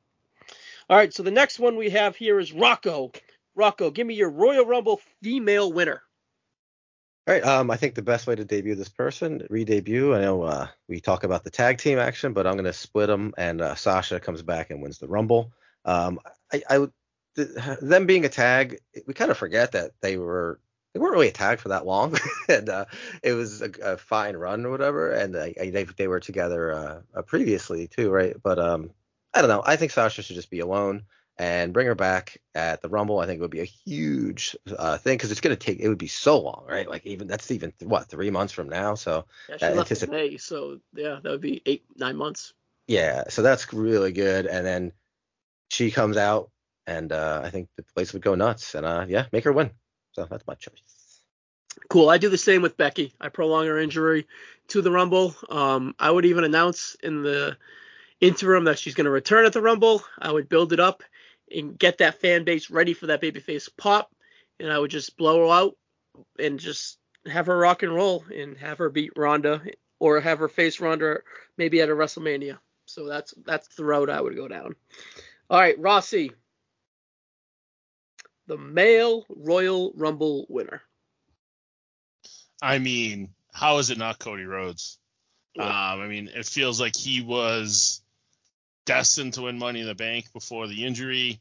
All 0.92 0.98
right, 0.98 1.14
so 1.14 1.24
the 1.24 1.32
next 1.32 1.58
one 1.58 1.78
we 1.78 1.90
have 1.92 2.18
here 2.18 2.38
is 2.38 2.52
Rocco. 2.52 3.14
Rocco, 3.56 3.92
give 3.92 4.06
me 4.06 4.14
your 4.14 4.30
Royal 4.30 4.66
Rumble 4.66 5.00
female 5.24 5.72
winner. 5.72 6.02
All 7.26 7.34
right. 7.34 7.46
Um, 7.46 7.72
I 7.72 7.78
think 7.78 7.96
the 7.96 8.02
best 8.02 8.28
way 8.28 8.36
to 8.36 8.44
debut 8.44 8.76
this 8.76 8.90
person, 8.90 9.48
re-debut. 9.50 10.14
I 10.14 10.20
know 10.20 10.42
uh, 10.42 10.68
we 10.90 11.00
talk 11.00 11.24
about 11.24 11.46
the 11.46 11.50
tag 11.50 11.78
team 11.78 11.98
action, 11.98 12.34
but 12.34 12.46
I'm 12.46 12.56
going 12.56 12.66
to 12.66 12.74
split 12.74 13.08
them, 13.08 13.34
and 13.38 13.62
uh, 13.62 13.76
Sasha 13.76 14.20
comes 14.20 14.42
back 14.42 14.70
and 14.70 14.82
wins 14.82 14.98
the 14.98 15.08
Rumble. 15.08 15.54
Um, 15.86 16.20
I, 16.52 16.62
I 16.70 16.88
them 17.82 18.06
being 18.06 18.26
a 18.26 18.30
tag, 18.30 18.80
we 19.08 19.14
kind 19.14 19.32
of 19.32 19.38
forget 19.38 19.72
that 19.72 19.92
they 20.02 20.18
were 20.18 20.60
they 20.94 21.00
weren't 21.00 21.14
really 21.14 21.30
a 21.30 21.32
tag 21.32 21.60
for 21.60 21.70
that 21.70 21.86
long, 21.86 22.18
and 22.50 22.68
uh, 22.68 22.86
it 23.24 23.32
was 23.32 23.62
a, 23.62 23.72
a, 23.82 23.98
fine 23.98 24.36
run 24.36 24.66
or 24.66 24.72
whatever. 24.72 25.12
And 25.12 25.34
uh, 25.38 25.48
they 25.56 25.86
they 25.96 26.10
were 26.10 26.20
together 26.20 26.74
uh, 26.74 27.02
uh, 27.16 27.22
previously 27.22 27.88
too, 27.88 28.10
right? 28.10 28.36
But 28.44 28.60
um, 28.60 28.92
I 29.34 29.41
don't 29.41 29.49
know. 29.49 29.64
I 29.66 29.76
think 29.76 29.91
Sasha 29.91 30.22
should 30.22 30.36
just 30.36 30.49
be 30.49 30.60
alone 30.60 31.03
and 31.38 31.74
bring 31.74 31.88
her 31.88 31.95
back 31.95 32.40
at 32.53 32.82
the 32.82 32.90
Rumble. 32.90 33.20
I 33.20 33.26
think 33.26 33.40
it 33.40 33.41
would 33.41 33.52
be 33.52 33.62
a 33.62 33.66
huge 33.66 34.56
uh, 34.78 34.98
thing 34.98 35.18
because 35.18 35.32
it's 35.32 35.41
going 35.41 35.56
to 35.56 35.60
take. 35.66 35.80
It 35.80 35.90
would 35.90 35.98
be 35.98 36.08
so 36.08 36.40
long, 36.40 36.66
right? 36.68 36.90
Like 36.90 37.06
even 37.06 37.28
that's 37.28 37.49
even 37.52 37.74
what 37.82 38.08
three 38.08 38.30
months 38.30 38.53
from 38.53 38.70
now. 38.70 38.95
So 38.95 39.26
yeah, 39.49 39.58
she 39.58 39.66
left 39.74 39.91
anticip- 39.91 40.03
in 40.03 40.12
May, 40.12 40.38
so 40.38 40.80
yeah, 40.94 41.20
that 41.24 41.32
would 41.32 41.41
be 41.41 41.62
eight 41.66 41.86
nine 41.95 42.16
months. 42.16 42.53
Yeah, 42.88 43.24
so 43.30 43.41
that's 43.41 43.74
really 43.74 44.12
good. 44.12 44.45
And 44.45 44.66
then 44.66 44.91
she 45.70 45.91
comes 45.91 46.18
out, 46.18 46.52
and 46.86 47.12
uh, 47.12 47.41
I 47.44 47.49
think 47.49 47.70
the 47.78 47.84
place 47.84 48.12
would 48.14 48.22
go 48.22 48.36
nuts. 48.36 48.76
And 48.76 48.86
uh, 48.86 49.06
yeah, 49.08 49.26
make 49.32 49.45
her 49.45 49.53
win. 49.53 49.72
So 50.12 50.28
that's 50.30 50.45
my 50.45 50.56
choice. 50.56 51.22
Cool. 51.90 52.10
I 52.10 52.18
do 52.18 52.30
the 52.30 52.38
same 52.38 52.62
with 52.62 52.78
Becky. 52.78 53.14
I 53.20 53.30
prolong 53.30 53.66
her 53.66 53.80
injury 53.80 54.28
to 54.70 54.82
the 54.82 54.91
Rumble. 54.91 55.36
Um, 55.49 55.95
I 55.98 56.12
would 56.12 56.26
even 56.26 56.44
announce 56.44 56.95
in 57.02 57.24
the 57.24 57.58
interim 58.22 58.65
that 58.65 58.80
she's 58.80 58.93
going 58.93 59.06
to 59.06 59.11
return 59.11 59.45
at 59.45 59.53
the 59.53 59.61
Rumble. 59.61 60.03
I 60.19 60.31
would 60.31 60.48
build 60.48 60.72
it 60.72 60.80
up 60.80 61.03
and 61.53 61.77
get 61.77 61.98
that 61.98 62.22
fan 62.22 62.45
base 62.45 62.69
ready 62.69 62.93
for 62.93 63.07
that 63.07 63.22
babyface 63.22 63.69
pop, 63.76 64.11
and 64.60 64.72
I 64.72 64.80
would 64.80 64.91
just 64.91 65.18
blow 65.18 65.45
her 65.45 65.53
out 65.53 65.76
and 66.39 66.60
just 66.60 66.98
have 67.26 67.48
her 67.48 67.57
rock 67.57 67.84
and 67.84 67.93
roll 67.93 68.23
and 68.34 68.57
have 68.57 68.77
her 68.77 68.89
beat 68.89 69.11
Ronda 69.15 69.61
or 69.99 70.19
have 70.19 70.39
her 70.39 70.48
face 70.48 70.80
Ronda 70.80 71.19
maybe 71.57 71.81
at 71.81 71.89
a 71.89 71.93
WrestleMania. 71.93 72.57
So 72.85 73.07
that's 73.07 73.34
that's 73.45 73.76
the 73.76 73.85
road 73.85 74.10
I 74.10 74.22
would 74.22 74.35
go 74.35 74.48
down. 74.48 74.76
All 75.49 75.60
right, 75.60 75.77
Rossi, 75.80 76.31
the 78.48 78.57
male 78.57 79.26
Royal 79.30 79.93
Rumble 79.95 80.45
winner. 80.49 80.81
I 82.61 82.80
mean, 82.80 83.30
how 83.53 83.77
is 83.80 83.89
it 83.89 83.98
not 83.98 84.19
Cody 84.19 84.45
Rhodes? 84.45 84.98
Yeah. 85.56 85.64
Um, 85.64 86.02
I 86.02 86.07
mean, 86.07 86.30
it 86.34 86.45
feels 86.45 86.80
like 86.80 86.95
he 86.95 87.22
was 87.22 88.01
destined 88.92 89.34
to 89.36 89.44
win 89.44 89.58
Money 89.58 89.80
in 89.80 89.88
the 89.88 89.96
Bank 89.96 90.34
before 90.34 90.68
the 90.68 90.86
injury. 90.86 91.40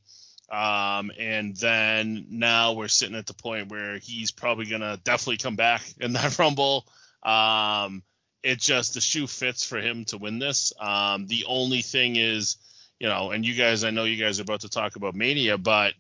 Um, 0.53 1.11
and 1.19 1.57
then 1.57 2.27
now 2.31 2.75
we're 2.75 2.89
sitting 2.89 3.17
at 3.17 3.27
the 3.27 3.35
point 3.35 3.71
where 3.71 3.99
he's 3.99 4.31
probably 4.31 4.67
gonna 4.67 4.99
definitely 5.03 5.39
come 5.39 5.57
back 5.57 5.83
in 6.01 6.13
that 6.13 6.39
Rumble. 6.39 6.87
Um, 7.25 8.03
it 8.43 8.59
just 8.61 8.95
the 8.95 9.01
shoe 9.01 9.27
fits 9.27 9.65
for 9.65 9.81
him 9.81 10.05
to 10.07 10.19
win 10.19 10.39
this. 10.39 10.73
Um, 10.81 11.27
the 11.27 11.45
only 11.47 11.83
thing 11.83 12.17
is, 12.17 12.57
you 13.01 13.09
know, 13.09 13.33
and 13.33 13.45
you 13.45 13.55
guys, 13.55 13.83
I 13.85 13.91
know 13.91 14.05
you 14.05 14.23
guys 14.23 14.39
are 14.39 14.43
about 14.43 14.61
to 14.61 14.69
talk 14.69 14.97
about 14.97 15.15
Mania, 15.15 15.59
but 15.59 15.95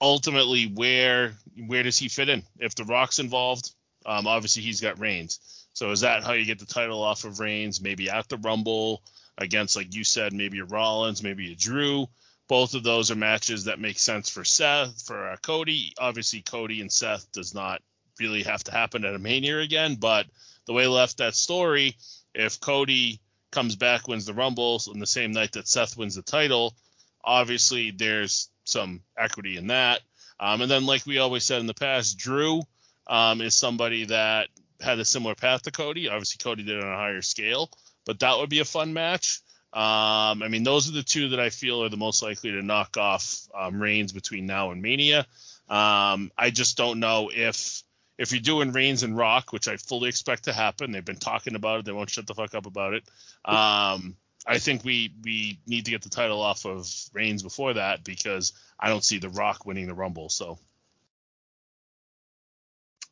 ultimately, 0.00 0.64
where 0.64 1.34
where 1.66 1.82
does 1.82 1.98
he 1.98 2.08
fit 2.08 2.30
in? 2.30 2.42
If 2.58 2.74
The 2.74 2.84
Rock's 2.84 3.18
involved, 3.18 3.72
um, 4.06 4.26
obviously 4.26 4.62
he's 4.62 4.80
got 4.80 4.98
Reigns. 4.98 5.66
So 5.74 5.90
is 5.90 6.00
that 6.00 6.24
how 6.24 6.32
you 6.32 6.46
get 6.46 6.58
the 6.58 6.66
title 6.66 7.02
off 7.02 7.24
of 7.24 7.40
Reigns? 7.40 7.80
Maybe 7.80 8.08
at 8.10 8.28
the 8.28 8.38
Rumble 8.38 9.02
against, 9.38 9.76
like 9.76 9.94
you 9.94 10.04
said, 10.04 10.32
maybe 10.32 10.58
a 10.58 10.64
Rollins, 10.64 11.22
maybe 11.22 11.52
a 11.52 11.56
Drew. 11.56 12.08
Both 12.48 12.74
of 12.74 12.82
those 12.82 13.10
are 13.10 13.16
matches 13.16 13.64
that 13.64 13.80
make 13.80 13.98
sense 13.98 14.28
for 14.28 14.44
Seth, 14.44 15.02
for 15.02 15.30
uh, 15.30 15.36
Cody. 15.36 15.94
Obviously, 15.98 16.42
Cody 16.42 16.80
and 16.80 16.92
Seth 16.92 17.30
does 17.32 17.54
not 17.54 17.82
really 18.18 18.42
have 18.42 18.64
to 18.64 18.72
happen 18.72 19.04
at 19.04 19.14
a 19.14 19.18
Mania 19.18 19.60
again, 19.60 19.94
but 19.94 20.26
the 20.66 20.72
way 20.72 20.86
left 20.86 21.18
that 21.18 21.34
story, 21.34 21.96
if 22.34 22.60
Cody 22.60 23.20
comes 23.50 23.76
back, 23.76 24.08
wins 24.08 24.26
the 24.26 24.34
Rumble 24.34 24.80
on 24.88 24.98
the 24.98 25.06
same 25.06 25.32
night 25.32 25.52
that 25.52 25.68
Seth 25.68 25.96
wins 25.96 26.16
the 26.16 26.22
title, 26.22 26.74
obviously 27.22 27.90
there's 27.90 28.50
some 28.64 29.02
equity 29.16 29.56
in 29.56 29.68
that. 29.68 30.00
Um, 30.40 30.62
and 30.62 30.70
then, 30.70 30.86
like 30.86 31.06
we 31.06 31.18
always 31.18 31.44
said 31.44 31.60
in 31.60 31.66
the 31.66 31.74
past, 31.74 32.18
Drew 32.18 32.62
um, 33.06 33.40
is 33.40 33.54
somebody 33.54 34.06
that 34.06 34.48
had 34.80 34.98
a 34.98 35.04
similar 35.04 35.34
path 35.34 35.62
to 35.62 35.70
Cody. 35.70 36.08
Obviously, 36.08 36.38
Cody 36.42 36.62
did 36.62 36.78
it 36.78 36.84
on 36.84 36.92
a 36.92 36.96
higher 36.96 37.22
scale, 37.22 37.70
but 38.08 38.20
that 38.20 38.38
would 38.38 38.48
be 38.48 38.60
a 38.60 38.64
fun 38.64 38.94
match. 38.94 39.42
Um, 39.74 40.42
I 40.42 40.48
mean, 40.48 40.64
those 40.64 40.88
are 40.88 40.92
the 40.92 41.02
two 41.02 41.28
that 41.28 41.40
I 41.40 41.50
feel 41.50 41.84
are 41.84 41.90
the 41.90 41.98
most 41.98 42.22
likely 42.22 42.52
to 42.52 42.62
knock 42.62 42.96
off 42.96 43.46
um, 43.54 43.78
Reigns 43.78 44.14
between 44.14 44.46
now 44.46 44.70
and 44.70 44.80
Mania. 44.80 45.26
Um, 45.68 46.32
I 46.38 46.50
just 46.50 46.78
don't 46.78 47.00
know 47.00 47.30
if 47.32 47.82
if 48.16 48.32
you're 48.32 48.40
doing 48.40 48.72
Reigns 48.72 49.02
and 49.02 49.14
Rock, 49.14 49.52
which 49.52 49.68
I 49.68 49.76
fully 49.76 50.08
expect 50.08 50.44
to 50.44 50.54
happen. 50.54 50.90
They've 50.90 51.04
been 51.04 51.16
talking 51.16 51.54
about 51.54 51.80
it. 51.80 51.84
They 51.84 51.92
won't 51.92 52.08
shut 52.08 52.26
the 52.26 52.34
fuck 52.34 52.54
up 52.54 52.64
about 52.64 52.94
it. 52.94 53.04
Um, 53.44 54.16
I 54.46 54.56
think 54.56 54.84
we 54.84 55.12
we 55.22 55.60
need 55.66 55.84
to 55.84 55.90
get 55.90 56.00
the 56.00 56.08
title 56.08 56.40
off 56.40 56.64
of 56.64 56.90
Reigns 57.12 57.42
before 57.42 57.74
that 57.74 58.04
because 58.04 58.54
I 58.80 58.88
don't 58.88 59.04
see 59.04 59.18
the 59.18 59.28
Rock 59.28 59.66
winning 59.66 59.86
the 59.86 59.94
Rumble. 59.94 60.30
So 60.30 60.58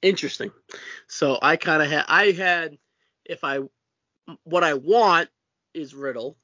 interesting. 0.01 0.53
So 1.07 1.39
I 1.43 1.57
kind 1.57 1.83
of 1.83 1.91
had 1.91 2.07
I 2.09 2.31
had 2.31 2.79
if 3.27 3.45
I 3.45 3.59
what 4.45 4.65
I 4.65 4.75
want 4.75 5.29
is 5.75 5.95
Riddle. 5.95 6.37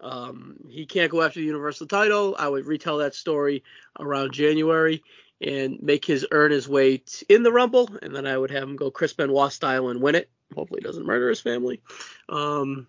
Um, 0.00 0.56
he 0.68 0.86
can't 0.86 1.10
go 1.10 1.22
after 1.22 1.40
the 1.40 1.46
Universal 1.46 1.86
title. 1.86 2.36
I 2.38 2.48
would 2.48 2.66
retell 2.66 2.98
that 2.98 3.14
story 3.14 3.62
around 3.98 4.32
January 4.32 5.02
and 5.40 5.80
make 5.82 6.04
his 6.04 6.26
earn 6.30 6.50
his 6.50 6.68
way 6.68 6.98
t- 6.98 7.26
in 7.28 7.42
the 7.42 7.52
Rumble, 7.52 7.88
and 8.02 8.14
then 8.14 8.26
I 8.26 8.36
would 8.36 8.50
have 8.50 8.62
him 8.64 8.76
go 8.76 8.90
Chris 8.90 9.12
Benoit 9.12 9.52
style 9.52 9.88
and 9.88 10.00
win 10.00 10.14
it. 10.14 10.30
Hopefully, 10.54 10.80
he 10.82 10.86
doesn't 10.86 11.06
murder 11.06 11.28
his 11.28 11.40
family. 11.40 11.80
Um, 12.28 12.86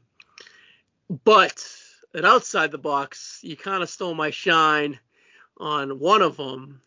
but 1.23 1.65
outside 2.23 2.71
the 2.71 2.77
box, 2.77 3.39
you 3.43 3.55
kind 3.55 3.83
of 3.83 3.89
stole 3.89 4.13
my 4.13 4.29
shine 4.29 4.99
on 5.57 5.99
one 5.99 6.21
of 6.21 6.37
them, 6.37 6.81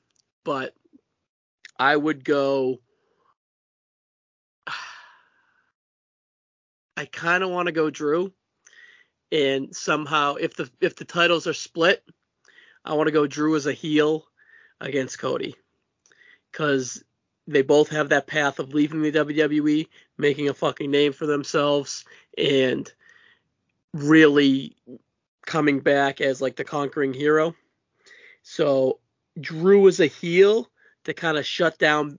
but 0.44 0.74
I 1.78 1.96
would 1.96 2.24
go 2.24 2.80
I 6.98 7.04
kind 7.04 7.44
of 7.44 7.50
want 7.50 7.66
to 7.66 7.72
go 7.72 7.90
Drew, 7.90 8.32
and 9.30 9.74
somehow 9.74 10.34
if 10.34 10.56
the 10.56 10.68
if 10.80 10.96
the 10.96 11.04
titles 11.04 11.46
are 11.46 11.54
split, 11.54 12.02
I 12.84 12.94
want 12.94 13.06
to 13.06 13.12
go 13.12 13.28
Drew 13.28 13.54
as 13.54 13.66
a 13.66 13.72
heel 13.72 14.26
against 14.80 15.20
Cody, 15.20 15.54
because 16.50 17.04
they 17.46 17.62
both 17.62 17.90
have 17.90 18.08
that 18.08 18.26
path 18.26 18.58
of 18.58 18.74
leaving 18.74 19.00
the 19.00 19.12
WWE, 19.12 19.86
making 20.16 20.48
a 20.48 20.54
fucking 20.54 20.90
name 20.90 21.12
for 21.12 21.26
themselves, 21.26 22.04
and 22.36 22.92
really 23.94 24.74
coming 25.46 25.78
back 25.78 26.20
as 26.20 26.42
like 26.42 26.56
the 26.56 26.64
conquering 26.64 27.14
hero. 27.14 27.54
So 28.42 28.98
Drew 29.40 29.86
as 29.86 30.00
a 30.00 30.06
heel 30.06 30.68
to 31.04 31.14
kind 31.14 31.38
of 31.38 31.46
shut 31.46 31.78
down 31.78 32.18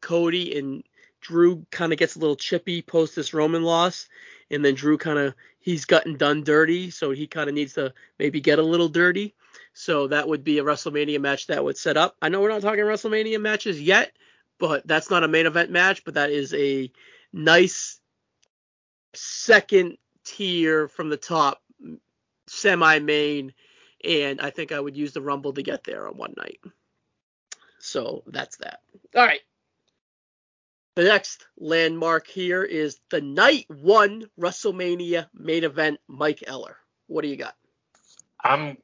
Cody 0.00 0.58
and 0.58 0.82
Drew 1.24 1.64
kind 1.70 1.92
of 1.92 1.98
gets 1.98 2.16
a 2.16 2.18
little 2.18 2.36
chippy 2.36 2.82
post 2.82 3.16
this 3.16 3.32
Roman 3.32 3.62
loss, 3.62 4.08
and 4.50 4.64
then 4.64 4.74
Drew 4.74 4.98
kind 4.98 5.18
of 5.18 5.34
he's 5.58 5.86
gotten 5.86 6.16
done 6.16 6.44
dirty, 6.44 6.90
so 6.90 7.10
he 7.10 7.26
kind 7.26 7.48
of 7.48 7.54
needs 7.54 7.72
to 7.74 7.94
maybe 8.18 8.40
get 8.40 8.58
a 8.58 8.62
little 8.62 8.88
dirty. 8.88 9.34
So 9.72 10.06
that 10.08 10.28
would 10.28 10.44
be 10.44 10.58
a 10.58 10.64
WrestleMania 10.64 11.20
match 11.20 11.46
that 11.46 11.64
would 11.64 11.78
set 11.78 11.96
up. 11.96 12.16
I 12.20 12.28
know 12.28 12.40
we're 12.42 12.50
not 12.50 12.60
talking 12.60 12.84
WrestleMania 12.84 13.40
matches 13.40 13.80
yet, 13.80 14.12
but 14.58 14.86
that's 14.86 15.10
not 15.10 15.24
a 15.24 15.28
main 15.28 15.46
event 15.46 15.70
match, 15.70 16.04
but 16.04 16.14
that 16.14 16.30
is 16.30 16.52
a 16.52 16.92
nice 17.32 17.98
second 19.14 19.96
tier 20.24 20.88
from 20.88 21.08
the 21.08 21.16
top, 21.16 21.62
semi 22.46 22.98
main, 22.98 23.54
and 24.04 24.40
I 24.42 24.50
think 24.50 24.72
I 24.72 24.80
would 24.80 24.96
use 24.96 25.14
the 25.14 25.22
Rumble 25.22 25.54
to 25.54 25.62
get 25.62 25.84
there 25.84 26.06
on 26.06 26.18
one 26.18 26.34
night. 26.36 26.60
So 27.78 28.22
that's 28.26 28.58
that. 28.58 28.80
All 29.16 29.24
right. 29.24 29.40
The 30.96 31.04
next 31.04 31.46
landmark 31.58 32.28
here 32.28 32.62
is 32.62 33.00
the 33.10 33.20
night 33.20 33.66
one 33.68 34.26
WrestleMania 34.38 35.26
main 35.34 35.64
event. 35.64 35.98
Mike 36.06 36.44
Eller, 36.46 36.76
what 37.08 37.22
do 37.22 37.28
you 37.28 37.36
got? 37.36 37.56
I'm. 38.42 38.76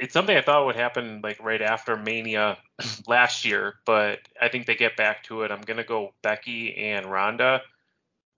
It's 0.00 0.12
something 0.12 0.36
I 0.36 0.40
thought 0.40 0.66
would 0.66 0.76
happen 0.76 1.20
like 1.22 1.40
right 1.42 1.62
after 1.62 1.96
Mania 1.96 2.58
last 3.06 3.44
year, 3.44 3.74
but 3.84 4.20
I 4.40 4.48
think 4.48 4.66
they 4.66 4.74
get 4.74 4.96
back 4.96 5.24
to 5.24 5.42
it. 5.42 5.50
I'm 5.50 5.60
gonna 5.60 5.84
go 5.84 6.14
Becky 6.22 6.74
and 6.74 7.06
Ronda. 7.06 7.60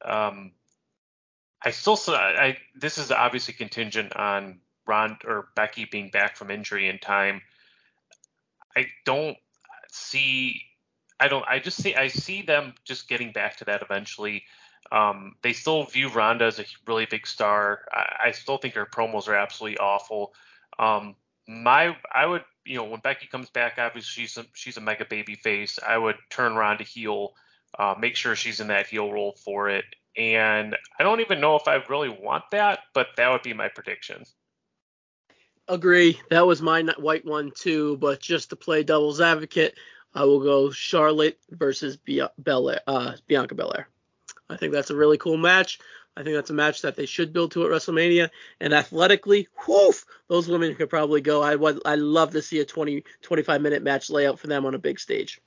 Um, 0.04 0.50
I 1.62 1.70
still 1.70 1.96
saw. 1.96 2.16
I 2.16 2.58
this 2.74 2.98
is 2.98 3.12
obviously 3.12 3.54
contingent 3.54 4.14
on 4.16 4.58
Ron 4.86 5.18
or 5.24 5.48
Becky 5.54 5.84
being 5.84 6.10
back 6.10 6.36
from 6.36 6.50
injury 6.50 6.88
in 6.88 6.98
time. 6.98 7.42
I 8.76 8.86
don't 9.04 9.36
see 9.90 10.62
I 11.18 11.28
don't. 11.28 11.44
I 11.48 11.58
just 11.58 11.82
see. 11.82 11.94
I 11.94 12.08
see 12.08 12.42
them 12.42 12.74
just 12.84 13.08
getting 13.08 13.32
back 13.32 13.56
to 13.58 13.64
that 13.66 13.82
eventually. 13.82 14.44
Um, 14.92 15.36
they 15.42 15.52
still 15.52 15.84
view 15.84 16.08
Ronda 16.08 16.44
as 16.44 16.58
a 16.58 16.64
really 16.86 17.06
big 17.06 17.26
star. 17.26 17.80
I, 17.90 18.28
I 18.28 18.30
still 18.32 18.58
think 18.58 18.74
her 18.74 18.86
promos 18.86 19.28
are 19.28 19.34
absolutely 19.34 19.78
awful. 19.78 20.32
Um, 20.78 21.16
my, 21.48 21.96
I 22.14 22.26
would, 22.26 22.44
you 22.64 22.76
know, 22.76 22.84
when 22.84 23.00
Becky 23.00 23.26
comes 23.26 23.50
back, 23.50 23.78
obviously 23.78 24.22
she's 24.22 24.36
a, 24.36 24.44
she's 24.54 24.76
a 24.76 24.80
mega 24.80 25.04
baby 25.04 25.34
face. 25.34 25.78
I 25.84 25.98
would 25.98 26.16
turn 26.30 26.54
Ronda 26.54 26.84
heel 26.84 27.34
Uh, 27.78 27.94
make 27.98 28.16
sure 28.16 28.34
she's 28.34 28.60
in 28.60 28.68
that 28.68 28.86
heel 28.86 29.12
role 29.12 29.36
for 29.44 29.68
it. 29.68 29.84
And 30.16 30.76
I 30.98 31.02
don't 31.02 31.20
even 31.20 31.40
know 31.40 31.56
if 31.56 31.68
I 31.68 31.74
really 31.90 32.08
want 32.08 32.44
that, 32.52 32.80
but 32.94 33.08
that 33.16 33.28
would 33.30 33.42
be 33.42 33.52
my 33.52 33.68
prediction. 33.68 34.24
Agree. 35.68 36.18
That 36.30 36.46
was 36.46 36.62
my 36.62 36.82
white 36.96 37.26
one 37.26 37.50
too, 37.54 37.98
but 37.98 38.20
just 38.20 38.50
to 38.50 38.56
play 38.56 38.82
devil's 38.82 39.20
advocate, 39.20 39.74
I 40.16 40.24
will 40.24 40.40
go 40.40 40.70
Charlotte 40.70 41.38
versus 41.50 41.98
Belair, 41.98 42.80
uh, 42.86 43.12
Bianca 43.26 43.54
Belair. 43.54 43.86
I 44.48 44.56
think 44.56 44.72
that's 44.72 44.88
a 44.88 44.96
really 44.96 45.18
cool 45.18 45.36
match. 45.36 45.78
I 46.16 46.22
think 46.22 46.34
that's 46.34 46.48
a 46.48 46.54
match 46.54 46.80
that 46.82 46.96
they 46.96 47.04
should 47.04 47.34
build 47.34 47.52
to 47.52 47.64
at 47.64 47.70
WrestleMania. 47.70 48.30
And 48.58 48.72
athletically, 48.72 49.48
whoof, 49.68 50.06
those 50.28 50.48
women 50.48 50.74
could 50.74 50.88
probably 50.88 51.20
go. 51.20 51.42
I 51.42 51.54
would, 51.54 51.82
I 51.84 51.96
love 51.96 52.30
to 52.30 52.40
see 52.40 52.60
a 52.60 52.64
20, 52.64 53.04
25 53.20 53.60
minute 53.60 53.82
match 53.82 54.08
layout 54.08 54.38
for 54.38 54.46
them 54.46 54.64
on 54.64 54.74
a 54.74 54.78
big 54.78 54.98
stage. 54.98 55.38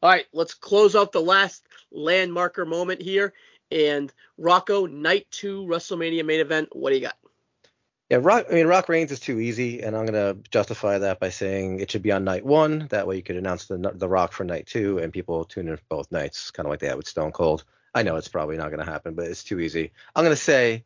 All 0.00 0.10
right, 0.10 0.26
let's 0.32 0.54
close 0.54 0.94
out 0.94 1.10
the 1.10 1.20
last 1.20 1.66
landmarker 1.92 2.68
moment 2.68 3.02
here. 3.02 3.32
And 3.72 4.12
Rocco, 4.38 4.86
night 4.86 5.26
two 5.32 5.64
WrestleMania 5.64 6.24
main 6.24 6.38
event. 6.38 6.68
What 6.70 6.90
do 6.90 6.96
you 6.96 7.02
got? 7.02 7.16
Yeah, 8.10 8.18
Rock. 8.20 8.46
I 8.50 8.54
mean, 8.54 8.66
Rock 8.66 8.88
Reigns 8.88 9.12
is 9.12 9.20
too 9.20 9.40
easy, 9.40 9.82
and 9.82 9.96
I'm 9.96 10.04
gonna 10.04 10.34
justify 10.50 10.98
that 10.98 11.20
by 11.20 11.30
saying 11.30 11.80
it 11.80 11.90
should 11.90 12.02
be 12.02 12.12
on 12.12 12.22
night 12.24 12.44
one. 12.44 12.86
That 12.90 13.06
way, 13.06 13.16
you 13.16 13.22
could 13.22 13.36
announce 13.36 13.66
the 13.66 13.78
the 13.94 14.08
Rock 14.08 14.32
for 14.32 14.44
night 14.44 14.66
two, 14.66 14.98
and 14.98 15.12
people 15.12 15.44
tune 15.44 15.68
in 15.68 15.76
for 15.76 15.82
both 15.88 16.12
nights, 16.12 16.50
kind 16.50 16.66
of 16.66 16.70
like 16.70 16.80
they 16.80 16.86
had 16.88 16.96
with 16.98 17.08
Stone 17.08 17.32
Cold. 17.32 17.64
I 17.94 18.02
know 18.02 18.16
it's 18.16 18.28
probably 18.28 18.56
not 18.58 18.70
gonna 18.70 18.84
happen, 18.84 19.14
but 19.14 19.26
it's 19.26 19.42
too 19.44 19.58
easy. 19.58 19.92
I'm 20.14 20.24
gonna 20.24 20.36
say 20.36 20.84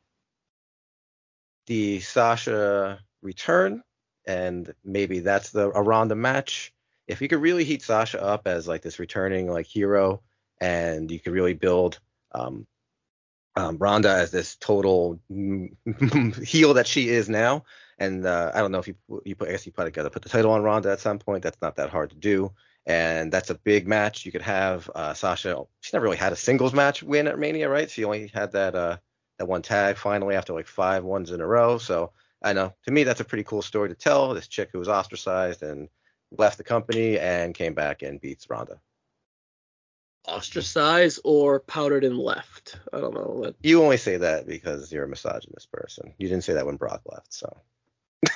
the 1.66 2.00
Sasha 2.00 3.00
return, 3.22 3.82
and 4.26 4.72
maybe 4.84 5.18
that's 5.20 5.50
the 5.50 5.70
a 5.70 5.82
Ronda 5.82 6.14
match. 6.14 6.72
If 7.08 7.20
you 7.20 7.28
could 7.28 7.40
really 7.42 7.64
heat 7.64 7.82
Sasha 7.82 8.22
up 8.22 8.46
as 8.46 8.68
like 8.68 8.82
this 8.82 8.98
returning 9.00 9.50
like 9.50 9.66
hero, 9.66 10.22
and 10.60 11.10
you 11.10 11.18
could 11.18 11.32
really 11.32 11.54
build 11.54 11.98
um, 12.32 12.66
um, 13.56 13.76
Ronda 13.78 14.10
as 14.10 14.30
this 14.30 14.56
total 14.56 15.20
heel 15.28 16.74
that 16.74 16.86
she 16.86 17.08
is 17.08 17.28
now. 17.28 17.64
And 17.98 18.24
uh, 18.24 18.52
I 18.54 18.60
don't 18.60 18.70
know 18.70 18.78
if 18.78 18.86
you 18.86 18.94
you 19.24 19.34
put 19.34 19.48
I 19.48 19.52
guess 19.52 19.66
you 19.66 19.72
probably 19.72 19.90
got 19.90 20.10
put 20.12 20.22
the 20.22 20.28
title 20.28 20.52
on 20.52 20.62
Ronda 20.62 20.92
at 20.92 21.00
some 21.00 21.18
point. 21.18 21.42
That's 21.42 21.60
not 21.60 21.76
that 21.76 21.90
hard 21.90 22.10
to 22.10 22.16
do. 22.16 22.52
And 22.86 23.30
that's 23.32 23.50
a 23.50 23.54
big 23.56 23.86
match. 23.86 24.24
You 24.24 24.32
could 24.32 24.42
have 24.42 24.88
uh, 24.94 25.12
Sasha. 25.12 25.64
She 25.80 25.90
never 25.92 26.04
really 26.04 26.16
had 26.16 26.32
a 26.32 26.36
singles 26.36 26.72
match 26.72 27.02
win 27.02 27.26
at 27.26 27.38
Mania, 27.38 27.68
right? 27.68 27.90
She 27.90 28.04
only 28.04 28.28
had 28.28 28.52
that 28.52 28.74
uh, 28.74 28.98
that 29.38 29.46
one 29.46 29.62
tag 29.62 29.96
finally 29.96 30.36
after 30.36 30.52
like 30.52 30.66
five 30.66 31.04
ones 31.04 31.32
in 31.32 31.40
a 31.40 31.46
row. 31.46 31.78
So 31.78 32.12
I 32.42 32.52
know 32.52 32.72
to 32.84 32.90
me 32.92 33.02
that's 33.02 33.20
a 33.20 33.24
pretty 33.24 33.44
cool 33.44 33.62
story 33.62 33.88
to 33.88 33.94
tell. 33.94 34.32
This 34.32 34.48
chick 34.48 34.70
who 34.72 34.78
was 34.78 34.88
ostracized 34.88 35.62
and 35.62 35.88
left 36.30 36.58
the 36.58 36.64
company 36.64 37.18
and 37.18 37.54
came 37.54 37.74
back 37.74 38.02
and 38.02 38.20
beats 38.20 38.48
Ronda. 38.48 38.80
Ostracized 40.28 41.20
or 41.24 41.60
powdered 41.60 42.04
and 42.04 42.18
left? 42.18 42.78
I 42.92 43.00
don't 43.00 43.14
know. 43.14 43.52
You 43.62 43.82
only 43.82 43.96
say 43.96 44.18
that 44.18 44.46
because 44.46 44.92
you're 44.92 45.04
a 45.04 45.08
misogynist 45.08 45.72
person. 45.72 46.14
You 46.18 46.28
didn't 46.28 46.44
say 46.44 46.54
that 46.54 46.66
when 46.66 46.76
Brock 46.76 47.02
left, 47.10 47.32
so. 47.32 47.56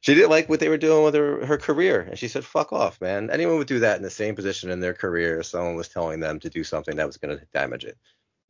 she 0.00 0.14
didn't 0.14 0.30
like 0.30 0.48
what 0.48 0.60
they 0.60 0.68
were 0.68 0.78
doing 0.78 1.04
with 1.04 1.14
her, 1.14 1.44
her 1.44 1.58
career, 1.58 2.00
and 2.00 2.18
she 2.18 2.28
said, 2.28 2.44
"Fuck 2.44 2.72
off, 2.72 3.00
man." 3.00 3.30
Anyone 3.30 3.58
would 3.58 3.66
do 3.66 3.80
that 3.80 3.96
in 3.96 4.02
the 4.02 4.10
same 4.10 4.34
position 4.34 4.70
in 4.70 4.80
their 4.80 4.94
career. 4.94 5.40
if 5.40 5.46
Someone 5.46 5.76
was 5.76 5.88
telling 5.88 6.20
them 6.20 6.40
to 6.40 6.50
do 6.50 6.64
something 6.64 6.96
that 6.96 7.06
was 7.06 7.16
going 7.16 7.36
to 7.36 7.44
damage 7.52 7.84
it. 7.84 7.98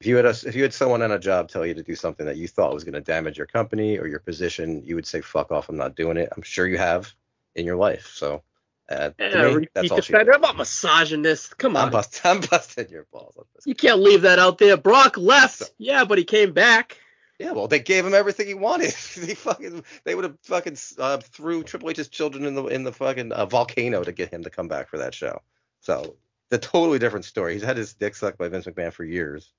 If 0.01 0.07
you 0.07 0.17
had 0.17 0.27
a, 0.27 0.31
if 0.31 0.55
you 0.55 0.63
had 0.63 0.75
someone 0.75 1.03
on 1.03 1.13
a 1.13 1.19
job 1.19 1.49
tell 1.49 1.65
you 1.65 1.75
to 1.75 1.83
do 1.83 1.95
something 1.95 2.27
that 2.27 2.37
you 2.37 2.49
thought 2.49 2.75
was 2.75 2.85
going 2.85 2.95
to 2.95 3.01
damage 3.01 3.39
your 3.39 3.47
company 3.47 3.99
or 3.99 4.07
your 4.07 4.21
position, 4.21 4.83
you 4.85 4.95
would 4.95 5.07
say, 5.07 5.21
"Fuck 5.21 5.51
off, 5.51 5.69
I'm 5.69 5.77
not 5.77 5.97
doing 5.97 6.17
it." 6.17 6.29
I'm 6.37 6.43
sure 6.43 6.67
you 6.67 6.79
have 6.79 7.13
in 7.55 7.65
your 7.65 7.77
life. 7.77 8.13
So, 8.15 8.43
uh, 8.89 9.11
Yeah, 9.19 9.55
me, 9.55 9.69
that's 9.75 9.91
all 9.91 9.97
defender. 9.99 10.35
I'm 10.35 10.41
not 10.41 10.57
misogynist. 10.57 11.59
Come 11.59 11.77
I'm 11.77 11.95
on. 11.95 12.05
I'm 12.25 12.41
busting 12.41 12.89
your 12.89 13.07
balls. 13.13 13.37
You 13.65 13.75
can't 13.75 14.01
leave 14.01 14.23
that 14.23 14.39
out 14.39 14.59
there. 14.59 14.77
Brock 14.77 15.17
left. 15.17 15.73
Yeah, 15.79 16.05
but 16.05 16.19
he 16.19 16.25
came 16.25 16.53
back. 16.53 16.99
Yeah, 17.39 17.53
well, 17.53 17.69
they 17.69 17.81
gave 17.81 18.07
him 18.07 18.15
everything 18.15 18.47
he 18.47 18.55
wanted. 18.55 18.95
they 19.17 19.35
fucking, 19.35 19.85
they 20.05 20.15
would 20.15 20.25
have 20.25 20.39
fucking 20.43 20.77
uh, 20.99 21.19
threw 21.19 21.63
Triple 21.63 21.91
H's 21.91 22.09
children 22.09 22.47
in 22.47 22.55
the 22.55 22.65
in 22.67 22.85
the 22.85 22.93
fucking 22.93 23.33
uh, 23.33 23.47
volcano 23.47 24.03
to 24.03 24.13
get 24.13 24.33
him 24.33 24.45
to 24.45 24.51
come 24.51 24.69
back 24.69 24.89
for 24.89 24.99
that 24.99 25.15
show. 25.15 25.43
So, 25.81 26.17
the 26.51 26.59
totally 26.59 26.99
different 26.99 27.27
story. 27.27 27.55
He's 27.55 27.63
had 27.63 27.77
his 27.77 27.95
dick 27.95 28.15
sucked 28.15 28.39
by 28.39 28.49
Vince 28.49 28.67
McMahon 28.67 28.93
for 28.93 29.05
years, 29.05 29.53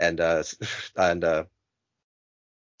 and 0.00 0.20
uh, 0.20 0.42
and 0.96 1.22
uh, 1.22 1.44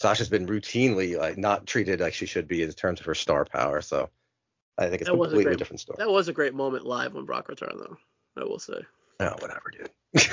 Sasha's 0.00 0.28
been 0.28 0.46
routinely 0.46 1.16
like 1.16 1.38
not 1.38 1.66
treated 1.66 2.00
like 2.00 2.14
she 2.14 2.26
should 2.26 2.48
be 2.48 2.62
in 2.62 2.72
terms 2.72 3.00
of 3.00 3.06
her 3.06 3.14
star 3.14 3.44
power. 3.44 3.80
So, 3.82 4.10
I 4.80 4.88
think 4.88 5.02
it's 5.02 5.08
That 5.10 5.16
was 5.16 5.28
a 5.28 5.30
completely 5.30 5.44
great- 5.50 5.58
different 5.58 5.80
story. 5.80 5.96
That 5.98 6.10
was 6.10 6.28
a 6.28 6.32
great 6.32 6.54
moment 6.54 6.86
live 6.86 7.14
when 7.14 7.24
Brock 7.26 7.48
returned, 7.48 7.78
though. 7.78 7.96
I 8.36 8.44
will 8.44 8.58
say. 8.58 8.80
Oh, 9.20 9.34
whatever, 9.38 9.70
dude. 9.70 10.30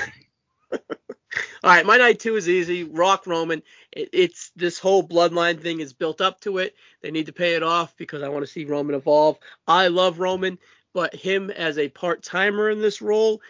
All 1.62 1.70
right, 1.74 1.84
my 1.84 1.96
night 1.96 2.20
two 2.20 2.36
is 2.36 2.48
easy. 2.48 2.84
Rock 2.84 3.26
Roman. 3.26 3.62
It, 3.92 4.08
it's 4.12 4.50
this 4.56 4.78
whole 4.78 5.06
bloodline 5.06 5.60
thing 5.60 5.80
is 5.80 5.92
built 5.92 6.20
up 6.20 6.40
to 6.42 6.58
it. 6.58 6.74
They 7.02 7.10
need 7.10 7.26
to 7.26 7.32
pay 7.32 7.54
it 7.54 7.62
off 7.62 7.96
because 7.96 8.22
I 8.22 8.28
want 8.28 8.44
to 8.44 8.50
see 8.50 8.64
Roman 8.64 8.94
evolve. 8.94 9.38
I 9.66 9.88
love 9.88 10.20
Roman, 10.20 10.58
but 10.94 11.14
him 11.14 11.50
as 11.50 11.76
a 11.76 11.88
part 11.88 12.22
timer 12.22 12.70
in 12.70 12.80
this 12.80 13.02
role 13.02 13.42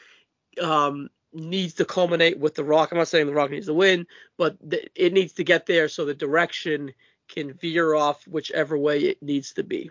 um, 0.60 1.10
needs 1.34 1.74
to 1.74 1.84
culminate 1.84 2.38
with 2.38 2.54
The 2.54 2.64
Rock. 2.64 2.90
I'm 2.90 2.98
not 2.98 3.08
saying 3.08 3.26
The 3.26 3.34
Rock 3.34 3.50
needs 3.50 3.66
to 3.66 3.74
win, 3.74 4.06
but 4.38 4.56
th- 4.68 4.88
it 4.94 5.12
needs 5.12 5.34
to 5.34 5.44
get 5.44 5.66
there 5.66 5.88
so 5.88 6.04
the 6.04 6.14
direction 6.14 6.92
can 7.28 7.52
veer 7.52 7.94
off 7.94 8.26
whichever 8.26 8.76
way 8.76 9.00
it 9.00 9.22
needs 9.22 9.52
to 9.52 9.62
be. 9.62 9.90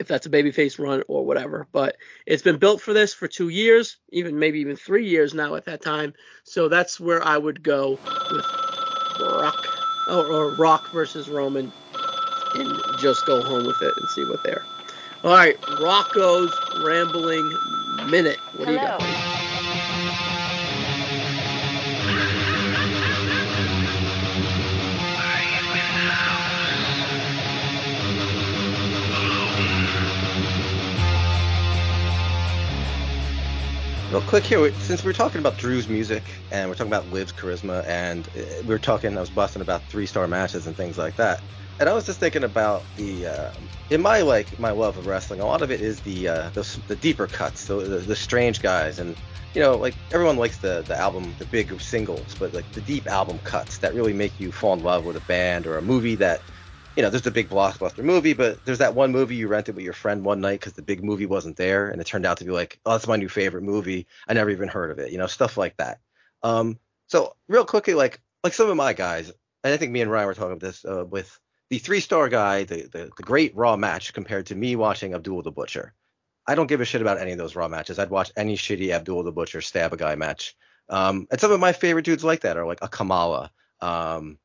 If 0.00 0.08
that's 0.08 0.26
a 0.26 0.30
babyface 0.30 0.78
run 0.78 1.04
or 1.06 1.24
whatever, 1.24 1.68
but 1.72 1.96
it's 2.26 2.42
been 2.42 2.58
built 2.58 2.80
for 2.80 2.92
this 2.92 3.14
for 3.14 3.28
two 3.28 3.48
years, 3.48 3.96
even 4.10 4.38
maybe 4.38 4.58
even 4.58 4.76
three 4.76 5.06
years 5.06 5.34
now 5.34 5.54
at 5.54 5.66
that 5.66 5.82
time. 5.82 6.14
So 6.42 6.68
that's 6.68 6.98
where 6.98 7.24
I 7.24 7.38
would 7.38 7.62
go 7.62 7.98
with 8.32 8.44
Rock 9.20 9.66
or, 10.08 10.26
or 10.26 10.50
Rock 10.56 10.90
versus 10.92 11.28
Roman 11.28 11.72
and 12.54 12.82
just 12.98 13.24
go 13.26 13.40
home 13.42 13.66
with 13.66 13.80
it 13.82 13.94
and 13.96 14.08
see 14.10 14.24
what 14.24 14.42
they're. 14.42 14.64
All 15.22 15.32
right, 15.32 15.56
Rocco's 15.80 16.52
rambling 16.82 17.48
minute. 18.10 18.38
What 18.56 18.66
do 18.66 18.74
you 18.74 18.80
got? 18.80 19.33
Real 34.14 34.22
quick 34.22 34.46
here, 34.46 34.72
since 34.74 35.02
we're 35.02 35.12
talking 35.12 35.40
about 35.40 35.58
Drew's 35.58 35.88
music 35.88 36.22
and 36.52 36.70
we're 36.70 36.76
talking 36.76 36.92
about 36.92 37.10
Liv's 37.10 37.32
charisma, 37.32 37.84
and 37.84 38.28
uh, 38.28 38.42
we 38.62 38.68
were 38.68 38.78
talking, 38.78 39.16
I 39.16 39.20
was 39.20 39.28
busting 39.28 39.60
about 39.60 39.82
three 39.88 40.06
star 40.06 40.28
matches 40.28 40.68
and 40.68 40.76
things 40.76 40.96
like 40.96 41.16
that. 41.16 41.42
And 41.80 41.88
I 41.88 41.92
was 41.94 42.06
just 42.06 42.20
thinking 42.20 42.44
about 42.44 42.84
the, 42.94 43.26
uh, 43.26 43.50
in 43.90 44.00
my 44.00 44.20
like 44.20 44.56
my 44.60 44.70
love 44.70 44.96
of 44.98 45.08
wrestling, 45.08 45.40
a 45.40 45.46
lot 45.46 45.62
of 45.62 45.72
it 45.72 45.80
is 45.80 45.98
the 46.02 46.28
uh, 46.28 46.50
the, 46.50 46.80
the 46.86 46.94
deeper 46.94 47.26
cuts, 47.26 47.66
the, 47.66 47.74
the 47.74 47.98
the 47.98 48.14
strange 48.14 48.62
guys, 48.62 49.00
and 49.00 49.16
you 49.52 49.60
know, 49.60 49.74
like 49.74 49.96
everyone 50.12 50.36
likes 50.36 50.58
the 50.58 50.84
the 50.86 50.96
album, 50.96 51.34
the 51.40 51.44
big 51.46 51.80
singles, 51.80 52.36
but 52.38 52.54
like 52.54 52.72
the 52.74 52.82
deep 52.82 53.08
album 53.08 53.40
cuts 53.40 53.78
that 53.78 53.94
really 53.94 54.12
make 54.12 54.38
you 54.38 54.52
fall 54.52 54.74
in 54.74 54.84
love 54.84 55.04
with 55.04 55.16
a 55.16 55.22
band 55.22 55.66
or 55.66 55.76
a 55.76 55.82
movie 55.82 56.14
that 56.14 56.40
you 56.96 57.02
know, 57.02 57.10
there's 57.10 57.22
the 57.22 57.30
big 57.30 57.48
blockbuster 57.48 58.04
movie, 58.04 58.34
but 58.34 58.64
there's 58.64 58.78
that 58.78 58.94
one 58.94 59.12
movie 59.12 59.34
you 59.34 59.48
rented 59.48 59.74
with 59.74 59.84
your 59.84 59.92
friend 59.92 60.24
one 60.24 60.40
night 60.40 60.60
because 60.60 60.74
the 60.74 60.82
big 60.82 61.02
movie 61.02 61.26
wasn't 61.26 61.56
there, 61.56 61.88
and 61.88 62.00
it 62.00 62.06
turned 62.06 62.26
out 62.26 62.38
to 62.38 62.44
be 62.44 62.52
like, 62.52 62.78
oh, 62.86 62.92
that's 62.92 63.08
my 63.08 63.16
new 63.16 63.28
favorite 63.28 63.62
movie. 63.62 64.06
I 64.28 64.34
never 64.34 64.50
even 64.50 64.68
heard 64.68 64.90
of 64.90 64.98
it, 64.98 65.10
you 65.10 65.18
know, 65.18 65.26
stuff 65.26 65.56
like 65.56 65.76
that. 65.78 65.98
Um, 66.42 66.78
so 67.08 67.34
real 67.48 67.64
quickly, 67.64 67.94
like 67.94 68.20
like 68.42 68.52
some 68.54 68.70
of 68.70 68.76
my 68.76 68.92
guys, 68.92 69.32
and 69.64 69.74
I 69.74 69.76
think 69.76 69.92
me 69.92 70.02
and 70.02 70.10
Ryan 70.10 70.26
were 70.26 70.34
talking 70.34 70.52
about 70.52 70.60
this 70.60 70.84
uh, 70.84 71.04
with 71.04 71.38
the 71.70 71.78
three 71.78 72.00
star 72.00 72.28
guy, 72.28 72.64
the, 72.64 72.82
the 72.82 73.10
the 73.16 73.22
great 73.22 73.56
Raw 73.56 73.76
match 73.76 74.12
compared 74.12 74.46
to 74.46 74.54
me 74.54 74.76
watching 74.76 75.14
Abdul 75.14 75.42
the 75.42 75.50
Butcher. 75.50 75.94
I 76.46 76.54
don't 76.54 76.66
give 76.66 76.80
a 76.80 76.84
shit 76.84 77.00
about 77.00 77.18
any 77.18 77.32
of 77.32 77.38
those 77.38 77.56
Raw 77.56 77.68
matches. 77.68 77.98
I'd 77.98 78.10
watch 78.10 78.30
any 78.36 78.56
shitty 78.56 78.90
Abdul 78.90 79.22
the 79.22 79.32
Butcher 79.32 79.62
stab 79.62 79.92
a 79.92 79.96
guy 79.96 80.14
match. 80.14 80.54
Um, 80.90 81.26
and 81.30 81.40
some 81.40 81.50
of 81.50 81.60
my 81.60 81.72
favorite 81.72 82.04
dudes 82.04 82.22
like 82.22 82.40
that 82.40 82.58
are 82.58 82.66
like 82.66 82.80
a 82.82 82.88
Kamala. 82.88 83.50
Um, 83.80 84.38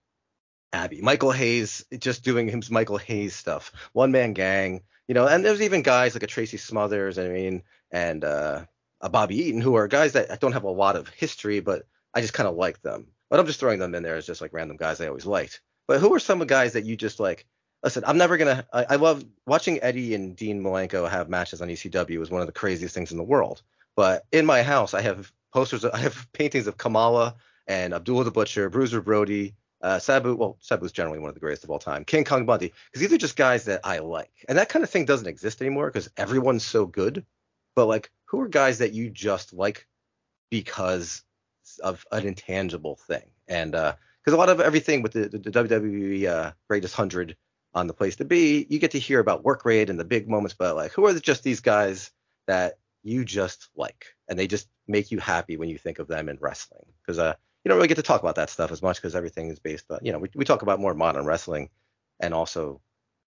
Abby, 0.71 1.01
Michael 1.01 1.31
Hayes, 1.31 1.85
just 1.97 2.23
doing 2.23 2.47
his 2.47 2.69
Michael 2.69 2.97
Hayes 2.97 3.35
stuff, 3.35 3.71
one 3.93 4.11
man 4.11 4.33
gang, 4.33 4.81
you 5.07 5.15
know, 5.15 5.25
and 5.25 5.43
there's 5.43 5.61
even 5.61 5.81
guys 5.81 6.13
like 6.13 6.23
a 6.23 6.27
Tracy 6.27 6.57
Smothers, 6.57 7.17
I 7.17 7.27
mean, 7.29 7.63
and 7.91 8.23
uh, 8.23 8.65
a 9.01 9.09
Bobby 9.09 9.37
Eaton, 9.37 9.61
who 9.61 9.75
are 9.75 9.87
guys 9.87 10.13
that 10.13 10.39
don't 10.39 10.53
have 10.53 10.63
a 10.63 10.69
lot 10.69 10.95
of 10.95 11.09
history, 11.09 11.59
but 11.59 11.87
I 12.13 12.21
just 12.21 12.33
kind 12.33 12.47
of 12.47 12.55
like 12.55 12.81
them. 12.81 13.07
But 13.29 13.39
I'm 13.39 13.45
just 13.45 13.59
throwing 13.59 13.79
them 13.79 13.95
in 13.95 14.03
there 14.03 14.15
as 14.15 14.25
just 14.25 14.41
like 14.41 14.53
random 14.53 14.77
guys 14.77 15.01
I 15.01 15.07
always 15.07 15.25
liked. 15.25 15.61
But 15.87 15.99
who 15.99 16.13
are 16.13 16.19
some 16.19 16.41
of 16.41 16.47
the 16.47 16.53
guys 16.53 16.73
that 16.73 16.85
you 16.85 16.95
just 16.95 17.19
like? 17.19 17.45
Listen, 17.83 18.03
I'm 18.05 18.17
never 18.17 18.37
gonna. 18.37 18.65
I, 18.73 18.85
I 18.91 18.95
love 18.97 19.23
watching 19.47 19.81
Eddie 19.81 20.13
and 20.13 20.35
Dean 20.35 20.61
Malenko 20.61 21.09
have 21.09 21.29
matches 21.29 21.61
on 21.61 21.69
ECW 21.69 22.21
is 22.21 22.29
one 22.29 22.41
of 22.41 22.47
the 22.47 22.53
craziest 22.53 22.93
things 22.93 23.11
in 23.11 23.17
the 23.17 23.23
world. 23.23 23.61
But 23.95 24.25
in 24.31 24.45
my 24.45 24.63
house, 24.63 24.93
I 24.93 25.01
have 25.01 25.31
posters. 25.53 25.85
I 25.85 25.97
have 25.97 26.27
paintings 26.33 26.67
of 26.67 26.77
Kamala 26.77 27.35
and 27.67 27.93
Abdullah 27.93 28.23
the 28.23 28.31
Butcher, 28.31 28.69
Bruiser 28.69 29.01
Brody, 29.01 29.55
uh, 29.81 29.99
Sabu, 29.99 30.35
well, 30.35 30.57
Sabu's 30.61 30.91
generally 30.91 31.19
one 31.19 31.30
of 31.30 31.35
the 31.35 31.39
greatest 31.39 31.64
of 31.64 31.69
all 31.69 31.80
time. 31.80 32.06
King 32.06 32.23
Kong 32.23 32.45
Bundy, 32.45 32.73
because 32.91 33.01
these 33.01 33.14
are 33.14 33.18
just 33.18 33.35
guys 33.35 33.65
that 33.65 33.81
I 33.84 33.99
like, 33.99 34.31
and 34.47 34.57
that 34.57 34.69
kind 34.69 34.84
of 34.84 34.89
thing 34.89 35.06
doesn't 35.06 35.27
exist 35.27 35.61
anymore 35.61 35.88
because 35.88 36.10
everyone's 36.18 36.65
so 36.65 36.85
good. 36.85 37.26
But 37.76 37.85
like, 37.85 38.11
who 38.26 38.41
are 38.41 38.47
guys 38.47 38.80
that 38.80 38.93
you 38.93 39.10
just 39.10 39.53
like 39.53 39.88
because 40.49 41.23
of 41.84 42.06
an 42.11 42.26
intangible 42.26 42.95
thing. 42.95 43.30
And 43.47 43.72
because 43.72 44.34
a 44.34 44.38
lot 44.38 44.49
of 44.49 44.60
everything 44.60 45.01
with 45.01 45.14
the, 45.14 45.30
the, 45.30 45.38
the 45.38 45.51
WWE 45.51 46.27
uh, 46.27 46.51
Greatest 46.68 46.95
Hundred 46.95 47.35
on 47.73 47.88
the 47.88 47.93
place 47.93 48.15
to 48.18 48.26
be, 48.26 48.65
you 48.69 48.80
get 48.80 48.91
to 48.91 48.99
hear 48.99 49.19
about 49.19 49.43
work 49.43 49.65
rate 49.65 49.89
and 49.89 49.99
the 49.99 50.06
big 50.06 50.27
moments, 50.27 50.56
but 50.57 50.76
like 50.76 50.91
who 50.91 51.06
are 51.06 51.14
just 51.19 51.43
these 51.43 51.60
guys 51.60 52.11
that 52.47 52.77
you 53.03 53.23
just 53.23 53.69
like 53.76 54.07
and 54.27 54.38
they 54.38 54.47
just 54.47 54.68
make 54.88 55.11
you 55.11 55.19
happy 55.19 55.56
when 55.56 55.69
you 55.69 55.77
think 55.77 55.99
of 55.99 56.07
them 56.07 56.30
in 56.30 56.38
wrestling? 56.41 56.85
Because 57.01 57.19
uh, 57.19 57.35
you 57.64 57.69
don't 57.69 57.77
really 57.77 57.88
get 57.88 57.95
to 57.95 58.03
talk 58.03 58.22
about 58.22 58.36
that 58.36 58.49
stuff 58.49 58.72
as 58.72 58.81
much 58.81 58.98
because 58.98 59.15
everything 59.15 59.49
is 59.49 59.60
based 59.60 59.86
on 59.91 59.99
you 60.02 60.11
know 60.11 60.19
we, 60.19 60.30
we 60.36 60.45
talk 60.45 60.61
about 60.61 60.80
more 60.80 60.94
modern 60.94 61.26
wrestling 61.26 61.69
and 62.19 62.34
also 62.34 62.81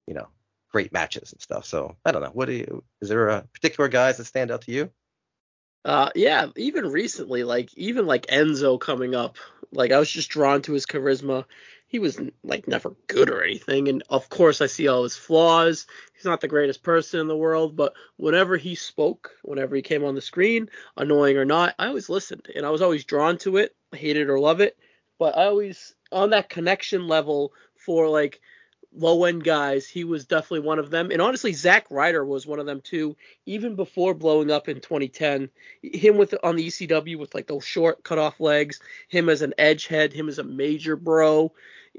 you 0.06 0.14
know 0.14 0.28
great 0.70 0.92
matches 0.92 1.32
and 1.32 1.40
stuff. 1.40 1.64
So 1.64 1.96
I 2.04 2.12
don't 2.12 2.22
know. 2.22 2.30
What 2.30 2.46
do 2.46 2.52
you? 2.52 2.84
Is 3.00 3.08
there 3.08 3.28
a 3.28 3.42
particular 3.42 3.88
guys 3.88 4.16
that 4.16 4.24
stand 4.24 4.50
out 4.50 4.62
to 4.62 4.72
you? 4.72 4.90
Uh, 5.84 6.10
yeah, 6.14 6.48
even 6.56 6.86
recently, 6.86 7.42
like 7.42 7.72
even 7.76 8.06
like 8.06 8.26
Enzo 8.26 8.78
coming 8.78 9.14
up, 9.14 9.36
like 9.72 9.92
I 9.92 9.98
was 9.98 10.10
just 10.10 10.28
drawn 10.28 10.62
to 10.62 10.72
his 10.72 10.86
charisma. 10.86 11.44
He 11.86 11.98
was 11.98 12.20
like 12.44 12.68
never 12.68 12.94
good 13.08 13.30
or 13.30 13.42
anything, 13.42 13.88
and 13.88 14.02
of 14.10 14.28
course 14.28 14.60
I 14.60 14.66
see 14.66 14.88
all 14.88 15.04
his 15.04 15.16
flaws. 15.16 15.86
He's 16.14 16.26
not 16.26 16.42
the 16.42 16.48
greatest 16.48 16.82
person 16.82 17.18
in 17.18 17.28
the 17.28 17.36
world, 17.36 17.76
but 17.76 17.94
whenever 18.16 18.58
he 18.58 18.74
spoke, 18.74 19.32
whenever 19.42 19.74
he 19.74 19.82
came 19.82 20.04
on 20.04 20.14
the 20.14 20.20
screen, 20.20 20.68
annoying 20.96 21.38
or 21.38 21.46
not, 21.46 21.74
I 21.78 21.86
always 21.86 22.10
listened, 22.10 22.48
and 22.54 22.66
I 22.66 22.70
was 22.70 22.82
always 22.82 23.04
drawn 23.04 23.38
to 23.38 23.56
it, 23.56 23.74
hate 23.92 24.16
it 24.16 24.28
or 24.28 24.38
love 24.38 24.60
it. 24.60 24.76
But 25.18 25.36
I 25.36 25.46
always 25.46 25.94
on 26.12 26.30
that 26.30 26.48
connection 26.48 27.08
level 27.08 27.52
for 27.76 28.08
like 28.08 28.40
low 28.94 29.24
end 29.24 29.44
guys, 29.44 29.86
he 29.86 30.04
was 30.04 30.26
definitely 30.26 30.66
one 30.66 30.78
of 30.78 30.90
them. 30.90 31.10
And 31.10 31.22
honestly, 31.22 31.52
Zack 31.52 31.86
Ryder 31.90 32.24
was 32.24 32.46
one 32.46 32.58
of 32.58 32.66
them 32.66 32.80
too, 32.80 33.16
even 33.46 33.76
before 33.76 34.14
blowing 34.14 34.50
up 34.50 34.68
in 34.68 34.80
2010. 34.80 35.50
Him 35.82 36.16
with 36.16 36.34
on 36.42 36.56
the 36.56 36.66
ECW 36.66 37.18
with 37.18 37.34
like 37.34 37.46
those 37.46 37.64
short 37.64 38.02
cut 38.02 38.18
off 38.18 38.40
legs, 38.40 38.80
him 39.08 39.28
as 39.28 39.42
an 39.42 39.54
edge 39.58 39.86
head, 39.86 40.12
him 40.12 40.28
as 40.28 40.38
a 40.38 40.44
major 40.44 40.96
bro. 40.96 41.52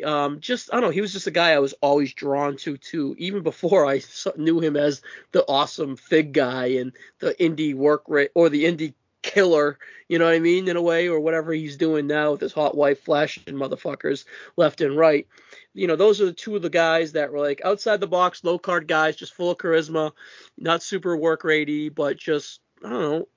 Um, 0.04 0.40
just 0.40 0.70
I 0.72 0.78
don't 0.78 0.86
know, 0.86 0.90
he 0.90 1.02
was 1.02 1.14
just 1.14 1.28
a 1.28 1.32
guy 1.32 1.52
I 1.52 1.60
was 1.60 1.74
always 1.82 2.14
drawn 2.14 2.58
to 2.58 2.78
too, 2.78 3.16
even 3.18 3.44
before 3.44 3.86
I 3.86 4.02
knew 4.38 4.60
him 4.60 4.76
as 4.76 5.02
the 5.32 5.46
awesome 5.48 5.96
fig 5.96 6.34
guy 6.34 6.68
and 6.68 6.94
the 7.20 7.34
indie 7.36 7.76
work 7.76 8.04
rate 8.08 8.32
or 8.34 8.50
the 8.50 8.66
indie 8.66 8.94
killer, 9.22 9.78
you 10.08 10.20
know 10.20 10.26
what 10.26 10.34
I 10.34 10.40
mean, 10.40 10.68
in 10.68 10.78
a 10.78 10.82
way, 10.82 11.08
or 11.08 11.20
whatever 11.20 11.54
he's 11.54 11.78
doing 11.78 12.08
now 12.08 12.32
with 12.32 12.42
his 12.42 12.54
hot 12.54 12.76
wife 12.76 13.02
flashing 13.02 13.56
motherfuckers 13.56 14.26
left 14.58 14.82
and 14.82 14.98
right 14.98 15.28
you 15.74 15.88
know, 15.88 15.96
those 15.96 16.20
are 16.20 16.26
the 16.26 16.34
two 16.34 16.56
of 16.56 16.62
the 16.62 16.70
guys 16.70 17.14
that 17.14 17.32
were 17.32 17.40
like 17.40 17.62
outside 17.64 18.00
the 18.00 18.08
box, 18.08 18.44
low 18.44 18.60
card 18.60 18.88
guys, 18.88 19.16
just 19.16 19.34
full 19.34 19.52
of 19.52 19.58
charisma, 19.58 20.12
not 20.58 20.84
super 20.84 21.16
work 21.16 21.44
ratey, 21.44 21.94
but 21.94 22.18
just 22.18 22.60
I 22.84 22.90
don't 22.90 23.02
know, 23.02 23.28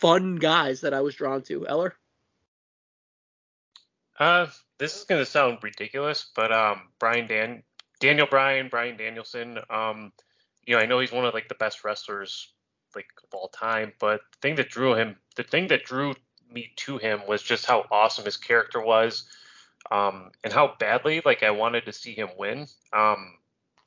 fun 0.00 0.36
guys 0.36 0.80
that 0.82 0.94
I 0.94 1.02
was 1.02 1.14
drawn 1.14 1.42
to. 1.42 1.66
Eller. 1.66 1.94
Uh, 4.18 4.46
this 4.78 4.96
is 4.96 5.04
gonna 5.04 5.26
sound 5.26 5.58
ridiculous, 5.62 6.30
but 6.34 6.52
um, 6.52 6.82
Brian 6.98 7.26
Dan 7.26 7.62
Daniel 8.00 8.26
Bryan, 8.26 8.68
Brian 8.68 8.96
Danielson, 8.96 9.58
um, 9.68 10.12
you 10.66 10.74
know, 10.74 10.80
I 10.80 10.86
know 10.86 11.00
he's 11.00 11.12
one 11.12 11.26
of 11.26 11.34
like 11.34 11.48
the 11.48 11.54
best 11.56 11.84
wrestlers 11.84 12.53
like 12.94 13.06
of 13.22 13.34
all 13.34 13.48
time, 13.48 13.92
but 13.98 14.20
the 14.32 14.38
thing 14.40 14.54
that 14.56 14.70
drew 14.70 14.94
him, 14.94 15.16
the 15.36 15.42
thing 15.42 15.68
that 15.68 15.84
drew 15.84 16.14
me 16.50 16.72
to 16.76 16.98
him 16.98 17.20
was 17.26 17.42
just 17.42 17.66
how 17.66 17.86
awesome 17.90 18.24
his 18.24 18.36
character 18.36 18.80
was 18.80 19.24
um, 19.90 20.30
and 20.42 20.52
how 20.52 20.74
badly 20.78 21.22
like 21.24 21.42
I 21.42 21.50
wanted 21.50 21.84
to 21.86 21.92
see 21.92 22.12
him 22.14 22.28
win. 22.38 22.66
Um, 22.92 23.34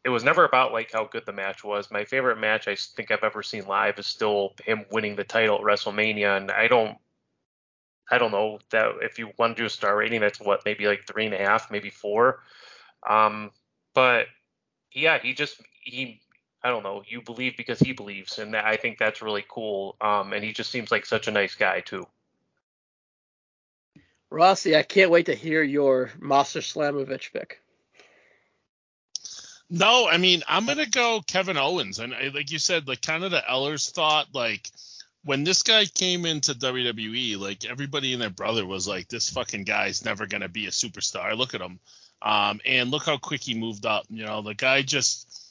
it 0.03 0.09
was 0.09 0.23
never 0.23 0.45
about 0.45 0.71
like 0.71 0.91
how 0.93 1.05
good 1.05 1.25
the 1.25 1.33
match 1.33 1.63
was. 1.63 1.91
My 1.91 2.05
favorite 2.05 2.39
match 2.39 2.67
I 2.67 2.75
think 2.75 3.11
I've 3.11 3.23
ever 3.23 3.43
seen 3.43 3.65
live 3.65 3.99
is 3.99 4.07
still 4.07 4.53
him 4.63 4.85
winning 4.91 5.15
the 5.15 5.23
title 5.23 5.57
at 5.57 5.63
WrestleMania, 5.63 6.37
and 6.37 6.51
I 6.51 6.67
don't, 6.67 6.97
I 8.09 8.17
don't 8.17 8.31
know 8.31 8.59
that 8.69 8.93
if 9.01 9.19
you 9.19 9.31
want 9.37 9.57
to 9.57 9.63
do 9.63 9.65
a 9.65 9.69
star 9.69 9.97
rating, 9.97 10.21
that's 10.21 10.39
what 10.39 10.61
maybe 10.65 10.87
like 10.87 11.05
three 11.05 11.25
and 11.25 11.33
a 11.33 11.39
half, 11.39 11.69
maybe 11.71 11.89
four. 11.89 12.43
Um, 13.09 13.51
but 13.93 14.27
yeah, 14.93 15.19
he 15.19 15.33
just 15.33 15.61
he 15.81 16.21
I 16.67 16.69
don't 16.69 16.83
know. 16.83 17.01
You 17.07 17.21
believe 17.21 17.55
because 17.55 17.79
he 17.79 17.93
believes, 17.93 18.39
and 18.39 18.53
I 18.53 18.75
think 18.75 18.97
that's 18.97 19.21
really 19.21 19.45
cool. 19.47 19.95
Um, 20.01 20.33
and 20.33 20.43
he 20.43 20.51
just 20.51 20.69
seems 20.69 20.91
like 20.91 21.05
such 21.05 21.29
a 21.29 21.31
nice 21.31 21.55
guy 21.55 21.79
too. 21.79 22.05
Rossi, 24.29 24.75
I 24.75 24.83
can't 24.83 25.09
wait 25.09 25.27
to 25.27 25.33
hear 25.33 25.63
your 25.63 26.11
Masha 26.19 26.59
Slamovich 26.59 27.31
pick. 27.31 27.61
No, 29.69 30.09
I 30.09 30.17
mean 30.17 30.43
I'm 30.45 30.65
gonna 30.65 30.87
go 30.87 31.21
Kevin 31.25 31.55
Owens, 31.55 31.99
and 31.99 32.13
like 32.33 32.51
you 32.51 32.59
said, 32.59 32.85
like 32.85 33.01
kind 33.01 33.23
of 33.23 33.31
the 33.31 33.49
Ellers 33.49 33.89
thought, 33.89 34.27
like 34.33 34.69
when 35.23 35.45
this 35.45 35.63
guy 35.63 35.85
came 35.85 36.25
into 36.25 36.53
WWE, 36.53 37.39
like 37.39 37.63
everybody 37.63 38.11
and 38.11 38.21
their 38.21 38.29
brother 38.29 38.65
was 38.65 38.89
like, 38.89 39.07
this 39.07 39.29
fucking 39.29 39.63
guy's 39.63 40.03
never 40.03 40.27
gonna 40.27 40.49
be 40.49 40.65
a 40.65 40.71
superstar. 40.71 41.37
Look 41.37 41.53
at 41.53 41.61
him, 41.61 41.79
um, 42.21 42.59
and 42.65 42.91
look 42.91 43.05
how 43.05 43.17
quick 43.17 43.43
he 43.43 43.53
moved 43.53 43.85
up. 43.85 44.03
You 44.09 44.25
know, 44.25 44.41
the 44.41 44.53
guy 44.53 44.81
just 44.81 45.46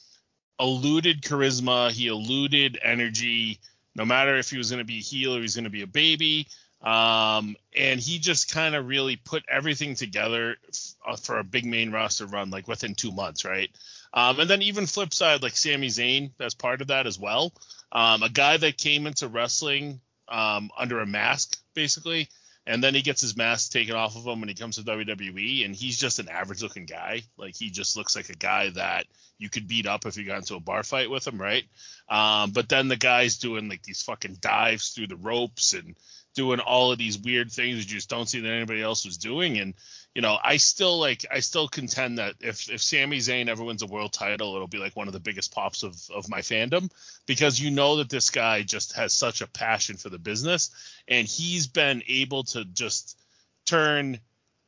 eluded 0.59 1.21
charisma, 1.21 1.91
he 1.91 2.07
eluded 2.07 2.79
energy. 2.81 3.59
No 3.95 4.05
matter 4.05 4.37
if 4.37 4.49
he 4.49 4.57
was 4.57 4.69
gonna 4.71 4.83
be 4.83 4.99
a 4.99 5.01
heel 5.01 5.35
or 5.35 5.41
he's 5.41 5.55
gonna 5.55 5.69
be 5.69 5.81
a 5.81 5.87
baby, 5.87 6.47
um, 6.81 7.55
and 7.75 7.99
he 7.99 8.19
just 8.19 8.51
kind 8.51 8.75
of 8.75 8.87
really 8.87 9.15
put 9.15 9.43
everything 9.49 9.95
together 9.95 10.57
f- 10.69 10.95
uh, 11.05 11.15
for 11.15 11.39
a 11.39 11.43
big 11.43 11.65
main 11.65 11.91
roster 11.91 12.25
run, 12.27 12.51
like 12.51 12.67
within 12.67 12.93
two 12.93 13.11
months, 13.11 13.45
right? 13.45 13.69
Um, 14.13 14.39
and 14.39 14.49
then 14.49 14.61
even 14.61 14.85
flip 14.85 15.13
side, 15.13 15.41
like 15.41 15.57
Sami 15.57 15.87
Zayn, 15.87 16.31
that's 16.37 16.53
part 16.53 16.81
of 16.81 16.87
that 16.87 17.07
as 17.07 17.19
well. 17.19 17.51
Um, 17.91 18.23
a 18.23 18.29
guy 18.29 18.57
that 18.57 18.77
came 18.77 19.07
into 19.07 19.27
wrestling 19.27 20.01
um, 20.27 20.69
under 20.77 20.99
a 20.99 21.05
mask, 21.05 21.57
basically, 21.73 22.29
and 22.65 22.83
then 22.83 22.93
he 22.93 23.01
gets 23.01 23.21
his 23.21 23.35
mask 23.35 23.71
taken 23.71 23.95
off 23.95 24.15
of 24.15 24.25
him 24.25 24.39
when 24.39 24.49
he 24.49 24.55
comes 24.55 24.75
to 24.75 24.83
WWE, 24.83 25.65
and 25.65 25.75
he's 25.75 25.97
just 25.97 26.19
an 26.19 26.29
average 26.29 26.61
looking 26.61 26.85
guy. 26.85 27.23
Like 27.37 27.55
he 27.55 27.69
just 27.69 27.97
looks 27.97 28.15
like 28.15 28.29
a 28.29 28.35
guy 28.35 28.69
that 28.71 29.07
you 29.37 29.49
could 29.49 29.67
beat 29.67 29.85
up 29.85 30.05
if 30.05 30.17
you 30.17 30.25
got 30.25 30.37
into 30.37 30.55
a 30.55 30.59
bar 30.59 30.83
fight 30.83 31.09
with 31.09 31.27
him, 31.27 31.39
right? 31.39 31.63
Um, 32.09 32.51
but 32.51 32.69
then 32.69 32.87
the 32.87 32.97
guy's 32.97 33.37
doing 33.37 33.69
like 33.69 33.83
these 33.83 34.01
fucking 34.01 34.37
dives 34.41 34.89
through 34.89 35.07
the 35.07 35.15
ropes 35.15 35.73
and 35.73 35.95
doing 36.35 36.59
all 36.59 36.91
of 36.91 36.99
these 36.99 37.17
weird 37.17 37.51
things 37.51 37.77
that 37.77 37.89
you 37.89 37.97
just 37.97 38.09
don't 38.09 38.29
see 38.29 38.39
that 38.39 38.51
anybody 38.51 38.81
else 38.81 39.05
was 39.05 39.17
doing. 39.17 39.57
And 39.57 39.73
you 40.13 40.21
know, 40.21 40.37
I 40.41 40.57
still 40.57 40.99
like 40.99 41.25
I 41.31 41.39
still 41.39 41.67
contend 41.67 42.17
that 42.17 42.35
if 42.39 42.69
if 42.69 42.81
Sami 42.81 43.17
Zayn 43.17 43.49
ever 43.49 43.63
wins 43.63 43.83
a 43.83 43.87
world 43.87 44.13
title, 44.13 44.55
it'll 44.55 44.67
be 44.67 44.77
like 44.77 44.95
one 44.95 45.07
of 45.07 45.13
the 45.13 45.19
biggest 45.19 45.53
pops 45.53 45.83
of 45.83 45.95
of 46.13 46.29
my 46.29 46.39
fandom 46.39 46.91
because 47.25 47.59
you 47.59 47.71
know 47.71 47.97
that 47.97 48.09
this 48.09 48.29
guy 48.29 48.63
just 48.63 48.93
has 48.93 49.13
such 49.13 49.41
a 49.41 49.47
passion 49.47 49.97
for 49.97 50.09
the 50.09 50.19
business 50.19 50.71
and 51.07 51.27
he's 51.27 51.67
been 51.67 52.01
able 52.07 52.43
to 52.43 52.65
just 52.65 53.17
turn 53.65 54.19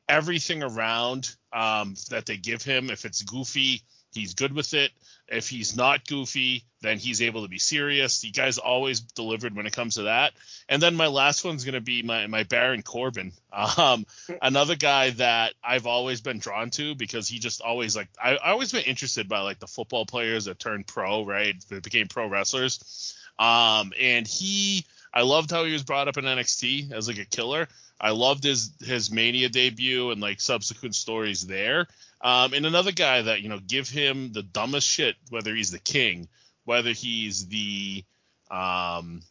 everything 0.10 0.64
around 0.64 1.34
um, 1.54 1.96
that 2.10 2.26
they 2.26 2.36
give 2.36 2.64
him. 2.64 2.90
If 2.90 3.06
it's 3.06 3.22
goofy, 3.22 3.84
he's 4.14 4.34
good 4.34 4.54
with 4.54 4.74
it. 4.74 4.92
If 5.28 5.48
he's 5.48 5.78
not 5.78 6.08
goofy, 6.08 6.64
then 6.82 6.98
he's 6.98 7.22
able 7.22 7.44
to 7.44 7.48
be 7.48 7.60
serious. 7.60 8.24
You 8.24 8.32
guys 8.32 8.58
always 8.58 9.00
delivered 9.00 9.56
when 9.56 9.68
it 9.68 9.74
comes 9.74 9.96
to 9.96 10.04
that. 10.04 10.34
And 10.68 10.82
then 10.82 10.96
my 10.96 11.06
last 11.08 11.46
one's 11.46 11.64
going 11.64 11.76
to 11.76 11.82
be 11.82 12.02
my, 12.02 12.26
my 12.26 12.44
Baron 12.44 12.82
Corbin, 12.82 13.32
um, 13.78 14.06
another 14.42 14.76
guy 14.76 15.12
that 15.12 15.54
I've 15.64 15.86
always 15.86 16.22
been 16.22 16.40
drawn 16.40 16.72
to 16.72 16.96
because 16.96 17.28
he 17.28 17.38
just 17.38 17.62
always 17.62 17.96
like 17.96 18.08
I, 18.22 18.38
I 18.38 18.52
always 18.52 18.72
been 18.72 18.84
interested 18.84 19.30
by 19.30 19.42
like 19.42 19.60
the 19.60 19.68
football 19.68 20.06
players 20.06 20.46
that 20.46 20.58
turned 20.58 20.88
pro, 20.88 21.26
right? 21.26 21.56
That 21.70 21.84
became 21.84 22.08
pro 22.08 22.28
wrestlers. 22.28 23.16
Um, 23.38 23.94
and 24.00 24.28
he, 24.28 24.86
I 25.14 25.22
loved 25.24 25.52
how 25.52 25.64
he 25.66 25.74
was 25.74 25.84
brought 25.84 26.08
up 26.08 26.18
in 26.18 26.26
NXT 26.26 26.92
as 26.92 27.08
like 27.08 27.18
a 27.18 27.26
killer. 27.26 27.68
I 28.00 28.12
loved 28.12 28.44
his 28.44 28.72
his 28.82 29.12
Mania 29.12 29.50
debut 29.50 30.12
and 30.12 30.22
like 30.22 30.40
subsequent 30.40 30.96
stories 30.96 31.46
there. 31.46 31.88
Um, 32.22 32.54
and 32.54 32.66
another 32.66 32.92
guy 32.92 33.24
that 33.24 33.42
you 33.42 33.50
know 33.50 33.60
give 33.60 33.90
him 33.90 34.32
the 34.32 34.44
dumbest 34.44 34.88
shit, 34.88 35.16
whether 35.30 35.54
he's 35.56 35.72
the 35.72 35.80
king, 35.80 36.28
whether 36.66 36.92
he's 36.92 37.48
the 37.48 38.04
um, 38.52 39.22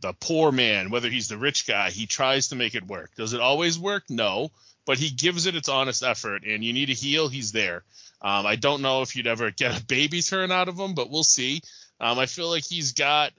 the 0.00 0.12
poor 0.12 0.52
man, 0.52 0.90
whether 0.90 1.08
he's 1.08 1.28
the 1.28 1.38
rich 1.38 1.66
guy, 1.66 1.90
he 1.90 2.06
tries 2.06 2.48
to 2.48 2.56
make 2.56 2.74
it 2.74 2.86
work. 2.86 3.14
Does 3.16 3.32
it 3.32 3.40
always 3.40 3.78
work? 3.78 4.04
No, 4.08 4.50
but 4.84 4.98
he 4.98 5.10
gives 5.10 5.46
it 5.46 5.56
its 5.56 5.68
honest 5.68 6.02
effort. 6.02 6.44
And 6.44 6.64
you 6.64 6.72
need 6.72 6.90
a 6.90 6.94
heel, 6.94 7.28
he's 7.28 7.52
there. 7.52 7.82
Um, 8.22 8.46
I 8.46 8.56
don't 8.56 8.82
know 8.82 9.02
if 9.02 9.16
you'd 9.16 9.26
ever 9.26 9.50
get 9.50 9.80
a 9.80 9.84
baby 9.84 10.22
turn 10.22 10.50
out 10.50 10.68
of 10.68 10.78
him, 10.78 10.94
but 10.94 11.10
we'll 11.10 11.24
see. 11.24 11.60
Um, 12.00 12.18
I 12.18 12.26
feel 12.26 12.48
like 12.48 12.64
he's 12.64 12.92
got 12.92 13.32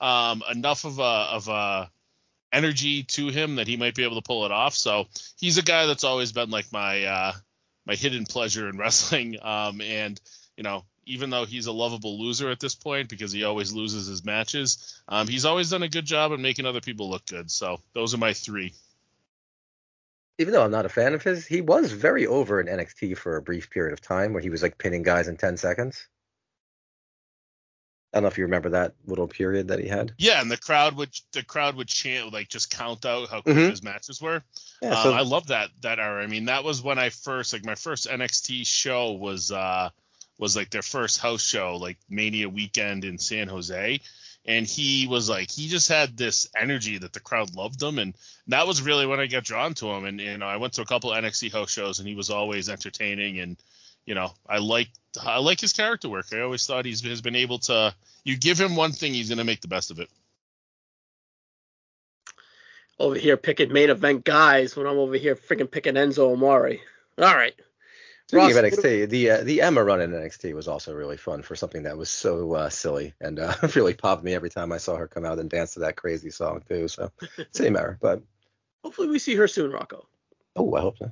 um, 0.00 0.42
enough 0.50 0.84
of 0.84 0.98
a 0.98 1.02
of 1.02 1.48
a 1.48 1.90
energy 2.52 3.04
to 3.04 3.28
him 3.28 3.56
that 3.56 3.68
he 3.68 3.76
might 3.76 3.94
be 3.94 4.04
able 4.04 4.16
to 4.16 4.26
pull 4.26 4.44
it 4.44 4.52
off. 4.52 4.74
So 4.74 5.06
he's 5.38 5.58
a 5.58 5.62
guy 5.62 5.86
that's 5.86 6.04
always 6.04 6.32
been 6.32 6.50
like 6.50 6.72
my 6.72 7.04
uh, 7.04 7.32
my 7.86 7.94
hidden 7.94 8.26
pleasure 8.26 8.68
in 8.68 8.78
wrestling. 8.78 9.36
Um, 9.42 9.80
and 9.80 10.20
you 10.56 10.62
know, 10.62 10.84
even 11.06 11.30
though 11.30 11.44
he's 11.44 11.66
a 11.66 11.72
lovable 11.72 12.20
loser 12.20 12.50
at 12.50 12.60
this 12.60 12.74
point 12.74 13.08
because 13.08 13.32
he 13.32 13.44
always 13.44 13.72
loses 13.72 14.06
his 14.06 14.24
matches, 14.24 15.00
um, 15.08 15.26
he's 15.26 15.44
always 15.44 15.70
done 15.70 15.82
a 15.82 15.88
good 15.88 16.04
job 16.04 16.32
in 16.32 16.42
making 16.42 16.66
other 16.66 16.80
people 16.80 17.10
look 17.10 17.26
good. 17.26 17.50
So 17.50 17.80
those 17.94 18.14
are 18.14 18.18
my 18.18 18.32
three. 18.32 18.74
Even 20.38 20.54
though 20.54 20.64
I'm 20.64 20.70
not 20.70 20.86
a 20.86 20.90
fan 20.90 21.12
of 21.12 21.22
his, 21.22 21.46
he 21.46 21.60
was 21.60 21.92
very 21.92 22.26
over 22.26 22.60
in 22.60 22.66
NXT 22.66 23.18
for 23.18 23.36
a 23.36 23.42
brief 23.42 23.68
period 23.68 23.92
of 23.92 24.00
time 24.00 24.32
where 24.32 24.42
he 24.42 24.48
was 24.48 24.62
like 24.62 24.78
pinning 24.78 25.02
guys 25.02 25.28
in 25.28 25.36
10 25.36 25.58
seconds. 25.58 26.08
I 28.12 28.16
don't 28.16 28.24
know 28.24 28.28
if 28.28 28.38
you 28.38 28.44
remember 28.44 28.70
that 28.70 28.94
little 29.06 29.28
period 29.28 29.68
that 29.68 29.78
he 29.78 29.86
had. 29.86 30.12
Yeah, 30.18 30.40
and 30.40 30.50
the 30.50 30.56
crowd 30.56 30.96
would 30.96 31.10
the 31.32 31.44
crowd 31.44 31.76
would 31.76 31.86
chant 31.88 32.32
like 32.32 32.48
just 32.48 32.70
count 32.70 33.06
out 33.06 33.28
how 33.30 33.40
quick 33.40 33.56
Mhm. 33.56 33.70
his 33.70 33.82
matches 33.84 34.20
were. 34.20 34.42
Yeah, 34.82 34.96
Um, 34.96 35.02
so 35.02 35.12
I 35.12 35.20
love 35.22 35.46
that 35.48 35.70
that 35.82 35.98
era. 36.00 36.22
I 36.22 36.26
mean, 36.26 36.46
that 36.46 36.64
was 36.64 36.82
when 36.82 36.98
I 36.98 37.10
first 37.10 37.52
like 37.52 37.64
my 37.64 37.76
first 37.76 38.08
NXT 38.08 38.64
show 38.66 39.12
was 39.12 39.52
uh 39.52 39.90
was 40.38 40.56
like 40.56 40.70
their 40.70 40.82
first 40.82 41.18
house 41.18 41.42
show, 41.42 41.76
like 41.76 41.98
Mania 42.08 42.48
weekend 42.48 43.04
in 43.04 43.18
San 43.18 43.46
Jose. 43.46 44.00
And 44.46 44.66
he 44.66 45.06
was 45.06 45.28
like 45.28 45.50
he 45.50 45.68
just 45.68 45.88
had 45.88 46.16
this 46.16 46.48
energy 46.56 46.98
that 46.98 47.12
the 47.12 47.20
crowd 47.20 47.54
loved 47.54 47.80
him 47.80 47.98
and 48.00 48.14
that 48.48 48.66
was 48.66 48.82
really 48.82 49.06
when 49.06 49.20
I 49.20 49.26
got 49.26 49.44
drawn 49.44 49.74
to 49.74 49.86
him. 49.88 50.04
And 50.04 50.18
you 50.18 50.38
know, 50.38 50.46
I 50.46 50.56
went 50.56 50.72
to 50.74 50.82
a 50.82 50.86
couple 50.86 51.10
NXT 51.10 51.52
house 51.52 51.70
shows 51.70 52.00
and 52.00 52.08
he 52.08 52.16
was 52.16 52.30
always 52.30 52.68
entertaining 52.68 53.38
and 53.38 53.56
you 54.06 54.14
know, 54.16 54.32
I 54.48 54.58
like 54.58 54.88
I 55.20 55.38
like 55.38 55.60
his 55.60 55.72
character 55.72 56.08
work. 56.08 56.26
I 56.32 56.40
always 56.40 56.66
thought 56.66 56.84
he's 56.84 57.02
has 57.02 57.20
been 57.20 57.36
able 57.36 57.58
to 57.60 57.94
you 58.24 58.36
give 58.36 58.60
him 58.60 58.76
one 58.76 58.92
thing, 58.92 59.14
he's 59.14 59.28
gonna 59.28 59.44
make 59.44 59.60
the 59.60 59.68
best 59.68 59.90
of 59.90 59.98
it. 59.98 60.08
Over 62.98 63.16
here 63.16 63.36
picking 63.36 63.72
main 63.72 63.90
event 63.90 64.24
guys 64.24 64.76
when 64.76 64.86
I'm 64.86 64.98
over 64.98 65.16
here 65.16 65.34
freaking 65.34 65.70
picking 65.70 65.94
Enzo 65.94 66.32
Amore. 66.32 66.76
All 67.18 67.34
right. 67.34 67.54
Speaking 68.28 68.54
Ross, 68.54 68.56
of 68.56 68.64
NXT, 68.64 69.08
the 69.08 69.30
uh, 69.30 69.42
the 69.42 69.62
Emma 69.62 69.82
run 69.82 70.00
in 70.00 70.12
NXT 70.12 70.54
was 70.54 70.68
also 70.68 70.94
really 70.94 71.16
fun 71.16 71.42
for 71.42 71.56
something 71.56 71.82
that 71.84 71.96
was 71.96 72.10
so 72.10 72.52
uh, 72.54 72.68
silly 72.68 73.14
and 73.20 73.40
uh, 73.40 73.54
really 73.74 73.94
popped 73.94 74.22
me 74.22 74.34
every 74.34 74.50
time 74.50 74.70
I 74.70 74.76
saw 74.76 74.96
her 74.96 75.08
come 75.08 75.24
out 75.24 75.40
and 75.40 75.50
dance 75.50 75.74
to 75.74 75.80
that 75.80 75.96
crazy 75.96 76.30
song 76.30 76.62
too. 76.68 76.86
So 76.86 77.10
same 77.52 77.76
error, 77.76 77.98
but 78.00 78.22
Hopefully 78.84 79.08
we 79.08 79.18
see 79.18 79.34
her 79.34 79.48
soon, 79.48 79.72
Rocco. 79.72 80.06
oh, 80.56 80.74
I 80.74 80.80
hope 80.80 80.98
so. 80.98 81.10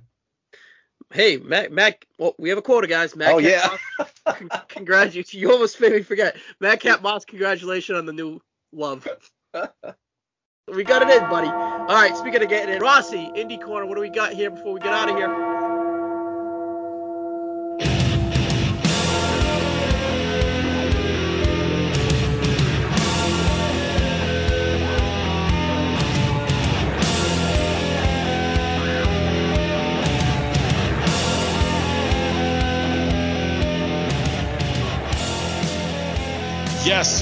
Hey, 1.12 1.38
Mac, 1.38 1.70
Matt. 1.70 2.04
Well, 2.18 2.34
we 2.38 2.50
have 2.50 2.58
a 2.58 2.62
quota, 2.62 2.86
guys. 2.86 3.16
Matt 3.16 3.32
Oh 3.34 3.40
Cat 3.40 3.42
yeah, 3.42 3.68
Moss, 3.98 4.12
con- 4.26 4.50
congratulations. 4.68 5.34
You 5.34 5.52
almost 5.52 5.80
made 5.80 5.92
me 5.92 6.02
forget. 6.02 6.36
Matt 6.60 6.80
Cat 6.80 7.02
Moss, 7.02 7.24
congratulations 7.24 7.98
on 7.98 8.06
the 8.06 8.12
new 8.12 8.40
love. 8.72 9.08
we 9.54 10.84
got 10.84 11.02
it 11.02 11.10
in, 11.10 11.28
buddy. 11.30 11.48
All 11.48 11.86
right. 11.86 12.16
Speaking 12.16 12.42
of 12.42 12.48
getting 12.48 12.74
in, 12.74 12.82
Rossi, 12.82 13.30
Indie 13.36 13.62
Corner. 13.62 13.86
What 13.86 13.96
do 13.96 14.00
we 14.02 14.10
got 14.10 14.32
here 14.34 14.50
before 14.50 14.72
we 14.74 14.80
get 14.80 14.92
out 14.94 15.10
of 15.10 15.16
here? 15.16 15.57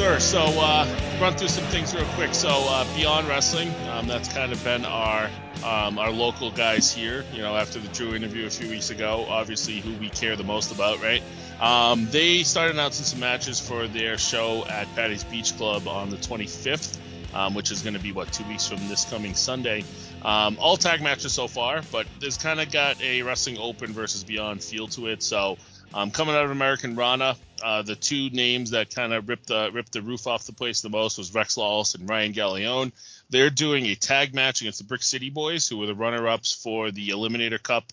Sir. 0.07 0.20
So 0.20 0.61
uh, 0.61 0.87
run 1.20 1.35
through 1.35 1.49
some 1.49 1.65
things 1.65 1.93
real 1.93 2.05
quick. 2.15 2.33
So 2.33 2.49
uh, 2.49 2.87
Beyond 2.97 3.27
Wrestling, 3.27 3.73
um, 3.91 4.07
that's 4.07 4.33
kind 4.33 4.53
of 4.53 4.62
been 4.62 4.85
our 4.85 5.28
um, 5.65 5.99
our 5.99 6.12
local 6.12 6.53
guys 6.53 6.93
here. 6.93 7.24
You 7.33 7.43
know, 7.43 7.57
after 7.57 7.81
the 7.81 7.89
Drew 7.89 8.15
interview 8.15 8.47
a 8.47 8.51
few 8.51 8.69
weeks 8.69 8.91
ago, 8.91 9.27
obviously 9.28 9.81
who 9.81 9.93
we 9.95 10.09
care 10.11 10.37
the 10.37 10.45
most 10.45 10.70
about, 10.70 11.03
right? 11.03 11.23
Um, 11.61 12.07
they 12.12 12.45
started 12.45 12.74
announcing 12.74 13.05
some 13.05 13.19
matches 13.19 13.59
for 13.59 13.89
their 13.89 14.16
show 14.16 14.65
at 14.66 14.87
Patty's 14.95 15.24
Beach 15.24 15.57
Club 15.57 15.89
on 15.89 16.11
the 16.11 16.19
25th, 16.19 16.99
um, 17.35 17.55
which 17.55 17.73
is 17.73 17.83
going 17.83 17.95
to 17.95 18.01
be 18.01 18.12
what 18.12 18.33
two 18.33 18.45
weeks 18.45 18.69
from 18.69 18.87
this 18.87 19.05
coming 19.07 19.35
Sunday. 19.35 19.83
Um, 20.23 20.57
all 20.61 20.77
tag 20.77 21.03
matches 21.03 21.33
so 21.33 21.49
far, 21.49 21.81
but 21.91 22.07
there's 22.20 22.37
kind 22.37 22.61
of 22.61 22.70
got 22.70 23.01
a 23.03 23.23
Wrestling 23.23 23.59
Open 23.59 23.93
versus 23.93 24.23
Beyond 24.23 24.62
feel 24.62 24.87
to 24.89 25.09
it. 25.09 25.20
So 25.23 25.57
um, 25.95 26.12
coming 26.12 26.37
out 26.37 26.45
of 26.45 26.53
American 26.53 26.95
Rana, 26.95 27.37
uh, 27.62 27.83
the 27.83 27.97
two 27.97 28.31
names 28.31 28.70
that 28.70 28.95
kind 28.95 29.12
of 29.12 29.28
ripped 29.28 29.47
the 29.47 29.70
ripped 29.73 29.93
the 29.93 30.03
roof 30.03 30.27
off 30.27 30.45
the 30.45 30.53
place 30.53 30.81
the 30.81 30.89
most 30.89 31.19
was 31.19 31.35
Rex 31.35 31.57
Lawless 31.57 31.95
and 31.95 32.09
Ryan 32.09 32.33
Galeone. 32.33 32.93
They're 33.31 33.51
doing 33.51 33.87
a 33.87 33.95
tag 33.95 34.35
match 34.35 34.61
against 34.61 34.78
the 34.78 34.85
Brick 34.85 35.03
City 35.03 35.31
Boys, 35.31 35.69
who 35.69 35.78
were 35.78 35.87
the 35.87 35.95
runner-ups 35.95 36.53
for 36.53 36.91
the 36.91 37.09
Eliminator 37.09 37.62
Cup 37.62 37.85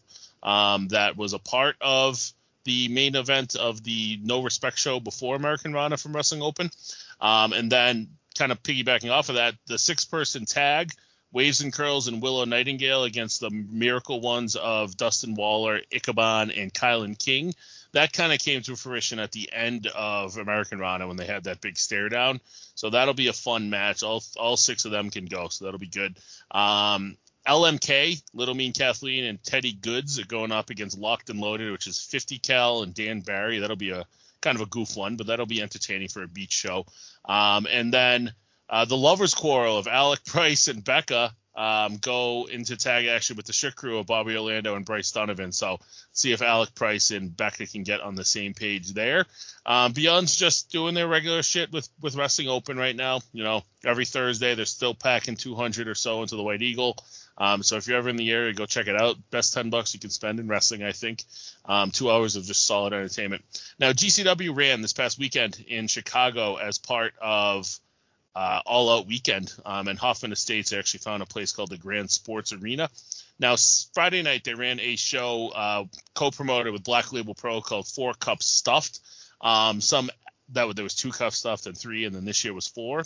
um, 0.43 0.89
that 0.89 1.17
was 1.17 1.33
a 1.33 1.39
part 1.39 1.75
of 1.81 2.31
the 2.65 2.87
main 2.87 3.15
event 3.15 3.55
of 3.55 3.83
the 3.83 4.19
No 4.23 4.43
Respect 4.43 4.77
show 4.77 4.99
before 4.99 5.35
American 5.35 5.73
Rana 5.73 5.97
from 5.97 6.15
Wrestling 6.15 6.41
Open. 6.41 6.69
Um, 7.19 7.53
and 7.53 7.71
then 7.71 8.09
kind 8.37 8.51
of 8.51 8.61
piggybacking 8.61 9.11
off 9.11 9.29
of 9.29 9.35
that, 9.35 9.55
the 9.67 9.77
six-person 9.77 10.45
tag, 10.45 10.91
Waves 11.31 11.61
and 11.61 11.73
Curls 11.73 12.07
and 12.07 12.21
Willow 12.21 12.45
Nightingale 12.45 13.03
against 13.05 13.39
the 13.39 13.49
miracle 13.49 14.21
ones 14.21 14.55
of 14.55 14.95
Dustin 14.95 15.33
Waller, 15.33 15.81
Ichabod, 15.91 16.51
and 16.51 16.73
Kylon 16.73 17.17
King 17.17 17.53
that 17.93 18.11
kind 18.11 18.33
of 18.33 18.39
came 18.39 18.61
to 18.63 18.75
fruition 18.75 19.19
at 19.19 19.31
the 19.31 19.51
end 19.53 19.87
of 19.87 20.37
American 20.37 20.79
Rana 20.79 21.07
when 21.07 21.17
they 21.17 21.25
had 21.25 21.45
that 21.45 21.61
big 21.61 21.77
stare 21.77 22.09
down. 22.09 22.41
So 22.75 22.89
that'll 22.89 23.13
be 23.13 23.27
a 23.27 23.33
fun 23.33 23.69
match. 23.69 24.03
All 24.03 24.23
all 24.37 24.57
six 24.57 24.85
of 24.85 24.91
them 24.91 25.09
can 25.09 25.25
go, 25.25 25.47
so 25.47 25.65
that'll 25.65 25.79
be 25.79 25.87
good. 25.87 26.17
Um, 26.51 27.17
LMK, 27.47 28.21
Little 28.33 28.55
Mean 28.55 28.73
Kathleen, 28.73 29.25
and 29.25 29.43
Teddy 29.43 29.73
Goodz 29.73 30.19
are 30.19 30.25
going 30.25 30.51
up 30.51 30.69
against 30.69 30.97
Locked 30.97 31.29
and 31.29 31.39
Loaded, 31.39 31.71
which 31.71 31.87
is 31.87 31.99
50 31.99 32.39
Cal 32.39 32.83
and 32.83 32.93
Dan 32.93 33.19
Barry. 33.19 33.59
That'll 33.59 33.75
be 33.75 33.91
a 33.91 34.05
kind 34.41 34.55
of 34.55 34.61
a 34.61 34.69
goof 34.69 34.95
one, 34.95 35.17
but 35.17 35.27
that'll 35.27 35.45
be 35.45 35.61
entertaining 35.61 36.07
for 36.07 36.23
a 36.23 36.27
beach 36.27 36.53
show. 36.53 36.85
Um, 37.25 37.67
and 37.69 37.93
then 37.93 38.33
uh, 38.69 38.85
the 38.85 38.97
lovers 38.97 39.33
quarrel 39.33 39.77
of 39.77 39.87
Alec 39.87 40.23
Price 40.25 40.67
and 40.67 40.83
Becca 40.83 41.33
um, 41.55 41.97
go 41.97 42.47
into 42.51 42.75
tag 42.77 43.05
action 43.05 43.37
with 43.37 43.45
the 43.45 43.53
shit 43.53 43.75
crew 43.75 43.99
of 43.99 44.07
Bobby 44.07 44.35
Orlando 44.35 44.75
and 44.75 44.85
Bryce 44.85 45.11
Donovan. 45.11 45.51
So 45.51 45.79
see 46.11 46.31
if 46.31 46.41
Alec 46.41 46.73
Price 46.73 47.11
and 47.11 47.35
Becca 47.35 47.67
can 47.67 47.83
get 47.83 48.01
on 48.01 48.15
the 48.15 48.25
same 48.25 48.53
page 48.53 48.93
there. 48.93 49.25
Um, 49.65 49.93
Beyond's 49.93 50.35
just 50.35 50.71
doing 50.71 50.95
their 50.95 51.07
regular 51.07 51.43
shit 51.43 51.71
with 51.71 51.87
with 52.01 52.15
Wrestling 52.15 52.49
Open 52.49 52.77
right 52.77 52.95
now. 52.95 53.21
You 53.31 53.43
know, 53.43 53.63
every 53.85 54.05
Thursday 54.05 54.55
they're 54.55 54.65
still 54.65 54.95
packing 54.95 55.35
200 55.35 55.87
or 55.87 55.95
so 55.95 56.21
into 56.21 56.35
the 56.35 56.43
White 56.43 56.61
Eagle. 56.61 56.97
Um, 57.37 57.63
so 57.63 57.77
if 57.77 57.87
you're 57.87 57.97
ever 57.97 58.09
in 58.09 58.15
the 58.15 58.31
area, 58.31 58.53
go 58.53 58.65
check 58.65 58.87
it 58.87 58.99
out. 58.99 59.15
Best 59.31 59.53
10 59.53 59.69
bucks 59.71 59.93
you 59.93 59.99
can 59.99 60.11
spend 60.11 60.39
in 60.39 60.47
wrestling, 60.47 60.83
I 60.83 60.91
think. 60.91 61.23
Um, 61.65 61.89
two 61.89 62.11
hours 62.11 62.35
of 62.35 62.43
just 62.45 62.65
solid 62.65 62.93
entertainment. 62.93 63.43
Now 63.79 63.91
GCW 63.91 64.55
ran 64.55 64.81
this 64.81 64.93
past 64.93 65.17
weekend 65.17 65.63
in 65.67 65.87
Chicago 65.87 66.55
as 66.55 66.77
part 66.77 67.13
of 67.21 67.79
uh, 68.35 68.61
All 68.65 68.89
Out 68.89 69.07
Weekend, 69.07 69.53
um, 69.65 69.87
and 69.87 69.97
Hoffman 69.99 70.31
Estates 70.31 70.73
actually 70.73 70.99
found 70.99 71.21
a 71.23 71.25
place 71.25 71.51
called 71.51 71.69
the 71.69 71.77
Grand 71.77 72.09
Sports 72.09 72.53
Arena. 72.53 72.89
Now, 73.39 73.55
Friday 73.93 74.21
night 74.21 74.43
they 74.43 74.53
ran 74.53 74.79
a 74.79 74.95
show 74.95 75.49
uh, 75.49 75.85
co-promoted 76.13 76.73
with 76.73 76.83
Black 76.83 77.11
Label 77.13 77.33
Pro 77.33 77.61
called 77.61 77.87
Four 77.87 78.13
Cups 78.13 78.45
Stuffed. 78.45 78.99
Um, 79.41 79.81
some 79.81 80.09
that 80.53 80.75
there 80.75 80.83
was 80.83 80.95
two 80.95 81.11
cups 81.11 81.37
stuffed 81.37 81.65
and 81.65 81.77
three, 81.77 82.05
and 82.05 82.15
then 82.15 82.25
this 82.25 82.43
year 82.43 82.53
was 82.53 82.67
four. 82.67 83.03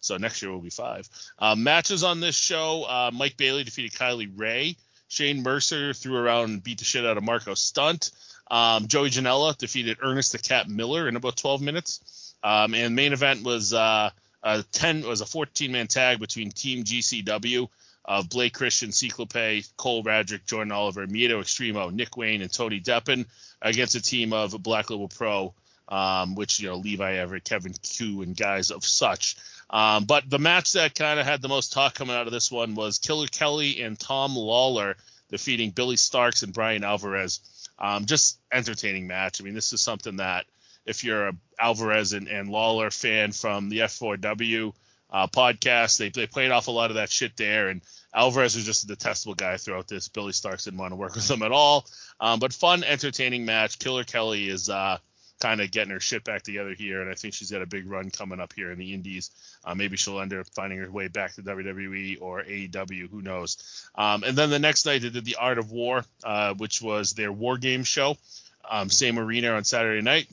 So 0.00 0.16
next 0.16 0.42
year 0.42 0.50
will 0.50 0.60
be 0.60 0.70
five. 0.70 1.08
Uh, 1.38 1.54
matches 1.56 2.04
on 2.04 2.20
this 2.20 2.36
show: 2.36 2.84
uh, 2.84 3.10
Mike 3.12 3.36
Bailey 3.36 3.64
defeated 3.64 3.92
Kylie 3.92 4.30
Rae. 4.34 4.76
Shane 5.08 5.42
Mercer 5.42 5.92
threw 5.92 6.16
around 6.16 6.50
and 6.50 6.62
beat 6.62 6.78
the 6.78 6.84
shit 6.84 7.04
out 7.04 7.16
of 7.16 7.24
Marco 7.24 7.54
Stunt. 7.54 8.12
Um, 8.48 8.86
Joey 8.86 9.10
Janela 9.10 9.56
defeated 9.56 9.98
Ernest 10.02 10.32
the 10.32 10.38
Cat 10.38 10.68
Miller 10.68 11.08
in 11.08 11.16
about 11.16 11.36
12 11.36 11.60
minutes. 11.60 12.34
Um, 12.42 12.74
and 12.74 12.94
main 12.94 13.12
event 13.12 13.44
was 13.44 13.74
uh, 13.74 14.10
a 14.42 14.62
10 14.72 15.02
was 15.06 15.20
a 15.20 15.26
14 15.26 15.70
man 15.72 15.86
tag 15.86 16.18
between 16.18 16.50
Team 16.50 16.84
GCW 16.84 17.68
of 18.04 18.28
Blake 18.28 18.54
Christian, 18.54 18.92
Cyclope, 18.92 19.64
Cole 19.76 20.02
Radrick, 20.02 20.46
Jordan 20.46 20.72
Oliver, 20.72 21.06
Miedo 21.06 21.40
Extremo, 21.40 21.92
Nick 21.92 22.16
Wayne, 22.16 22.42
and 22.42 22.52
Tony 22.52 22.80
Deppen 22.80 23.26
against 23.60 23.94
a 23.94 24.02
team 24.02 24.32
of 24.32 24.60
Black 24.62 24.90
Label 24.90 25.08
Pro, 25.08 25.54
um, 25.88 26.34
which 26.34 26.60
you 26.60 26.68
know 26.68 26.76
Levi 26.76 27.14
Everett, 27.14 27.44
Kevin 27.44 27.74
Q, 27.74 28.22
and 28.22 28.36
guys 28.36 28.70
of 28.70 28.84
such. 28.84 29.36
Um, 29.68 30.04
but 30.04 30.28
the 30.28 30.38
match 30.38 30.72
that 30.72 30.94
kind 30.94 31.20
of 31.20 31.26
had 31.26 31.42
the 31.42 31.48
most 31.48 31.72
talk 31.72 31.94
coming 31.94 32.16
out 32.16 32.26
of 32.26 32.32
this 32.32 32.50
one 32.50 32.74
was 32.74 32.98
Killer 32.98 33.28
Kelly 33.28 33.82
and 33.82 33.98
Tom 33.98 34.34
Lawlor 34.34 34.96
defeating 35.30 35.70
Billie 35.70 35.96
Starkz 35.96 36.42
and 36.42 36.52
Brian 36.52 36.82
Alvarez. 36.82 37.40
Um, 37.78 38.06
just 38.06 38.38
entertaining 38.52 39.06
match. 39.06 39.40
I 39.40 39.44
mean, 39.44 39.54
this 39.54 39.72
is 39.72 39.80
something 39.80 40.16
that 40.16 40.46
if 40.86 41.04
you're 41.04 41.28
a 41.28 41.32
Alvarez 41.58 42.12
and, 42.12 42.28
and 42.28 42.48
Lawlor 42.48 42.90
fan 42.90 43.32
from 43.32 43.68
the 43.68 43.80
F4W 43.80 44.72
uh, 45.10 45.26
podcast, 45.26 45.98
they, 45.98 46.08
they 46.08 46.26
played 46.26 46.50
off 46.50 46.68
a 46.68 46.70
lot 46.70 46.90
of 46.90 46.96
that 46.96 47.10
shit 47.10 47.36
there. 47.36 47.68
And 47.68 47.82
Alvarez 48.14 48.56
was 48.56 48.64
just 48.64 48.84
a 48.84 48.88
detestable 48.88 49.34
guy 49.34 49.56
throughout 49.56 49.88
this. 49.88 50.08
Billie 50.08 50.32
Starkz 50.32 50.64
didn't 50.64 50.78
want 50.78 50.92
to 50.92 50.96
work 50.96 51.14
with 51.16 51.30
him 51.30 51.42
at 51.42 51.52
all. 51.52 51.86
Um, 52.18 52.38
but 52.38 52.52
fun, 52.52 52.84
entertaining 52.84 53.44
match. 53.44 53.78
Killer 53.78 54.04
Kelly 54.04 54.48
is 54.48 54.70
uh, 54.70 54.98
kind 55.40 55.60
of 55.60 55.70
getting 55.70 55.92
her 55.92 56.00
shit 56.00 56.22
back 56.22 56.42
together 56.42 56.74
here, 56.74 57.00
and 57.00 57.10
I 57.10 57.14
think 57.14 57.34
she's 57.34 57.50
got 57.50 57.62
a 57.62 57.66
big 57.66 57.90
run 57.90 58.10
coming 58.10 58.40
up 58.40 58.52
here 58.52 58.70
in 58.70 58.78
the 58.78 58.92
Indies. 58.92 59.30
Uh, 59.64 59.74
maybe 59.74 59.96
she'll 59.96 60.20
end 60.20 60.34
up 60.34 60.46
finding 60.54 60.78
her 60.78 60.90
way 60.90 61.08
back 61.08 61.34
to 61.34 61.42
WWE 61.42 62.18
or 62.20 62.42
AEW, 62.42 63.10
who 63.10 63.22
knows. 63.22 63.88
Um, 63.94 64.22
and 64.22 64.36
then 64.36 64.50
the 64.50 64.58
next 64.58 64.86
night 64.86 65.02
they 65.02 65.10
did 65.10 65.24
the 65.24 65.36
Art 65.36 65.58
of 65.58 65.72
War, 65.72 66.04
uh, 66.24 66.54
which 66.54 66.82
was 66.82 67.12
their 67.12 67.32
War 67.32 67.56
Game 67.56 67.84
show, 67.84 68.16
um, 68.68 68.90
same 68.90 69.18
arena 69.18 69.52
on 69.52 69.64
Saturday 69.64 70.02
night. 70.02 70.28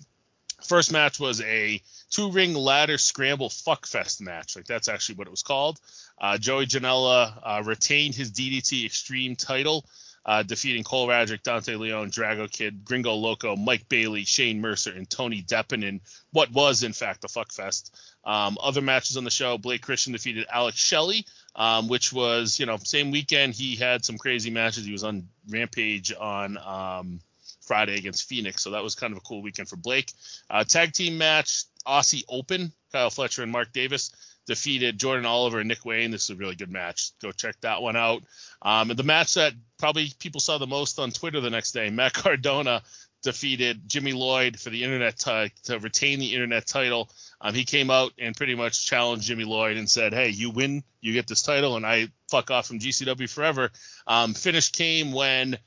First 0.63 0.91
match 0.91 1.19
was 1.19 1.41
a 1.41 1.81
two 2.09 2.31
ring 2.31 2.53
ladder 2.53 2.97
scramble 2.97 3.49
fuckfest 3.49 4.21
match. 4.21 4.55
Like 4.55 4.65
that's 4.65 4.87
actually 4.87 5.15
what 5.15 5.27
it 5.27 5.31
was 5.31 5.43
called. 5.43 5.79
Uh, 6.19 6.37
Joey 6.37 6.65
Janela 6.65 7.39
uh, 7.43 7.63
retained 7.63 8.15
his 8.15 8.31
DDT 8.31 8.85
Extreme 8.85 9.35
title 9.35 9.85
uh, 10.27 10.43
defeating 10.43 10.83
Cole 10.83 11.07
Radrick, 11.07 11.41
Dante 11.41 11.75
Leon, 11.75 12.11
Drago 12.11 12.51
Kid, 12.51 12.83
Gringo 12.83 13.13
Loco, 13.15 13.55
Mike 13.55 13.87
Bailey, 13.87 14.25
Shane 14.25 14.59
Mercer, 14.59 14.91
and 14.91 15.09
Tony 15.09 15.41
Deppen 15.41 15.83
in 15.83 16.01
what 16.33 16.51
was, 16.51 16.83
in 16.83 16.91
fact, 16.91 17.21
the 17.21 17.29
fuckfest. 17.29 17.91
Um, 18.25 18.57
other 18.61 18.81
matches 18.81 19.15
on 19.15 19.23
the 19.23 19.31
show, 19.31 19.57
Blake 19.57 19.81
Christian 19.81 20.11
defeated 20.11 20.45
Alex 20.51 20.77
Shelley, 20.77 21.25
um, 21.55 21.87
which 21.87 22.11
was, 22.11 22.59
you 22.59 22.65
know, 22.65 22.75
same 22.77 23.11
weekend. 23.11 23.53
He 23.53 23.77
had 23.77 24.03
some 24.03 24.17
crazy 24.17 24.49
matches. 24.49 24.85
He 24.85 24.91
was 24.91 25.05
on 25.05 25.29
Rampage 25.47 26.13
on 26.13 26.57
um, 26.57 27.21
Friday 27.67 27.95
against 27.95 28.27
Phoenix, 28.27 28.63
so 28.63 28.71
that 28.71 28.83
was 28.83 28.95
kind 28.95 29.11
of 29.11 29.17
a 29.17 29.21
cool 29.21 29.41
weekend 29.41 29.69
for 29.69 29.75
Blake. 29.75 30.11
Uh, 30.49 30.63
tag 30.63 30.93
team 30.93 31.17
match, 31.17 31.65
Aussie 31.85 32.23
Open, 32.29 32.71
Kyle 32.91 33.09
Fletcher 33.09 33.43
and 33.43 33.51
Mark 33.51 33.71
Davis 33.73 34.11
defeated 34.47 34.97
Jordan 34.97 35.25
Oliver 35.25 35.59
and 35.59 35.67
Nick 35.67 35.85
Wayne. 35.85 36.09
This 36.09 36.23
is 36.23 36.29
a 36.31 36.35
really 36.35 36.55
good 36.55 36.71
match. 36.71 37.11
Go 37.21 37.31
check 37.31 37.59
that 37.61 37.81
one 37.81 37.97
out. 37.97 38.23
Um, 38.61 38.89
and 38.89 38.97
the 38.97 39.03
match 39.03 39.35
that 39.35 39.53
probably 39.77 40.11
people 40.19 40.39
saw 40.39 40.57
the 40.57 40.65
most 40.65 40.97
on 40.99 41.11
Twitter 41.11 41.41
the 41.41 41.49
next 41.49 41.73
day, 41.73 41.89
Matt 41.89 42.13
Cardona 42.15 42.81
defeated 43.23 43.81
Jimmy 43.87 44.13
Lloyd 44.13 44.59
for 44.59 44.69
the 44.69 44.83
internet 44.83 45.19
t- 45.19 45.51
to 45.63 45.79
retain 45.79 46.19
the 46.19 46.33
internet 46.33 46.65
title. 46.65 47.09
Um, 47.41 47.53
he 47.53 47.65
came 47.65 47.91
out 47.91 48.13
and 48.17 48.35
pretty 48.35 48.55
much 48.55 48.85
challenged 48.85 49.27
Jimmy 49.27 49.43
Lloyd 49.43 49.77
and 49.77 49.89
said, 49.89 50.13
"Hey, 50.13 50.29
you 50.29 50.49
win, 50.49 50.83
you 51.01 51.13
get 51.13 51.27
this 51.27 51.41
title, 51.41 51.75
and 51.75 51.85
I 51.85 52.07
fuck 52.29 52.49
off 52.51 52.67
from 52.67 52.79
GCW 52.79 53.29
forever." 53.29 53.69
Um, 54.05 54.33
finish 54.33 54.71
came 54.71 55.11
when 55.11 55.57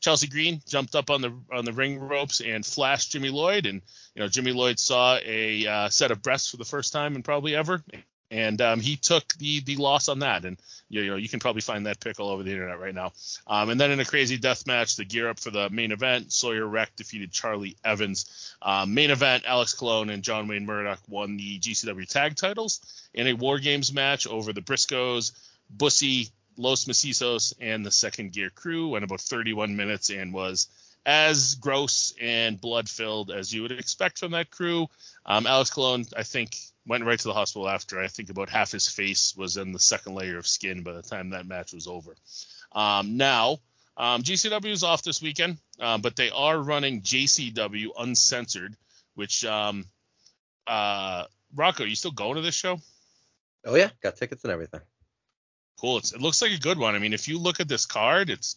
Chelsea 0.00 0.26
Green 0.26 0.60
jumped 0.66 0.94
up 0.94 1.10
on 1.10 1.20
the 1.20 1.32
on 1.52 1.64
the 1.64 1.72
ring 1.72 1.98
ropes 1.98 2.40
and 2.40 2.64
flashed 2.64 3.12
Jimmy 3.12 3.28
Lloyd, 3.28 3.66
and 3.66 3.82
you 4.14 4.22
know 4.22 4.28
Jimmy 4.28 4.52
Lloyd 4.52 4.78
saw 4.78 5.18
a 5.24 5.66
uh, 5.66 5.88
set 5.90 6.10
of 6.10 6.22
breasts 6.22 6.50
for 6.50 6.56
the 6.56 6.64
first 6.64 6.92
time 6.92 7.14
and 7.14 7.24
probably 7.24 7.54
ever, 7.54 7.82
and 8.30 8.60
um, 8.62 8.80
he 8.80 8.96
took 8.96 9.34
the 9.34 9.60
the 9.60 9.76
loss 9.76 10.08
on 10.08 10.20
that. 10.20 10.46
And 10.46 10.58
you 10.88 11.06
know 11.06 11.16
you 11.16 11.28
can 11.28 11.38
probably 11.38 11.60
find 11.60 11.86
that 11.86 12.00
pick 12.00 12.18
all 12.18 12.30
over 12.30 12.42
the 12.42 12.50
internet 12.50 12.80
right 12.80 12.94
now. 12.94 13.12
Um, 13.46 13.68
and 13.68 13.78
then 13.78 13.90
in 13.90 14.00
a 14.00 14.04
crazy 14.06 14.38
death 14.38 14.66
match, 14.66 14.96
the 14.96 15.04
gear 15.04 15.28
up 15.28 15.38
for 15.38 15.50
the 15.50 15.68
main 15.68 15.92
event, 15.92 16.32
Sawyer 16.32 16.66
Wreck 16.66 16.96
defeated 16.96 17.30
Charlie 17.30 17.76
Evans. 17.84 18.56
Um, 18.62 18.94
main 18.94 19.10
event, 19.10 19.44
Alex 19.46 19.74
Colon 19.74 20.08
and 20.08 20.22
John 20.22 20.48
Wayne 20.48 20.64
Murdoch 20.64 21.00
won 21.08 21.36
the 21.36 21.58
GCW 21.58 22.08
tag 22.08 22.36
titles 22.36 22.80
in 23.12 23.26
a 23.26 23.34
War 23.34 23.58
Games 23.58 23.92
match 23.92 24.26
over 24.26 24.54
the 24.54 24.62
Briscoes, 24.62 25.32
Bussy, 25.68 26.30
Los 26.60 26.84
Macizos, 26.84 27.54
and 27.60 27.84
the 27.84 27.90
Second 27.90 28.32
Gear 28.32 28.50
crew. 28.50 28.88
Went 28.88 29.04
about 29.04 29.20
31 29.20 29.76
minutes 29.76 30.10
and 30.10 30.32
was 30.32 30.68
as 31.06 31.54
gross 31.54 32.14
and 32.20 32.60
blood 32.60 32.88
filled 32.88 33.30
as 33.30 33.52
you 33.52 33.62
would 33.62 33.72
expect 33.72 34.18
from 34.18 34.32
that 34.32 34.50
crew. 34.50 34.86
Um, 35.24 35.46
Alex 35.46 35.70
Colon, 35.70 36.04
I 36.16 36.22
think, 36.22 36.56
went 36.86 37.04
right 37.04 37.18
to 37.18 37.28
the 37.28 37.34
hospital 37.34 37.68
after. 37.68 38.00
I 38.00 38.08
think 38.08 38.30
about 38.30 38.50
half 38.50 38.72
his 38.72 38.88
face 38.88 39.34
was 39.36 39.56
in 39.56 39.72
the 39.72 39.78
second 39.78 40.14
layer 40.14 40.38
of 40.38 40.46
skin 40.46 40.82
by 40.82 40.92
the 40.92 41.02
time 41.02 41.30
that 41.30 41.46
match 41.46 41.72
was 41.72 41.86
over. 41.86 42.14
Um, 42.72 43.16
now, 43.16 43.58
um, 43.96 44.22
GCW 44.22 44.70
is 44.70 44.84
off 44.84 45.02
this 45.02 45.22
weekend, 45.22 45.58
uh, 45.78 45.98
but 45.98 46.16
they 46.16 46.30
are 46.30 46.58
running 46.58 47.02
JCW 47.02 47.88
Uncensored, 47.98 48.76
which, 49.14 49.44
um, 49.44 49.84
uh, 50.66 51.24
Rocco, 51.54 51.84
you 51.84 51.96
still 51.96 52.10
going 52.10 52.36
to 52.36 52.42
this 52.42 52.54
show? 52.54 52.78
Oh 53.64 53.74
yeah, 53.74 53.90
got 54.02 54.16
tickets 54.16 54.44
and 54.44 54.52
everything. 54.52 54.80
Cool. 55.80 55.98
It's, 55.98 56.12
it 56.12 56.20
looks 56.20 56.42
like 56.42 56.52
a 56.52 56.58
good 56.58 56.78
one. 56.78 56.94
I 56.94 56.98
mean, 56.98 57.14
if 57.14 57.26
you 57.28 57.38
look 57.38 57.60
at 57.60 57.68
this 57.68 57.86
card, 57.86 58.28
it's 58.28 58.56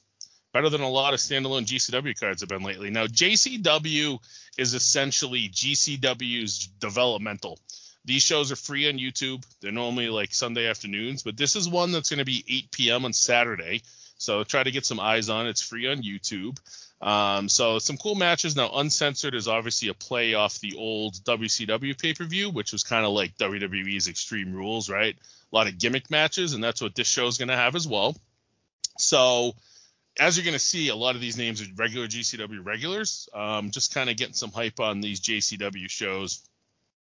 better 0.53 0.69
than 0.69 0.81
a 0.81 0.89
lot 0.89 1.13
of 1.13 1.19
standalone 1.19 1.65
GCW 1.65 2.19
cards 2.19 2.41
have 2.41 2.49
been 2.49 2.63
lately. 2.63 2.89
Now, 2.89 3.07
JCW 3.07 4.19
is 4.57 4.73
essentially 4.73 5.49
GCW's 5.49 6.67
developmental. 6.79 7.59
These 8.05 8.23
shows 8.23 8.51
are 8.51 8.57
free 8.57 8.89
on 8.89 8.99
YouTube. 8.99 9.45
They're 9.61 9.71
normally 9.71 10.09
like 10.09 10.33
Sunday 10.33 10.67
afternoons, 10.67 11.23
but 11.23 11.37
this 11.37 11.55
is 11.55 11.69
one 11.69 11.93
that's 11.93 12.09
going 12.09 12.19
to 12.19 12.25
be 12.25 12.43
8 12.47 12.71
p.m. 12.71 13.05
on 13.05 13.13
Saturday. 13.13 13.81
So 14.17 14.43
try 14.43 14.63
to 14.63 14.71
get 14.71 14.85
some 14.85 14.99
eyes 14.99 15.29
on. 15.29 15.47
It's 15.47 15.61
free 15.61 15.87
on 15.87 16.03
YouTube. 16.03 16.57
Um, 17.01 17.49
so 17.49 17.79
some 17.79 17.97
cool 17.97 18.15
matches. 18.15 18.55
Now, 18.55 18.69
Uncensored 18.75 19.35
is 19.35 19.47
obviously 19.47 19.87
a 19.89 19.93
play 19.93 20.33
off 20.33 20.59
the 20.59 20.75
old 20.77 21.15
WCW 21.23 21.99
pay 21.99 22.13
per 22.13 22.25
view, 22.25 22.49
which 22.49 22.71
was 22.71 22.83
kind 22.83 23.05
of 23.05 23.13
like 23.13 23.37
WWE's 23.37 24.07
Extreme 24.07 24.53
Rules, 24.53 24.89
right? 24.89 25.15
A 25.53 25.55
lot 25.55 25.67
of 25.67 25.77
gimmick 25.77 26.09
matches, 26.09 26.53
and 26.53 26.63
that's 26.63 26.81
what 26.81 26.95
this 26.95 27.07
show 27.07 27.27
is 27.27 27.37
going 27.37 27.49
to 27.49 27.55
have 27.55 27.75
as 27.75 27.87
well. 27.87 28.15
So, 28.97 29.53
as 30.19 30.35
you're 30.35 30.45
going 30.45 30.53
to 30.53 30.59
see, 30.59 30.89
a 30.89 30.95
lot 30.95 31.13
of 31.13 31.21
these 31.21 31.37
names 31.37 31.61
are 31.61 31.65
regular 31.75 32.07
GCW 32.07 32.65
regulars. 32.65 33.29
Um, 33.33 33.69
just 33.69 33.93
kind 33.93 34.09
of 34.09 34.17
getting 34.17 34.33
some 34.33 34.51
hype 34.51 34.79
on 34.79 34.99
these 34.99 35.21
JCW 35.21 35.89
shows. 35.89 36.41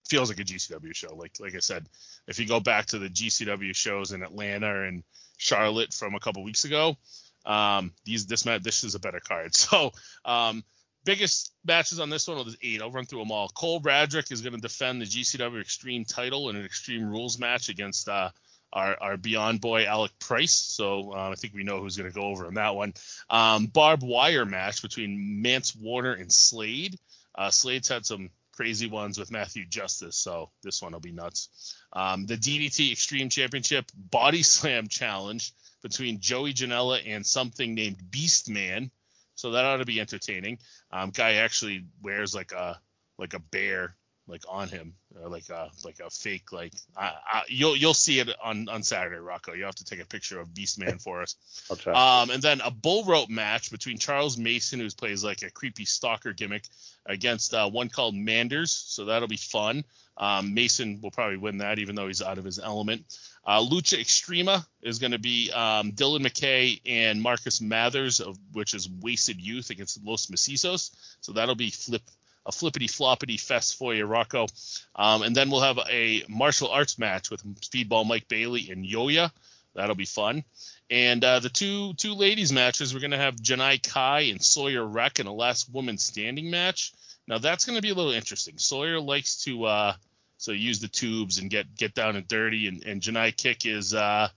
Feels 0.08 0.28
like 0.28 0.40
a 0.40 0.44
GCW 0.44 0.94
show. 0.94 1.14
Like 1.14 1.32
like 1.40 1.54
I 1.54 1.60
said, 1.60 1.86
if 2.28 2.38
you 2.38 2.46
go 2.46 2.60
back 2.60 2.86
to 2.86 2.98
the 2.98 3.08
GCW 3.08 3.74
shows 3.74 4.12
in 4.12 4.22
Atlanta 4.22 4.82
and 4.82 5.02
Charlotte 5.38 5.94
from 5.94 6.14
a 6.14 6.20
couple 6.20 6.44
weeks 6.44 6.64
ago, 6.64 6.98
um, 7.46 7.92
these 8.04 8.26
this 8.26 8.44
match 8.44 8.62
this 8.62 8.84
is 8.84 8.94
a 8.94 9.00
better 9.00 9.20
card. 9.20 9.54
So 9.64 9.92
um, 10.26 10.64
biggest 11.04 11.52
matches 11.64 12.00
on 12.00 12.10
this 12.10 12.26
one 12.26 12.38
was 12.38 12.56
eight. 12.62 12.82
I'll 12.82 12.90
run 12.90 13.04
through 13.04 13.20
them 13.20 13.30
all. 13.30 13.48
Cole 13.48 13.80
Radrick 13.80 14.32
is 14.32 14.42
going 14.42 14.54
to 14.54 14.60
defend 14.60 15.00
the 15.00 15.06
GCW 15.06 15.60
Extreme 15.60 16.04
title 16.06 16.50
in 16.50 16.56
an 16.56 16.64
Extreme 16.64 17.08
Rules 17.08 17.38
match 17.38 17.68
against 17.68 18.08
uh, 18.08 18.30
our, 18.72 18.96
our 19.00 19.16
Beyond 19.16 19.60
Boy 19.60 19.86
Alec 19.86 20.12
Price. 20.18 20.52
So 20.52 21.12
uh, 21.12 21.30
I 21.30 21.34
think 21.34 21.54
we 21.54 21.62
know 21.62 21.80
who's 21.80 21.96
going 21.96 22.10
to 22.10 22.14
go 22.14 22.26
over 22.26 22.46
in 22.48 22.54
that 22.54 22.74
one. 22.74 22.94
Um, 23.30 23.66
barbed 23.66 24.02
wire 24.02 24.44
match 24.44 24.82
between 24.82 25.42
Mance 25.42 25.74
Warner 25.76 26.12
and 26.12 26.32
Slade. 26.32 26.98
Uh, 27.34 27.50
Slade's 27.50 27.88
had 27.88 28.04
some 28.04 28.30
crazy 28.52 28.86
ones 28.86 29.18
with 29.18 29.32
Matthew 29.32 29.66
Justice, 29.66 30.16
so 30.16 30.50
this 30.62 30.80
one 30.80 30.92
will 30.92 31.00
be 31.00 31.12
nuts. 31.12 31.76
Um, 31.92 32.26
the 32.26 32.36
DDT 32.36 32.92
Extreme 32.92 33.30
Championship 33.30 33.90
Body 33.96 34.42
Slam 34.42 34.88
Challenge 34.88 35.52
between 35.82 36.20
Joey 36.20 36.54
Janela 36.54 37.00
and 37.06 37.26
something 37.26 37.74
named 37.74 37.98
Beastman. 38.10 38.90
So 39.34 39.50
that 39.52 39.64
ought 39.64 39.78
to 39.78 39.84
be 39.84 40.00
entertaining. 40.00 40.58
Um, 40.90 41.10
guy 41.10 41.34
actually 41.34 41.86
wears 42.02 42.34
like 42.34 42.52
a 42.52 42.80
like 43.18 43.34
a 43.34 43.38
bear 43.38 43.96
like 44.26 44.42
on 44.48 44.68
him, 44.68 44.94
or 45.20 45.28
like 45.28 45.48
a 45.50 45.70
like 45.84 46.00
a 46.00 46.10
fake 46.10 46.52
like 46.52 46.72
I, 46.96 47.12
I, 47.26 47.42
you'll 47.48 47.76
you'll 47.76 47.94
see 47.94 48.20
it 48.20 48.30
on 48.42 48.68
on 48.68 48.82
Saturday, 48.82 49.18
Rocco. 49.18 49.52
You 49.52 49.64
have 49.64 49.74
to 49.76 49.84
take 49.84 50.00
a 50.00 50.06
picture 50.06 50.40
of 50.40 50.48
Beastman 50.48 51.00
for 51.00 51.22
us. 51.22 51.36
I'll 51.70 51.76
try. 51.76 52.22
Um, 52.22 52.30
and 52.30 52.42
then 52.42 52.60
a 52.60 52.70
bull 52.70 53.04
rope 53.04 53.28
match 53.28 53.70
between 53.70 53.98
Charles 53.98 54.38
Mason, 54.38 54.80
who 54.80 54.88
plays 54.90 55.22
like 55.22 55.42
a 55.42 55.50
creepy 55.50 55.84
stalker 55.84 56.32
gimmick, 56.32 56.64
against 57.06 57.54
uh, 57.54 57.68
one 57.68 57.88
called 57.88 58.14
Manders. 58.14 58.72
So 58.72 59.06
that'll 59.06 59.28
be 59.28 59.36
fun. 59.36 59.84
Um, 60.16 60.54
Mason 60.54 61.00
will 61.02 61.10
probably 61.10 61.36
win 61.36 61.58
that, 61.58 61.78
even 61.78 61.94
though 61.94 62.06
he's 62.06 62.22
out 62.22 62.38
of 62.38 62.44
his 62.44 62.58
element. 62.58 63.04
Uh, 63.44 63.60
Lucha 63.60 63.98
Extrema 63.98 64.64
is 64.80 64.98
going 64.98 65.12
to 65.12 65.18
be 65.18 65.50
um, 65.50 65.92
Dylan 65.92 66.24
McKay 66.24 66.80
and 66.86 67.20
Marcus 67.20 67.60
Mathers, 67.60 68.20
of, 68.20 68.38
which 68.52 68.74
is 68.74 68.88
Wasted 68.88 69.40
Youth 69.40 69.70
against 69.70 70.02
Los 70.04 70.26
Macizos. 70.26 70.92
So 71.20 71.32
that'll 71.32 71.56
be 71.56 71.70
flip 71.70 72.02
a 72.46 72.52
flippity 72.52 72.88
floppity 72.88 73.40
fest 73.40 73.76
for 73.76 73.94
you, 73.94 74.04
Rocco. 74.04 74.46
Um, 74.94 75.22
and 75.22 75.34
then 75.34 75.50
we'll 75.50 75.62
have 75.62 75.78
a 75.90 76.24
martial 76.28 76.68
arts 76.68 76.98
match 76.98 77.30
with 77.30 77.42
Speedball 77.60 78.06
Mike 78.06 78.28
Bailey 78.28 78.70
and 78.70 78.84
Yoya. 78.84 79.30
That'll 79.74 79.96
be 79.96 80.04
fun. 80.04 80.44
And 80.90 81.24
uh, 81.24 81.40
the 81.40 81.48
two 81.48 81.94
two 81.94 82.14
ladies 82.14 82.52
matches, 82.52 82.94
we're 82.94 83.00
gonna 83.00 83.16
have 83.16 83.36
Janai 83.36 83.82
Kai 83.82 84.20
and 84.20 84.42
Sawyer 84.42 84.84
Wreck 84.84 85.18
in 85.18 85.26
a 85.26 85.32
last 85.32 85.72
woman 85.72 85.98
standing 85.98 86.50
match. 86.50 86.92
Now 87.26 87.38
that's 87.38 87.64
gonna 87.64 87.80
be 87.80 87.90
a 87.90 87.94
little 87.94 88.12
interesting. 88.12 88.58
Sawyer 88.58 89.00
likes 89.00 89.42
to 89.44 89.64
uh, 89.64 89.94
so 90.36 90.52
use 90.52 90.80
the 90.80 90.88
tubes 90.88 91.38
and 91.38 91.50
get 91.50 91.74
get 91.74 91.94
down 91.94 92.16
and 92.16 92.28
dirty, 92.28 92.68
and, 92.68 92.84
and 92.84 93.00
Janai 93.00 93.36
Kick 93.36 93.66
is 93.66 93.94
uh, 93.94 94.28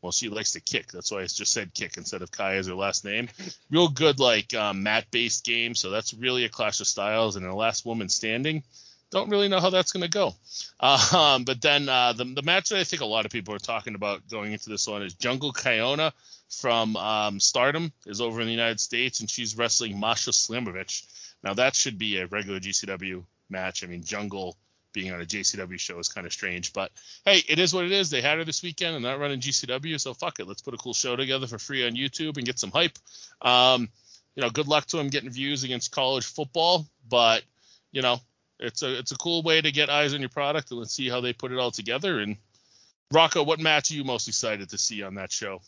well, 0.00 0.12
she 0.12 0.28
likes 0.28 0.52
to 0.52 0.60
kick. 0.60 0.92
That's 0.92 1.10
why 1.10 1.20
I 1.20 1.26
just 1.26 1.52
said 1.52 1.74
kick 1.74 1.96
instead 1.96 2.22
of 2.22 2.30
Kai 2.30 2.54
as 2.54 2.66
her 2.68 2.74
last 2.74 3.04
name. 3.04 3.28
Real 3.70 3.88
good, 3.88 4.20
like 4.20 4.54
um, 4.54 4.82
mat-based 4.82 5.44
game. 5.44 5.74
So 5.74 5.90
that's 5.90 6.14
really 6.14 6.44
a 6.44 6.48
clash 6.48 6.80
of 6.80 6.86
styles. 6.86 7.36
And 7.36 7.44
the 7.44 7.52
last 7.52 7.84
woman 7.84 8.08
standing, 8.08 8.62
don't 9.10 9.30
really 9.30 9.48
know 9.48 9.60
how 9.60 9.70
that's 9.70 9.92
going 9.92 10.04
to 10.04 10.10
go. 10.10 10.34
Um, 10.80 11.42
but 11.42 11.60
then 11.60 11.88
uh, 11.88 12.12
the, 12.12 12.24
the 12.24 12.42
match 12.42 12.68
that 12.68 12.78
I 12.78 12.84
think 12.84 13.02
a 13.02 13.06
lot 13.06 13.26
of 13.26 13.32
people 13.32 13.52
are 13.52 13.58
talking 13.58 13.96
about 13.96 14.28
going 14.28 14.52
into 14.52 14.70
this 14.70 14.86
one 14.86 15.02
is 15.02 15.14
Jungle 15.14 15.52
Kyona 15.52 16.12
from 16.48 16.94
um, 16.96 17.40
Stardom 17.40 17.92
is 18.06 18.20
over 18.20 18.40
in 18.40 18.46
the 18.46 18.52
United 18.52 18.78
States, 18.78 19.18
and 19.18 19.28
she's 19.28 19.58
wrestling 19.58 19.98
Masha 19.98 20.30
Slamovich. 20.30 21.04
Now 21.42 21.54
that 21.54 21.74
should 21.74 21.98
be 21.98 22.18
a 22.18 22.28
regular 22.28 22.60
GCW 22.60 23.24
match. 23.50 23.82
I 23.82 23.88
mean, 23.88 24.04
Jungle 24.04 24.56
being 24.92 25.12
on 25.12 25.20
a 25.20 25.24
JCW 25.24 25.78
show 25.78 25.98
is 25.98 26.08
kind 26.08 26.26
of 26.26 26.32
strange. 26.32 26.72
But 26.72 26.90
hey, 27.24 27.42
it 27.48 27.58
is 27.58 27.74
what 27.74 27.84
it 27.84 27.92
is. 27.92 28.10
They 28.10 28.20
had 28.20 28.38
her 28.38 28.44
this 28.44 28.62
weekend 28.62 28.94
and 28.94 29.04
not 29.04 29.18
running 29.18 29.40
GCW, 29.40 30.00
so 30.00 30.14
fuck 30.14 30.40
it. 30.40 30.46
Let's 30.46 30.62
put 30.62 30.74
a 30.74 30.78
cool 30.78 30.94
show 30.94 31.16
together 31.16 31.46
for 31.46 31.58
free 31.58 31.86
on 31.86 31.92
YouTube 31.92 32.36
and 32.36 32.46
get 32.46 32.58
some 32.58 32.70
hype. 32.70 32.98
Um, 33.42 33.88
you 34.34 34.42
know, 34.42 34.50
good 34.50 34.68
luck 34.68 34.86
to 34.86 34.98
him 34.98 35.08
getting 35.08 35.30
views 35.30 35.64
against 35.64 35.90
college 35.90 36.24
football, 36.24 36.86
but 37.08 37.42
you 37.92 38.02
know, 38.02 38.20
it's 38.60 38.82
a 38.82 38.98
it's 38.98 39.12
a 39.12 39.16
cool 39.16 39.42
way 39.42 39.60
to 39.60 39.72
get 39.72 39.90
eyes 39.90 40.14
on 40.14 40.20
your 40.20 40.28
product 40.28 40.70
and 40.70 40.80
let's 40.80 40.92
see 40.92 41.08
how 41.08 41.20
they 41.20 41.32
put 41.32 41.52
it 41.52 41.58
all 41.58 41.70
together. 41.70 42.18
And 42.18 42.36
Rocco, 43.12 43.42
what 43.42 43.60
match 43.60 43.90
are 43.90 43.94
you 43.94 44.04
most 44.04 44.28
excited 44.28 44.70
to 44.70 44.78
see 44.78 45.02
on 45.02 45.14
that 45.14 45.32
show? 45.32 45.60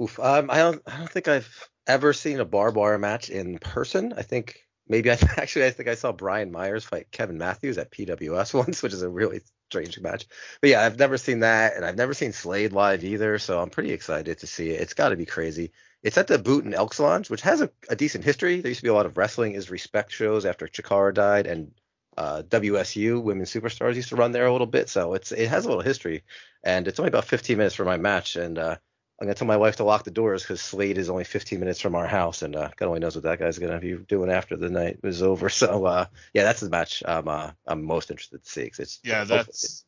Oof. 0.00 0.18
Um, 0.20 0.50
I 0.50 0.58
don't. 0.58 0.82
I 0.86 0.98
don't 0.98 1.10
think 1.10 1.28
I've 1.28 1.68
ever 1.86 2.12
seen 2.12 2.40
a 2.40 2.44
barbed 2.44 2.76
wire 2.76 2.98
match 2.98 3.30
in 3.30 3.58
person. 3.58 4.14
I 4.16 4.22
think 4.22 4.62
maybe 4.88 5.10
I 5.10 5.14
actually 5.36 5.66
I 5.66 5.70
think 5.70 5.88
I 5.88 5.94
saw 5.94 6.12
Brian 6.12 6.50
Myers 6.50 6.84
fight 6.84 7.10
Kevin 7.10 7.38
Matthews 7.38 7.78
at 7.78 7.90
PWS 7.90 8.54
once, 8.66 8.82
which 8.82 8.92
is 8.92 9.02
a 9.02 9.08
really 9.08 9.40
strange 9.70 10.00
match. 10.00 10.26
But 10.60 10.70
yeah, 10.70 10.82
I've 10.82 10.98
never 10.98 11.18
seen 11.18 11.40
that, 11.40 11.76
and 11.76 11.84
I've 11.84 11.96
never 11.96 12.14
seen 12.14 12.32
Slade 12.32 12.72
live 12.72 13.04
either, 13.04 13.38
so 13.38 13.60
I'm 13.60 13.70
pretty 13.70 13.92
excited 13.92 14.38
to 14.38 14.46
see 14.46 14.70
it. 14.70 14.80
It's 14.80 14.94
got 14.94 15.10
to 15.10 15.16
be 15.16 15.26
crazy. 15.26 15.72
It's 16.02 16.18
at 16.18 16.28
the 16.28 16.38
Boot 16.38 16.64
and 16.64 16.74
Elks 16.74 17.00
Lounge, 17.00 17.28
which 17.28 17.42
has 17.42 17.60
a, 17.60 17.70
a 17.88 17.96
decent 17.96 18.24
history. 18.24 18.60
There 18.60 18.70
used 18.70 18.80
to 18.80 18.84
be 18.84 18.90
a 18.90 18.94
lot 18.94 19.06
of 19.06 19.16
wrestling 19.16 19.52
is 19.54 19.70
respect 19.70 20.12
shows 20.12 20.46
after 20.46 20.66
Chikara 20.66 21.12
died, 21.12 21.46
and 21.46 21.72
uh, 22.16 22.42
WSU 22.48 23.22
Women 23.22 23.46
Superstars 23.46 23.96
used 23.96 24.08
to 24.10 24.16
run 24.16 24.32
there 24.32 24.46
a 24.46 24.52
little 24.52 24.66
bit. 24.66 24.88
So 24.88 25.14
it's 25.14 25.32
it 25.32 25.48
has 25.48 25.64
a 25.64 25.68
little 25.68 25.82
history, 25.82 26.24
and 26.62 26.86
it's 26.86 26.98
only 26.98 27.08
about 27.08 27.24
15 27.24 27.56
minutes 27.56 27.74
for 27.74 27.84
my 27.84 27.96
match. 27.96 28.36
And 28.36 28.58
uh, 28.58 28.76
I'm 29.20 29.26
gonna 29.26 29.34
tell 29.34 29.48
my 29.48 29.56
wife 29.56 29.76
to 29.76 29.84
lock 29.84 30.04
the 30.04 30.12
doors 30.12 30.42
because 30.42 30.60
Slade 30.60 30.96
is 30.96 31.10
only 31.10 31.24
15 31.24 31.58
minutes 31.58 31.80
from 31.80 31.96
our 31.96 32.06
house, 32.06 32.42
and 32.42 32.54
uh, 32.54 32.70
God 32.76 32.86
only 32.86 33.00
knows 33.00 33.16
what 33.16 33.24
that 33.24 33.40
guy's 33.40 33.58
gonna 33.58 33.80
be 33.80 33.96
doing 33.96 34.30
after 34.30 34.56
the 34.56 34.70
night 34.70 35.00
is 35.02 35.22
over. 35.22 35.48
So 35.58 35.86
uh, 35.86 36.06
yeah, 36.34 36.44
that's 36.44 36.60
the 36.60 36.70
match 36.70 37.02
I'm 37.04 37.26
uh, 37.26 37.50
I'm 37.66 37.84
most 37.84 38.10
interested 38.10 38.44
to 38.44 38.48
see. 38.48 38.70
it's 38.78 39.00
Yeah, 39.02 39.24
that's 39.24 39.84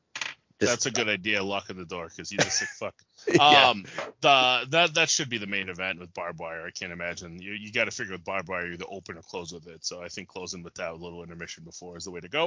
just- 0.61 0.73
that's 0.73 0.87
a 0.87 0.91
good 0.91 1.09
idea. 1.09 1.43
Locking 1.43 1.77
the 1.77 1.85
door 1.85 2.09
because 2.09 2.31
he's 2.31 2.45
a 2.47 2.51
sick 2.51 2.69
fuck. 2.79 2.95
Yeah. 3.31 3.69
Um, 3.69 3.85
the 4.23 4.67
that 4.71 4.95
that 4.95 5.11
should 5.11 5.29
be 5.29 5.37
the 5.37 5.47
main 5.47 5.69
event 5.69 6.01
with 6.01 6.15
barbed 6.15 6.39
wire. 6.39 6.65
I 6.67 6.71
can't 6.71 6.91
imagine 6.91 7.39
you 7.43 7.53
you 7.53 7.71
got 7.71 7.85
to 7.85 7.91
figure 7.91 8.13
with 8.15 8.25
barbed 8.25 8.49
wire 8.49 8.67
you 8.67 8.73
either 8.73 8.87
open 8.89 9.19
or 9.19 9.23
close 9.23 9.53
with 9.53 9.67
it. 9.67 9.85
So 9.85 10.03
I 10.03 10.09
think 10.09 10.29
closing 10.29 10.63
with 10.63 10.73
that 10.77 10.99
little 10.99 11.23
intermission 11.23 11.65
before 11.65 11.99
is 11.99 12.05
the 12.05 12.11
way 12.13 12.21
to 12.21 12.29
go. 12.31 12.47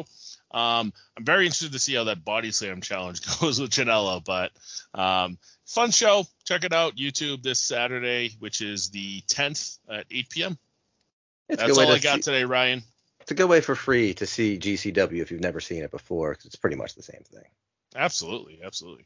Um, 0.50 0.92
I'm 1.16 1.26
very 1.26 1.46
interested 1.46 1.74
to 1.74 1.80
see 1.80 1.94
how 1.94 2.06
that 2.06 2.26
body 2.26 2.50
slam 2.50 2.82
challenge 2.82 3.22
goes 3.40 3.62
with 3.62 3.70
Janela, 3.70 4.26
but 4.26 4.52
um, 5.00 5.38
fun 5.68 5.92
show. 5.92 6.26
Check 6.44 6.64
it 6.64 6.74
out 6.74 6.96
YouTube 6.96 7.44
this 7.44 7.60
Saturday, 7.60 8.32
which 8.40 8.62
is 8.62 8.90
the 8.90 9.22
10th 9.28 9.78
at 9.88 10.06
8 10.10 10.30
p.m. 10.32 10.58
It's 11.50 11.62
That's 11.62 11.78
all 11.78 11.88
I 11.92 12.00
got 12.00 12.16
see- 12.16 12.22
today, 12.32 12.46
Ryan. 12.46 12.82
It's 13.22 13.30
a 13.32 13.36
good 13.36 13.48
way 13.48 13.62
for 13.62 13.76
free 13.76 14.16
to 14.16 14.26
see 14.26 14.58
GCW 14.58 15.22
if 15.22 15.30
you've 15.32 15.40
never 15.40 15.60
seen 15.62 15.84
it 15.84 15.92
before, 15.92 16.34
'cause 16.34 16.46
it's 16.46 16.56
pretty 16.56 16.76
much 16.78 16.96
the 16.96 17.04
same 17.04 17.22
thing. 17.32 17.46
Absolutely, 17.96 18.62
absolutely. 18.64 19.06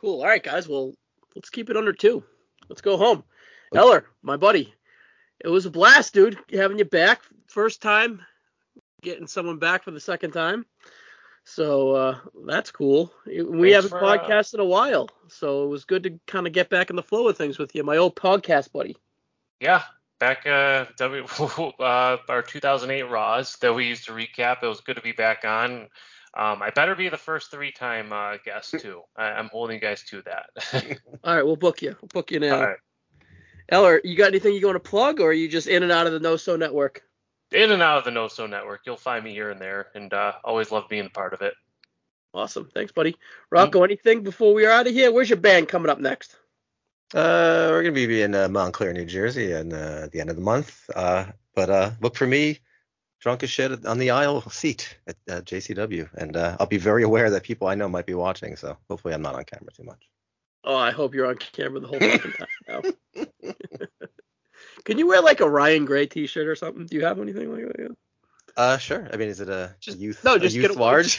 Cool. 0.00 0.20
All 0.20 0.26
right, 0.26 0.42
guys. 0.42 0.68
Well, 0.68 0.94
let's 1.34 1.50
keep 1.50 1.70
it 1.70 1.76
under 1.76 1.92
two. 1.92 2.24
Let's 2.68 2.82
go 2.82 2.96
home. 2.96 3.24
Eller, 3.74 4.06
my 4.22 4.36
buddy, 4.36 4.72
it 5.40 5.48
was 5.48 5.66
a 5.66 5.70
blast, 5.70 6.14
dude, 6.14 6.38
having 6.52 6.78
you 6.78 6.84
back. 6.84 7.22
First 7.46 7.82
time 7.82 8.22
getting 9.02 9.26
someone 9.26 9.58
back 9.58 9.84
for 9.84 9.90
the 9.90 10.00
second 10.00 10.32
time. 10.32 10.64
So 11.44 11.90
uh, 11.92 12.18
that's 12.46 12.70
cool. 12.70 13.12
We 13.26 13.72
Thanks 13.72 13.74
haven't 13.74 13.90
for, 13.90 14.04
uh, 14.04 14.18
podcasted 14.18 14.54
in 14.54 14.60
a 14.60 14.64
while, 14.64 15.10
so 15.28 15.64
it 15.64 15.68
was 15.68 15.84
good 15.84 16.04
to 16.04 16.18
kind 16.26 16.46
of 16.46 16.52
get 16.52 16.70
back 16.70 16.88
in 16.90 16.96
the 16.96 17.02
flow 17.02 17.28
of 17.28 17.36
things 17.36 17.58
with 17.58 17.74
you, 17.74 17.84
my 17.84 17.98
old 17.98 18.16
podcast 18.16 18.72
buddy. 18.72 18.96
Yeah, 19.60 19.82
back 20.18 20.46
uh, 20.46 20.86
w, 20.96 21.24
uh, 21.80 22.16
our 22.28 22.42
2008 22.42 23.02
Raws 23.02 23.56
that 23.56 23.74
we 23.74 23.86
used 23.86 24.06
to 24.06 24.12
recap. 24.12 24.62
It 24.62 24.68
was 24.68 24.80
good 24.80 24.96
to 24.96 25.02
be 25.02 25.12
back 25.12 25.44
on. 25.44 25.88
Um, 26.36 26.62
I 26.62 26.70
better 26.70 26.94
be 26.94 27.08
the 27.08 27.16
first 27.16 27.50
three-time 27.50 28.12
uh, 28.12 28.38
guest 28.44 28.74
too. 28.80 29.02
I, 29.16 29.26
I'm 29.26 29.48
holding 29.48 29.74
you 29.74 29.80
guys 29.80 30.02
to 30.04 30.22
that. 30.22 30.98
All 31.24 31.34
right, 31.34 31.44
we'll 31.44 31.56
book 31.56 31.80
you. 31.80 31.96
We'll 32.00 32.08
book 32.12 32.30
you 32.32 32.40
now. 32.40 32.56
All 32.56 32.66
right. 32.66 32.76
Eller, 33.68 34.00
you 34.04 34.16
got 34.16 34.28
anything 34.28 34.54
you 34.54 34.66
want 34.66 34.82
to 34.82 34.90
plug, 34.90 35.20
or 35.20 35.30
are 35.30 35.32
you 35.32 35.48
just 35.48 35.68
in 35.68 35.82
and 35.82 35.92
out 35.92 36.06
of 36.06 36.12
the 36.12 36.18
NoSo 36.18 36.58
Network? 36.58 37.02
In 37.52 37.70
and 37.70 37.82
out 37.82 37.98
of 37.98 38.04
the 38.04 38.10
NoSo 38.10 38.50
Network, 38.50 38.80
you'll 38.84 38.96
find 38.96 39.24
me 39.24 39.32
here 39.32 39.50
and 39.50 39.60
there, 39.60 39.86
and 39.94 40.12
uh, 40.12 40.32
always 40.42 40.70
love 40.70 40.88
being 40.88 41.06
a 41.06 41.10
part 41.10 41.32
of 41.34 41.40
it. 41.40 41.54
Awesome. 42.34 42.68
Thanks, 42.74 42.90
buddy. 42.90 43.16
Rocco, 43.50 43.84
anything 43.84 44.24
before 44.24 44.54
we 44.54 44.66
are 44.66 44.72
out 44.72 44.88
of 44.88 44.92
here? 44.92 45.12
Where's 45.12 45.30
your 45.30 45.38
band 45.38 45.68
coming 45.68 45.88
up 45.88 46.00
next? 46.00 46.36
Uh, 47.14 47.68
we're 47.70 47.82
gonna 47.84 47.92
be 47.92 48.22
in 48.22 48.34
uh, 48.34 48.48
Montclair, 48.48 48.92
New 48.92 49.04
Jersey, 49.04 49.52
and 49.52 49.72
uh, 49.72 50.00
at 50.02 50.12
the 50.12 50.20
end 50.20 50.30
of 50.30 50.36
the 50.36 50.42
month. 50.42 50.90
Uh, 50.96 51.26
but 51.54 51.70
uh, 51.70 51.90
look 52.00 52.16
for 52.16 52.26
me, 52.26 52.58
drunk 53.24 53.42
as 53.42 53.48
shit 53.50 53.86
on 53.86 53.96
the 53.96 54.10
aisle 54.10 54.42
seat 54.50 54.98
at 55.06 55.16
uh, 55.30 55.40
JCW, 55.40 56.10
and 56.14 56.36
uh, 56.36 56.58
I'll 56.60 56.66
be 56.66 56.76
very 56.76 57.02
aware 57.02 57.30
that 57.30 57.42
people 57.42 57.66
I 57.66 57.74
know 57.74 57.88
might 57.88 58.04
be 58.04 58.12
watching. 58.12 58.54
So 58.54 58.76
hopefully, 58.90 59.14
I'm 59.14 59.22
not 59.22 59.34
on 59.34 59.44
camera 59.44 59.72
too 59.72 59.82
much. 59.82 60.06
Oh, 60.62 60.76
I 60.76 60.90
hope 60.90 61.14
you're 61.14 61.26
on 61.26 61.36
camera 61.36 61.80
the 61.80 61.86
whole 61.86 61.98
fucking 61.98 62.32
time 62.32 62.92
now. 63.16 63.22
Can 64.84 64.98
you 64.98 65.06
wear 65.06 65.22
like 65.22 65.40
a 65.40 65.48
Ryan 65.48 65.86
Gray 65.86 66.04
T-shirt 66.06 66.46
or 66.46 66.54
something? 66.54 66.84
Do 66.84 66.96
you 66.96 67.04
have 67.06 67.18
anything 67.18 67.50
like 67.50 67.62
that? 67.62 67.96
Uh, 68.58 68.76
sure. 68.76 69.08
I 69.10 69.16
mean, 69.16 69.28
is 69.30 69.40
it 69.40 69.48
a 69.48 69.74
Just- 69.80 69.98
youth? 69.98 70.22
no, 70.22 70.36
just 70.36 70.54
youth 70.54 70.68
get 70.68 70.76
a- 70.76 70.80
large. 70.80 71.18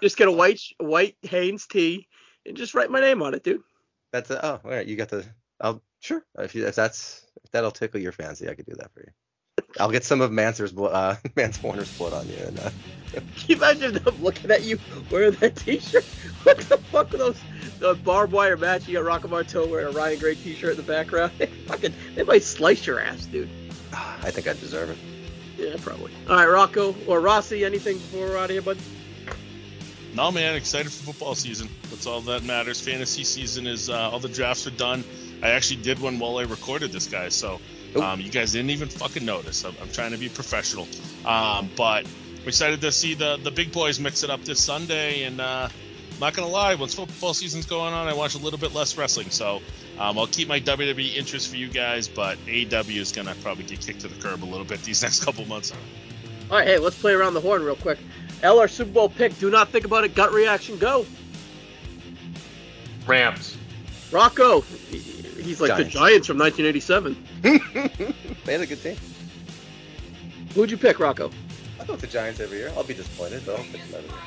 Just 0.00 0.16
get 0.16 0.28
a 0.28 0.32
white 0.32 0.60
white 0.78 1.16
Hanes 1.22 1.66
tee 1.66 2.06
and 2.46 2.56
just 2.56 2.74
write 2.74 2.90
my 2.92 3.00
name 3.00 3.22
on 3.22 3.34
it, 3.34 3.42
dude. 3.42 3.62
That's 4.12 4.30
a, 4.30 4.44
oh, 4.46 4.60
all 4.64 4.70
right. 4.70 4.86
You 4.86 4.94
got 4.94 5.08
the. 5.08 5.24
I'll 5.60 5.82
sure 6.00 6.24
if 6.38 6.54
you 6.54 6.64
if 6.68 6.76
that's 6.76 7.26
if 7.42 7.50
that'll 7.50 7.72
tickle 7.72 8.00
your 8.00 8.12
fancy, 8.12 8.48
I 8.48 8.54
could 8.54 8.66
do 8.66 8.74
that 8.76 8.92
for 8.92 9.00
you. 9.00 9.10
I'll 9.80 9.90
get 9.90 10.04
some 10.04 10.20
of 10.20 10.30
Manser's 10.30 10.72
blood, 10.72 10.92
uh, 10.92 11.16
Mance 11.36 11.62
Warner's 11.62 11.96
blood 11.96 12.12
on 12.12 12.28
you, 12.28 12.36
and 12.46 12.58
uh, 12.60 12.70
Can 13.14 13.24
you 13.48 13.56
imagine 13.56 13.94
them 13.94 14.22
looking 14.22 14.50
at 14.50 14.64
you 14.64 14.78
wearing 15.10 15.32
that 15.32 15.56
T-shirt? 15.56 16.04
What 16.44 16.58
the 16.58 16.76
fuck 16.76 17.14
are 17.14 17.16
those? 17.16 17.40
The 17.78 17.94
barbed 17.94 18.32
wire 18.32 18.58
match. 18.58 18.86
You 18.86 18.94
got 18.94 19.04
Rocco 19.04 19.28
Martone 19.28 19.70
wearing 19.70 19.86
a 19.86 19.90
Ryan 19.90 20.18
Gray 20.18 20.34
T-shirt 20.34 20.72
in 20.72 20.76
the 20.76 20.82
background. 20.82 21.32
They 21.38 21.46
fucking, 21.46 21.94
they 22.14 22.22
might 22.22 22.42
slice 22.42 22.86
your 22.86 23.00
ass, 23.00 23.24
dude. 23.24 23.48
I 23.92 24.30
think 24.30 24.46
I 24.46 24.52
deserve 24.52 24.90
it. 24.90 24.98
Yeah, 25.56 25.76
probably. 25.80 26.12
All 26.28 26.36
right, 26.36 26.46
Rocco 26.46 26.94
or 27.06 27.20
Rossi, 27.20 27.64
anything 27.64 27.96
before 27.96 28.26
we're 28.26 28.36
out 28.36 28.44
of 28.44 28.50
here, 28.50 28.60
bud? 28.60 28.76
No, 30.14 30.30
man, 30.30 30.54
excited 30.54 30.92
for 30.92 31.12
football 31.12 31.34
season. 31.34 31.68
That's 31.90 32.06
all 32.06 32.20
that 32.22 32.44
matters. 32.44 32.80
Fantasy 32.80 33.24
season 33.24 33.66
is 33.66 33.88
uh, 33.88 34.10
all 34.10 34.20
the 34.20 34.28
drafts 34.28 34.66
are 34.66 34.70
done. 34.72 35.02
I 35.42 35.50
actually 35.50 35.82
did 35.82 35.98
one 35.98 36.18
while 36.18 36.36
I 36.38 36.42
recorded 36.42 36.92
this, 36.92 37.06
guy, 37.06 37.30
So 37.30 37.58
um, 37.96 38.20
you 38.20 38.30
guys 38.30 38.52
didn't 38.52 38.70
even 38.70 38.88
fucking 38.88 39.24
notice. 39.24 39.64
I'm, 39.64 39.74
I'm 39.80 39.90
trying 39.90 40.12
to 40.12 40.18
be 40.18 40.28
professional. 40.28 40.86
Um, 41.24 41.70
but 41.76 42.06
I'm 42.40 42.48
excited 42.48 42.80
to 42.82 42.92
see 42.92 43.14
the 43.14 43.38
the 43.42 43.50
big 43.50 43.72
boys 43.72 44.00
mix 44.00 44.22
it 44.22 44.30
up 44.30 44.42
this 44.44 44.60
Sunday. 44.60 45.24
And 45.24 45.40
uh, 45.40 45.68
I'm 46.14 46.20
not 46.20 46.34
gonna 46.34 46.48
lie, 46.48 46.74
once 46.74 46.94
football 46.94 47.34
season's 47.34 47.66
going 47.66 47.92
on, 47.92 48.06
I 48.06 48.14
watch 48.14 48.34
a 48.34 48.38
little 48.38 48.58
bit 48.58 48.74
less 48.74 48.96
wrestling. 48.96 49.30
So 49.30 49.60
um, 49.98 50.18
I'll 50.18 50.26
keep 50.26 50.48
my 50.48 50.60
WWE 50.60 51.16
interest 51.16 51.48
for 51.48 51.56
you 51.56 51.68
guys, 51.68 52.08
but 52.08 52.38
AEW 52.46 53.00
is 53.00 53.12
gonna 53.12 53.34
probably 53.42 53.64
get 53.64 53.80
kicked 53.80 54.00
to 54.00 54.08
the 54.08 54.20
curb 54.20 54.44
a 54.44 54.46
little 54.46 54.64
bit 54.64 54.82
these 54.82 55.02
next 55.06 55.24
couple 55.24 55.44
months. 55.46 55.72
All 56.50 56.58
right, 56.58 56.66
hey, 56.66 56.78
let's 56.78 56.98
play 56.98 57.12
around 57.12 57.34
the 57.34 57.40
horn 57.40 57.62
real 57.62 57.76
quick. 57.76 57.98
L, 58.42 58.60
our 58.60 58.68
Super 58.68 58.92
Bowl 58.92 59.08
pick. 59.08 59.38
Do 59.38 59.50
not 59.50 59.70
think 59.70 59.86
about 59.86 60.04
it. 60.04 60.14
Gut 60.14 60.32
reaction. 60.32 60.76
Go. 60.78 61.06
Rams. 63.06 63.56
Rocco. 64.10 64.62
He- 65.44 65.50
He's 65.50 65.60
like 65.60 65.68
Giants. 65.70 65.92
the 65.92 65.98
Giants 65.98 66.26
from 66.26 66.38
1987. 66.38 67.16
they 68.44 68.52
had 68.52 68.60
a 68.62 68.66
good 68.66 68.82
team. 68.82 68.96
Who'd 70.54 70.70
you 70.70 70.76
pick, 70.76 70.98
Rocco? 71.00 71.30
I 71.80 71.84
thought 71.84 71.98
the 72.00 72.06
Giants 72.06 72.40
every 72.40 72.58
year. 72.58 72.72
I'll 72.76 72.84
be 72.84 72.94
disappointed, 72.94 73.42
but 73.44 73.58
I'll 73.58 73.64
pick 73.64 73.82
them 73.90 74.02
every 74.04 74.08
year. 74.08 74.18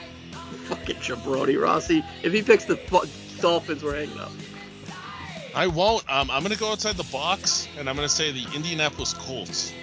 Fucking 0.67 0.95
jabroni, 0.97 1.61
Rossi. 1.61 2.03
If 2.23 2.33
he 2.33 2.41
picks 2.41 2.65
the 2.65 2.75
fu- 2.77 3.07
Dolphins, 3.41 3.83
we're 3.83 3.95
hanging 3.95 4.19
up. 4.19 4.31
I 5.55 5.67
won't. 5.67 6.03
Um, 6.11 6.29
I'm 6.29 6.43
gonna 6.43 6.55
go 6.55 6.71
outside 6.71 6.95
the 6.97 7.03
box, 7.11 7.67
and 7.79 7.89
I'm 7.89 7.95
gonna 7.95 8.09
say 8.09 8.31
the 8.31 8.45
Indianapolis 8.55 9.13
Colts. 9.13 9.73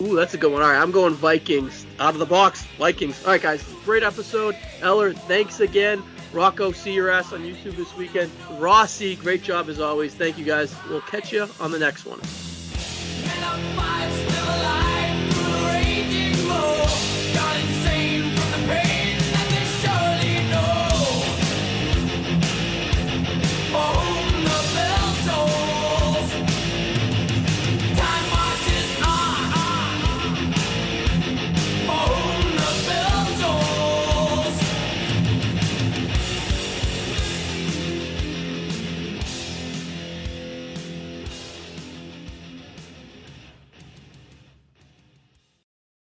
Ooh, 0.00 0.16
that's 0.16 0.32
a 0.34 0.38
good 0.38 0.50
one. 0.52 0.62
All 0.62 0.68
right, 0.68 0.80
I'm 0.80 0.90
going 0.90 1.12
Vikings. 1.14 1.84
Out 2.00 2.14
of 2.14 2.18
the 2.20 2.26
box, 2.26 2.64
Vikings. 2.78 3.22
All 3.24 3.32
right, 3.32 3.42
guys, 3.42 3.62
great 3.84 4.02
episode. 4.02 4.56
Eller, 4.80 5.12
thanks 5.12 5.60
again. 5.60 6.02
Rocco, 6.32 6.72
see 6.72 6.94
your 6.94 7.10
ass 7.10 7.32
on 7.32 7.40
YouTube 7.40 7.76
this 7.76 7.94
weekend. 7.96 8.30
Rossi, 8.52 9.16
great 9.16 9.42
job 9.42 9.68
as 9.68 9.80
always. 9.80 10.14
Thank 10.14 10.38
you, 10.38 10.44
guys. 10.44 10.74
We'll 10.88 11.02
catch 11.02 11.32
you 11.32 11.48
on 11.60 11.70
the 11.70 11.78
next 11.78 12.06
one. 12.06 12.20